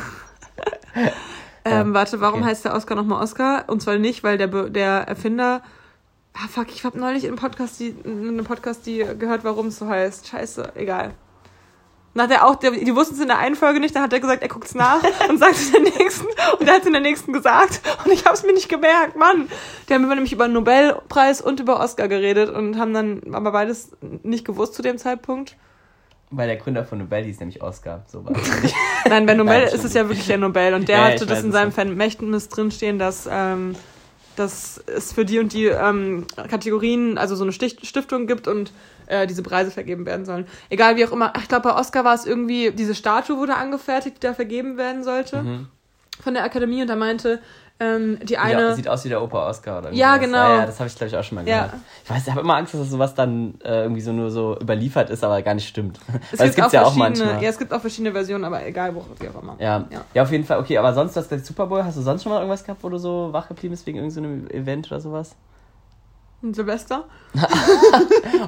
Ähm, 1.66 1.95
warte, 1.95 2.20
warum 2.20 2.40
okay. 2.40 2.51
heißt 2.51 2.66
der 2.66 2.74
Oscar 2.74 2.95
nochmal 2.95 3.22
Oscar? 3.22 3.64
Und 3.68 3.80
zwar 3.80 3.97
nicht, 3.97 4.22
weil 4.22 4.36
der, 4.36 4.49
der 4.49 5.09
Erfinder. 5.09 5.62
Ah, 6.34 6.47
fuck, 6.47 6.66
ich 6.68 6.84
habe 6.84 6.99
neulich 6.99 7.24
in 7.24 7.30
einem 7.30 7.38
Podcast, 7.38 7.80
die, 7.80 7.97
in 8.05 8.28
einem 8.28 8.45
Podcast 8.45 8.84
die 8.84 8.99
gehört, 9.18 9.45
warum 9.45 9.68
es 9.68 9.78
so 9.78 9.88
heißt. 9.88 10.28
Scheiße, 10.28 10.72
egal. 10.74 11.12
Und 12.14 12.22
hat 12.22 12.30
er 12.30 12.46
auch, 12.46 12.54
die, 12.54 12.84
die 12.84 12.94
wussten 12.94 13.14
es 13.14 13.20
in 13.20 13.26
der 13.26 13.38
einen 13.38 13.56
Folge 13.56 13.80
nicht, 13.80 13.94
dann 13.96 14.04
hat 14.04 14.12
er 14.12 14.20
gesagt, 14.20 14.42
er 14.42 14.48
guckt's 14.48 14.74
nach 14.74 15.02
und 15.28 15.38
sagt 15.38 15.54
es 15.54 15.74
in 15.74 15.84
der 15.84 15.94
nächsten. 15.94 16.26
Und 16.60 16.68
er 16.68 16.74
hat 16.74 16.82
es 16.82 16.86
in 16.86 16.92
der 16.92 17.02
nächsten 17.02 17.32
gesagt. 17.32 17.80
Und 18.04 18.12
ich 18.12 18.24
habe 18.24 18.34
es 18.36 18.44
mir 18.44 18.52
nicht 18.52 18.68
gemerkt, 18.68 19.16
Mann. 19.16 19.48
Die 19.88 19.94
haben 19.94 20.04
immer 20.04 20.14
nämlich 20.14 20.32
über 20.32 20.46
den 20.46 20.52
Nobelpreis 20.52 21.40
und 21.40 21.58
über 21.58 21.80
Oscar 21.80 22.06
geredet 22.06 22.50
und 22.50 22.78
haben 22.78 22.94
dann 22.94 23.22
aber 23.32 23.50
beides 23.50 23.90
nicht 24.22 24.44
gewusst 24.44 24.74
zu 24.74 24.82
dem 24.82 24.96
Zeitpunkt. 24.98 25.56
Weil 26.30 26.46
der 26.48 26.56
Gründer 26.56 26.84
von 26.84 26.98
Nobel 26.98 27.24
hieß 27.24 27.40
nämlich 27.40 27.62
Oscar. 27.62 28.04
So 28.06 28.24
war 28.24 28.32
es 28.36 28.62
nicht. 28.62 28.74
Nein, 29.08 29.26
bei 29.26 29.34
Nobel 29.34 29.62
ist 29.64 29.84
es 29.84 29.94
ja 29.94 30.08
wirklich 30.08 30.26
der 30.26 30.38
Nobel. 30.38 30.74
Und 30.74 30.88
der 30.88 30.98
Ja, 30.98 31.04
hatte 31.06 31.26
das 31.26 31.42
in 31.42 31.48
es 31.48 31.52
seinem. 31.52 31.72
Vermächtnis 31.72 32.48
drinstehen, 32.48 32.98
dass, 32.98 33.28
ähm, 33.30 33.74
dass 34.36 34.82
es 34.86 35.12
für 35.12 35.24
die 35.24 35.38
und 35.40 35.52
die 35.52 35.66
ähm, 35.66 36.26
Kategorien, 36.48 37.18
also 37.18 37.34
so 37.36 37.42
eine 37.44 37.52
Stich 37.52 37.78
Stiftung 37.82 38.26
gibt 38.26 38.48
und 38.48 38.72
äh, 39.07 39.26
diese 39.26 39.42
Preise 39.42 39.70
vergeben 39.70 40.07
werden 40.07 40.24
sollen. 40.24 40.46
Egal 40.70 40.96
wie 40.96 41.05
auch 41.07 41.12
immer. 41.12 41.32
Ich 41.38 41.48
glaube, 41.48 41.68
bei 41.70 41.74
Oscar 41.76 42.05
war 42.05 42.14
es 42.14 42.26
irgendwie, 42.26 42.70
diese 42.70 42.94
Statue 42.94 43.36
wurde 43.36 43.55
angefertigt, 43.57 44.16
die 44.16 44.26
da 44.26 44.34
vergeben 44.34 44.76
werden 44.76 45.05
sollte 45.05 45.42
Mhm. 45.42 45.68
von 46.22 46.34
der 46.34 46.44
Akademie. 46.44 46.82
Und 46.82 46.88
da 46.88 46.96
meinte 46.96 47.40
ähm, 47.80 48.20
die 48.22 48.38
eine. 48.38 48.72
sieht 48.76 48.86
aus 48.88 49.05
wie 49.05 49.09
der 49.09 49.20
Opa 49.20 49.48
Oscar 49.48 49.78
oder 49.78 49.92
Ja, 49.92 50.16
genau. 50.16 50.36
Ja, 50.38 50.57
ja 50.59 50.66
das 50.66 50.78
habe 50.78 50.88
ich, 50.88 50.94
glaube 50.94 51.09
ich, 51.09 51.16
auch 51.16 51.24
schon 51.24 51.34
mal 51.34 51.48
Ja. 51.48 51.64
gehört. 51.64 51.80
Ich 52.05 52.11
weiß, 52.11 52.22
ich 52.22 52.30
habe 52.30 52.40
immer 52.42 52.55
Angst, 52.55 52.72
dass 52.72 52.88
sowas 52.88 53.16
dann 53.16 53.55
äh, 53.64 53.82
irgendwie 53.82 54.00
so 54.00 54.12
nur 54.12 54.30
so 54.30 54.57
überliefert 54.61 55.11
ist, 55.11 55.24
aber 55.24 55.42
gar 55.42 55.55
nicht 55.55 55.66
stimmt. 55.68 55.98
es 56.30 56.38
Weil 56.38 56.50
es 56.50 56.55
gibt's 56.55 56.72
ja 56.72 56.82
auch 56.82 56.94
verschiedene- 56.94 57.24
manchmal. 57.24 57.42
Ja, 57.42 57.50
es 57.50 57.59
gibt 57.59 57.72
auch 57.72 57.80
verschiedene 57.80 58.12
Versionen, 58.12 58.44
aber 58.44 58.64
egal, 58.64 58.94
wo, 58.94 59.05
wie 59.18 59.28
auch 59.28 59.42
immer. 59.42 59.57
Ja. 59.59 59.86
Ja. 59.90 60.05
ja. 60.14 60.22
auf 60.22 60.30
jeden 60.30 60.44
Fall. 60.44 60.61
Okay, 60.61 60.78
aber 60.78 60.94
sonst, 60.94 61.14
gesagt 61.14 61.44
Super 61.44 61.66
Bowl, 61.66 61.82
hast 61.84 61.96
du 61.98 62.02
sonst 62.02 62.22
schon 62.22 62.30
mal 62.30 62.38
irgendwas 62.38 62.62
gehabt, 62.62 62.84
wo 62.84 62.88
du 62.90 62.98
so 62.98 63.30
wach 63.32 63.48
geblieben 63.48 63.72
bist 63.72 63.84
wegen 63.88 63.98
irgendeinem 63.98 64.46
Event 64.50 64.86
oder 64.92 65.00
sowas? 65.00 65.34
Und 66.45 66.55
Silvester? 66.55 67.09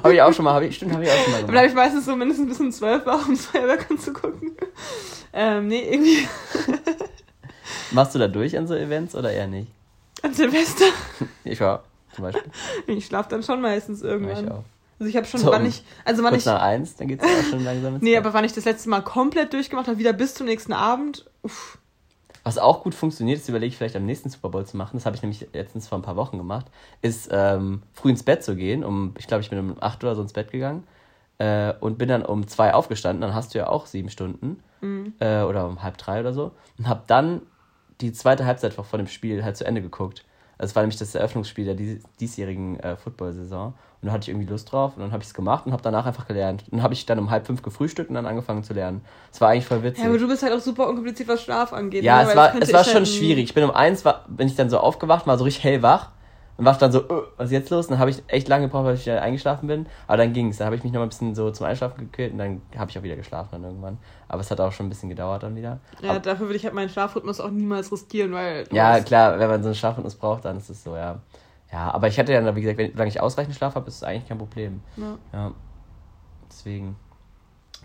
Habe 0.03 0.13
ich 0.13 0.21
auch 0.21 0.31
schon 0.31 0.45
mal, 0.45 0.53
hab 0.53 0.61
ich, 0.61 0.75
stimmt, 0.75 0.93
habe 0.93 1.03
ich 1.03 1.09
auch 1.09 1.15
schon 1.15 1.31
mal 1.31 1.41
Da 1.41 1.47
bleibe 1.47 1.67
gemacht. 1.67 1.69
ich 1.69 1.75
meistens 1.75 2.05
so 2.05 2.15
mindestens 2.15 2.47
bis 2.49 2.59
um 2.59 2.71
12 2.71 3.05
wach, 3.05 3.27
um 3.27 3.35
Feuerwerk 3.35 3.89
anzugucken. 3.89 4.51
Ähm, 5.33 5.67
nee, 5.67 5.81
irgendwie 5.91 6.27
Machst 7.91 8.15
du 8.15 8.19
da 8.19 8.27
durch 8.27 8.57
an 8.57 8.67
so 8.67 8.75
Events 8.75 9.15
oder 9.15 9.31
eher 9.31 9.47
nicht? 9.47 9.71
an 10.23 10.33
Silvester. 10.33 10.85
Ich 11.43 11.59
war 11.59 11.83
zum 12.13 12.23
Beispiel. 12.25 12.51
Ich 12.87 13.05
schlafe 13.05 13.29
dann 13.29 13.43
schon 13.43 13.61
meistens 13.61 14.01
irgendwann. 14.01 14.45
ich 14.45 14.51
auch. 14.51 14.63
Also 14.99 15.09
ich 15.09 15.15
habe 15.15 15.25
schon, 15.27 15.39
So, 15.39 15.47
wann 15.51 15.65
ich, 15.65 15.83
also 16.05 16.23
wann 16.23 16.33
ich, 16.35 16.45
nach 16.45 16.61
eins, 16.61 16.95
dann 16.95 17.07
geht's 17.07 17.23
ja 17.23 17.29
auch 17.31 17.49
schon 17.49 17.63
langsam 17.63 17.97
nee, 18.01 18.11
Bett. 18.15 18.19
aber 18.25 18.33
wann 18.33 18.43
ich 18.45 18.53
das 18.53 18.65
letzte 18.65 18.89
Mal 18.89 19.01
komplett 19.01 19.53
durchgemacht 19.53 19.87
habe, 19.87 19.97
wieder 19.99 20.13
bis 20.13 20.33
zum 20.33 20.47
nächsten 20.47 20.73
Abend, 20.73 21.25
uff, 21.43 21.77
Was 22.47 22.57
auch 22.57 22.81
gut 22.81 22.95
funktioniert, 22.95 23.41
das 23.41 23.49
überlege 23.49 23.67
ich 23.67 23.77
vielleicht 23.77 23.97
am 23.97 24.05
nächsten 24.05 24.29
Super 24.29 24.47
Bowl 24.47 24.65
zu 24.65 24.77
machen, 24.77 24.95
das 24.95 25.05
habe 25.05 25.17
ich 25.17 25.21
nämlich 25.21 25.49
letztens 25.51 25.89
vor 25.89 25.97
ein 25.97 26.01
paar 26.01 26.15
Wochen 26.15 26.37
gemacht, 26.37 26.67
ist 27.01 27.27
ähm, 27.29 27.81
früh 27.91 28.09
ins 28.09 28.23
Bett 28.23 28.41
zu 28.41 28.55
gehen. 28.55 28.85
Um, 28.85 29.13
ich 29.17 29.27
glaube, 29.27 29.41
ich 29.41 29.49
bin 29.49 29.59
um 29.59 29.75
8 29.81 30.01
oder 30.05 30.15
so 30.15 30.21
ins 30.21 30.31
Bett 30.31 30.49
gegangen 30.49 30.85
äh, 31.39 31.73
und 31.81 31.97
bin 31.97 32.07
dann 32.07 32.23
um 32.25 32.47
2 32.47 32.73
aufgestanden. 32.73 33.19
Dann 33.19 33.35
hast 33.35 33.53
du 33.53 33.57
ja 33.57 33.67
auch 33.67 33.85
sieben 33.85 34.09
Stunden 34.09 34.63
äh, 35.19 35.41
oder 35.41 35.67
um 35.67 35.83
halb 35.83 35.97
drei 35.97 36.21
oder 36.21 36.31
so. 36.31 36.53
Und 36.77 36.87
habe 36.87 37.01
dann 37.07 37.41
die 37.99 38.13
zweite 38.13 38.45
Halbzeit 38.45 38.75
vor 38.75 38.97
dem 38.97 39.07
Spiel 39.07 39.43
halt 39.43 39.57
zu 39.57 39.65
Ende 39.65 39.81
geguckt. 39.81 40.23
Das 40.57 40.75
war 40.75 40.83
nämlich 40.83 40.97
das 40.97 41.13
Eröffnungsspiel 41.13 41.65
der 41.65 41.75
dies- 41.75 42.03
diesjährigen 42.19 42.79
äh, 42.79 42.95
Football-Saison. 42.95 43.73
Und 44.01 44.07
da 44.07 44.11
hatte 44.11 44.23
ich 44.23 44.29
irgendwie 44.29 44.47
Lust 44.47 44.71
drauf 44.71 44.93
und 44.95 45.01
dann 45.01 45.11
habe 45.11 45.23
ich 45.23 45.29
es 45.29 45.33
gemacht 45.33 45.65
und 45.65 45.71
habe 45.71 45.81
danach 45.81 46.05
einfach 46.05 46.27
gelernt. 46.27 46.63
Und 46.71 46.83
habe 46.83 46.93
ich 46.93 47.05
dann 47.05 47.17
um 47.19 47.31
halb 47.31 47.47
fünf 47.47 47.61
gefrühstückt 47.63 48.09
und 48.09 48.15
dann 48.15 48.25
angefangen 48.25 48.63
zu 48.63 48.73
lernen. 48.73 49.01
Das 49.31 49.41
war 49.41 49.49
eigentlich 49.49 49.65
voll 49.65 49.81
witzig. 49.83 50.03
Ja, 50.03 50.09
aber 50.09 50.19
du 50.19 50.27
bist 50.27 50.43
halt 50.43 50.53
auch 50.53 50.59
super 50.59 50.87
unkompliziert, 50.87 51.27
was 51.29 51.41
Schlaf 51.41 51.73
angeht. 51.73 52.03
Ja, 52.03 52.23
ne? 52.23 52.29
es 52.29 52.35
war, 52.35 52.43
das 52.45 52.51
könnte 52.51 52.67
es 52.67 52.73
war 52.73 52.83
schon 52.83 52.93
halt 52.93 53.07
schwierig. 53.07 53.45
Ich 53.45 53.53
bin 53.53 53.63
um 53.63 53.71
eins, 53.71 54.05
war, 54.05 54.25
bin 54.27 54.47
ich 54.47 54.55
dann 54.55 54.69
so 54.69 54.77
aufgewacht, 54.79 55.25
war 55.25 55.37
so 55.37 55.43
richtig 55.43 55.63
hellwach 55.63 56.11
und 56.57 56.65
war 56.65 56.77
dann 56.77 56.91
so, 56.91 57.01
äh, 57.01 57.23
was 57.37 57.47
ist 57.47 57.51
jetzt 57.51 57.69
los? 57.69 57.85
Und 57.85 57.91
dann 57.91 57.99
habe 57.99 58.09
ich 58.09 58.23
echt 58.27 58.47
lange 58.47 58.65
gebraucht, 58.65 58.85
weil 58.85 58.95
ich 58.95 59.05
wieder 59.05 59.21
eingeschlafen 59.21 59.67
bin. 59.67 59.85
Aber 60.07 60.17
dann 60.17 60.33
ging 60.33 60.49
es. 60.49 60.57
Dann 60.57 60.65
habe 60.65 60.75
ich 60.75 60.83
mich 60.83 60.91
noch 60.91 60.99
mal 60.99 61.05
ein 61.05 61.09
bisschen 61.09 61.35
so 61.35 61.51
zum 61.51 61.67
Einschlafen 61.67 61.99
gekillt 61.99 62.33
und 62.33 62.39
dann 62.39 62.61
habe 62.75 62.89
ich 62.89 62.97
auch 62.97 63.03
wieder 63.03 63.15
geschlafen 63.15 63.49
dann 63.51 63.63
irgendwann. 63.63 63.99
Aber 64.27 64.41
es 64.41 64.49
hat 64.49 64.59
auch 64.59 64.71
schon 64.71 64.87
ein 64.87 64.89
bisschen 64.89 65.09
gedauert 65.09 65.43
dann 65.43 65.55
wieder. 65.55 65.79
Ja, 66.01 66.11
Aber, 66.11 66.19
dafür 66.19 66.47
würde 66.47 66.57
ich 66.57 66.65
halt 66.65 66.73
meinen 66.73 66.89
Schlafrhythmus 66.89 67.39
auch 67.39 67.51
niemals 67.51 67.91
riskieren, 67.91 68.33
weil. 68.33 68.65
ja, 68.71 68.99
klar, 69.01 69.37
wenn 69.37 69.47
man 69.47 69.61
so 69.61 69.69
einen 69.69 69.75
Schlafrhythmus 69.75 70.15
braucht, 70.15 70.45
dann 70.45 70.57
ist 70.57 70.69
es 70.69 70.83
so, 70.83 70.95
ja. 70.95 71.19
Ja, 71.71 71.91
aber 71.91 72.07
ich 72.07 72.17
hatte 72.17 72.31
ja, 72.31 72.55
wie 72.55 72.61
gesagt, 72.61 72.77
wenn, 72.77 72.91
solange 72.91 73.09
ich 73.09 73.21
ausreichend 73.21 73.55
Schlaf 73.55 73.75
habe, 73.75 73.87
ist 73.87 73.97
es 73.97 74.03
eigentlich 74.03 74.27
kein 74.27 74.37
Problem. 74.37 74.81
Ja. 74.95 75.17
Ja. 75.33 75.51
Deswegen. 76.49 76.95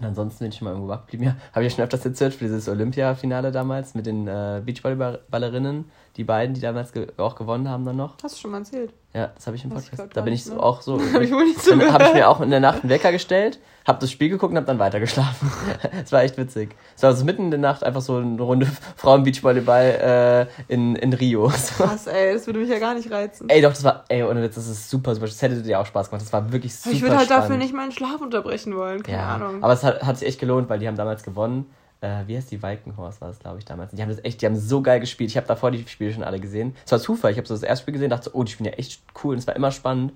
Und 0.01 0.07
ansonsten 0.07 0.45
bin 0.45 0.53
ich 0.53 0.59
schon 0.59 0.65
mal 0.65 0.71
irgendwo 0.71 0.89
wach 0.89 1.03
geblieben. 1.03 1.25
Ja, 1.25 1.37
habe 1.53 1.65
ich 1.65 1.73
ja 1.73 1.77
schon 1.77 1.85
öfters 1.85 2.05
erzählt 2.07 2.35
für 2.35 2.45
dieses 2.45 2.69
Olympia-Finale 2.69 3.53
damals 3.53 3.95
mit 3.95 4.07
den 4.07 4.27
äh, 4.27 4.63
Beachvolleyballerinnen. 4.65 5.91
Die 6.17 6.25
beiden, 6.25 6.55
die 6.55 6.61
damals 6.61 6.93
ge 6.93 7.07
auch 7.17 7.37
gewonnen 7.37 7.71
haben 7.71 7.87
dann 7.87 7.97
noch. 7.97 8.17
Hast 8.23 8.37
du 8.37 8.41
schon 8.43 8.51
mal 8.51 8.59
erzählt? 8.59 8.93
Ja, 9.15 9.31
das 9.35 9.47
habe 9.47 9.57
ich 9.57 9.65
im 9.65 9.71
ich 9.71 9.77
Podcast. 9.77 9.97
grad 9.97 10.17
Da 10.17 10.21
bin 10.21 10.35
ich 10.35 10.45
so 10.45 10.55
mehr. 10.55 10.63
auch 10.63 10.83
so. 10.83 11.01
Hab 11.15 11.21
ich 11.23 11.33
wohl 11.33 11.45
nicht 11.45 11.67
Dann 11.67 11.91
habe 11.93 12.05
ich 12.05 12.13
mir 12.15 12.29
auch 12.29 12.41
in 12.43 12.51
der 12.51 12.61
Nacht 12.61 12.83
einen 12.83 12.91
Wecker 12.91 13.13
gestellt, 13.13 13.59
habe 13.87 13.99
das 13.99 14.11
Spiel 14.11 14.29
geguckt 14.29 14.51
und 14.51 14.57
habe 14.59 14.67
dann 14.67 14.79
weitergeschlafen. 14.79 15.51
Es 16.05 16.13
war 16.13 16.23
echt 16.23 16.37
witzig. 16.37 16.75
Es 16.97 17.03
war 17.03 17.15
so 17.15 17.25
mitten 17.25 17.45
in 17.47 17.51
der 17.51 17.61
Nacht 17.61 17.83
einfach 17.83 18.03
so 18.03 18.17
eine 18.17 18.41
Runde 18.43 18.67
Frauen-Beachvolleyball 18.97 20.49
äh, 20.69 20.73
in, 20.73 20.97
in 20.97 21.13
Rio. 21.15 21.49
So. 21.49 21.85
Krass, 21.85 22.07
ey, 22.07 22.35
das 22.35 22.47
würde 22.47 22.59
mich 22.61 22.69
ja 22.69 22.79
gar 22.79 22.95
nicht 22.95 23.11
reizen. 23.11 23.49
Ey, 23.49 23.63
doch, 23.63 23.71
das 23.71 23.85
war, 23.85 24.05
ey, 24.09 24.23
ohne 24.23 24.43
Witz, 24.43 24.55
das 24.57 24.67
ist 24.69 24.91
super, 24.91 25.15
super. 25.15 25.27
Das 25.27 25.41
hätte 25.41 25.63
dir 25.63 25.81
auch 25.81 25.87
Spaß 25.87 26.11
gemacht. 26.11 26.23
Das 26.25 26.33
war 26.33 26.53
wirklich 26.53 26.75
super 26.75 26.89
Aber 26.91 26.97
ich 26.97 27.03
würde 27.03 27.17
halt 27.17 27.27
spannend. 27.27 27.45
dafür 27.45 27.57
nicht 27.57 27.75
meinen 27.75 27.93
Schlaf 27.93 28.21
unterbrechen 28.21 28.77
wollen, 28.77 29.03
keine 29.03 29.19
Ja, 29.19 29.35
Ahnung. 29.37 29.63
aber 29.63 29.73
es 29.73 29.83
hat, 29.83 30.03
hat 30.03 30.19
sich 30.19 30.29
echt 30.29 30.41
gelohnt, 30.41 30.69
weil 30.69 30.79
die 30.79 30.89
haben 30.89 30.97
damals 30.97 31.23
gewonnen. 31.23 31.71
Äh, 32.03 32.27
wie 32.27 32.37
heißt 32.37 32.51
die 32.51 32.61
Walkenhorst 32.61 33.21
war 33.21 33.29
das, 33.29 33.39
glaube 33.39 33.59
ich, 33.59 33.65
damals. 33.65 33.93
Die 33.93 34.03
haben 34.03 34.09
das 34.09 34.25
echt, 34.25 34.43
die 34.43 34.47
haben 34.47 34.57
so 34.57 34.83
geil 34.83 34.99
gespielt. 34.99 35.31
Ich 35.31 35.37
habe 35.37 35.47
davor 35.47 35.71
die 35.71 35.87
Spiele 35.87 36.13
schon 36.13 36.25
alle 36.25 36.41
gesehen. 36.41 36.75
Es 36.85 36.91
war 36.91 36.99
Zufall. 36.99 37.31
Ich 37.31 37.39
habe 37.39 37.47
so 37.47 37.55
das 37.55 37.63
erste 37.63 37.85
Spiel 37.85 37.93
gesehen, 37.93 38.11
dachte 38.11 38.25
so, 38.25 38.31
oh, 38.35 38.43
die 38.43 38.51
spielen 38.51 38.71
ja 38.71 38.77
echt 38.77 39.01
cool. 39.23 39.35
Und 39.35 39.39
es 39.39 39.47
war 39.47 39.55
immer 39.55 39.71
spannend. 39.71 40.13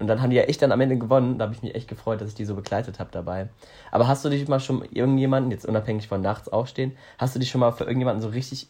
Und 0.00 0.08
dann 0.08 0.20
haben 0.20 0.30
die 0.30 0.36
ja 0.36 0.42
echt 0.42 0.60
dann 0.62 0.72
am 0.72 0.80
Ende 0.80 0.98
gewonnen. 0.98 1.38
Da 1.38 1.44
habe 1.44 1.54
ich 1.54 1.62
mich 1.62 1.76
echt 1.76 1.86
gefreut, 1.86 2.20
dass 2.20 2.28
ich 2.28 2.34
die 2.34 2.44
so 2.44 2.56
begleitet 2.56 2.98
habe 2.98 3.10
dabei. 3.12 3.48
Aber 3.92 4.08
hast 4.08 4.24
du 4.24 4.30
dich 4.30 4.48
mal 4.48 4.58
schon 4.58 4.84
irgendjemanden, 4.90 5.52
jetzt 5.52 5.64
unabhängig 5.64 6.08
von 6.08 6.20
nachts 6.20 6.48
aufstehen, 6.48 6.96
hast 7.18 7.36
du 7.36 7.38
dich 7.38 7.50
schon 7.50 7.60
mal 7.60 7.70
für 7.70 7.84
irgendjemanden 7.84 8.20
so 8.20 8.28
richtig 8.28 8.66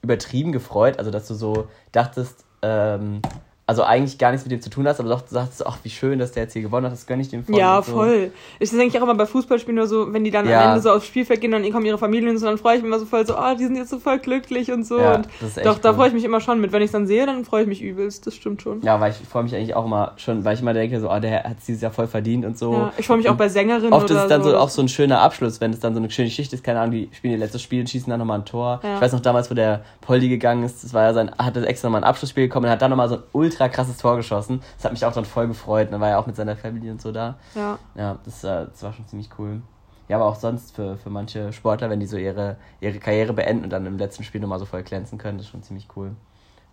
übertrieben 0.00 0.52
gefreut? 0.52 1.00
Also, 1.00 1.10
dass 1.10 1.26
du 1.26 1.34
so 1.34 1.66
dachtest, 1.90 2.44
ähm, 2.62 3.22
also 3.66 3.82
eigentlich 3.82 4.18
gar 4.18 4.30
nichts 4.30 4.44
mit 4.44 4.52
dem 4.52 4.60
zu 4.60 4.68
tun 4.68 4.86
hast, 4.86 5.00
aber 5.00 5.08
doch 5.08 5.22
du 5.22 5.28
sagst, 5.30 5.66
ach, 5.66 5.78
wie 5.84 5.88
schön, 5.90 6.18
dass 6.18 6.32
der 6.32 6.42
jetzt 6.42 6.52
hier 6.52 6.60
gewonnen 6.60 6.84
hat, 6.84 6.92
das 6.92 7.06
gönne 7.06 7.22
ich 7.22 7.30
dem 7.30 7.44
voll. 7.44 7.58
Ja, 7.58 7.78
und 7.78 7.86
so. 7.86 7.92
voll. 7.92 8.30
Ich 8.58 8.70
denke 8.70 8.88
ich 8.88 8.98
auch 8.98 9.02
immer 9.04 9.14
bei 9.14 9.24
Fußballspielen 9.24 9.76
nur 9.76 9.86
so, 9.86 10.12
wenn 10.12 10.22
die 10.22 10.30
dann 10.30 10.46
Ja. 10.46 10.62
am 10.62 10.68
Ende 10.70 10.82
so 10.82 10.90
aufs 10.90 11.06
Spielfeld 11.06 11.40
gehen 11.40 11.54
und 11.54 11.62
dann 11.62 11.72
kommen 11.72 11.86
ihre 11.86 11.96
Familien 11.96 12.30
und 12.30 12.38
so, 12.38 12.44
dann 12.44 12.58
freue 12.58 12.76
ich 12.76 12.82
mich 12.82 12.88
immer 12.88 12.98
so 12.98 13.06
voll 13.06 13.26
so, 13.26 13.38
oh, 13.38 13.54
die 13.58 13.64
sind 13.64 13.76
jetzt 13.76 13.88
so 13.88 13.98
voll 13.98 14.18
glücklich 14.18 14.70
und 14.70 14.84
so. 14.86 14.98
Ja, 15.00 15.14
und 15.14 15.28
das 15.40 15.50
ist 15.50 15.56
echt 15.58 15.66
doch, 15.66 15.78
da 15.78 15.90
cool. 15.90 15.96
freue 15.96 16.08
ich 16.08 16.14
mich 16.14 16.24
immer 16.24 16.42
schon 16.42 16.60
mit. 16.60 16.72
Wenn 16.72 16.82
ich 16.82 16.86
es 16.86 16.92
dann 16.92 17.06
sehe, 17.06 17.24
dann 17.24 17.44
freue 17.46 17.62
ich 17.62 17.68
mich 17.68 17.80
übelst. 17.80 18.26
Das 18.26 18.34
stimmt 18.34 18.60
schon. 18.60 18.82
Ja, 18.82 19.00
weil 19.00 19.12
ich 19.12 19.28
freue 19.28 19.44
mich 19.44 19.54
eigentlich 19.54 19.74
auch 19.74 19.86
immer 19.86 20.12
schon, 20.16 20.44
weil 20.44 20.54
ich 20.54 20.60
immer 20.60 20.74
denke, 20.74 21.00
so, 21.00 21.10
oh, 21.10 21.18
der 21.18 21.44
hat 21.44 21.56
es 21.58 21.64
dieses 21.64 21.80
Jahr 21.80 21.92
voll 21.92 22.06
verdient 22.06 22.44
und 22.44 22.58
so. 22.58 22.72
Ja, 22.74 22.92
ich 22.98 23.06
freue 23.06 23.16
mich 23.16 23.30
auch 23.30 23.36
bei 23.36 23.48
Sängerinnen 23.48 23.94
Oft 23.94 24.04
ist 24.06 24.10
oder 24.12 24.24
es 24.24 24.28
dann 24.28 24.42
so. 24.42 24.50
so. 24.50 24.58
auch 24.58 24.68
so 24.68 24.82
ein 24.82 24.88
schöner 24.88 25.22
Abschluss, 25.22 25.62
wenn 25.62 25.72
es 25.72 25.80
dann 25.80 25.94
so 25.94 26.00
eine 26.00 26.10
schöne 26.10 26.28
Geschichte 26.28 26.54
ist, 26.54 26.64
keine 26.64 26.80
Ahnung, 26.80 26.92
die 26.92 27.08
spielen 27.12 27.32
ihr 27.32 27.38
letztes 27.38 27.62
Spiel 27.62 27.80
und 27.80 27.88
schießen 27.88 28.10
dann 28.10 28.18
nochmal 28.18 28.40
ein 28.40 28.44
Tor. 28.44 28.80
Ich 28.82 29.00
weiß 29.00 29.12
noch 29.14 29.20
damals, 29.20 29.50
wo 29.50 29.54
der 29.54 29.80
Poldi 30.02 30.28
gegangen 30.28 30.64
ist, 30.64 30.84
das 30.84 30.92
war 30.92 31.04
ja 31.04 31.14
sein, 31.14 31.30
hat 31.38 31.56
er 31.56 31.66
extra 31.66 31.88
nochmal 31.88 32.02
ein 32.02 32.08
Abschlussspiel 32.08 32.46
bekommen 32.48 32.66
und 32.66 32.72
hat 32.72 32.82
dann 32.82 32.90
nochmal 32.90 33.08
so 33.08 33.14
ein 33.16 33.22
ultra 33.32 33.53
krasses 33.58 33.96
Tor 33.98 34.16
geschossen. 34.16 34.60
Das 34.76 34.84
hat 34.84 34.92
mich 34.92 35.04
auch 35.04 35.12
dann 35.12 35.24
voll 35.24 35.48
gefreut. 35.48 35.88
Dann 35.90 36.00
war 36.00 36.10
er 36.10 36.18
auch 36.18 36.26
mit 36.26 36.36
seiner 36.36 36.56
Familie 36.56 36.92
und 36.92 37.00
so 37.02 37.12
da. 37.12 37.36
Ja. 37.54 37.78
Ja, 37.94 38.18
das, 38.24 38.44
äh, 38.44 38.66
das 38.66 38.82
war 38.82 38.92
schon 38.92 39.06
ziemlich 39.06 39.30
cool. 39.38 39.62
Ja, 40.08 40.16
aber 40.16 40.26
auch 40.26 40.36
sonst 40.36 40.74
für, 40.74 40.96
für 40.98 41.10
manche 41.10 41.52
Sportler, 41.52 41.88
wenn 41.88 42.00
die 42.00 42.06
so 42.06 42.16
ihre, 42.16 42.56
ihre 42.80 42.98
Karriere 42.98 43.32
beenden 43.32 43.64
und 43.64 43.70
dann 43.70 43.86
im 43.86 43.96
letzten 43.96 44.22
Spiel 44.22 44.40
nochmal 44.40 44.58
so 44.58 44.66
voll 44.66 44.82
glänzen 44.82 45.16
können, 45.18 45.38
das 45.38 45.46
ist 45.46 45.52
schon 45.52 45.62
ziemlich 45.62 45.88
cool. 45.96 46.12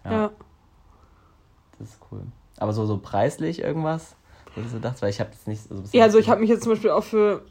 ja. 0.06 0.30
Das 1.80 1.90
ist 1.90 2.00
cool. 2.12 2.22
Aber 2.58 2.74
so, 2.74 2.86
so 2.86 2.98
preislich 3.00 3.60
irgendwas? 3.60 4.16
Du 4.56 4.62
so 4.68 4.80
dachtest, 4.80 5.02
weil 5.02 5.10
ich 5.10 5.20
habe 5.20 5.32
das 5.32 5.48
nicht 5.48 5.64
so 5.64 5.82
Ja, 5.94 6.04
also 6.04 6.20
ich 6.20 6.30
habe 6.30 6.42
mich 6.42 6.50
jetzt 6.50 6.64
zum 6.64 6.74
Beispiel 6.74 6.92
auch 6.92 7.04
für. 7.04 7.42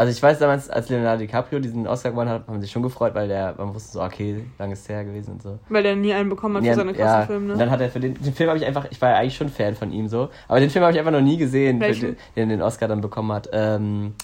Also 0.00 0.12
ich 0.12 0.22
weiß 0.22 0.38
damals, 0.38 0.70
als 0.70 0.88
Leonardo 0.88 1.20
DiCaprio 1.20 1.58
diesen 1.60 1.86
Oscar 1.86 2.12
gewonnen 2.12 2.30
hat, 2.30 2.46
haben 2.46 2.54
sie 2.54 2.62
sich 2.62 2.70
schon 2.72 2.82
gefreut, 2.82 3.14
weil 3.14 3.28
der, 3.28 3.54
man 3.58 3.74
wusste 3.74 3.92
so, 3.92 4.02
okay, 4.02 4.46
lang 4.58 4.72
ist 4.72 4.88
her 4.88 5.04
gewesen 5.04 5.32
und 5.32 5.42
so. 5.42 5.58
Weil 5.68 5.82
der 5.82 5.94
nie 5.94 6.14
einen 6.14 6.30
bekommen 6.30 6.56
hat 6.56 6.64
Ja, 6.64 6.72
für 6.72 6.78
seine 6.78 6.92
ja, 6.92 7.04
krassen 7.04 7.26
Filme, 7.26 7.52
Und 7.52 7.58
ne? 7.58 7.64
dann 7.64 7.70
hat 7.70 7.82
er 7.82 7.90
für 7.90 8.00
den, 8.00 8.14
den 8.14 8.32
Film 8.32 8.48
habe 8.48 8.58
ich 8.58 8.64
einfach, 8.64 8.86
ich 8.90 8.98
war 9.02 9.10
ja 9.10 9.16
eigentlich 9.18 9.36
schon 9.36 9.50
Fan 9.50 9.74
von 9.74 9.92
ihm 9.92 10.08
so, 10.08 10.30
aber 10.48 10.58
den 10.58 10.70
Film 10.70 10.82
habe 10.84 10.94
ich 10.94 10.98
einfach 10.98 11.12
noch 11.12 11.20
nie 11.20 11.36
gesehen, 11.36 11.80
den, 11.80 12.16
den 12.34 12.48
den 12.48 12.62
Oscar 12.62 12.88
dann 12.88 13.02
bekommen 13.02 13.30
hat. 13.30 13.50
Ähm, 13.52 14.14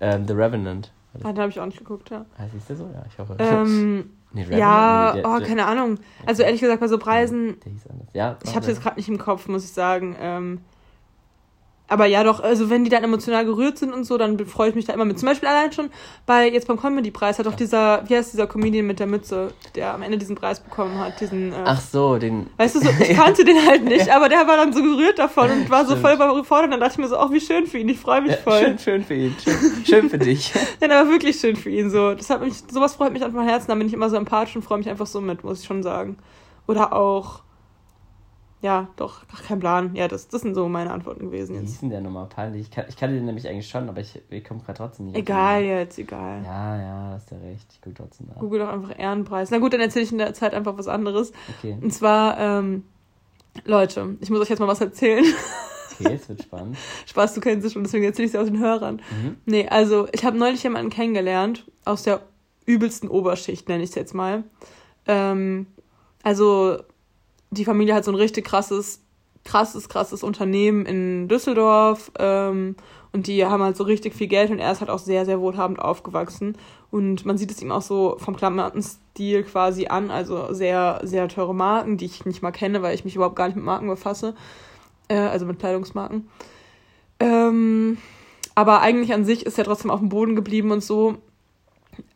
ähm, 0.00 0.26
The 0.26 0.32
Revenant. 0.32 0.90
Ah, 1.22 1.28
den 1.32 1.38
habe 1.38 1.50
ich 1.50 1.60
auch 1.60 1.66
nicht 1.66 1.78
geguckt, 1.78 2.10
ja. 2.10 2.26
Heißt 2.36 2.52
hieß 2.52 2.66
der 2.66 2.76
so? 2.76 2.90
Ja, 2.92 3.04
ich 3.08 3.16
hoffe. 3.16 3.36
Ähm, 3.38 4.10
nee, 4.32 4.42
Revenant? 4.42 4.60
ja, 4.60 5.12
Nee, 5.14 5.22
der- 5.22 5.30
oh, 5.30 5.38
der- 5.38 5.46
keine 5.46 5.66
Ahnung. 5.66 5.98
Also 6.26 6.42
ehrlich 6.42 6.60
gesagt, 6.60 6.80
bei 6.80 6.88
so 6.88 6.98
Preisen, 6.98 7.56
Der 7.64 7.70
hieß 7.70 7.86
anders. 7.88 8.08
Ja, 8.14 8.36
ich 8.42 8.50
habe 8.56 8.66
es 8.66 8.72
jetzt 8.72 8.82
gerade 8.82 8.96
nicht 8.96 9.08
im 9.08 9.18
Kopf, 9.18 9.46
muss 9.46 9.62
ich 9.62 9.70
sagen. 9.70 10.16
Ähm, 10.20 10.60
aber 11.90 12.06
ja, 12.06 12.24
doch, 12.24 12.40
also 12.40 12.70
wenn 12.70 12.84
die 12.84 12.90
dann 12.90 13.04
emotional 13.04 13.44
gerührt 13.44 13.76
sind 13.76 13.92
und 13.92 14.04
so, 14.04 14.16
dann 14.16 14.38
freue 14.46 14.70
ich 14.70 14.74
mich 14.74 14.84
da 14.86 14.92
immer 14.94 15.04
mit. 15.04 15.18
Zum 15.18 15.28
Beispiel 15.28 15.48
allein 15.48 15.72
schon 15.72 15.90
bei, 16.24 16.48
jetzt 16.48 16.66
beim 16.68 16.80
Comedy-Preis 16.80 17.38
hat 17.38 17.46
auch 17.46 17.54
dieser, 17.54 18.08
wie 18.08 18.16
heißt 18.16 18.32
dieser 18.32 18.46
Comedian 18.46 18.86
mit 18.86 19.00
der 19.00 19.06
Mütze, 19.06 19.52
der 19.74 19.92
am 19.94 20.02
Ende 20.02 20.16
diesen 20.16 20.36
Preis 20.36 20.60
bekommen 20.60 20.98
hat, 20.98 21.20
diesen, 21.20 21.52
äh, 21.52 21.56
Ach 21.64 21.80
so, 21.80 22.16
den. 22.18 22.46
weißt 22.56 22.76
du, 22.76 22.80
so, 22.80 22.88
ich 23.00 23.10
kannte 23.16 23.44
den 23.44 23.66
halt 23.66 23.84
nicht, 23.84 24.08
aber 24.10 24.28
der 24.28 24.46
war 24.46 24.56
dann 24.56 24.72
so 24.72 24.82
gerührt 24.82 25.18
davon 25.18 25.50
und 25.50 25.68
war 25.70 25.84
so 25.84 25.96
Stimmt. 25.96 26.02
voll 26.06 26.14
überfordert 26.14 26.66
und 26.66 26.70
dann 26.70 26.80
dachte 26.80 26.92
ich 26.92 26.98
mir 26.98 27.08
so, 27.08 27.18
oh, 27.20 27.30
wie 27.32 27.40
schön 27.40 27.66
für 27.66 27.78
ihn, 27.78 27.88
ich 27.88 27.98
freue 27.98 28.22
mich 28.22 28.32
Ja, 28.32 28.38
voll. 28.38 28.60
schön, 28.60 28.78
schön 28.78 29.04
für 29.04 29.14
ihn. 29.14 29.36
Schön, 29.42 29.84
schön 29.84 30.10
für 30.10 30.18
dich. 30.18 30.52
Ja, 30.80 30.88
der 30.88 30.96
war 31.04 31.08
wirklich 31.08 31.40
schön 31.40 31.56
für 31.56 31.70
ihn, 31.70 31.90
so. 31.90 32.14
Das 32.14 32.30
hat 32.30 32.40
mich, 32.40 32.54
sowas 32.72 32.94
freut 32.94 33.12
mich 33.12 33.22
einfach 33.24 33.38
von 33.38 33.48
Herzen, 33.48 33.66
da 33.68 33.74
bin 33.74 33.86
ich 33.86 33.92
immer 33.94 34.08
so 34.08 34.16
empathisch 34.16 34.54
und 34.56 34.62
freue 34.62 34.78
mich 34.78 34.88
einfach 34.88 35.06
so 35.06 35.20
mit, 35.20 35.42
muss 35.44 35.60
ich 35.60 35.66
schon 35.66 35.82
sagen. 35.82 36.16
Oder 36.68 36.92
auch, 36.92 37.40
ja, 38.62 38.88
doch, 38.96 39.22
ach, 39.32 39.42
kein 39.42 39.58
Plan. 39.58 39.94
Ja, 39.94 40.06
das, 40.06 40.28
das 40.28 40.42
sind 40.42 40.54
so 40.54 40.68
meine 40.68 40.92
Antworten 40.92 41.26
gewesen 41.26 41.54
Wie 41.54 41.60
jetzt. 41.60 41.70
hieß 41.70 41.80
denn 41.80 41.90
der 41.90 42.02
nochmal? 42.02 42.26
Peinlich. 42.26 42.62
Ich, 42.62 42.70
kann, 42.70 42.84
ich 42.88 42.96
kannte 42.96 43.16
den 43.16 43.24
nämlich 43.24 43.48
eigentlich 43.48 43.68
schon, 43.68 43.88
aber 43.88 44.00
ich, 44.00 44.20
ich 44.28 44.44
komme 44.44 44.60
gerade 44.60 44.76
trotzdem 44.76 45.06
nicht. 45.06 45.16
Egal 45.16 45.62
jetzt, 45.62 45.98
egal. 45.98 46.42
Ja, 46.44 46.76
ja, 46.76 47.10
hast 47.14 47.30
ja 47.30 47.38
recht. 47.38 47.66
Ich 47.72 47.80
gucke 47.80 47.96
trotzdem 47.96 48.26
nach. 48.26 48.36
Google 48.38 48.60
doch 48.60 48.68
einfach 48.68 48.98
Ehrenpreis. 48.98 49.50
Na 49.50 49.58
gut, 49.58 49.72
dann 49.72 49.80
erzähle 49.80 50.04
ich 50.04 50.12
in 50.12 50.18
der 50.18 50.34
Zeit 50.34 50.52
einfach 50.52 50.76
was 50.76 50.88
anderes. 50.88 51.32
Okay, 51.58 51.78
Und 51.80 51.92
zwar, 51.92 52.38
ähm, 52.38 52.84
Leute, 53.64 54.16
ich 54.20 54.28
muss 54.28 54.40
euch 54.40 54.50
jetzt 54.50 54.58
mal 54.60 54.68
was 54.68 54.80
erzählen. 54.82 55.24
okay, 56.00 56.14
es 56.14 56.28
wird 56.28 56.42
spannend. 56.42 56.76
Spaß, 57.06 57.34
du 57.34 57.40
kennst 57.40 57.66
es 57.66 57.72
schon, 57.72 57.82
deswegen 57.82 58.04
erzähle 58.04 58.26
ich 58.26 58.34
es 58.34 58.38
aus 58.40 58.46
den 58.46 58.58
Hörern. 58.58 58.96
Mhm. 59.22 59.36
Nee, 59.46 59.68
also 59.68 60.06
ich 60.12 60.24
habe 60.24 60.36
neulich 60.36 60.62
jemanden 60.62 60.90
kennengelernt 60.90 61.64
aus 61.86 62.02
der 62.02 62.20
übelsten 62.66 63.08
Oberschicht, 63.08 63.68
nenne 63.70 63.82
ich 63.82 63.88
es 63.90 63.96
jetzt 63.96 64.14
mal. 64.14 64.44
Ähm, 65.06 65.66
also 66.22 66.78
die 67.50 67.64
Familie 67.64 67.94
hat 67.94 68.04
so 68.04 68.12
ein 68.12 68.16
richtig 68.16 68.44
krasses, 68.44 69.02
krasses, 69.44 69.88
krasses 69.88 70.22
Unternehmen 70.22 70.86
in 70.86 71.28
Düsseldorf 71.28 72.12
ähm, 72.18 72.76
und 73.12 73.26
die 73.26 73.44
haben 73.44 73.62
halt 73.62 73.76
so 73.76 73.84
richtig 73.84 74.14
viel 74.14 74.28
Geld 74.28 74.50
und 74.50 74.58
er 74.58 74.70
ist 74.72 74.80
halt 74.80 74.90
auch 74.90 74.98
sehr, 74.98 75.24
sehr 75.24 75.40
wohlhabend 75.40 75.80
aufgewachsen 75.80 76.56
und 76.90 77.24
man 77.24 77.38
sieht 77.38 77.50
es 77.50 77.62
ihm 77.62 77.72
auch 77.72 77.82
so 77.82 78.16
vom 78.18 78.36
Klamottenstil 78.36 79.42
quasi 79.44 79.86
an, 79.86 80.10
also 80.10 80.52
sehr, 80.52 81.00
sehr 81.02 81.28
teure 81.28 81.54
Marken, 81.54 81.96
die 81.96 82.06
ich 82.06 82.24
nicht 82.24 82.42
mal 82.42 82.52
kenne, 82.52 82.82
weil 82.82 82.94
ich 82.94 83.04
mich 83.04 83.16
überhaupt 83.16 83.36
gar 83.36 83.46
nicht 83.46 83.56
mit 83.56 83.64
Marken 83.64 83.88
befasse, 83.88 84.34
äh, 85.08 85.16
also 85.16 85.46
mit 85.46 85.58
Kleidungsmarken. 85.58 86.28
Ähm, 87.18 87.98
aber 88.54 88.80
eigentlich 88.80 89.12
an 89.12 89.24
sich 89.24 89.46
ist 89.46 89.58
er 89.58 89.64
trotzdem 89.64 89.90
auf 89.90 90.00
dem 90.00 90.08
Boden 90.08 90.36
geblieben 90.36 90.70
und 90.70 90.82
so. 90.82 91.16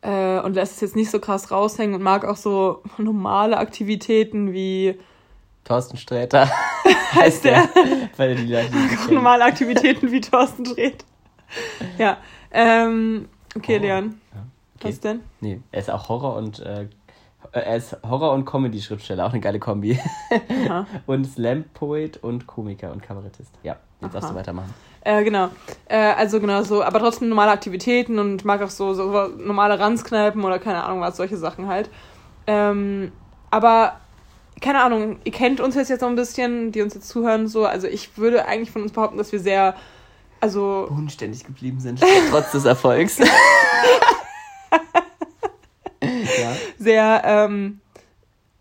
Äh, 0.01 0.39
und 0.39 0.53
lässt 0.53 0.75
es 0.75 0.81
jetzt 0.81 0.95
nicht 0.95 1.11
so 1.11 1.19
krass 1.19 1.51
raushängen 1.51 1.95
und 1.95 2.01
mag 2.01 2.25
auch 2.25 2.37
so 2.37 2.81
normale 2.97 3.57
Aktivitäten 3.57 4.51
wie 4.53 4.95
Thorsten 5.65 5.97
Sträter 5.97 6.49
heißt 7.13 7.43
der 7.43 7.67
Weil 8.17 8.35
die 8.35 8.47
Leute 8.53 8.69
normale 9.13 9.43
Aktivitäten 9.43 10.11
wie 10.11 10.21
Thorsten 10.21 10.63
dreht. 10.63 11.03
Ja. 11.97 12.17
Ähm, 12.51 13.27
okay, 13.55 13.77
Oh, 13.79 13.81
Leon. 13.81 14.21
ja, 14.33 14.41
okay. 14.77 14.87
Was 14.89 14.99
denn? 15.01 15.19
Nee, 15.41 15.59
er 15.71 15.79
ist 15.79 15.89
auch 15.91 16.07
Horror 16.07 16.35
und 16.37 16.59
äh, 16.59 16.87
er 17.51 17.75
ist 17.77 17.97
Horror- 18.07 18.33
und 18.33 18.45
Comedy-Schriftsteller, 18.45 19.25
auch 19.25 19.31
eine 19.31 19.39
geile 19.41 19.59
Kombi. 19.59 19.99
Aha. 20.67 20.85
und 21.05 21.25
Slam-Poet 21.25 22.17
und 22.23 22.47
Komiker 22.47 22.91
und 22.91 23.01
Kabarettist. 23.01 23.51
Ja, 23.63 23.77
jetzt 24.01 24.13
darfst 24.13 24.29
du 24.29 24.33
Aha. 24.33 24.39
weitermachen. 24.39 24.73
Äh, 25.01 25.23
genau. 25.23 25.49
Äh, 25.87 25.97
also 25.97 26.39
genau 26.39 26.63
so, 26.63 26.83
aber 26.83 26.99
trotzdem 26.99 27.29
normale 27.29 27.51
Aktivitäten 27.51 28.19
und 28.19 28.43
mag 28.45 28.61
auch 28.61 28.69
so, 28.69 28.93
so 28.93 29.27
normale 29.37 29.79
Ranzkneipen 29.79 30.43
oder 30.43 30.59
keine 30.59 30.83
Ahnung 30.83 31.01
was, 31.01 31.17
solche 31.17 31.37
Sachen 31.37 31.67
halt. 31.67 31.89
Ähm, 32.47 33.11
aber 33.51 33.99
keine 34.61 34.81
Ahnung, 34.81 35.19
ihr 35.23 35.31
kennt 35.31 35.59
uns 35.59 35.75
jetzt 35.75 35.89
jetzt 35.89 36.01
noch 36.01 36.09
ein 36.09 36.15
bisschen, 36.15 36.71
die 36.71 36.81
uns 36.81 36.93
jetzt 36.93 37.09
zuhören, 37.09 37.47
so. 37.47 37.65
Also 37.65 37.87
ich 37.87 38.17
würde 38.17 38.45
eigentlich 38.45 38.71
von 38.71 38.81
uns 38.83 38.91
behaupten, 38.91 39.17
dass 39.17 39.31
wir 39.31 39.39
sehr, 39.39 39.75
also 40.39 40.87
Unständig 40.89 41.43
geblieben 41.43 41.79
sind, 41.79 42.01
trotz 42.31 42.51
des 42.51 42.65
Erfolgs. 42.65 43.19
ja. 46.01 46.55
sehr 46.77 47.21
ähm, 47.25 47.79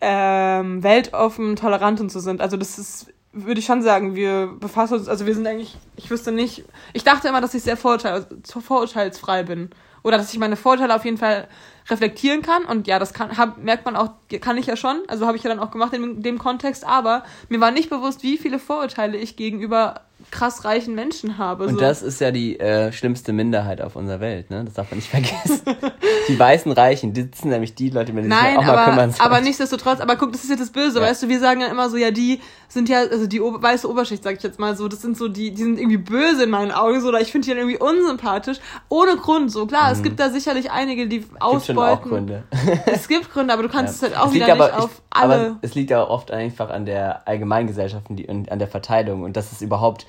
ähm, 0.00 0.82
weltoffen, 0.82 1.56
tolerant 1.56 2.00
und 2.00 2.10
so 2.10 2.20
sind. 2.20 2.40
Also 2.40 2.56
das 2.56 2.78
ist, 2.78 3.06
würde 3.32 3.60
ich 3.60 3.66
schon 3.66 3.82
sagen, 3.82 4.14
wir 4.14 4.48
befassen 4.58 4.94
uns, 4.94 5.08
also 5.08 5.26
wir 5.26 5.34
sind 5.34 5.46
eigentlich, 5.46 5.76
ich 5.96 6.10
wüsste 6.10 6.32
nicht, 6.32 6.64
ich 6.92 7.04
dachte 7.04 7.28
immer, 7.28 7.40
dass 7.40 7.54
ich 7.54 7.62
sehr 7.62 7.76
vorurteil, 7.76 8.26
vorurteilsfrei 8.44 9.44
bin. 9.44 9.70
Oder 10.04 10.18
dass 10.18 10.32
ich 10.32 10.38
meine 10.38 10.56
Vorurteile 10.56 10.94
auf 10.94 11.04
jeden 11.04 11.18
Fall 11.18 11.48
reflektieren 11.90 12.42
kann. 12.42 12.64
Und 12.64 12.86
ja, 12.86 12.98
das 12.98 13.12
kann, 13.12 13.36
hab, 13.36 13.58
merkt 13.58 13.84
man 13.84 13.96
auch, 13.96 14.10
kann 14.40 14.56
ich 14.56 14.66
ja 14.66 14.76
schon. 14.76 15.02
Also 15.08 15.26
habe 15.26 15.36
ich 15.36 15.42
ja 15.42 15.50
dann 15.50 15.58
auch 15.58 15.70
gemacht 15.70 15.92
in 15.94 16.22
dem 16.22 16.38
Kontext. 16.38 16.84
Aber 16.86 17.24
mir 17.48 17.60
war 17.60 17.70
nicht 17.70 17.90
bewusst, 17.90 18.22
wie 18.22 18.38
viele 18.38 18.58
Vorurteile 18.58 19.16
ich 19.16 19.36
gegenüber 19.36 20.02
krass 20.30 20.64
reichen 20.64 20.94
Menschen 20.94 21.38
habe. 21.38 21.64
Und 21.66 21.74
so. 21.74 21.80
das 21.80 22.02
ist 22.02 22.20
ja 22.20 22.30
die 22.30 22.58
äh, 22.58 22.92
schlimmste 22.92 23.32
Minderheit 23.32 23.80
auf 23.80 23.94
unserer 23.96 24.20
Welt, 24.20 24.50
ne? 24.50 24.64
Das 24.64 24.74
darf 24.74 24.90
man 24.90 24.98
nicht 24.98 25.08
vergessen. 25.10 25.60
die 26.28 26.38
weißen 26.38 26.72
Reichen, 26.72 27.12
die 27.12 27.22
sind 27.34 27.46
nämlich 27.50 27.74
die 27.74 27.90
Leute, 27.90 28.12
die 28.12 28.20
sich 28.20 28.28
Nein, 28.28 28.56
auch 28.58 28.62
mal 28.64 28.76
aber, 28.78 28.84
kümmern 28.90 29.10
sollten. 29.12 29.22
aber 29.22 29.40
nichtsdestotrotz, 29.40 30.00
aber 30.00 30.16
guck, 30.16 30.32
das 30.32 30.42
ist 30.44 30.50
ja 30.50 30.56
das 30.56 30.70
Böse, 30.70 31.00
Ja. 31.00 31.06
weißt 31.06 31.22
du, 31.22 31.28
wir 31.28 31.38
sagen 31.40 31.60
ja 31.60 31.68
immer 31.68 31.88
so, 31.90 31.96
ja, 31.96 32.10
die 32.10 32.40
sind 32.68 32.88
ja, 32.88 32.98
also 33.00 33.26
die 33.26 33.40
Ober 33.40 33.62
weiße 33.62 33.88
Oberschicht, 33.88 34.22
sag 34.24 34.36
ich 34.36 34.42
jetzt 34.42 34.58
mal 34.58 34.76
so, 34.76 34.88
das 34.88 35.02
sind 35.02 35.16
so, 35.16 35.28
die, 35.28 35.52
die 35.52 35.62
sind 35.62 35.78
irgendwie 35.78 35.98
böse 35.98 36.44
in 36.44 36.50
meinen 36.50 36.72
Augen, 36.72 37.00
so, 37.00 37.08
oder 37.08 37.20
ich 37.20 37.30
finde 37.30 37.44
die 37.46 37.50
dann 37.54 37.68
irgendwie 37.68 37.78
unsympathisch, 37.78 38.58
ohne 38.88 39.16
Grund, 39.16 39.52
so, 39.52 39.66
klar, 39.66 39.92
es 39.92 40.02
gibt 40.02 40.18
da 40.18 40.30
sicherlich 40.30 40.70
einige, 40.70 41.06
die 41.06 41.20
Mhm. 41.20 41.22
Gibt 41.52 41.66
schon 41.66 41.78
auch 41.78 41.82
ausbeuten. 41.82 42.08
Gründe. 42.10 42.42
Es 42.86 43.06
gibt 43.08 43.32
Gründe, 43.32 43.52
aber 43.52 43.62
du 43.62 43.68
kannst 43.68 44.00
Ja. 44.02 44.08
es 44.08 44.14
halt 44.14 44.22
auch 44.22 44.28
Es 44.28 44.34
wieder 44.34 44.46
nicht 44.46 44.54
aber- 44.60 44.68
ich- 44.70 44.84
auf 44.84 45.02
alle. 45.10 45.34
Aber 45.34 45.56
es 45.62 45.74
liegt 45.74 45.92
aber 45.92 46.10
oft 46.10 46.30
einfach 46.30 46.70
an 46.70 46.86
der 46.86 47.26
Allgemeingesellschaft 47.28 48.06
und 48.10 48.50
an 48.50 48.58
der 48.58 48.68
Verteilung 48.68 49.22
und 49.22 49.36
dass 49.36 49.52
es 49.52 49.62
überhaupt 49.62 50.06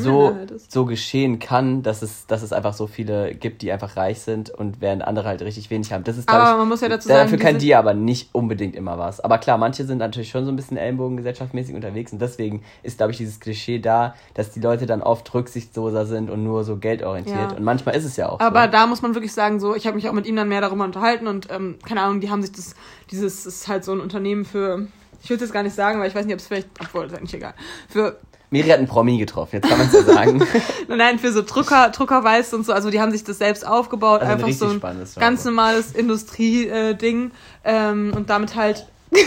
so, 0.00 0.36
so 0.68 0.84
geschehen 0.84 1.38
kann, 1.38 1.82
dass 1.82 2.02
es, 2.02 2.26
dass 2.26 2.42
es 2.42 2.52
einfach 2.52 2.74
so 2.74 2.86
viele 2.86 3.34
gibt, 3.34 3.62
die 3.62 3.72
einfach 3.72 3.96
reich 3.96 4.20
sind 4.20 4.50
und 4.50 4.80
während 4.80 5.02
andere 5.02 5.28
halt 5.28 5.42
richtig 5.42 5.70
wenig 5.70 5.92
haben. 5.92 6.04
Das 6.04 6.16
ist, 6.16 6.28
Aber 6.28 6.52
ich, 6.52 6.56
man 6.56 6.68
muss 6.68 6.80
ja 6.80 6.88
dazu 6.88 7.08
sagen, 7.08 7.30
dafür 7.30 7.38
kann 7.38 7.58
die 7.58 7.74
aber 7.74 7.94
nicht 7.94 8.30
unbedingt 8.32 8.74
immer 8.74 8.98
was. 8.98 9.20
Aber 9.20 9.38
klar, 9.38 9.58
manche 9.58 9.84
sind 9.84 9.98
natürlich 9.98 10.30
schon 10.30 10.44
so 10.44 10.52
ein 10.52 10.56
bisschen 10.56 10.76
ellenbogengesellschaftmäßig 10.76 11.74
unterwegs 11.74 12.12
und 12.12 12.20
deswegen 12.20 12.62
ist, 12.82 12.96
glaube 12.96 13.12
ich, 13.12 13.18
dieses 13.18 13.40
Klischee 13.40 13.78
da, 13.78 14.14
dass 14.34 14.50
die 14.50 14.60
Leute 14.60 14.86
dann 14.86 15.02
oft 15.02 15.32
rücksichtsloser 15.34 16.06
sind 16.06 16.30
und 16.30 16.42
nur 16.44 16.64
so 16.64 16.76
geldorientiert. 16.76 17.52
Ja. 17.52 17.56
Und 17.56 17.64
manchmal 17.64 17.96
ist 17.96 18.04
es 18.04 18.16
ja 18.16 18.28
auch 18.28 18.40
Aber 18.40 18.64
so. 18.64 18.70
da 18.70 18.86
muss 18.86 19.02
man 19.02 19.14
wirklich 19.14 19.32
sagen, 19.32 19.60
so, 19.60 19.74
ich 19.74 19.86
habe 19.86 19.96
mich 19.96 20.08
auch 20.08 20.12
mit 20.12 20.26
ihm 20.26 20.36
dann 20.36 20.48
mehr 20.48 20.60
darüber 20.60 20.84
unterhalten 20.84 21.26
und 21.26 21.48
ähm, 21.50 21.78
keine 21.86 22.02
Ahnung, 22.02 22.20
die 22.20 22.30
haben 22.30 22.42
sich 22.42 22.52
das, 22.52 22.74
dieses 23.10 23.46
ist 23.46 23.68
halt 23.68 23.84
so 23.84 23.92
ein 23.92 24.00
Unternehmen 24.00 24.44
für, 24.44 24.86
ich 25.22 25.30
will 25.30 25.36
es 25.36 25.42
jetzt 25.42 25.52
gar 25.52 25.62
nicht 25.62 25.74
sagen, 25.74 26.00
weil 26.00 26.08
ich 26.08 26.14
weiß 26.14 26.24
nicht, 26.26 26.34
ob 26.34 26.40
es 26.40 26.46
vielleicht, 26.46 26.68
obwohl, 26.80 27.06
ist 27.06 27.14
eigentlich 27.16 27.34
egal, 27.34 27.54
für 27.88 28.18
Miri 28.52 28.68
hat 28.68 28.78
einen 28.78 28.86
Promi 28.86 29.18
getroffen, 29.18 29.56
jetzt 29.56 29.68
kann 29.68 29.78
man 29.78 29.86
es 29.88 29.94
ja 29.94 30.02
sagen. 30.02 30.46
Nein, 30.88 31.18
für 31.18 31.32
so 31.32 31.42
Drucker, 31.42 31.88
Druckerweiß 31.88 32.52
und 32.54 32.64
so, 32.66 32.72
also 32.72 32.90
die 32.90 33.00
haben 33.00 33.10
sich 33.10 33.24
das 33.24 33.38
selbst 33.38 33.66
aufgebaut, 33.66 34.20
Also 34.20 34.32
ein 34.32 34.44
einfach 34.44 34.56
so 34.56 34.66
ein 34.66 34.76
spannendes 34.76 35.14
Job. 35.14 35.22
ganz 35.24 35.44
normales 35.44 35.92
Industrie-Ding 35.92 37.32
ähm, 37.64 38.12
und 38.14 38.30
damit 38.30 38.54
halt. 38.54 38.86
Das 39.10 39.22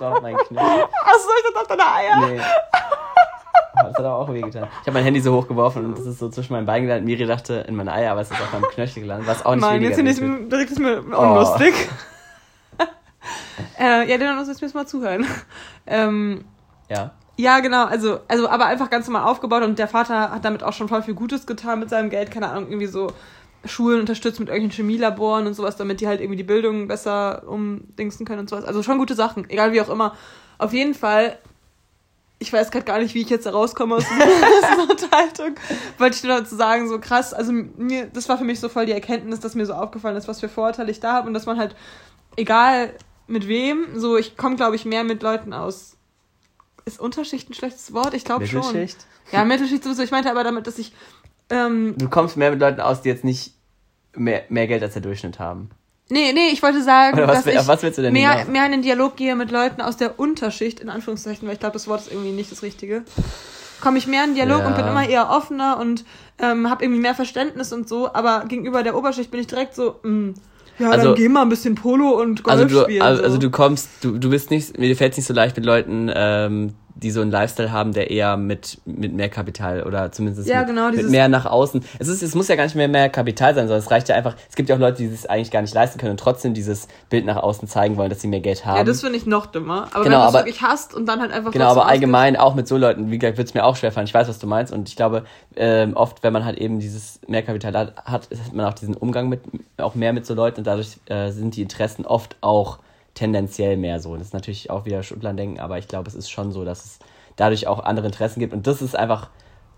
war 0.00 0.20
meinen 0.20 0.36
Knöchel. 0.36 0.58
Achso, 0.58 1.28
ich 1.38 1.54
dachte 1.54 1.60
auf 1.60 1.66
deine 1.66 1.92
Eier. 1.94 2.26
Nee. 2.28 2.40
Das 3.76 3.94
hat 3.94 4.00
aber 4.04 4.14
auch 4.16 4.32
wehgetan. 4.32 4.68
Ich 4.82 4.86
habe 4.86 4.92
mein 4.92 5.04
Handy 5.04 5.20
so 5.20 5.34
hochgeworfen 5.34 5.84
und 5.84 5.98
das 5.98 6.06
ist 6.06 6.18
so 6.18 6.28
zwischen 6.28 6.52
meinen 6.52 6.66
Beinen 6.66 6.86
gelandet. 6.86 7.06
Miri 7.06 7.26
dachte 7.26 7.64
in 7.68 7.74
mein 7.74 7.88
Eier, 7.88 8.12
aber 8.12 8.20
es 8.20 8.30
ist 8.30 8.40
auf 8.40 8.52
meinem 8.52 8.68
Knöchel 8.70 9.02
gelandet, 9.02 9.26
was 9.26 9.44
auch 9.44 9.52
nicht 9.54 9.62
Mann, 9.62 9.74
weniger 9.80 9.96
jetzt 9.96 10.18
finde 10.18 10.42
ich 10.42 10.48
direkt 10.50 10.70
ist 10.70 10.78
mir 10.78 11.02
Oh. 11.12 11.16
unlustig. 11.22 11.74
äh, 13.80 14.08
ja, 14.10 14.18
dann 14.18 14.36
muss 14.36 14.48
jetzt 14.48 14.62
müssen 14.62 14.74
wir 14.74 14.80
mal 14.82 14.86
zuhören. 14.86 15.26
Ähm, 15.86 16.46
Ja. 16.88 17.12
ja, 17.36 17.60
genau, 17.60 17.84
also, 17.84 18.20
also 18.28 18.48
aber 18.48 18.66
einfach 18.66 18.90
ganz 18.90 19.06
normal 19.06 19.28
aufgebaut 19.30 19.62
und 19.62 19.78
der 19.78 19.88
Vater 19.88 20.30
hat 20.30 20.44
damit 20.44 20.62
auch 20.62 20.72
schon 20.72 20.88
voll 20.88 21.02
viel 21.02 21.14
Gutes 21.14 21.46
getan 21.46 21.80
mit 21.80 21.90
seinem 21.90 22.10
Geld, 22.10 22.30
keine 22.30 22.48
Ahnung, 22.48 22.68
irgendwie 22.68 22.86
so 22.86 23.12
Schulen 23.66 24.00
unterstützt 24.00 24.40
mit 24.40 24.48
irgendwelchen 24.48 24.84
Chemielaboren 24.84 25.46
und 25.46 25.54
sowas, 25.54 25.76
damit 25.76 26.00
die 26.00 26.06
halt 26.06 26.20
irgendwie 26.20 26.36
die 26.36 26.44
Bildung 26.44 26.88
besser 26.88 27.44
umdingsen 27.46 28.26
können 28.26 28.40
und 28.40 28.50
sowas. 28.50 28.64
Also 28.64 28.82
schon 28.82 28.98
gute 28.98 29.14
Sachen, 29.14 29.48
egal 29.48 29.72
wie 29.72 29.80
auch 29.80 29.88
immer. 29.88 30.14
Auf 30.58 30.72
jeden 30.72 30.94
Fall, 30.94 31.38
ich 32.38 32.52
weiß 32.52 32.70
gerade 32.70 32.84
gar 32.84 32.98
nicht, 32.98 33.14
wie 33.14 33.22
ich 33.22 33.30
jetzt 33.30 33.46
da 33.46 33.50
rauskomme 33.50 33.96
aus 33.96 34.04
dieser 34.72 34.90
Unterhaltung, 34.90 35.54
wollte 35.98 36.16
ich 36.16 36.24
nur 36.24 36.38
dazu 36.38 36.56
sagen, 36.56 36.88
so 36.88 36.98
krass, 37.00 37.32
also 37.32 37.52
mir, 37.52 38.06
das 38.06 38.28
war 38.28 38.38
für 38.38 38.44
mich 38.44 38.60
so 38.60 38.68
voll 38.68 38.86
die 38.86 38.92
Erkenntnis, 38.92 39.40
dass 39.40 39.54
mir 39.54 39.66
so 39.66 39.74
aufgefallen 39.74 40.16
ist, 40.16 40.28
was 40.28 40.40
für 40.40 40.48
Vorurteile 40.48 40.90
ich 40.90 41.00
da 41.00 41.14
habe 41.14 41.28
und 41.28 41.34
dass 41.34 41.46
man 41.46 41.58
halt, 41.58 41.74
egal 42.36 42.92
mit 43.26 43.48
wem, 43.48 43.98
so 43.98 44.16
ich 44.16 44.36
komme, 44.36 44.56
glaube 44.56 44.76
ich, 44.76 44.84
mehr 44.84 45.04
mit 45.04 45.22
Leuten 45.22 45.52
aus. 45.52 45.96
Ist 46.86 47.00
Unterschicht 47.00 47.48
ein 47.50 47.54
schlechtes 47.54 47.92
Wort? 47.94 48.14
Ich 48.14 48.24
glaube 48.24 48.46
schon. 48.46 48.60
Mittelschicht. 48.66 48.98
Ja, 49.32 49.44
Mittelschicht 49.44 49.82
sowieso. 49.84 50.02
Ich 50.02 50.10
meinte 50.10 50.30
aber 50.30 50.44
damit, 50.44 50.66
dass 50.66 50.78
ich 50.78 50.92
ähm, 51.50 51.94
Du 51.98 52.08
kommst 52.08 52.36
mehr 52.36 52.50
mit 52.50 52.60
Leuten 52.60 52.80
aus, 52.80 53.02
die 53.02 53.08
jetzt 53.08 53.24
nicht 53.24 53.54
mehr, 54.14 54.44
mehr 54.48 54.66
Geld 54.66 54.82
als 54.82 54.92
der 54.92 55.02
Durchschnitt 55.02 55.38
haben. 55.38 55.70
Nee, 56.10 56.32
nee, 56.34 56.48
ich 56.52 56.62
wollte 56.62 56.82
sagen, 56.82 57.16
Oder 57.16 57.28
was 57.28 57.44
dass 57.44 57.46
ich 57.54 57.66
was 57.66 57.82
willst 57.82 57.96
du 57.98 58.02
denn 58.02 58.12
mehr, 58.12 58.32
hinaus? 58.32 58.48
mehr 58.48 58.66
in 58.66 58.72
den 58.72 58.82
Dialog 58.82 59.16
gehe 59.16 59.34
mit 59.36 59.50
Leuten 59.50 59.80
aus 59.80 59.96
der 59.96 60.18
Unterschicht, 60.20 60.78
in 60.80 60.90
Anführungszeichen, 60.90 61.48
weil 61.48 61.54
ich 61.54 61.60
glaube, 61.60 61.72
das 61.72 61.88
Wort 61.88 62.02
ist 62.02 62.12
irgendwie 62.12 62.30
nicht 62.32 62.52
das 62.52 62.62
Richtige. 62.62 63.04
Komme 63.80 63.96
ich 63.96 64.06
mehr 64.06 64.22
in 64.24 64.30
den 64.30 64.36
Dialog 64.36 64.60
Ja. 64.60 64.66
und 64.66 64.76
bin 64.76 64.86
immer 64.86 65.08
eher 65.08 65.30
offener 65.30 65.78
und 65.78 66.04
ähm, 66.38 66.68
habe 66.68 66.84
irgendwie 66.84 67.00
mehr 67.00 67.14
Verständnis 67.14 67.72
und 67.72 67.88
so, 67.88 68.12
aber 68.12 68.44
gegenüber 68.46 68.82
der 68.82 68.94
Oberschicht 68.96 69.30
bin 69.30 69.40
ich 69.40 69.46
direkt 69.46 69.74
so, 69.74 69.98
mh, 70.02 70.34
ja, 70.78 70.90
Also- 70.90 71.08
dann 71.08 71.14
geh 71.14 71.28
mal 71.28 71.42
ein 71.42 71.48
bisschen 71.48 71.74
Polo 71.74 72.20
und 72.20 72.42
Golf 72.42 72.60
Also 72.60 72.74
du, 72.74 72.82
spielen. 72.82 73.02
also, 73.02 73.18
so. 73.20 73.24
also 73.24 73.38
du 73.38 73.50
kommst, 73.50 73.88
du, 74.02 74.18
du 74.18 74.30
bist 74.30 74.50
nicht, 74.50 74.78
mir 74.78 74.94
fällt 74.96 75.12
es 75.12 75.18
nicht 75.18 75.26
so 75.26 75.34
leicht 75.34 75.56
mit 75.56 75.64
Leuten, 75.66 76.10
ähm, 76.14 76.72
die 76.96 77.10
so 77.10 77.20
einen 77.20 77.30
Lifestyle 77.30 77.72
haben, 77.72 77.92
der 77.92 78.10
eher 78.10 78.36
mit, 78.36 78.78
mit 78.84 79.12
mehr 79.12 79.28
Kapital 79.28 79.82
oder 79.82 80.12
zumindest 80.12 80.48
Ja, 80.48 80.60
mit, 80.60 80.68
genau, 80.68 80.90
mit 80.90 81.10
mehr 81.10 81.28
nach 81.28 81.46
außen. 81.46 81.84
Es, 81.98 82.08
ist, 82.08 82.22
es 82.22 82.34
muss 82.34 82.48
ja 82.48 82.56
gar 82.56 82.64
nicht 82.64 82.76
mehr 82.76 82.88
mehr 82.88 83.08
Kapital 83.08 83.54
sein, 83.54 83.66
sondern 83.66 83.80
es 83.82 83.90
reicht 83.90 84.08
ja 84.08 84.14
einfach, 84.14 84.36
es 84.48 84.56
gibt 84.56 84.68
ja 84.68 84.76
auch 84.76 84.80
Leute, 84.80 84.98
die 84.98 85.06
es 85.06 85.26
eigentlich 85.26 85.50
gar 85.50 85.62
nicht 85.62 85.74
leisten 85.74 85.98
können 85.98 86.12
und 86.12 86.20
trotzdem 86.20 86.54
dieses 86.54 86.88
Bild 87.10 87.24
nach 87.24 87.36
außen 87.36 87.68
zeigen 87.68 87.96
wollen, 87.96 88.10
dass 88.10 88.20
sie 88.20 88.28
mehr 88.28 88.40
Geld 88.40 88.64
haben. 88.64 88.78
ja, 88.78 88.84
das 88.84 89.00
finde 89.00 89.16
ich 89.16 89.26
noch 89.26 89.46
dümmer. 89.46 89.88
Aber 89.92 90.04
Genau, 90.04 90.16
wenn 90.16 90.22
du 90.22 90.28
es 90.28 90.34
wirklich 90.34 90.62
hast 90.62 90.94
und 90.94 91.06
dann 91.06 91.20
halt 91.20 91.32
einfach 91.32 91.52
Genau, 91.52 91.66
aber 91.66 91.86
allgemein 91.86 92.36
auch 92.36 92.54
mit 92.54 92.68
so 92.68 92.76
Leuten, 92.76 93.10
wie 93.10 93.18
gesagt, 93.18 93.38
wird 93.38 93.48
es 93.48 93.54
mir 93.54 93.64
auch 93.64 93.76
schwerfallen. 93.76 94.06
Ich 94.06 94.14
weiß, 94.14 94.28
was 94.28 94.38
du 94.38 94.46
meinst. 94.46 94.72
Und 94.72 94.88
ich 94.88 94.96
glaube, 94.96 95.24
ähm, 95.56 95.94
oft, 95.96 96.22
wenn 96.22 96.32
man 96.32 96.44
halt 96.44 96.58
eben 96.58 96.78
dieses 96.78 97.20
Mehrkapital 97.26 97.74
hat, 97.74 98.04
hat 98.04 98.28
hat 98.44 98.52
man 98.52 98.66
auch 98.66 98.74
diesen 98.74 98.94
Umgang 98.94 99.28
mit, 99.28 99.40
auch 99.76 99.94
mehr 99.94 100.12
mit 100.12 100.26
so 100.26 100.34
Leuten 100.34 100.58
und 100.58 100.66
dadurch 100.66 100.98
äh, 101.06 101.30
sind 101.30 101.56
die 101.56 101.62
Interessen 101.62 102.06
oft 102.06 102.36
auch 102.40 102.78
tendenziell 103.14 103.76
mehr 103.76 104.00
so. 104.00 104.16
Das 104.16 104.28
ist 104.28 104.34
natürlich 104.34 104.70
auch 104.70 104.84
wieder 104.84 105.02
Schubladendenken, 105.02 105.60
aber 105.60 105.78
ich 105.78 105.88
glaube, 105.88 106.08
es 106.08 106.14
ist 106.14 106.30
schon 106.30 106.52
so, 106.52 106.64
dass 106.64 106.84
es 106.84 106.98
dadurch 107.36 107.66
auch 107.66 107.82
andere 107.84 108.06
Interessen 108.06 108.40
gibt. 108.40 108.52
Und 108.52 108.66
das 108.66 108.82
ist 108.82 108.96
einfach 108.96 109.30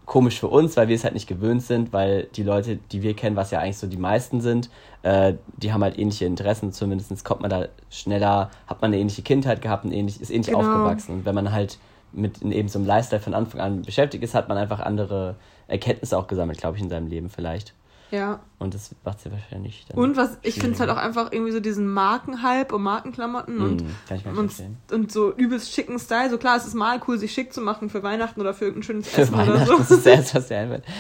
komisch 0.07 0.39
für 0.39 0.49
uns, 0.49 0.77
weil 0.77 0.89
wir 0.89 0.95
es 0.95 1.05
halt 1.05 1.15
nicht 1.15 1.27
gewöhnt 1.27 1.63
sind, 1.63 1.93
weil 1.93 2.29
die 2.37 2.45
Leute, 2.45 2.77
die 2.93 3.03
wir 3.03 3.15
kennen, 3.15 3.35
was 3.37 3.51
ja 3.51 3.59
eigentlich 3.59 3.79
so 3.79 3.89
die 3.89 3.97
meisten 3.97 4.41
sind, 4.41 4.71
äh, 5.03 5.35
die 5.57 5.73
haben 5.73 5.83
halt 5.83 5.99
ähnliche 5.99 6.27
Interessen, 6.27 6.73
zumindest 6.73 7.25
kommt 7.25 7.41
man 7.41 7.51
da 7.51 7.67
schneller, 7.91 8.51
hat 8.69 8.81
man 8.81 8.93
eine 8.93 9.01
ähnliche 9.01 9.23
Kindheit 9.23 9.61
gehabt 9.61 9.85
und 9.85 9.93
ähnlich, 9.93 10.21
ist 10.21 10.31
ähnlich 10.31 10.47
Genau. 10.47 10.61
aufgewachsen. 10.61 11.13
Und 11.13 11.25
wenn 11.25 11.35
man 11.35 11.53
halt 11.53 11.79
mit 12.13 12.41
eben 12.41 12.69
so 12.69 12.79
einem 12.79 12.87
Lifestyle 12.87 13.21
von 13.21 13.35
Anfang 13.35 13.61
an 13.61 13.83
beschäftigt 13.83 14.23
ist, 14.23 14.35
hat 14.35 14.49
man 14.49 14.57
einfach 14.57 14.81
andere 14.81 15.35
Erkenntnisse 15.67 16.17
auch 16.17 16.29
gesammelt, 16.29 16.59
glaube 16.59 16.77
ich, 16.77 16.83
in 16.83 16.89
seinem 16.89 17.09
Leben 17.09 17.29
vielleicht. 17.29 17.75
Ja. 18.11 18.41
Und 18.59 18.73
das 18.73 18.91
macht 19.05 19.21
sie 19.21 19.31
wahrscheinlich 19.33 19.85
dann. 19.89 19.99
Und 19.99 20.17
was, 20.17 20.39
ich 20.43 20.55
finde 20.55 20.73
es 20.73 20.81
halt 20.81 20.91
auch 20.91 20.97
einfach 20.97 21.33
irgendwie 21.33 21.53
so 21.53 21.61
diesen 21.61 21.89
Markenhype 21.93 22.75
und 22.75 22.83
Markenklamotten 22.83 23.61
und, 23.61 23.83
Mm, 23.83 24.39
und, 24.39 24.53
und 24.93 25.13
so 25.13 25.33
übelst 25.35 25.73
schicken 25.73 25.99
Style. 25.99 26.31
So 26.31 26.39
klar, 26.39 26.57
es 26.57 26.67
ist 26.67 26.75
mal 26.75 27.01
cool, 27.09 27.19
sich 27.19 27.33
schick 27.33 27.53
zu 27.53 27.61
machen 27.61 27.91
für 27.91 28.03
Weihnachten 28.03 28.41
oder 28.41 28.55
für 28.55 28.67
irgendein 28.67 28.85
schönes 28.85 29.09
Für 29.09 29.23
Essen 29.23 29.35
oder 29.35 29.47
Weihnachten 29.49 29.67
so. 29.67 29.77
das 29.79 29.91
ist 29.91 30.07
das 30.07 30.15
erste, 30.15 30.35
was 30.39 30.49
dir 30.49 30.59
einfällt. 30.59 30.85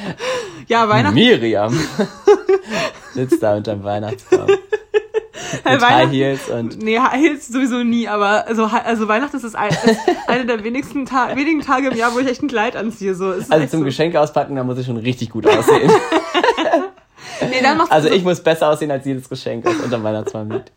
Ja, 0.68 0.88
Weihnachten. 0.88 1.14
Miriam 1.14 1.72
sitzt 3.14 3.40
da 3.42 3.56
unterm 3.56 3.84
Weihnachtsbaum. 3.84 4.48
Mit 5.64 5.80
High 5.82 6.10
Heels 6.10 6.48
und 6.48 6.82
Nee, 6.82 6.98
Heils 6.98 7.48
sowieso 7.48 7.82
nie, 7.84 8.08
aber 8.08 8.46
also, 8.48 8.64
also 8.64 9.06
Weihnachten 9.08 9.36
ist, 9.36 9.44
das 9.44 9.54
ein, 9.54 9.70
ist 9.70 9.98
eine 10.26 10.44
der 10.44 10.64
wenigsten 10.64 11.06
Ta 11.06 11.36
wenigen 11.36 11.60
Tage 11.60 11.88
im 11.88 11.96
Jahr, 11.96 12.14
wo 12.14 12.18
ich 12.18 12.26
echt 12.26 12.42
ein 12.42 12.48
Kleid 12.48 12.74
anziehe. 12.76 13.14
So. 13.14 13.26
Also 13.26 13.66
zum 13.66 13.80
so. 13.80 13.84
Geschenk 13.84 14.16
auspacken, 14.16 14.56
da 14.56 14.64
muss 14.64 14.78
ich 14.78 14.86
schon 14.86 14.96
richtig 14.96 15.30
gut 15.30 15.46
aussehen. 15.46 15.90
Nee, 17.50 17.62
dann 17.62 17.78
macht's 17.78 17.90
Also 17.90 18.08
so, 18.08 18.14
ich 18.14 18.22
muss 18.22 18.42
besser 18.42 18.68
aussehen 18.68 18.90
als 18.90 19.04
jedes 19.04 19.28
Geschenk, 19.28 19.64
was 19.64 19.76
unterm 19.76 20.02
Weihnachtsbaum 20.04 20.50
liegt. 20.52 20.72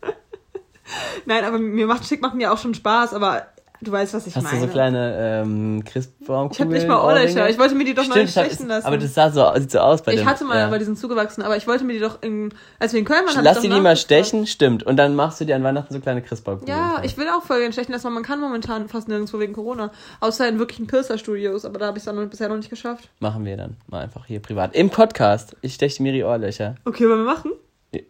Nein, 1.26 1.44
aber 1.44 1.60
mir 1.60 1.88
macht 1.88 2.06
Schick 2.06 2.22
macht 2.22 2.36
mir 2.36 2.52
auch 2.52 2.58
schon 2.58 2.74
Spaß, 2.74 3.14
aber 3.14 3.48
du 3.82 3.92
weißt, 3.92 4.14
was 4.14 4.28
ich 4.28 4.36
Hast 4.36 4.44
meine. 4.44 4.60
du 4.60 4.66
so 4.68 4.72
kleine 4.72 5.42
ähm, 5.44 5.84
Christbaumkugeln? 5.86 6.52
ich 6.52 6.60
habe 6.60 6.72
nicht 6.74 6.88
mal 6.88 7.04
Ohrlöcher. 7.06 7.50
Ich 7.50 7.58
wollte 7.58 7.76
mir 7.76 7.86
die 7.86 7.94
doch 7.94 8.08
mal 8.08 8.14
Stimmt, 8.28 8.36
hab- 8.36 8.46
stechen 8.46 8.68
lassen. 8.68 8.86
aber 8.88 8.98
das 8.98 9.14
sah 9.14 9.32
so, 9.32 9.46
sieht 9.60 9.72
so 9.72 9.80
aus 9.80 10.02
bei 10.02 10.14
ich 10.14 10.20
dem, 10.20 10.28
hatte 10.28 10.44
mal, 10.46 10.58
ja. 10.58 10.68
aber 10.68 10.80
die 10.80 10.86
sind 10.86 10.98
zugewachsen, 10.98 11.42
aber 11.44 11.58
ich 11.58 11.68
wollte 11.68 11.84
mir 11.84 11.94
die 11.94 12.00
doch 12.00 12.22
in, 12.22 12.54
als 12.80 12.94
wir 12.94 13.00
in 13.00 13.06
Köln 13.06 13.26
waren, 13.26 13.44
Lass 13.44 13.60
die 13.62 13.70
nie 13.70 13.80
mal 13.82 13.96
stechen, 13.98 14.48
stimmt. 14.48 14.84
Und 14.84 14.98
dann 14.98 15.16
machst 15.16 15.40
du 15.42 15.46
dir 15.46 15.56
an 15.56 15.64
Weihnachten 15.64 15.94
so 15.94 16.00
kleine 16.00 16.22
Christbaumkugeln. 16.22 16.78
Ja, 16.78 16.96
dran. 16.96 17.04
ich 17.04 17.18
will 17.18 17.28
auch 17.30 17.44
voll 17.44 17.60
gerne 17.60 17.74
stechen 17.74 17.92
lassen, 17.92 18.06
weil 18.06 18.14
man 18.14 18.24
kann 18.24 18.40
momentan 18.40 18.88
fast 18.90 19.08
nirgendwo 19.08 19.40
wegen 19.40 19.54
Corona. 19.54 19.92
Außer 20.20 20.48
in 20.48 20.60
wirklichen 20.60 20.88
Piercer-Studios, 20.88 21.66
aber 21.66 21.80
da 21.80 21.88
habe 21.88 21.98
ich 21.98 22.02
es 22.02 22.06
dann 22.06 22.30
bisher 22.30 22.50
noch 22.50 22.58
nicht 22.58 22.70
geschafft. 22.70 23.10
Machen 23.20 23.46
wir 23.46 23.58
dann 23.58 23.78
mal 23.88 24.02
einfach 24.02 24.26
hier 24.26 24.42
privat. 24.42 24.76
Im 24.76 24.90
Podcast. 24.90 25.56
Ich 25.62 25.74
steche 25.76 26.02
Miri 26.04 26.24
Ohrlöcher. 26.24 26.76
Okay, 26.86 27.08
wollen 27.10 27.26
wir 27.26 27.34
machen? 27.34 27.52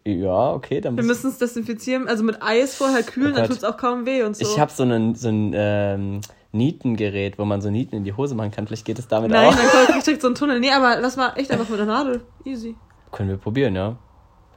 Ja, 0.05 0.51
okay, 0.53 0.81
dann 0.81 0.97
Wir 0.97 1.03
müssen 1.05 1.29
es 1.29 1.37
desinfizieren, 1.37 2.07
also 2.09 2.23
mit 2.23 2.41
Eis 2.43 2.75
vorher 2.75 3.01
kühlen, 3.03 3.31
Oh 3.33 3.37
dann 3.37 3.47
tut 3.47 3.57
es 3.57 3.63
auch 3.63 3.77
kaum 3.77 4.05
weh 4.05 4.23
und 4.23 4.35
so. 4.35 4.41
Ich 4.41 4.59
habe 4.59 4.71
so 4.71 4.83
einen 4.83 5.15
so 5.15 5.29
ein 5.29 5.53
ähm, 5.55 6.21
Nietengerät, 6.51 7.39
wo 7.39 7.45
man 7.45 7.61
so 7.61 7.69
Nieten 7.69 7.95
in 7.95 8.03
die 8.03 8.13
Hose 8.13 8.35
machen 8.35 8.51
kann. 8.51 8.67
Vielleicht 8.67 8.85
geht 8.85 8.99
es 8.99 9.07
damit 9.07 9.31
Nein, 9.31 9.47
auch. 9.47 9.55
dann 9.55 9.67
kommt 9.67 9.97
ich 9.99 10.03
direkt 10.03 10.21
so 10.21 10.27
einen 10.27 10.35
Tunnel. 10.35 10.59
Nee, 10.59 10.71
aber 10.71 10.99
lass 10.99 11.15
mal 11.15 11.31
echt 11.37 11.51
einfach 11.51 11.69
mit 11.69 11.79
der 11.79 11.85
Nadel. 11.85 12.21
Easy. 12.43 12.75
Können 13.11 13.29
wir 13.29 13.37
probieren, 13.37 13.75
ja. 13.75 13.97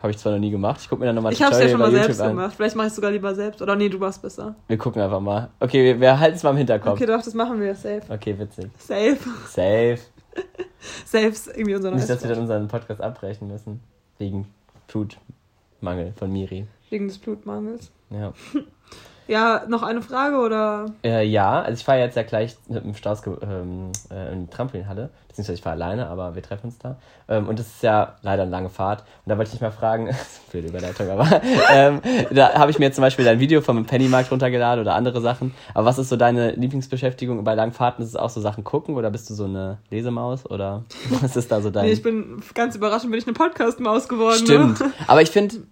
Habe 0.03 0.11
ich 0.11 0.19
zwar 0.19 0.33
noch 0.33 0.41
nie 0.41 0.51
gemacht. 0.51 0.81
Ich 0.81 0.89
gucke 0.89 0.99
mir 1.01 1.07
dann 1.07 1.15
nochmal 1.15 1.33
Ich 1.33 1.41
hab's 1.41 1.61
ja 1.61 1.69
schon 1.69 1.79
mal 1.79 1.93
bei 1.93 2.03
selbst 2.03 2.21
an. 2.21 2.31
gemacht. 2.31 2.55
Vielleicht 2.57 2.75
mache 2.75 2.89
ich 2.89 2.93
sogar 2.93 3.13
lieber 3.13 3.33
selbst. 3.37 3.63
Oder 3.63 3.77
nee, 3.77 3.89
du 3.89 3.99
machst 3.99 4.21
besser. 4.21 4.57
Wir 4.67 4.77
gucken 4.77 5.01
einfach 5.01 5.21
mal. 5.21 5.51
Okay, 5.61 5.85
wir, 5.85 6.01
wir 6.01 6.19
halten 6.19 6.37
es 6.37 6.43
mal 6.43 6.51
im 6.51 6.57
Hinterkopf. 6.57 6.95
Okay, 6.95 7.05
Okay, 7.05 7.13
doch, 7.17 7.23
das 7.25 7.35
machen 7.35 7.61
wir. 7.61 7.73
Safe. 7.77 8.03
witzig. 8.09 8.71
Safe. 8.79 9.19
Safe. 9.47 9.99
Safe 11.07 11.27
ist 11.27 11.47
irgendwie 11.47 11.77
unser 11.77 11.93
Nicht, 11.93 12.09
dass 12.09 12.21
wir 12.23 12.31
dann 12.31 12.41
unseren 12.41 12.67
Podcast 12.67 13.01
abbrechen 13.01 13.47
müssen. 13.47 13.81
Wegen 14.19 14.49
Blutmangel 14.93 16.13
von 16.17 16.31
Miri. 16.31 16.67
Wegen 16.91 17.09
des 17.09 17.19
Blutmangels. 17.19 17.91
Ja. 18.11 18.35
Ja, 19.29 19.63
noch 19.69 19.83
eine 19.83 20.03
Frage 20.03 20.37
oder? 20.37 20.87
Äh, 21.05 21.27
ja, 21.27 21.63
also 21.63 21.79
ich 21.79 21.85
fahre 21.85 22.01
jetzt 22.01 22.17
ja 22.17 22.23
gleich 22.23 22.57
mit 22.69 22.85
dem 22.85 22.95
Staus 22.95 23.23
ähm, 23.27 23.93
äh, 24.11 24.33
in 24.33 24.47
die 24.47 24.51
Trampolinhalle. 24.51 25.11
Beziehungsweise 25.33 25.55
ich 25.55 25.63
fahre 25.63 25.77
alleine, 25.77 26.09
aber 26.09 26.35
wir 26.35 26.43
treffen 26.43 26.67
uns 26.67 26.79
da. 26.79 26.97
Ähm, 27.27 27.49
und 27.49 27.59
das 27.59 27.67
ist 27.67 27.83
ja 27.83 28.17
leider 28.21 28.43
eine 28.43 28.51
lange 28.51 28.69
Fahrt. 28.69 29.01
Und 29.01 29.31
da 29.31 29.39
wollte 29.39 29.49
ich 29.49 29.53
dich 29.53 29.63
mal 29.63 29.71
fragen, 29.71 30.11
blöde 30.51 30.69
Überleitung, 30.69 31.09
aber 31.09 31.41
ähm, 31.73 32.03
da 32.31 32.53
habe 32.53 32.71
ich 32.71 32.79
mir 32.79 32.93
zum 32.93 33.01
Beispiel 33.01 33.25
dein 33.25 33.41
Video 33.41 33.63
vom 33.63 33.87
Pennymarkt 33.87 34.31
runtergeladen 34.31 34.83
oder 34.83 34.95
andere 34.95 35.23
Sachen. 35.23 35.55
Aber 35.73 35.87
was 35.87 35.99
ist 35.99 36.11
so 36.11 36.17
deine 36.17 36.51
Lieblingsbeschäftigung 36.51 37.43
bei 37.45 37.55
langen 37.55 37.73
Fahrten? 37.73 38.03
Ist 38.03 38.11
es 38.11 38.17
auch 38.17 38.29
so 38.29 38.43
Sachen 38.43 38.63
gucken 38.63 38.95
oder 38.95 39.11
bist 39.11 39.31
du 39.31 39.35
so 39.35 39.45
eine 39.45 39.79
Lesemaus 39.91 40.45
oder 40.45 40.85
was 41.23 41.35
ist 41.35 41.51
da 41.51 41.63
so 41.63 41.71
dein... 41.71 41.87
Nee, 41.87 41.93
ich 41.93 42.03
bin 42.03 42.43
ganz 42.53 42.77
überrascht, 42.77 43.05
bin 43.05 43.15
ich 43.15 43.27
eine 43.27 43.35
Podcast-Maus 43.35 44.09
geworden. 44.09 44.39
Stimmt. 44.39 44.81
Ne? 44.81 44.93
Aber 45.07 45.23
ich 45.23 45.31
finde, 45.31 45.63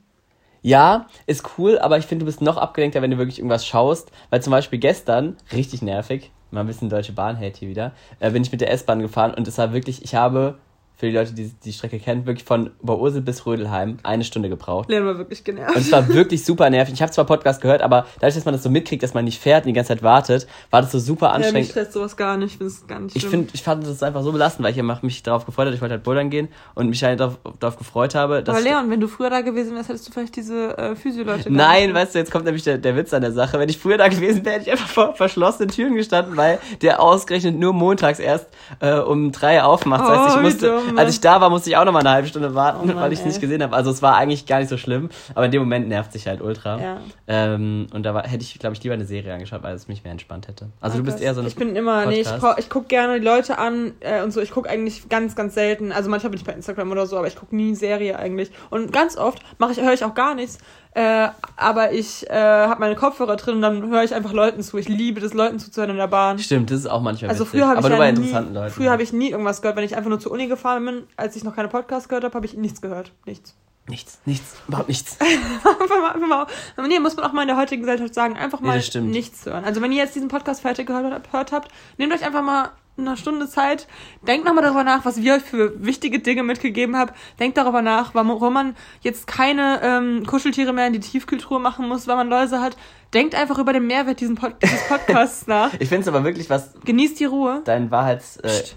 ja, 0.63 1.07
ist 1.27 1.59
cool, 1.59 1.79
aber 1.79 1.99
ich 1.99 2.07
finde, 2.07 2.25
du 2.25 2.27
bist 2.27 2.41
noch 2.41 2.57
abgelenkter, 2.57 3.03
wenn 3.03 3.11
du 3.11 3.19
wirklich 3.19 3.39
irgendwas 3.39 3.67
schaust. 3.67 4.11
Weil 4.31 4.43
zum 4.43 4.51
Beispiel 4.51 4.79
gestern, 4.79 5.37
richtig 5.53 5.83
nervig, 5.83 6.31
mal 6.51 6.61
ein 6.61 6.67
bisschen 6.67 6.91
Deutsche 6.91 7.13
Bahn-Hate 7.13 7.59
hier 7.59 7.69
wieder, 7.69 7.93
äh, 8.19 8.31
bin 8.31 8.43
ich 8.43 8.53
mit 8.53 8.61
der 8.61 8.71
S-Bahn 8.71 9.01
gefahren 9.01 9.35
und 9.35 9.49
es 9.49 9.59
war 9.59 9.73
wirklich, 9.73 10.05
ich 10.05 10.15
habe, 10.15 10.59
für 11.01 11.07
die 11.07 11.13
Leute, 11.17 11.33
die 11.33 11.51
die 11.65 11.73
Strecke 11.73 11.99
kennen, 11.99 12.27
wirklich 12.27 12.45
von 12.45 12.71
Oberursel 12.83 13.23
bis 13.23 13.47
Rödelheim 13.47 13.97
eine 14.03 14.23
Stunde 14.23 14.51
gebraucht. 14.51 14.91
Leon 14.91 15.07
war 15.07 15.17
wirklich 15.17 15.43
genervt. 15.45 15.75
Und 15.75 15.81
es 15.81 15.91
war 15.91 16.07
wirklich 16.09 16.45
super 16.45 16.69
nervig. 16.69 16.93
Ich 16.93 17.01
habe 17.01 17.11
zwar 17.11 17.25
Podcast 17.25 17.63
gehört, 17.63 17.81
aber 17.81 18.05
dadurch, 18.21 18.35
dass 18.35 18.45
man 18.45 18.53
das 18.53 18.63
so 18.63 18.69
mitkriegt, 18.69 19.03
dass 19.03 19.15
man 19.15 19.25
nicht 19.25 19.41
fährt 19.41 19.65
und 19.65 19.69
die 19.69 19.73
ganze 19.73 19.89
Zeit 19.89 20.03
wartet, 20.03 20.47
war 20.71 20.83
das 20.83 20.93
so 20.93 20.99
super 20.99 21.29
Ja, 21.29 21.39
mich 21.39 21.47
anstrengend. 21.47 21.71
stresst 21.71 21.93
sowas 21.95 22.17
gar 22.19 22.37
nicht. 22.37 22.53
Ich 22.53 22.59
finde 22.59 22.73
es 22.73 22.87
gar 22.87 23.01
nicht 23.01 23.17
Ich, 23.17 23.27
find, 23.27 23.51
ich 23.55 23.63
fand 23.63 23.87
das 23.87 24.03
einfach 24.03 24.23
so 24.23 24.31
belastend, 24.31 24.65
weil 24.67 24.77
ich 24.77 25.03
mich 25.03 25.23
darauf 25.23 25.47
gefreut 25.47 25.67
habe, 25.67 25.75
ich 25.75 25.81
wollte 25.81 25.95
halt 25.95 26.03
bouldern 26.03 26.29
gehen 26.29 26.49
und 26.75 26.91
mich 26.91 27.03
halt 27.03 27.19
darauf, 27.19 27.39
darauf 27.59 27.79
gefreut 27.79 28.15
habe, 28.15 28.43
dass 28.43 28.55
Aber 28.57 28.63
Leon, 28.63 28.91
wenn 28.91 29.01
du 29.01 29.09
früher 29.09 29.31
da 29.31 29.41
gewesen 29.41 29.75
wärst, 29.75 29.89
hättest 29.89 30.07
du 30.09 30.13
vielleicht 30.13 30.37
diese 30.37 30.77
äh, 30.77 30.95
Physio-Leute 30.97 31.51
Nein, 31.51 31.87
nicht. 31.87 31.95
weißt 31.95 32.15
du, 32.15 32.19
jetzt 32.19 32.31
kommt 32.31 32.45
nämlich 32.45 32.65
der, 32.65 32.77
der 32.77 32.95
Witz 32.97 33.15
an 33.15 33.23
der 33.23 33.33
Sache. 33.33 33.59
Wenn 33.59 33.71
ich 33.71 33.79
früher 33.79 33.97
da 33.97 34.09
gewesen 34.09 34.45
wäre, 34.45 34.57
hätte 34.57 34.67
ich 34.67 34.71
einfach 34.73 34.89
vor 34.89 35.15
verschlossenen 35.15 35.71
Türen 35.71 35.95
gestanden, 35.95 36.37
weil 36.37 36.59
der 36.83 37.01
ausgerechnet 37.01 37.59
nur 37.59 37.73
montags 37.73 38.19
erst 38.19 38.49
äh, 38.81 38.95
um 38.99 39.33
drei 39.33 39.63
aufmacht. 39.63 40.03
Das 40.03 40.11
heißt, 40.19 40.21
Oh, 40.35 40.37
ich 40.37 40.43
musste, 40.43 40.67
dumm, 40.67 40.90
als 40.99 41.15
ich 41.15 41.21
da 41.21 41.41
war, 41.41 41.51
musste 41.51 41.71
ich 41.71 41.77
auch 41.77 41.85
noch 41.85 41.93
mal 41.93 42.01
eine 42.01 42.11
halbe 42.11 42.29
Stunde 42.29 42.55
warten, 42.55 42.81
Oh 42.83 42.87
Mann, 42.87 42.97
weil 42.97 43.13
ich 43.13 43.21
es 43.21 43.25
nicht 43.25 43.41
gesehen 43.41 43.63
habe. 43.63 43.75
Also 43.75 43.91
es 43.91 44.03
war 44.03 44.17
eigentlich 44.17 44.47
gar 44.47 44.59
nicht 44.59 44.69
so 44.69 44.77
schlimm, 44.77 45.11
aber 45.35 45.47
in 45.47 45.51
dem 45.53 45.63
Moment 45.63 45.89
nervt 45.89 46.13
sich 46.13 46.27
halt 46.27 46.41
ultra. 46.41 46.81
Ja. 46.81 46.97
Ähm, 47.27 47.87
und 47.93 48.03
da 48.05 48.15
war, 48.15 48.23
hätte 48.27 48.43
ich, 48.43 48.59
glaube 48.59 48.75
ich, 48.75 48.83
lieber 48.83 48.95
eine 48.95 49.05
Serie 49.05 49.33
angeschaut, 49.33 49.63
weil 49.63 49.75
es 49.75 49.89
mich 49.89 50.03
mehr 50.05 50.13
entspannt 50.13 50.49
hätte. 50.49 50.69
Also 50.81 50.99
du 50.99 51.05
bist 51.05 51.21
eher 51.21 51.35
so 51.35 51.41
eine 51.41 51.49
Ich 51.49 51.57
bin 51.57 51.77
immer, 51.77 52.07
nee, 52.07 52.21
ich, 52.21 52.25
Podcast. 52.29 52.43
brauch- 52.43 52.59
ich 52.59 52.69
gucke 52.71 52.87
gerne 52.89 53.19
die 53.21 53.25
Leute 53.25 53.59
an 53.59 53.93
äh, 54.01 54.23
und 54.23 54.33
so. 54.33 54.41
Ich 54.41 54.51
gucke 54.51 54.69
eigentlich 54.69 55.09
ganz, 55.09 55.37
ganz 55.37 55.55
selten. 55.55 55.93
Also 55.93 56.11
manchmal 56.11 56.31
bin 56.31 56.41
ich 56.41 56.47
bei 56.47 56.53
Instagram 56.53 56.91
oder 56.91 57.07
so, 57.07 57.17
aber 57.17 57.27
ich 57.27 57.37
gucke 57.37 57.55
nie 57.55 57.75
Serie 57.75 58.19
eigentlich. 58.19 58.51
Und 58.71 58.93
ganz 58.93 59.17
oft 59.17 59.41
mache 59.59 59.73
ich, 59.73 59.81
höre 59.81 59.93
ich 59.93 60.05
auch 60.05 60.15
gar 60.15 60.35
nichts. 60.35 60.59
Äh, 60.93 61.29
aber 61.57 61.93
ich 61.93 62.29
äh, 62.29 62.35
habe 62.35 62.81
meine 62.81 62.97
Kopfhörer 62.97 63.37
drin 63.37 63.57
und 63.57 63.63
dann 63.63 63.89
höre 63.91 64.03
ich 64.03 64.13
einfach 64.15 64.33
Leuten 64.33 64.61
zu. 64.63 64.77
Ich 64.77 64.89
liebe 64.89 65.21
das, 65.21 65.35
Leuten 65.35 65.59
zuzuhören 65.61 65.91
in 65.91 65.97
der 65.99 66.09
Bahn. 66.09 66.39
Stimmt, 66.41 66.71
das 66.71 66.81
ist 66.81 66.87
auch 66.87 67.01
manchmal 67.01 67.31
Also 67.31 67.45
witzig. 67.45 67.61
früher 67.61 67.69
habe 67.69 67.79
ich 67.79 67.87
Aber 67.87 67.89
nur 67.91 67.99
bei 67.99 68.11
nie, 68.11 68.17
interessanten 68.19 68.55
Leuten. 68.55 68.75
früher 68.75 68.91
habe 68.91 69.03
ich 69.03 69.13
nie 69.13 69.31
irgendwas 69.31 69.63
gehört, 69.63 69.77
wenn 69.77 69.85
ich 69.85 69.97
einfach 69.97 70.11
nur 70.11 70.19
zur 70.19 70.33
Uni 70.33 70.49
gefahren 70.49 70.85
bin, 70.85 71.03
als 71.17 71.37
ich 71.37 71.45
noch 71.45 71.55
keine 71.55 71.69
Podcasts 71.69 72.09
gehört 72.09 72.25
habe, 72.25 72.35
habe 72.35 72.47
ich 72.47 72.55
nichts 72.55 72.81
gehört, 72.81 73.13
nichts. 73.25 73.55
nichts, 73.87 74.19
nichts, 74.25 74.57
überhaupt 74.67 74.89
nichts. 74.89 75.17
einfach 75.81 76.01
mal, 76.19 76.27
mal, 76.27 76.47
aber 76.77 76.89
nee, 76.89 76.99
muss 76.99 77.15
man 77.17 77.25
auch 77.27 77.33
mal 77.33 77.43
in 77.43 77.49
der 77.49 77.57
heutigen 77.57 77.83
Gesellschaft 77.83 78.13
sagen, 78.15 78.37
einfach 78.37 78.61
Nee, 78.61 78.67
mal 78.67 78.83
stimmt. 78.83 79.11
nichts 79.11 79.47
hören. 79.47 79.65
Also 79.65 79.81
wenn 79.83 79.93
ihr 79.93 79.99
jetzt 79.99 80.17
diesen 80.17 80.29
Podcast 80.29 80.61
fertig 80.61 80.87
gehört, 80.89 81.13
habt- 81.13 81.31
gehört 81.31 81.53
habt, 81.53 81.71
nehmt 81.99 82.13
euch 82.13 82.25
einfach 82.25 82.43
mal 82.43 82.71
eine 82.97 83.17
Stunde 83.17 83.49
Zeit, 83.49 83.87
denkt 84.27 84.45
nochmal 84.45 84.63
darüber 84.63 84.85
nach, 84.85 85.05
was 85.05 85.23
wir 85.23 85.35
euch 85.35 85.43
für 85.43 85.85
wichtige 85.85 86.19
Dinge 86.19 86.43
mitgegeben 86.43 86.97
haben. 86.97 87.13
Denkt 87.39 87.57
darüber 87.57 87.83
nach, 87.83 88.15
warum 88.15 88.53
man 88.53 88.77
jetzt 89.01 89.27
keine 89.27 89.81
ähm, 89.83 90.27
Kuscheltiere 90.27 90.73
mehr 90.73 90.87
in 90.87 90.93
die 90.93 91.01
Tiefkühltruhe 91.01 91.61
machen 91.61 91.89
muss, 91.89 92.07
weil 92.07 92.17
man 92.17 92.29
Läuse 92.29 92.61
hat. 92.61 92.77
Denkt 93.15 93.35
einfach 93.35 93.59
über 93.59 93.73
den 93.73 93.87
Mehrwert 93.87 94.21
diesen 94.21 94.37
Pod 94.37 94.55
dieses 94.63 94.87
Podcasts 94.87 95.47
nach. 95.49 95.73
Ich 95.79 95.89
finde 95.89 96.03
es 96.03 96.09
aber 96.09 96.25
wirklich, 96.25 96.51
was 96.51 96.75
Genießt 96.85 97.19
die 97.21 97.25
Ruhe. 97.25 97.63
dein 97.65 97.91
Wahrheits... 97.91 98.37
Äh, 98.39 98.49
Psst. 98.49 98.77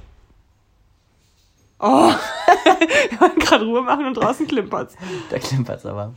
Oh, 1.80 2.14
wir 3.10 3.20
wollen 3.20 3.40
gerade 3.40 3.66
Ruhe 3.66 3.82
machen 3.82 4.06
und 4.06 4.14
draußen 4.14 4.48
klimpert's. 4.48 4.96
Da 5.30 5.38
klimpert's 5.38 5.86
aber. 5.86 6.14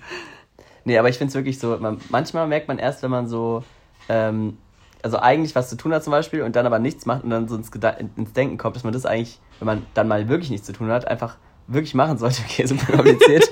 Nee, 0.85 0.97
aber 0.97 1.09
ich 1.09 1.19
finde 1.19 1.31
es 1.31 1.35
wirklich 1.35 1.59
so, 1.59 1.77
man, 1.79 2.01
manchmal 2.09 2.47
merkt 2.47 2.69
man 2.69 2.79
erst, 2.79 3.03
wenn 3.03 3.11
man 3.11 3.27
so, 3.27 3.65
ähm, 4.09 4.59
also 5.07 5.21
eigentlich 5.21 5.55
was 5.55 5.69
zu 5.69 5.77
tun 5.77 5.95
hat 5.95 6.03
zum 6.03 6.11
Beispiel 6.11 6.43
und 6.43 6.57
dann 6.57 6.67
aber 6.67 6.81
nichts 6.81 7.07
macht 7.07 7.23
und 7.23 7.31
dann 7.31 7.47
so 7.47 7.55
ins, 7.55 7.71
ins 8.17 8.33
Denken 8.33 8.59
kommt, 8.59 8.75
dass 8.75 8.83
man 8.83 8.93
das 8.93 9.07
eigentlich, 9.07 9.39
wenn 9.61 9.67
man 9.67 9.87
dann 9.95 10.09
mal 10.09 10.29
wirklich 10.29 10.51
nichts 10.51 10.67
zu 10.67 10.73
tun 10.73 10.89
hat, 10.89 11.07
einfach 11.07 11.37
wirklich 11.69 11.95
machen 11.95 12.19
sollte. 12.19 12.43
Okay, 12.51 12.67
super 12.67 12.95
kompliziert. 12.95 13.49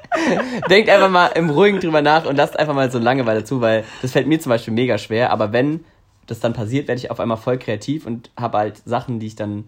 Denkt 0.70 0.88
einfach 0.88 1.10
mal 1.10 1.26
im 1.34 1.50
Ruhigen 1.50 1.80
drüber 1.80 2.02
nach 2.02 2.24
und 2.24 2.36
lasst 2.36 2.56
einfach 2.56 2.74
mal 2.74 2.88
so 2.88 3.00
Langeweile 3.00 3.42
zu, 3.42 3.60
weil 3.60 3.82
das 4.00 4.12
fällt 4.12 4.28
mir 4.28 4.38
zum 4.38 4.50
Beispiel 4.50 4.72
mega 4.72 4.96
schwer, 4.96 5.32
aber 5.32 5.52
wenn 5.52 5.84
das 6.28 6.38
dann 6.38 6.52
passiert, 6.52 6.86
werde 6.86 7.00
ich 7.00 7.10
auf 7.10 7.18
einmal 7.18 7.36
voll 7.36 7.58
kreativ 7.58 8.06
und 8.06 8.30
habe 8.38 8.58
halt 8.58 8.80
Sachen, 8.84 9.18
die 9.18 9.26
ich 9.26 9.34
dann 9.34 9.64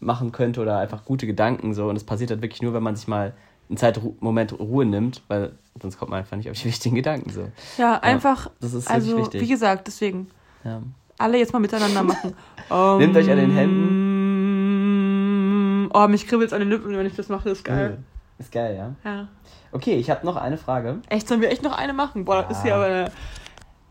machen 0.00 0.32
könnte 0.32 0.62
oder 0.62 0.78
einfach 0.78 1.04
gute 1.04 1.26
Gedanken 1.26 1.74
so 1.74 1.90
und 1.90 1.96
es 1.96 2.04
passiert 2.04 2.30
halt 2.30 2.40
wirklich 2.40 2.62
nur, 2.62 2.72
wenn 2.72 2.82
man 2.82 2.96
sich 2.96 3.08
mal 3.08 3.34
einen 3.68 3.76
Zeitmoment 3.76 4.58
Ruhe 4.58 4.86
nimmt, 4.86 5.22
weil 5.28 5.52
sonst 5.82 5.98
kommt 5.98 6.12
man 6.12 6.20
einfach 6.20 6.38
nicht 6.38 6.48
auf 6.48 6.56
die 6.56 6.64
wichtigen 6.68 6.94
Gedanken 6.94 7.28
so. 7.28 7.48
Ja, 7.76 7.98
einfach, 7.98 8.50
das 8.58 8.72
ist 8.72 8.90
also 8.90 9.18
wichtig. 9.18 9.42
wie 9.42 9.48
gesagt, 9.48 9.86
deswegen 9.86 10.28
Ja. 10.64 10.82
alle 11.18 11.38
jetzt 11.38 11.52
mal 11.52 11.58
miteinander 11.60 12.02
machen. 12.02 12.34
Nehmt 12.98 13.16
euch 13.16 13.30
an 13.30 13.36
den 13.38 13.50
Händen. 13.52 14.08
Oh, 15.94 16.06
mich 16.08 16.26
kribbelt's 16.26 16.52
an 16.52 16.60
den 16.60 16.68
Lippen, 16.68 16.96
wenn 16.96 17.06
ich 17.06 17.14
das 17.16 17.28
mache, 17.28 17.48
das 17.48 17.58
ist 17.58 17.64
geil. 17.64 17.98
Ist 18.38 18.52
geil, 18.52 18.76
ja. 18.76 18.94
Ja. 19.10 19.28
Okay, 19.72 19.94
ich 19.96 20.10
habe 20.10 20.24
noch 20.24 20.36
eine 20.36 20.58
Frage. 20.58 21.00
Echt, 21.08 21.26
sollen 21.28 21.40
wir 21.40 21.50
echt 21.50 21.62
noch 21.62 21.76
eine 21.76 21.92
machen? 21.92 22.24
Boah, 22.24 22.42
das 22.42 22.58
ist 22.58 22.58
Ja. 22.58 22.64
hier 22.64 22.74
aber 22.76 22.84
eine. 22.84 23.10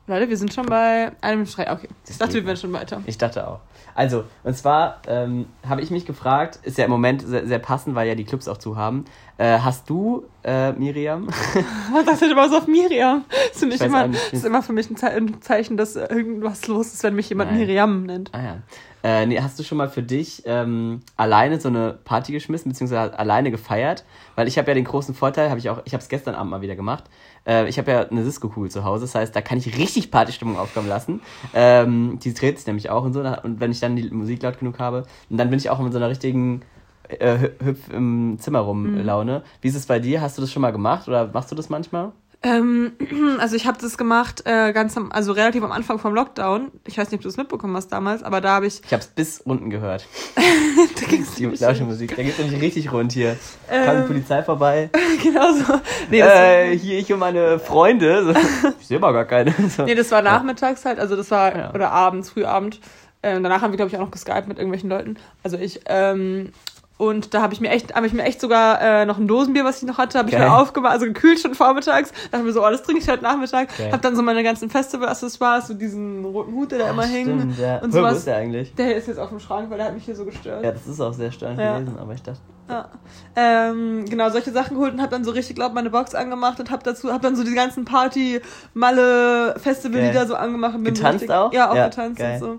Leute, 0.10 0.30
wir 0.30 0.38
sind 0.38 0.54
schon 0.54 0.66
bei 0.68 1.12
einem 1.20 1.46
Streit. 1.46 1.70
Okay, 1.70 1.90
ich 2.08 2.18
dachte, 2.18 2.36
wir 2.36 2.46
wären 2.46 2.56
schon 2.56 2.72
weiter. 2.72 3.02
Ich 3.06 3.18
dachte 3.18 3.46
auch. 3.46 3.60
Also, 3.94 4.24
und 4.46 4.56
zwar 4.56 5.02
ähm, 5.08 5.48
habe 5.68 5.82
ich 5.82 5.92
mich 5.92 6.06
gefragt, 6.06 6.60
ist 6.64 6.78
ja 6.78 6.86
im 6.86 6.92
Moment 6.92 7.24
sehr, 7.24 7.46
sehr 7.46 7.60
passend, 7.60 7.94
weil 7.96 8.08
ja 8.08 8.16
die 8.16 8.24
Clubs 8.24 8.48
auch 8.48 8.56
zu 8.58 8.78
haben. 8.78 9.04
Äh, 9.40 9.60
hast 9.60 9.88
du, 9.90 10.24
äh, 10.44 10.72
Miriam, 10.74 11.28
Ich 12.00 12.06
dachte 12.06 12.26
immer 12.26 12.50
so 12.50 12.58
auf 12.58 12.68
Miriam. 12.68 13.24
Das 13.54 13.62
ist, 13.62 13.76
Ich 13.76 13.82
immer, 13.82 14.08
das 14.08 14.34
ist 14.34 14.46
immer 14.46 14.64
für 14.64 14.74
mich 14.74 14.90
ein, 14.90 14.96
Ze 14.96 15.10
ein 15.10 15.42
Zeichen, 15.42 15.78
dass 15.78 15.96
irgendwas 15.96 16.68
los 16.68 16.94
ist, 16.94 17.04
wenn 17.04 17.16
mich 17.16 17.30
jemand 17.30 17.52
Nein. 17.52 17.60
Miriam 17.60 18.04
nennt. 18.04 18.34
Ah 18.34 18.42
ja. 18.42 18.58
Äh, 19.04 19.28
nee, 19.28 19.40
hast 19.40 19.60
du 19.60 19.64
schon 19.64 19.78
mal 19.78 19.90
für 19.90 20.02
dich 20.02 20.42
ähm, 20.46 21.02
alleine 21.16 21.62
so 21.62 21.70
eine 21.70 21.94
Party 22.04 22.32
geschmissen, 22.32 22.72
beziehungsweise 22.72 23.18
alleine 23.18 23.52
gefeiert? 23.52 24.06
Weil 24.36 24.48
ich 24.48 24.58
habe 24.58 24.70
ja 24.70 24.74
den 24.74 24.86
großen 24.86 25.14
Vorteil, 25.14 25.50
habe 25.50 25.60
ich 25.60 25.70
auch, 25.70 25.82
ich 25.86 25.94
habe 25.94 26.02
es 26.02 26.10
gestern 26.10 26.34
Abend 26.34 26.50
mal 26.50 26.62
wieder 26.62 26.76
gemacht. 26.76 27.04
Äh, 27.46 27.70
ich 27.70 27.78
habe 27.78 27.92
ja 27.92 28.08
eine 28.08 28.24
Disco-Kugel 28.24 28.72
zu 28.72 28.84
Hause, 28.84 29.06
das 29.06 29.14
heißt, 29.14 29.36
da 29.36 29.42
kann 29.42 29.60
ich 29.60 29.78
richtig 29.78 30.10
Partystimmung 30.10 30.58
aufkommen 30.58 30.90
lassen. 30.90 31.22
Ähm, 31.54 32.18
die 32.24 32.34
dreht 32.34 32.58
sich 32.58 32.66
nämlich 32.66 32.90
auch 32.90 33.04
und 33.04 33.14
so. 33.14 33.20
Und 33.22 33.60
wenn 33.60 33.72
ich 33.72 33.80
dann 33.80 33.96
die 33.96 34.10
Musik 34.10 34.42
laut 34.42 34.58
genug 34.58 34.80
habe, 34.80 35.04
und 35.30 35.38
dann 35.38 35.52
bin 35.52 35.60
ich 35.60 35.70
auch 35.70 35.80
in 35.80 35.92
so 35.92 36.00
einer 36.00 36.10
richtigen 36.10 36.64
äh, 37.10 37.38
Hü- 37.38 37.66
Hüpf 37.66 37.90
im 37.92 38.38
Zimmer 38.40 38.60
rum 38.60 38.92
Mhm. 38.94 39.06
Laune. 39.06 39.44
Wie 39.62 39.68
ist 39.68 39.76
es 39.76 39.86
bei 39.86 40.00
dir? 40.00 40.22
Hast 40.22 40.38
du 40.38 40.42
das 40.42 40.52
schon 40.52 40.62
mal 40.62 40.72
gemacht 40.72 41.08
oder 41.08 41.30
machst 41.34 41.52
du 41.52 41.56
das 41.56 41.70
manchmal? 41.70 42.12
Ähm, 42.44 42.92
also 43.40 43.56
ich 43.56 43.66
habe 43.66 43.80
das 43.82 43.98
gemacht, 43.98 44.44
äh, 44.46 44.72
ganz 44.72 44.96
am, 44.96 45.12
also 45.12 45.32
relativ 45.32 45.64
am 45.64 45.72
Anfang 45.72 45.98
vom 45.98 46.14
Lockdown. 46.14 46.72
Ich 46.86 46.98
weiß 46.98 47.10
nicht, 47.10 47.18
ob 47.20 47.24
du 47.24 47.30
es 47.30 47.38
mitbekommen 47.38 47.76
hast 47.76 47.88
damals, 47.90 48.22
aber 48.22 48.42
da 48.42 48.52
habe 48.52 48.68
ich. 48.68 48.82
Ich 48.86 48.94
habe 48.94 49.02
es 49.02 49.08
bis 49.08 49.42
unten 49.42 49.72
gehört. 49.72 50.06
da 50.36 51.06
ging's 51.08 51.34
Die 51.36 51.46
laute 51.46 51.84
Musik. 51.84 52.16
Da 52.16 52.22
geht 52.22 52.38
nämlich 52.38 52.62
richtig 52.62 52.92
rund 52.92 53.12
hier. 53.12 53.38
Ähm. 53.72 53.86
Kam 53.86 54.02
die 54.04 54.08
Polizei 54.08 54.44
vorbei. 54.44 54.90
genau 55.24 55.52
so. 55.54 55.80
Nee, 56.12 56.20
äh, 56.20 56.78
hier 56.78 57.00
ich 57.00 57.12
und 57.12 57.20
meine 57.20 57.58
Freunde. 57.58 58.24
So, 58.26 58.70
ich 58.80 58.86
sehe 58.88 59.00
mal 59.00 59.14
gar 59.14 59.26
keine. 59.26 59.54
So. 59.76 59.86
nee, 59.86 59.96
das 59.96 60.12
war 60.12 60.22
nachmittags 60.22 60.86
halt, 60.86 61.00
also 61.00 61.16
das 61.16 61.32
war, 61.32 61.58
Ja. 61.58 61.74
oder 61.74 61.90
abends, 61.92 62.30
frühabend. 62.30 62.80
Ähm, 63.24 63.42
danach 63.42 63.64
haben 63.64 63.72
wir, 63.72 63.78
glaube 63.78 63.90
ich, 63.90 63.98
auch 63.98 64.02
noch 64.02 64.12
geskypt 64.12 64.48
mit 64.48 64.60
irgendwelchen 64.60 64.92
Leuten. 64.92 65.18
Also 65.42 65.58
ich, 65.58 65.82
ähm, 65.88 66.52
und 66.98 67.34
da 67.34 67.42
habe 67.42 67.54
ich 67.54 67.62
mir 67.62 67.70
echt, 67.70 67.94
habe 67.96 68.08
ich 68.08 68.14
mir 68.14 68.24
echt 68.24 68.42
sogar 68.42 68.82
äh, 68.82 69.06
noch 69.06 69.18
ein 69.18 69.28
Dosenbier, 69.28 69.64
was 69.64 69.82
ich 69.82 69.88
noch 69.88 69.98
hatte, 70.00 70.18
habe 70.18 70.30
ich 70.30 70.38
mir 70.38 70.52
aufgemacht, 70.52 70.94
also 70.94 71.06
gekühlt 71.06 71.40
schon 71.40 71.54
vormittags. 71.54 72.12
Dachte 72.32 72.44
mir 72.44 72.52
so, 72.54 72.66
oh, 72.66 72.70
das 72.70 72.82
trinke 72.84 73.02
ich 73.02 73.08
heute 73.10 73.24
Nachmittag. 73.24 73.70
Geil. 73.78 73.92
Hab 73.92 74.02
dann 74.02 74.16
so 74.16 74.22
meine 74.24 74.44
ganzen 74.44 74.70
Festival-Accessoires, 74.70 75.68
so 75.68 75.74
diesen 75.76 76.26
roten 76.26 76.54
Hut, 76.54 76.72
der 76.72 76.80
da 76.80 76.90
immer 76.90 77.06
hing. 77.06 77.54
Ja. 77.60 77.78
Und 77.80 77.94
Wo 77.94 77.98
sowas. 77.98 78.18
ist 78.18 78.28
der 78.28 78.38
eigentlich? 78.38 78.74
Der 78.76 78.96
ist 78.96 79.08
jetzt 79.08 79.20
auf 79.20 79.30
dem 79.30 79.40
Schrank, 79.40 79.70
weil 79.70 79.78
der 79.78 79.88
hat 79.88 79.94
mich 79.94 80.06
hier 80.06 80.16
so 80.16 80.26
gestört. 80.26 80.64
Ja, 80.64 80.72
das 80.72 80.88
ist 80.88 81.00
auch 81.00 81.14
sehr 81.14 81.32
störend 81.32 81.60
Ja. 81.60 81.78
gewesen, 81.78 81.98
aber 82.00 82.14
ich 82.14 82.24
dachte. 82.24 82.40
Ja. 82.70 82.90
Ähm, 83.36 84.06
genau, 84.10 84.30
solche 84.30 84.52
Sachen 84.52 84.76
geholt 84.76 84.94
und 84.94 85.02
hab 85.02 85.10
dann 85.10 85.24
so 85.24 85.32
richtig 85.32 85.58
laut 85.58 85.74
meine 85.74 85.90
Box 85.90 86.14
angemacht 86.16 86.60
und 86.60 86.70
hab 86.72 86.84
dazu, 86.84 87.14
hab 87.14 87.22
dann 87.22 87.36
so 87.36 87.44
die 87.44 87.54
ganzen 87.54 87.86
Party, 87.86 88.42
Malle, 88.74 89.56
Festivallieder 89.60 90.26
so 90.28 90.36
angemacht. 90.36 90.76
Und 90.76 90.84
bin 90.84 90.94
Getanzt 90.94 91.22
richtig, 91.22 91.36
auch? 91.36 91.54
Ja, 91.54 91.70
auch 91.72 91.76
Ja, 91.76 91.88
getanzt 91.90 92.20
geil. 92.20 92.34
und 92.34 92.40
so. 92.40 92.58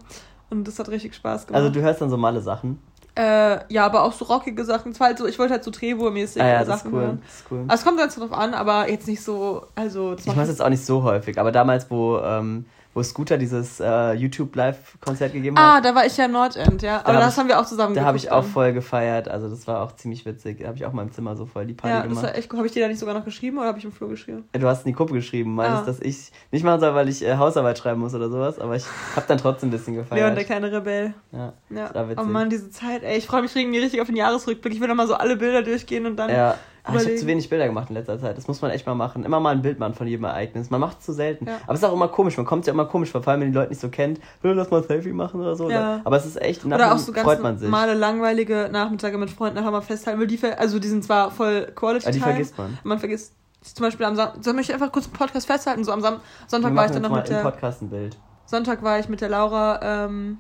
Und 0.51 0.67
das 0.67 0.79
hat 0.79 0.89
richtig 0.89 1.15
Spaß 1.15 1.47
gemacht. 1.47 1.61
Also 1.63 1.71
du 1.73 1.81
hörst 1.83 2.01
dann 2.01 2.09
so 2.09 2.17
male 2.17 2.41
Sachen. 2.41 2.79
Äh, 3.19 3.59
ja, 3.69 3.85
aber 3.85 4.05
auch 4.05 4.13
so 4.13 4.27
rockige 4.27 4.65
Sachen. 4.65 4.93
Es 4.93 5.01
war 5.01 5.09
halt 5.09 5.19
so, 5.19 5.27
ich 5.27 5.39
wollte 5.39 5.55
halt 5.55 5.65
so 5.65 5.73
Trevor-mäßig 5.73 6.41
Ah 6.41 6.47
ja, 6.47 6.65
das 6.65 6.69
ist 6.69 6.75
Sachen 6.83 6.93
cool. 6.95 7.01
hören. 7.01 7.23
Das 7.25 7.35
ist 7.35 7.45
cool. 7.51 7.65
Also 7.67 7.75
es 7.81 7.85
kommt 7.85 7.99
ganz 7.99 8.15
drauf 8.15 8.33
an, 8.33 8.55
aber 8.55 8.89
jetzt 8.89 9.09
nicht 9.09 9.23
so, 9.23 9.67
also 9.75 10.15
das 10.15 10.27
Ich 10.27 10.37
mache 10.37 10.47
jetzt 10.47 10.63
auch 10.63 10.69
nicht 10.69 10.87
so 10.87 11.03
häufig, 11.03 11.39
aber 11.39 11.51
damals, 11.51 11.91
wo, 11.91 12.19
ähm, 12.19 12.67
wo 12.99 13.03
Scooter 13.05 13.39
dieses 13.39 13.79
äh, 13.81 14.13
YouTube 14.15 14.55
Live-Konzert 14.57 15.33
gegeben 15.33 15.57
Ah, 15.57 15.77
hat, 15.77 15.85
da 15.85 15.95
war 15.95 16.05
ich 16.05 16.17
ja 16.17 16.27
Nordend, 16.27 16.83
ja. 16.83 17.01
Aber 17.05 17.19
das 17.21 17.35
ich- 17.35 17.39
haben 17.39 17.49
wir 17.49 17.61
auch 17.61 17.65
zusammen 17.67 17.95
da 17.95 18.03
habe 18.05 18.17
ich 18.17 18.31
auch 18.33 18.45
voll 18.45 18.73
gefeiert. 18.73 19.29
Also 19.29 19.49
das 19.49 19.67
war 19.69 19.83
auch 19.83 19.93
ziemlich 19.95 20.27
witzig. 20.27 20.59
Da 20.61 20.67
habe 20.67 20.77
ich 20.77 20.85
auch 20.85 20.91
in 20.91 20.97
meinem 20.97 21.13
Zimmer 21.13 21.37
so 21.37 21.47
voll 21.47 21.65
die 21.67 21.75
Party 21.75 21.95
Ja, 21.95 22.03
gemacht. 22.03 22.27
Habe 22.57 22.67
ich 22.67 22.73
dir 22.73 22.83
da 22.83 22.89
nicht 22.89 22.99
sogar 22.99 23.15
noch 23.15 23.25
geschrieben 23.25 23.59
oder 23.59 23.69
habe 23.69 23.79
ich 23.79 23.85
im 23.85 23.93
Flur 23.93 24.09
geschrieben? 24.09 24.49
Du 24.53 24.67
hast 24.67 24.85
in 24.85 24.93
die 24.93 24.97
Gruppe 24.97 25.15
geschrieben, 25.15 25.55
meinst, 25.55 25.83
Ah. 25.83 25.87
dass 25.87 26.01
ich 26.01 26.33
nicht 26.51 26.65
machen 26.65 26.81
soll, 26.81 26.95
weil 26.95 27.09
ich 27.09 27.25
äh, 27.25 27.37
Hausarbeit 27.37 27.79
schreiben 27.79 28.01
muss 28.01 28.15
oder 28.15 28.29
sowas, 28.31 28.59
aber 28.59 28.75
ich 28.77 28.85
habe 29.15 29.27
dann 29.29 29.39
trotzdem 29.39 29.69
ein 29.69 29.73
bisschen 29.73 29.95
Leon, 29.95 30.05
gefeiert. 30.05 30.37
der 30.37 30.45
kleine 30.45 30.73
Rebell. 30.73 31.15
ja. 31.33 31.53
Ja. 31.71 31.87
Das 31.87 31.95
war 31.95 32.09
witzig. 32.09 32.25
Oh 32.27 32.29
Mann, 32.29 32.51
diese 32.51 32.71
Zeit, 32.71 33.03
ey. 33.05 33.17
Ich 33.19 33.27
freue 33.27 33.43
mich 33.43 33.55
irgendwie 33.55 33.79
richtig 33.79 34.01
auf 34.01 34.07
den 34.09 34.17
Jahresrückblick. 34.17 34.75
Ich 34.75 34.81
will 34.81 34.89
noch 34.89 34.95
mal 34.97 35.07
so 35.07 35.15
alle 35.15 35.37
Bilder 35.37 35.63
durchgehen 35.63 36.05
und 36.07 36.17
dann. 36.17 36.31
Ja, 36.31 36.57
Ah, 36.89 36.97
ich 36.97 37.05
habe 37.05 37.17
zu 37.17 37.27
wenig 37.27 37.49
Bilder 37.49 37.67
gemacht 37.67 37.91
in 37.91 37.95
letzter 37.95 38.19
Zeit. 38.19 38.37
Das 38.37 38.49
muss 38.49 38.63
man 38.63 38.71
echt 38.71 38.87
mal 38.87 38.95
machen. 38.95 39.25
Immer 39.25 39.41
mal 39.41 39.51
ein 39.51 39.63
Bild 39.63 39.79
machen 39.79 39.95
von 39.95 40.07
jedem 40.07 40.25
Ereignis. 40.25 40.71
Man 40.71 40.81
macht 40.81 41.01
es 41.01 41.07
zu 41.07 41.13
selten. 41.13 41.47
Ja. 41.47 41.59
Aber 41.65 41.75
es 41.75 41.81
ist 41.81 41.85
auch 41.85 41.93
immer 41.93 42.09
komisch. 42.09 42.37
Man 42.37 42.47
kommt 42.47 42.69
auch 42.69 42.73
immer 42.73 42.87
komisch 42.87 43.11
vor, 43.11 43.23
vor 43.23 43.33
allem 43.33 43.43
wenn 43.43 43.53
die 43.53 43.55
Leute 43.55 43.71
nicht 43.71 43.81
so 43.81 43.89
kennt. 43.89 44.21
Lass 44.43 44.71
mal 44.71 44.81
ein 44.81 44.87
Selfie 44.89 45.13
machen 45.13 45.41
oder 45.41 45.55
so. 45.55 45.71
Ja. 45.71 46.01
Aber 46.05 46.17
es 46.17 46.27
ist 46.27 46.41
echt, 46.41 46.65
Oder 46.65 46.95
auch 46.95 46.99
so 46.99 47.13
ganz 47.13 47.25
freut 47.25 47.43
man 47.43 47.59
sich. 47.59 47.69
normale, 47.69 47.95
langweilige 47.95 48.69
Nachmittage 48.73 49.19
mit 49.19 49.31
Freunden 49.31 49.57
nachher 49.57 49.71
mal 49.71 49.83
festhalten. 49.83 50.21
Weil 50.21 50.27
die, 50.27 50.41
also 50.45 50.79
die 50.79 50.89
sind 50.89 51.05
zwar 51.05 51.31
voll 51.31 51.71
Quality 51.75 52.07
Aber 52.07 52.13
die 52.13 52.19
Time, 52.19 52.33
vergisst 52.33 52.59
man. 52.59 52.79
Man 52.85 52.99
vergisst 52.99 53.35
zum 53.63 53.85
Beispiel 53.85 54.07
am 54.07 54.17
Sonntag. 54.17 54.43
Soll 54.45 54.59
ich 54.59 54.73
einfach 54.73 54.91
kurz 54.93 55.07
einen 55.07 55.15
Podcast 55.15 55.47
festhalten? 55.47 55.85
So 55.85 55.93
am 55.93 56.01
Sam 56.01 56.21
Sonntag 56.47 56.75
war 56.75 56.87
ich 56.87 56.93
dann 56.93 57.03
noch 57.03 57.11
mal 57.11 57.19
mit 57.19 57.29
im 57.29 57.35
der. 57.35 57.43
Podcast 57.43 57.83
ein 57.83 57.91
Bild. 57.91 58.17
Sonntag 58.47 58.83
war 58.83 58.99
ich 58.99 59.09
mit 59.09 59.21
der 59.21 59.29
Laura. 59.29 60.07
Ähm, 60.07 60.39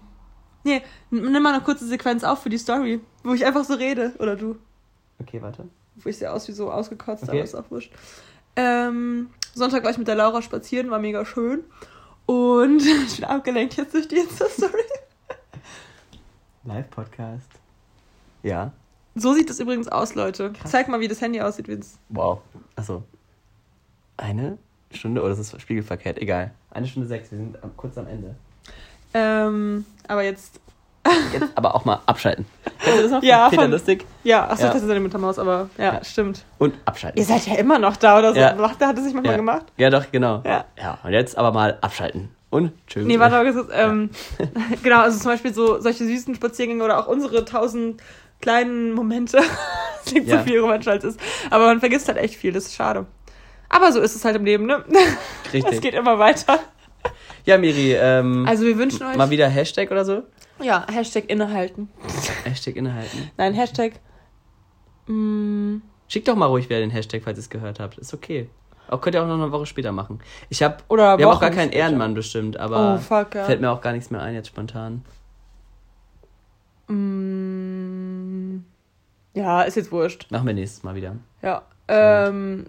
nee, 0.64 0.82
nimm 1.10 1.42
mal 1.42 1.52
eine 1.52 1.62
kurze 1.62 1.86
Sequenz 1.86 2.24
auf 2.24 2.42
für 2.42 2.48
die 2.48 2.58
Story, 2.58 3.00
wo 3.22 3.34
ich 3.34 3.44
einfach 3.44 3.64
so 3.64 3.74
rede. 3.74 4.14
Oder 4.18 4.34
du. 4.36 4.56
Okay, 5.20 5.42
warte. 5.42 5.68
Wo 6.02 6.08
ich 6.08 6.18
sehe 6.18 6.32
aus 6.32 6.46
wie 6.48 6.52
so 6.52 6.70
ausgekotzt, 6.70 7.24
Okay. 7.24 7.32
aber 7.32 7.42
ist 7.42 7.54
auch 7.54 7.70
wurscht. 7.70 7.92
Ähm, 8.56 9.30
Sonntag 9.54 9.84
war 9.84 9.90
ich 9.90 9.98
mit 9.98 10.08
der 10.08 10.14
Laura 10.14 10.42
spazieren, 10.42 10.90
war 10.90 10.98
mega 10.98 11.24
schön. 11.24 11.64
Und 12.26 12.82
ich 13.06 13.16
bin 13.16 13.24
abgelenkt 13.24 13.76
jetzt 13.76 13.94
durch 13.94 14.08
die 14.08 14.16
Insta-Story. 14.16 14.82
Live-Podcast. 16.64 17.48
Ja. 18.42 18.72
So 19.14 19.32
sieht 19.34 19.50
es 19.50 19.58
übrigens 19.58 19.88
aus, 19.88 20.14
Leute. 20.14 20.52
Zeig 20.64 20.88
mal, 20.88 21.00
wie 21.00 21.08
das 21.08 21.20
Handy 21.20 21.40
aussieht. 21.40 21.68
Wie's 21.68 21.98
Wow. 22.10 22.40
Achso. 22.76 23.02
Eine 24.16 24.58
Stunde? 24.92 25.22
Oh, 25.22 25.28
das 25.28 25.38
ist 25.38 25.60
spiegelverkehrt. 25.60 26.18
Egal. 26.18 26.52
Eine 26.70 26.86
Stunde 26.86 27.08
sechs. 27.08 27.30
Wir 27.30 27.38
sind 27.38 27.56
kurz 27.76 27.96
am 27.98 28.06
Ende. 28.06 28.34
ähm, 29.14 29.84
aber 30.06 30.22
jetzt. 30.22 30.60
Jetzt 31.32 31.46
aber 31.54 31.74
auch 31.74 31.84
mal 31.84 32.00
abschalten. 32.06 32.46
Kennst 32.82 32.98
du 32.98 33.02
das 33.02 33.10
noch? 33.12 33.22
Ja, 33.22 33.48
Peter 33.48 33.62
von- 33.62 33.70
Lustig. 33.70 34.04
Ja, 34.24 34.48
achso, 34.48 34.64
Ja. 34.66 34.72
das 34.72 34.82
ist 34.82 34.90
eine 34.90 35.00
Muttermaus, 35.00 35.38
aber 35.38 35.68
ja, 35.78 35.94
Ja. 35.94 36.04
stimmt. 36.04 36.44
Und 36.58 36.74
abschalten. 36.84 37.18
Ihr 37.18 37.24
seid 37.26 37.46
ja 37.46 37.56
immer 37.56 37.78
noch 37.78 37.96
da 37.96 38.18
oder 38.18 38.32
so. 38.34 38.40
Ja. 38.40 38.54
Macht, 38.54 38.80
hat 38.80 38.96
es 38.98 39.04
sich 39.04 39.14
manchmal 39.14 39.32
ja. 39.34 39.38
gemacht? 39.38 39.66
Ja, 39.76 39.90
doch, 39.90 40.04
genau. 40.12 40.42
Ja. 40.44 40.64
Ja, 40.76 40.98
und 41.02 41.12
jetzt 41.12 41.36
aber 41.38 41.52
mal 41.52 41.78
abschalten. 41.80 42.30
Und 42.50 42.72
tschüss. 42.86 43.04
Nee, 43.06 43.18
warte 43.18 43.52
kurz, 43.52 43.68
ähm, 43.74 44.10
genau, 44.82 45.00
also 45.00 45.18
zum 45.18 45.30
Beispiel 45.32 45.52
so 45.52 45.80
solche 45.80 46.04
süßen 46.06 46.34
Spaziergänge 46.34 46.82
oder 46.82 46.98
auch 46.98 47.06
unsere 47.06 47.44
tausend 47.44 48.00
kleinen 48.40 48.92
Momente. 48.92 49.36
das 50.04 50.12
klingt 50.12 50.28
Ja. 50.28 50.38
so 50.38 50.44
viel 50.44 50.60
romantisch 50.60 50.88
als 50.88 51.04
es 51.04 51.16
ist. 51.16 51.20
Aber 51.50 51.66
man 51.66 51.80
vergisst 51.80 52.08
halt 52.08 52.16
echt 52.18 52.36
viel, 52.36 52.52
das 52.52 52.64
ist 52.66 52.74
schade. 52.74 53.04
Aber 53.68 53.92
so 53.92 54.00
ist 54.00 54.16
es 54.16 54.24
halt 54.24 54.36
im 54.36 54.44
Leben, 54.46 54.64
ne? 54.64 54.82
Es 55.48 55.52
Richtig. 55.52 55.80
geht 55.82 55.94
immer 55.94 56.18
weiter. 56.18 56.58
Ja, 57.44 57.58
Miri, 57.58 57.94
ähm, 57.94 58.46
Also 58.48 58.64
wir 58.64 58.76
wünschen 58.78 59.06
euch. 59.06 59.16
mal 59.16 59.28
wieder 59.30 59.48
Hashtag 59.48 59.90
oder 59.90 60.04
so? 60.06 60.22
Ja, 60.60 60.86
Hashtag 60.90 61.28
innehalten. 61.30 61.88
Hashtag 62.44 62.76
innehalten. 62.76 63.30
Nein, 63.36 63.54
Hashtag. 63.54 63.92
Mm, 65.06 65.78
Schickt 66.08 66.26
doch 66.28 66.36
mal 66.36 66.46
ruhig 66.46 66.68
wieder 66.68 66.80
den 66.80 66.90
Hashtag, 66.90 67.22
falls 67.24 67.38
ihr 67.38 67.42
es 67.42 67.50
gehört 67.50 67.80
habt. 67.80 67.98
Ist 67.98 68.14
okay. 68.14 68.48
Auch 68.88 69.00
könnt 69.02 69.14
ihr 69.14 69.22
auch 69.22 69.26
noch 69.28 69.34
eine 69.34 69.52
Woche 69.52 69.66
später 69.66 69.92
machen. 69.92 70.20
Ich 70.48 70.62
hab, 70.62 70.82
oder 70.88 71.18
wir 71.18 71.26
haben 71.26 71.36
auch 71.36 71.40
gar 71.40 71.50
keinen. 71.50 71.70
Ehrenmann 71.72 72.14
bestimmt, 72.14 72.56
aber 72.56 72.94
Oh, 72.94 72.98
fuck, 72.98 73.34
ja. 73.34 73.44
fällt 73.44 73.60
mir 73.60 73.70
auch 73.70 73.82
gar 73.82 73.92
nichts 73.92 74.10
mehr 74.10 74.22
ein 74.22 74.34
jetzt 74.34 74.48
spontan. 74.48 75.04
Mm, 76.88 78.64
ja, 79.34 79.62
ist 79.62 79.76
jetzt 79.76 79.92
wurscht. 79.92 80.30
Machen 80.30 80.46
wir 80.46 80.54
nächstes 80.54 80.82
Mal 80.82 80.94
wieder. 80.94 81.16
Ja. 81.42 81.62
Ähm, 81.88 82.66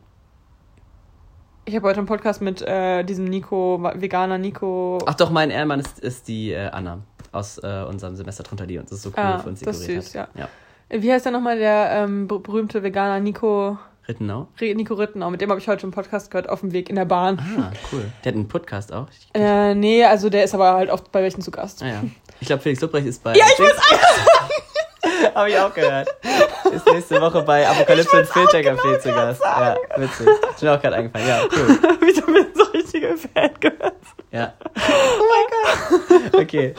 ich 1.66 1.76
habe 1.76 1.88
heute 1.88 2.00
einen 2.00 2.08
Podcast 2.08 2.42
mit 2.42 2.62
äh, 2.62 3.04
diesem 3.04 3.26
Nico, 3.26 3.80
Veganer 3.96 4.38
Nico. 4.38 4.98
Ach 5.06 5.16
doch, 5.16 5.30
mein 5.30 5.50
Ehrenmann 5.52 5.80
ist, 5.80 6.00
ist 6.00 6.28
die 6.28 6.52
äh, 6.52 6.68
Anna 6.70 7.00
aus 7.32 7.57
äh, 7.59 7.84
unserem 7.88 8.15
Semester 8.15 8.43
drunter, 8.43 8.65
die 8.65 8.77
uns 8.77 8.89
das 8.89 9.01
so 9.01 9.09
cool 9.09 9.15
Ah, 9.17 9.39
für 9.39 9.49
uns 9.49 9.59
das 9.61 9.77
ist 9.77 9.82
dekoriert 9.88 10.03
süß, 10.05 10.15
hat. 10.15 10.30
Ja. 10.36 10.49
Wie 10.89 11.11
heißt 11.11 11.25
der 11.25 11.32
nochmal, 11.32 11.57
der 11.59 11.89
ähm, 11.91 12.27
ber- 12.27 12.39
berühmte 12.39 12.82
Veganer 12.82 13.19
Nico, 13.19 13.77
Rittenau? 14.07 14.47
Nico 14.59 14.95
Rittenau? 14.95 15.30
Mit 15.30 15.39
dem 15.41 15.49
habe 15.51 15.59
ich 15.59 15.67
heute 15.67 15.82
schon 15.82 15.89
einen 15.89 15.93
Podcast 15.93 16.32
gehört, 16.32 16.49
auf 16.49 16.61
dem 16.61 16.71
Weg 16.73 16.89
in 16.89 16.95
der 16.95 17.05
Bahn. 17.05 17.38
Ah, 17.59 17.71
cool. 17.91 18.05
Der 18.23 18.32
hat 18.32 18.36
einen 18.36 18.47
Podcast 18.47 18.91
auch. 18.91 19.05
Äh, 19.36 19.75
nee, 19.75 20.03
also 20.03 20.30
der 20.32 20.43
ist 20.43 20.55
aber 20.55 20.73
halt 20.73 20.89
oft 20.89 21.11
bei 21.11 21.21
welchen 21.21 21.41
zu 21.43 21.51
Gast. 21.51 21.84
ah, 21.84 21.88
ja. 21.88 22.03
ich 22.39 22.47
glaube, 22.47 22.63
Felix 22.63 22.82
Lobrecht 22.82 23.05
ist 23.05 23.23
bei. 23.23 23.36
Ja, 23.36 23.45
ich 23.53 23.59
muss 23.59 23.71
Habe 25.36 25.49
ich 25.49 25.57
auch 25.59 25.73
gehört. 25.73 26.07
Ist 26.73 26.86
nächste 26.91 27.21
Woche 27.21 27.41
bei 27.43 27.67
Apokalypse 27.67 28.17
und 28.19 28.25
Filtercafé 28.27 28.99
zu 28.99 29.09
Gast. 29.09 29.41
Ja, 29.43 29.75
witzig. 29.97 30.27
Ist 30.55 30.63
mir 30.63 30.73
auch 30.75 30.82
gerade 30.82 30.95
eingefallen. 30.95 31.27
Ja, 31.27 31.41
cool. 31.55 31.80
Wieso 32.01 32.25
bin 32.25 32.36
ich 32.36 32.47
so 32.57 32.63
richtige 32.71 33.15
Fan 33.15 33.51
gehört? 33.59 33.93
Ja. 34.32 34.53
Oh 34.63 34.69
mein 35.30 35.49
Gott. 35.51 36.34
Okay. 36.41 36.73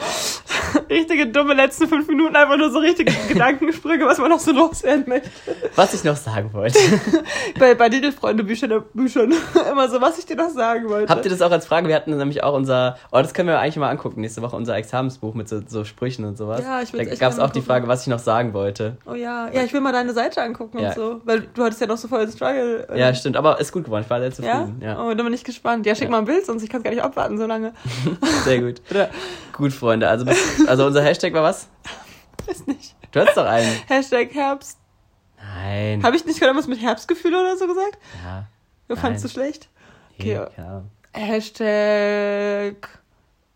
Richtige 0.89 1.27
dumme 1.27 1.53
letzten 1.53 1.87
fünf 1.87 2.07
Minuten, 2.07 2.35
einfach 2.35 2.57
nur 2.57 2.69
so 2.71 2.79
richtige 2.79 3.11
Gedankensprünge, 3.27 4.05
was 4.05 4.17
man 4.17 4.29
noch 4.29 4.39
so 4.39 4.51
loswerden 4.51 5.05
möchte. 5.07 5.29
Was 5.75 5.93
ich 5.93 6.03
noch 6.03 6.15
sagen 6.15 6.51
wollte. 6.53 6.77
bei, 7.59 7.73
bei 7.75 7.89
Diddle-Freunde 7.89 8.43
Büchern, 8.43 8.83
Büchern 8.93 9.33
immer 9.71 9.89
so, 9.89 10.01
was 10.01 10.17
ich 10.19 10.25
dir 10.25 10.35
noch 10.35 10.49
sagen 10.49 10.89
wollte. 10.89 11.11
Habt 11.11 11.25
ihr 11.25 11.31
das 11.31 11.41
auch 11.41 11.51
als 11.51 11.65
Frage? 11.65 11.87
Wir 11.87 11.95
hatten 11.95 12.15
nämlich 12.17 12.43
auch 12.43 12.53
unser, 12.53 12.97
oh, 13.11 13.17
das 13.17 13.33
können 13.33 13.47
wir 13.49 13.59
eigentlich 13.59 13.77
mal 13.77 13.89
angucken, 13.89 14.21
nächste 14.21 14.41
Woche 14.41 14.55
unser 14.55 14.75
Examensbuch 14.75 15.33
mit 15.33 15.47
so, 15.49 15.61
so 15.67 15.83
Sprüchen 15.83 16.25
und 16.25 16.37
sowas. 16.37 16.61
Ja, 16.61 16.81
ich 16.81 16.91
will's 16.93 17.09
Da 17.09 17.15
gab 17.15 17.31
es 17.31 17.39
auch 17.39 17.49
die. 17.49 17.61
Frage, 17.61 17.87
was 17.87 18.01
ich 18.01 18.07
noch 18.07 18.19
sagen 18.19 18.53
wollte. 18.53 18.97
Oh 19.05 19.13
ja, 19.13 19.47
ja, 19.53 19.63
ich 19.63 19.71
will 19.71 19.81
mal 19.81 19.91
deine 19.93 20.13
Seite 20.13 20.41
angucken 20.41 20.79
Ja. 20.79 20.89
und 20.89 20.95
so, 20.95 21.21
weil 21.25 21.41
du 21.53 21.63
hattest 21.63 21.79
ja 21.79 21.87
noch 21.87 21.97
so 21.97 22.07
voll 22.07 22.25
den 22.25 22.31
Struggle. 22.31 22.87
Ja, 22.95 23.13
stimmt, 23.13 23.37
aber 23.37 23.59
ist 23.59 23.71
gut 23.71 23.83
geworden, 23.85 24.01
ich 24.03 24.09
war 24.09 24.19
sehr 24.19 24.29
ja? 24.29 24.33
zufrieden. 24.33 24.81
Ja, 24.83 24.99
Oh, 24.99 25.13
da 25.13 25.23
bin 25.23 25.31
ich 25.33 25.43
gespannt. 25.43 25.85
Ja, 25.85 25.93
schick 25.95 26.05
Ja. 26.05 26.09
mal 26.11 26.17
ein 26.19 26.25
Bild, 26.25 26.45
sonst 26.45 26.63
ich 26.63 26.69
kann 26.69 26.79
es 26.79 26.83
gar 26.83 26.91
nicht 26.91 27.03
abwarten 27.03 27.37
so 27.37 27.45
lange. 27.45 27.73
sehr 28.45 28.59
gut. 28.59 28.81
Gut, 29.55 29.73
Freunde, 29.73 30.07
also, 30.09 30.25
bis- 30.25 30.60
also 30.67 30.85
unser 30.85 31.01
Hashtag 31.03 31.33
war 31.33 31.43
was? 31.43 31.67
weiß 32.47 32.67
nicht. 32.67 32.95
Du 33.11 33.19
hattest 33.19 33.37
doch 33.37 33.45
einen. 33.45 33.69
Hashtag 33.87 34.33
Herbst. 34.33 34.77
Nein. 35.37 36.03
Habe 36.03 36.15
ich 36.15 36.25
nicht 36.25 36.39
gerade 36.39 36.57
was 36.57 36.67
mit 36.67 36.81
Herbstgefühle 36.81 37.39
oder 37.39 37.57
so 37.57 37.67
gesagt? 37.67 37.97
Ja. 38.23 38.45
Du 38.87 38.95
fandest 38.95 39.25
du 39.25 39.29
schlecht? 39.29 39.69
Okay. 40.19 40.39
Keine 40.55 40.67
Ahnung. 40.69 40.91
Hashtag 41.13 42.87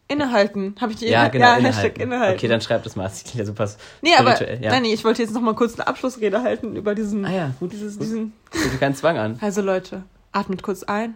innehalten. 0.07 0.76
Habe 0.80 0.91
ich 0.94 0.99
die 0.99 1.07
Ja, 1.07 1.27
genau. 1.27 1.45
Ja, 1.45 1.56
innehalten. 1.57 1.82
Hashtag 1.82 1.99
innehalten. 2.02 2.38
Okay, 2.38 2.48
dann 2.48 2.61
schreib 2.61 2.84
das 2.84 2.95
mal. 2.95 3.03
Das 3.03 3.23
klingt 3.23 3.36
ja 3.36 3.45
super 3.45 3.69
nee, 4.02 4.15
aber. 4.18 4.60
Ja. 4.61 4.72
nein, 4.72 4.84
nee, 4.84 4.94
ich 4.94 5.03
wollte 5.03 5.22
jetzt 5.22 5.34
noch 5.34 5.41
mal 5.41 5.56
kurz 5.56 5.76
eine 5.76 5.88
Abschlussrede 5.88 6.41
halten 6.41 6.76
über 6.76 6.95
diesen, 6.95 7.26
Ah 7.26 7.32
ja, 7.32 7.52
gut. 7.60 7.72
dieses, 7.72 7.94
gut. 7.98 8.03
diesen. 8.03 8.34
Bitte 8.52 8.77
keinen 8.77 8.95
Zwang 8.95 9.18
an. 9.18 9.38
Also 9.41 9.61
Leute, 9.61 10.03
atmet 10.32 10.64
kurz 10.64 10.84
ein 10.84 11.15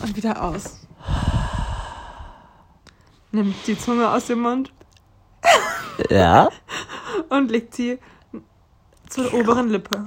und 0.00 0.16
wieder 0.16 0.42
aus. 0.42 0.80
Nimmt 3.32 3.54
die 3.66 3.78
Zunge 3.78 4.10
aus 4.10 4.26
dem 4.26 4.40
Mund 4.40 4.72
Ja. 6.10 6.48
und 7.28 7.50
legt 7.50 7.74
sie 7.74 7.98
zur 9.08 9.32
oberen 9.34 9.68
Lippe. 9.68 10.06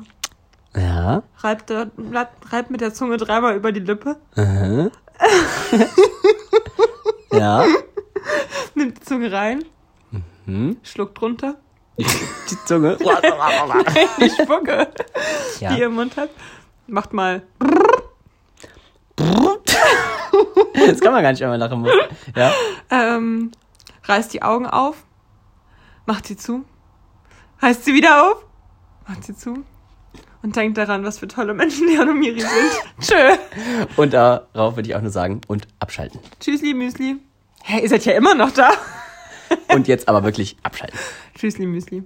Ja. 0.75 1.23
Reibt, 1.39 1.71
reibt 1.71 2.69
mit 2.71 2.81
der 2.81 2.93
Zunge 2.93 3.17
dreimal 3.17 3.55
über 3.55 3.71
die 3.71 3.79
Lippe, 3.79 4.17
Mhm. 4.35 4.91
ja. 7.33 7.65
nimmt 8.75 8.97
die 8.97 9.01
Zunge 9.03 9.31
rein, 9.31 9.65
Hm. 10.45 10.77
schluckt 10.83 11.21
runter, 11.21 11.55
Die 11.97 12.57
Zunge. 12.65 12.97
die 12.97 14.29
Spucke, 14.29 14.87
ja. 15.59 15.73
die 15.73 15.79
ihr 15.81 15.87
im 15.87 15.95
Mund 15.95 16.15
habt, 16.17 16.31
macht 16.87 17.13
mal 17.13 17.43
Das 20.87 21.01
kann 21.01 21.11
man 21.11 21.21
gar 21.21 21.31
nicht 21.31 21.41
immer 21.41 21.57
nach 21.57 21.69
dem 21.69 21.81
Mund. 21.81 21.93
Ja. 22.35 22.53
Ähm, 22.89 23.51
reißt 24.03 24.33
die 24.33 24.41
Augen 24.41 24.65
auf, 24.65 25.03
macht 26.05 26.25
sie 26.27 26.37
zu, 26.37 26.65
reißt 27.59 27.85
sie 27.85 27.93
wieder 27.93 28.31
auf, 28.31 28.45
macht 29.07 29.23
sie 29.23 29.35
zu 29.35 29.65
und 30.41 30.55
denkt 30.55 30.77
daran, 30.77 31.03
was 31.03 31.19
für 31.19 31.27
tolle 31.27 31.53
Menschen 31.53 31.87
Leon 31.87 32.09
und 32.09 32.19
Miri 32.19 32.39
sind. 32.39 32.51
Tschö. 33.01 33.37
Und 33.97 34.13
darauf 34.13 34.75
würde 34.75 34.89
ich 34.89 34.95
auch 34.95 35.01
nur 35.01 35.11
sagen, 35.11 35.41
und 35.47 35.67
abschalten. 35.79 36.19
Tschüssli, 36.39 36.73
Müsli. 36.73 37.17
Hä, 37.63 37.81
ihr 37.81 37.89
seid 37.89 38.05
ja 38.05 38.13
immer 38.13 38.35
noch 38.35 38.51
da. 38.51 38.71
Und 39.73 39.87
jetzt 39.87 40.07
aber 40.07 40.23
wirklich 40.23 40.57
abschalten. 40.63 40.97
Tschüssli, 41.37 41.65
Müsli. 41.65 42.03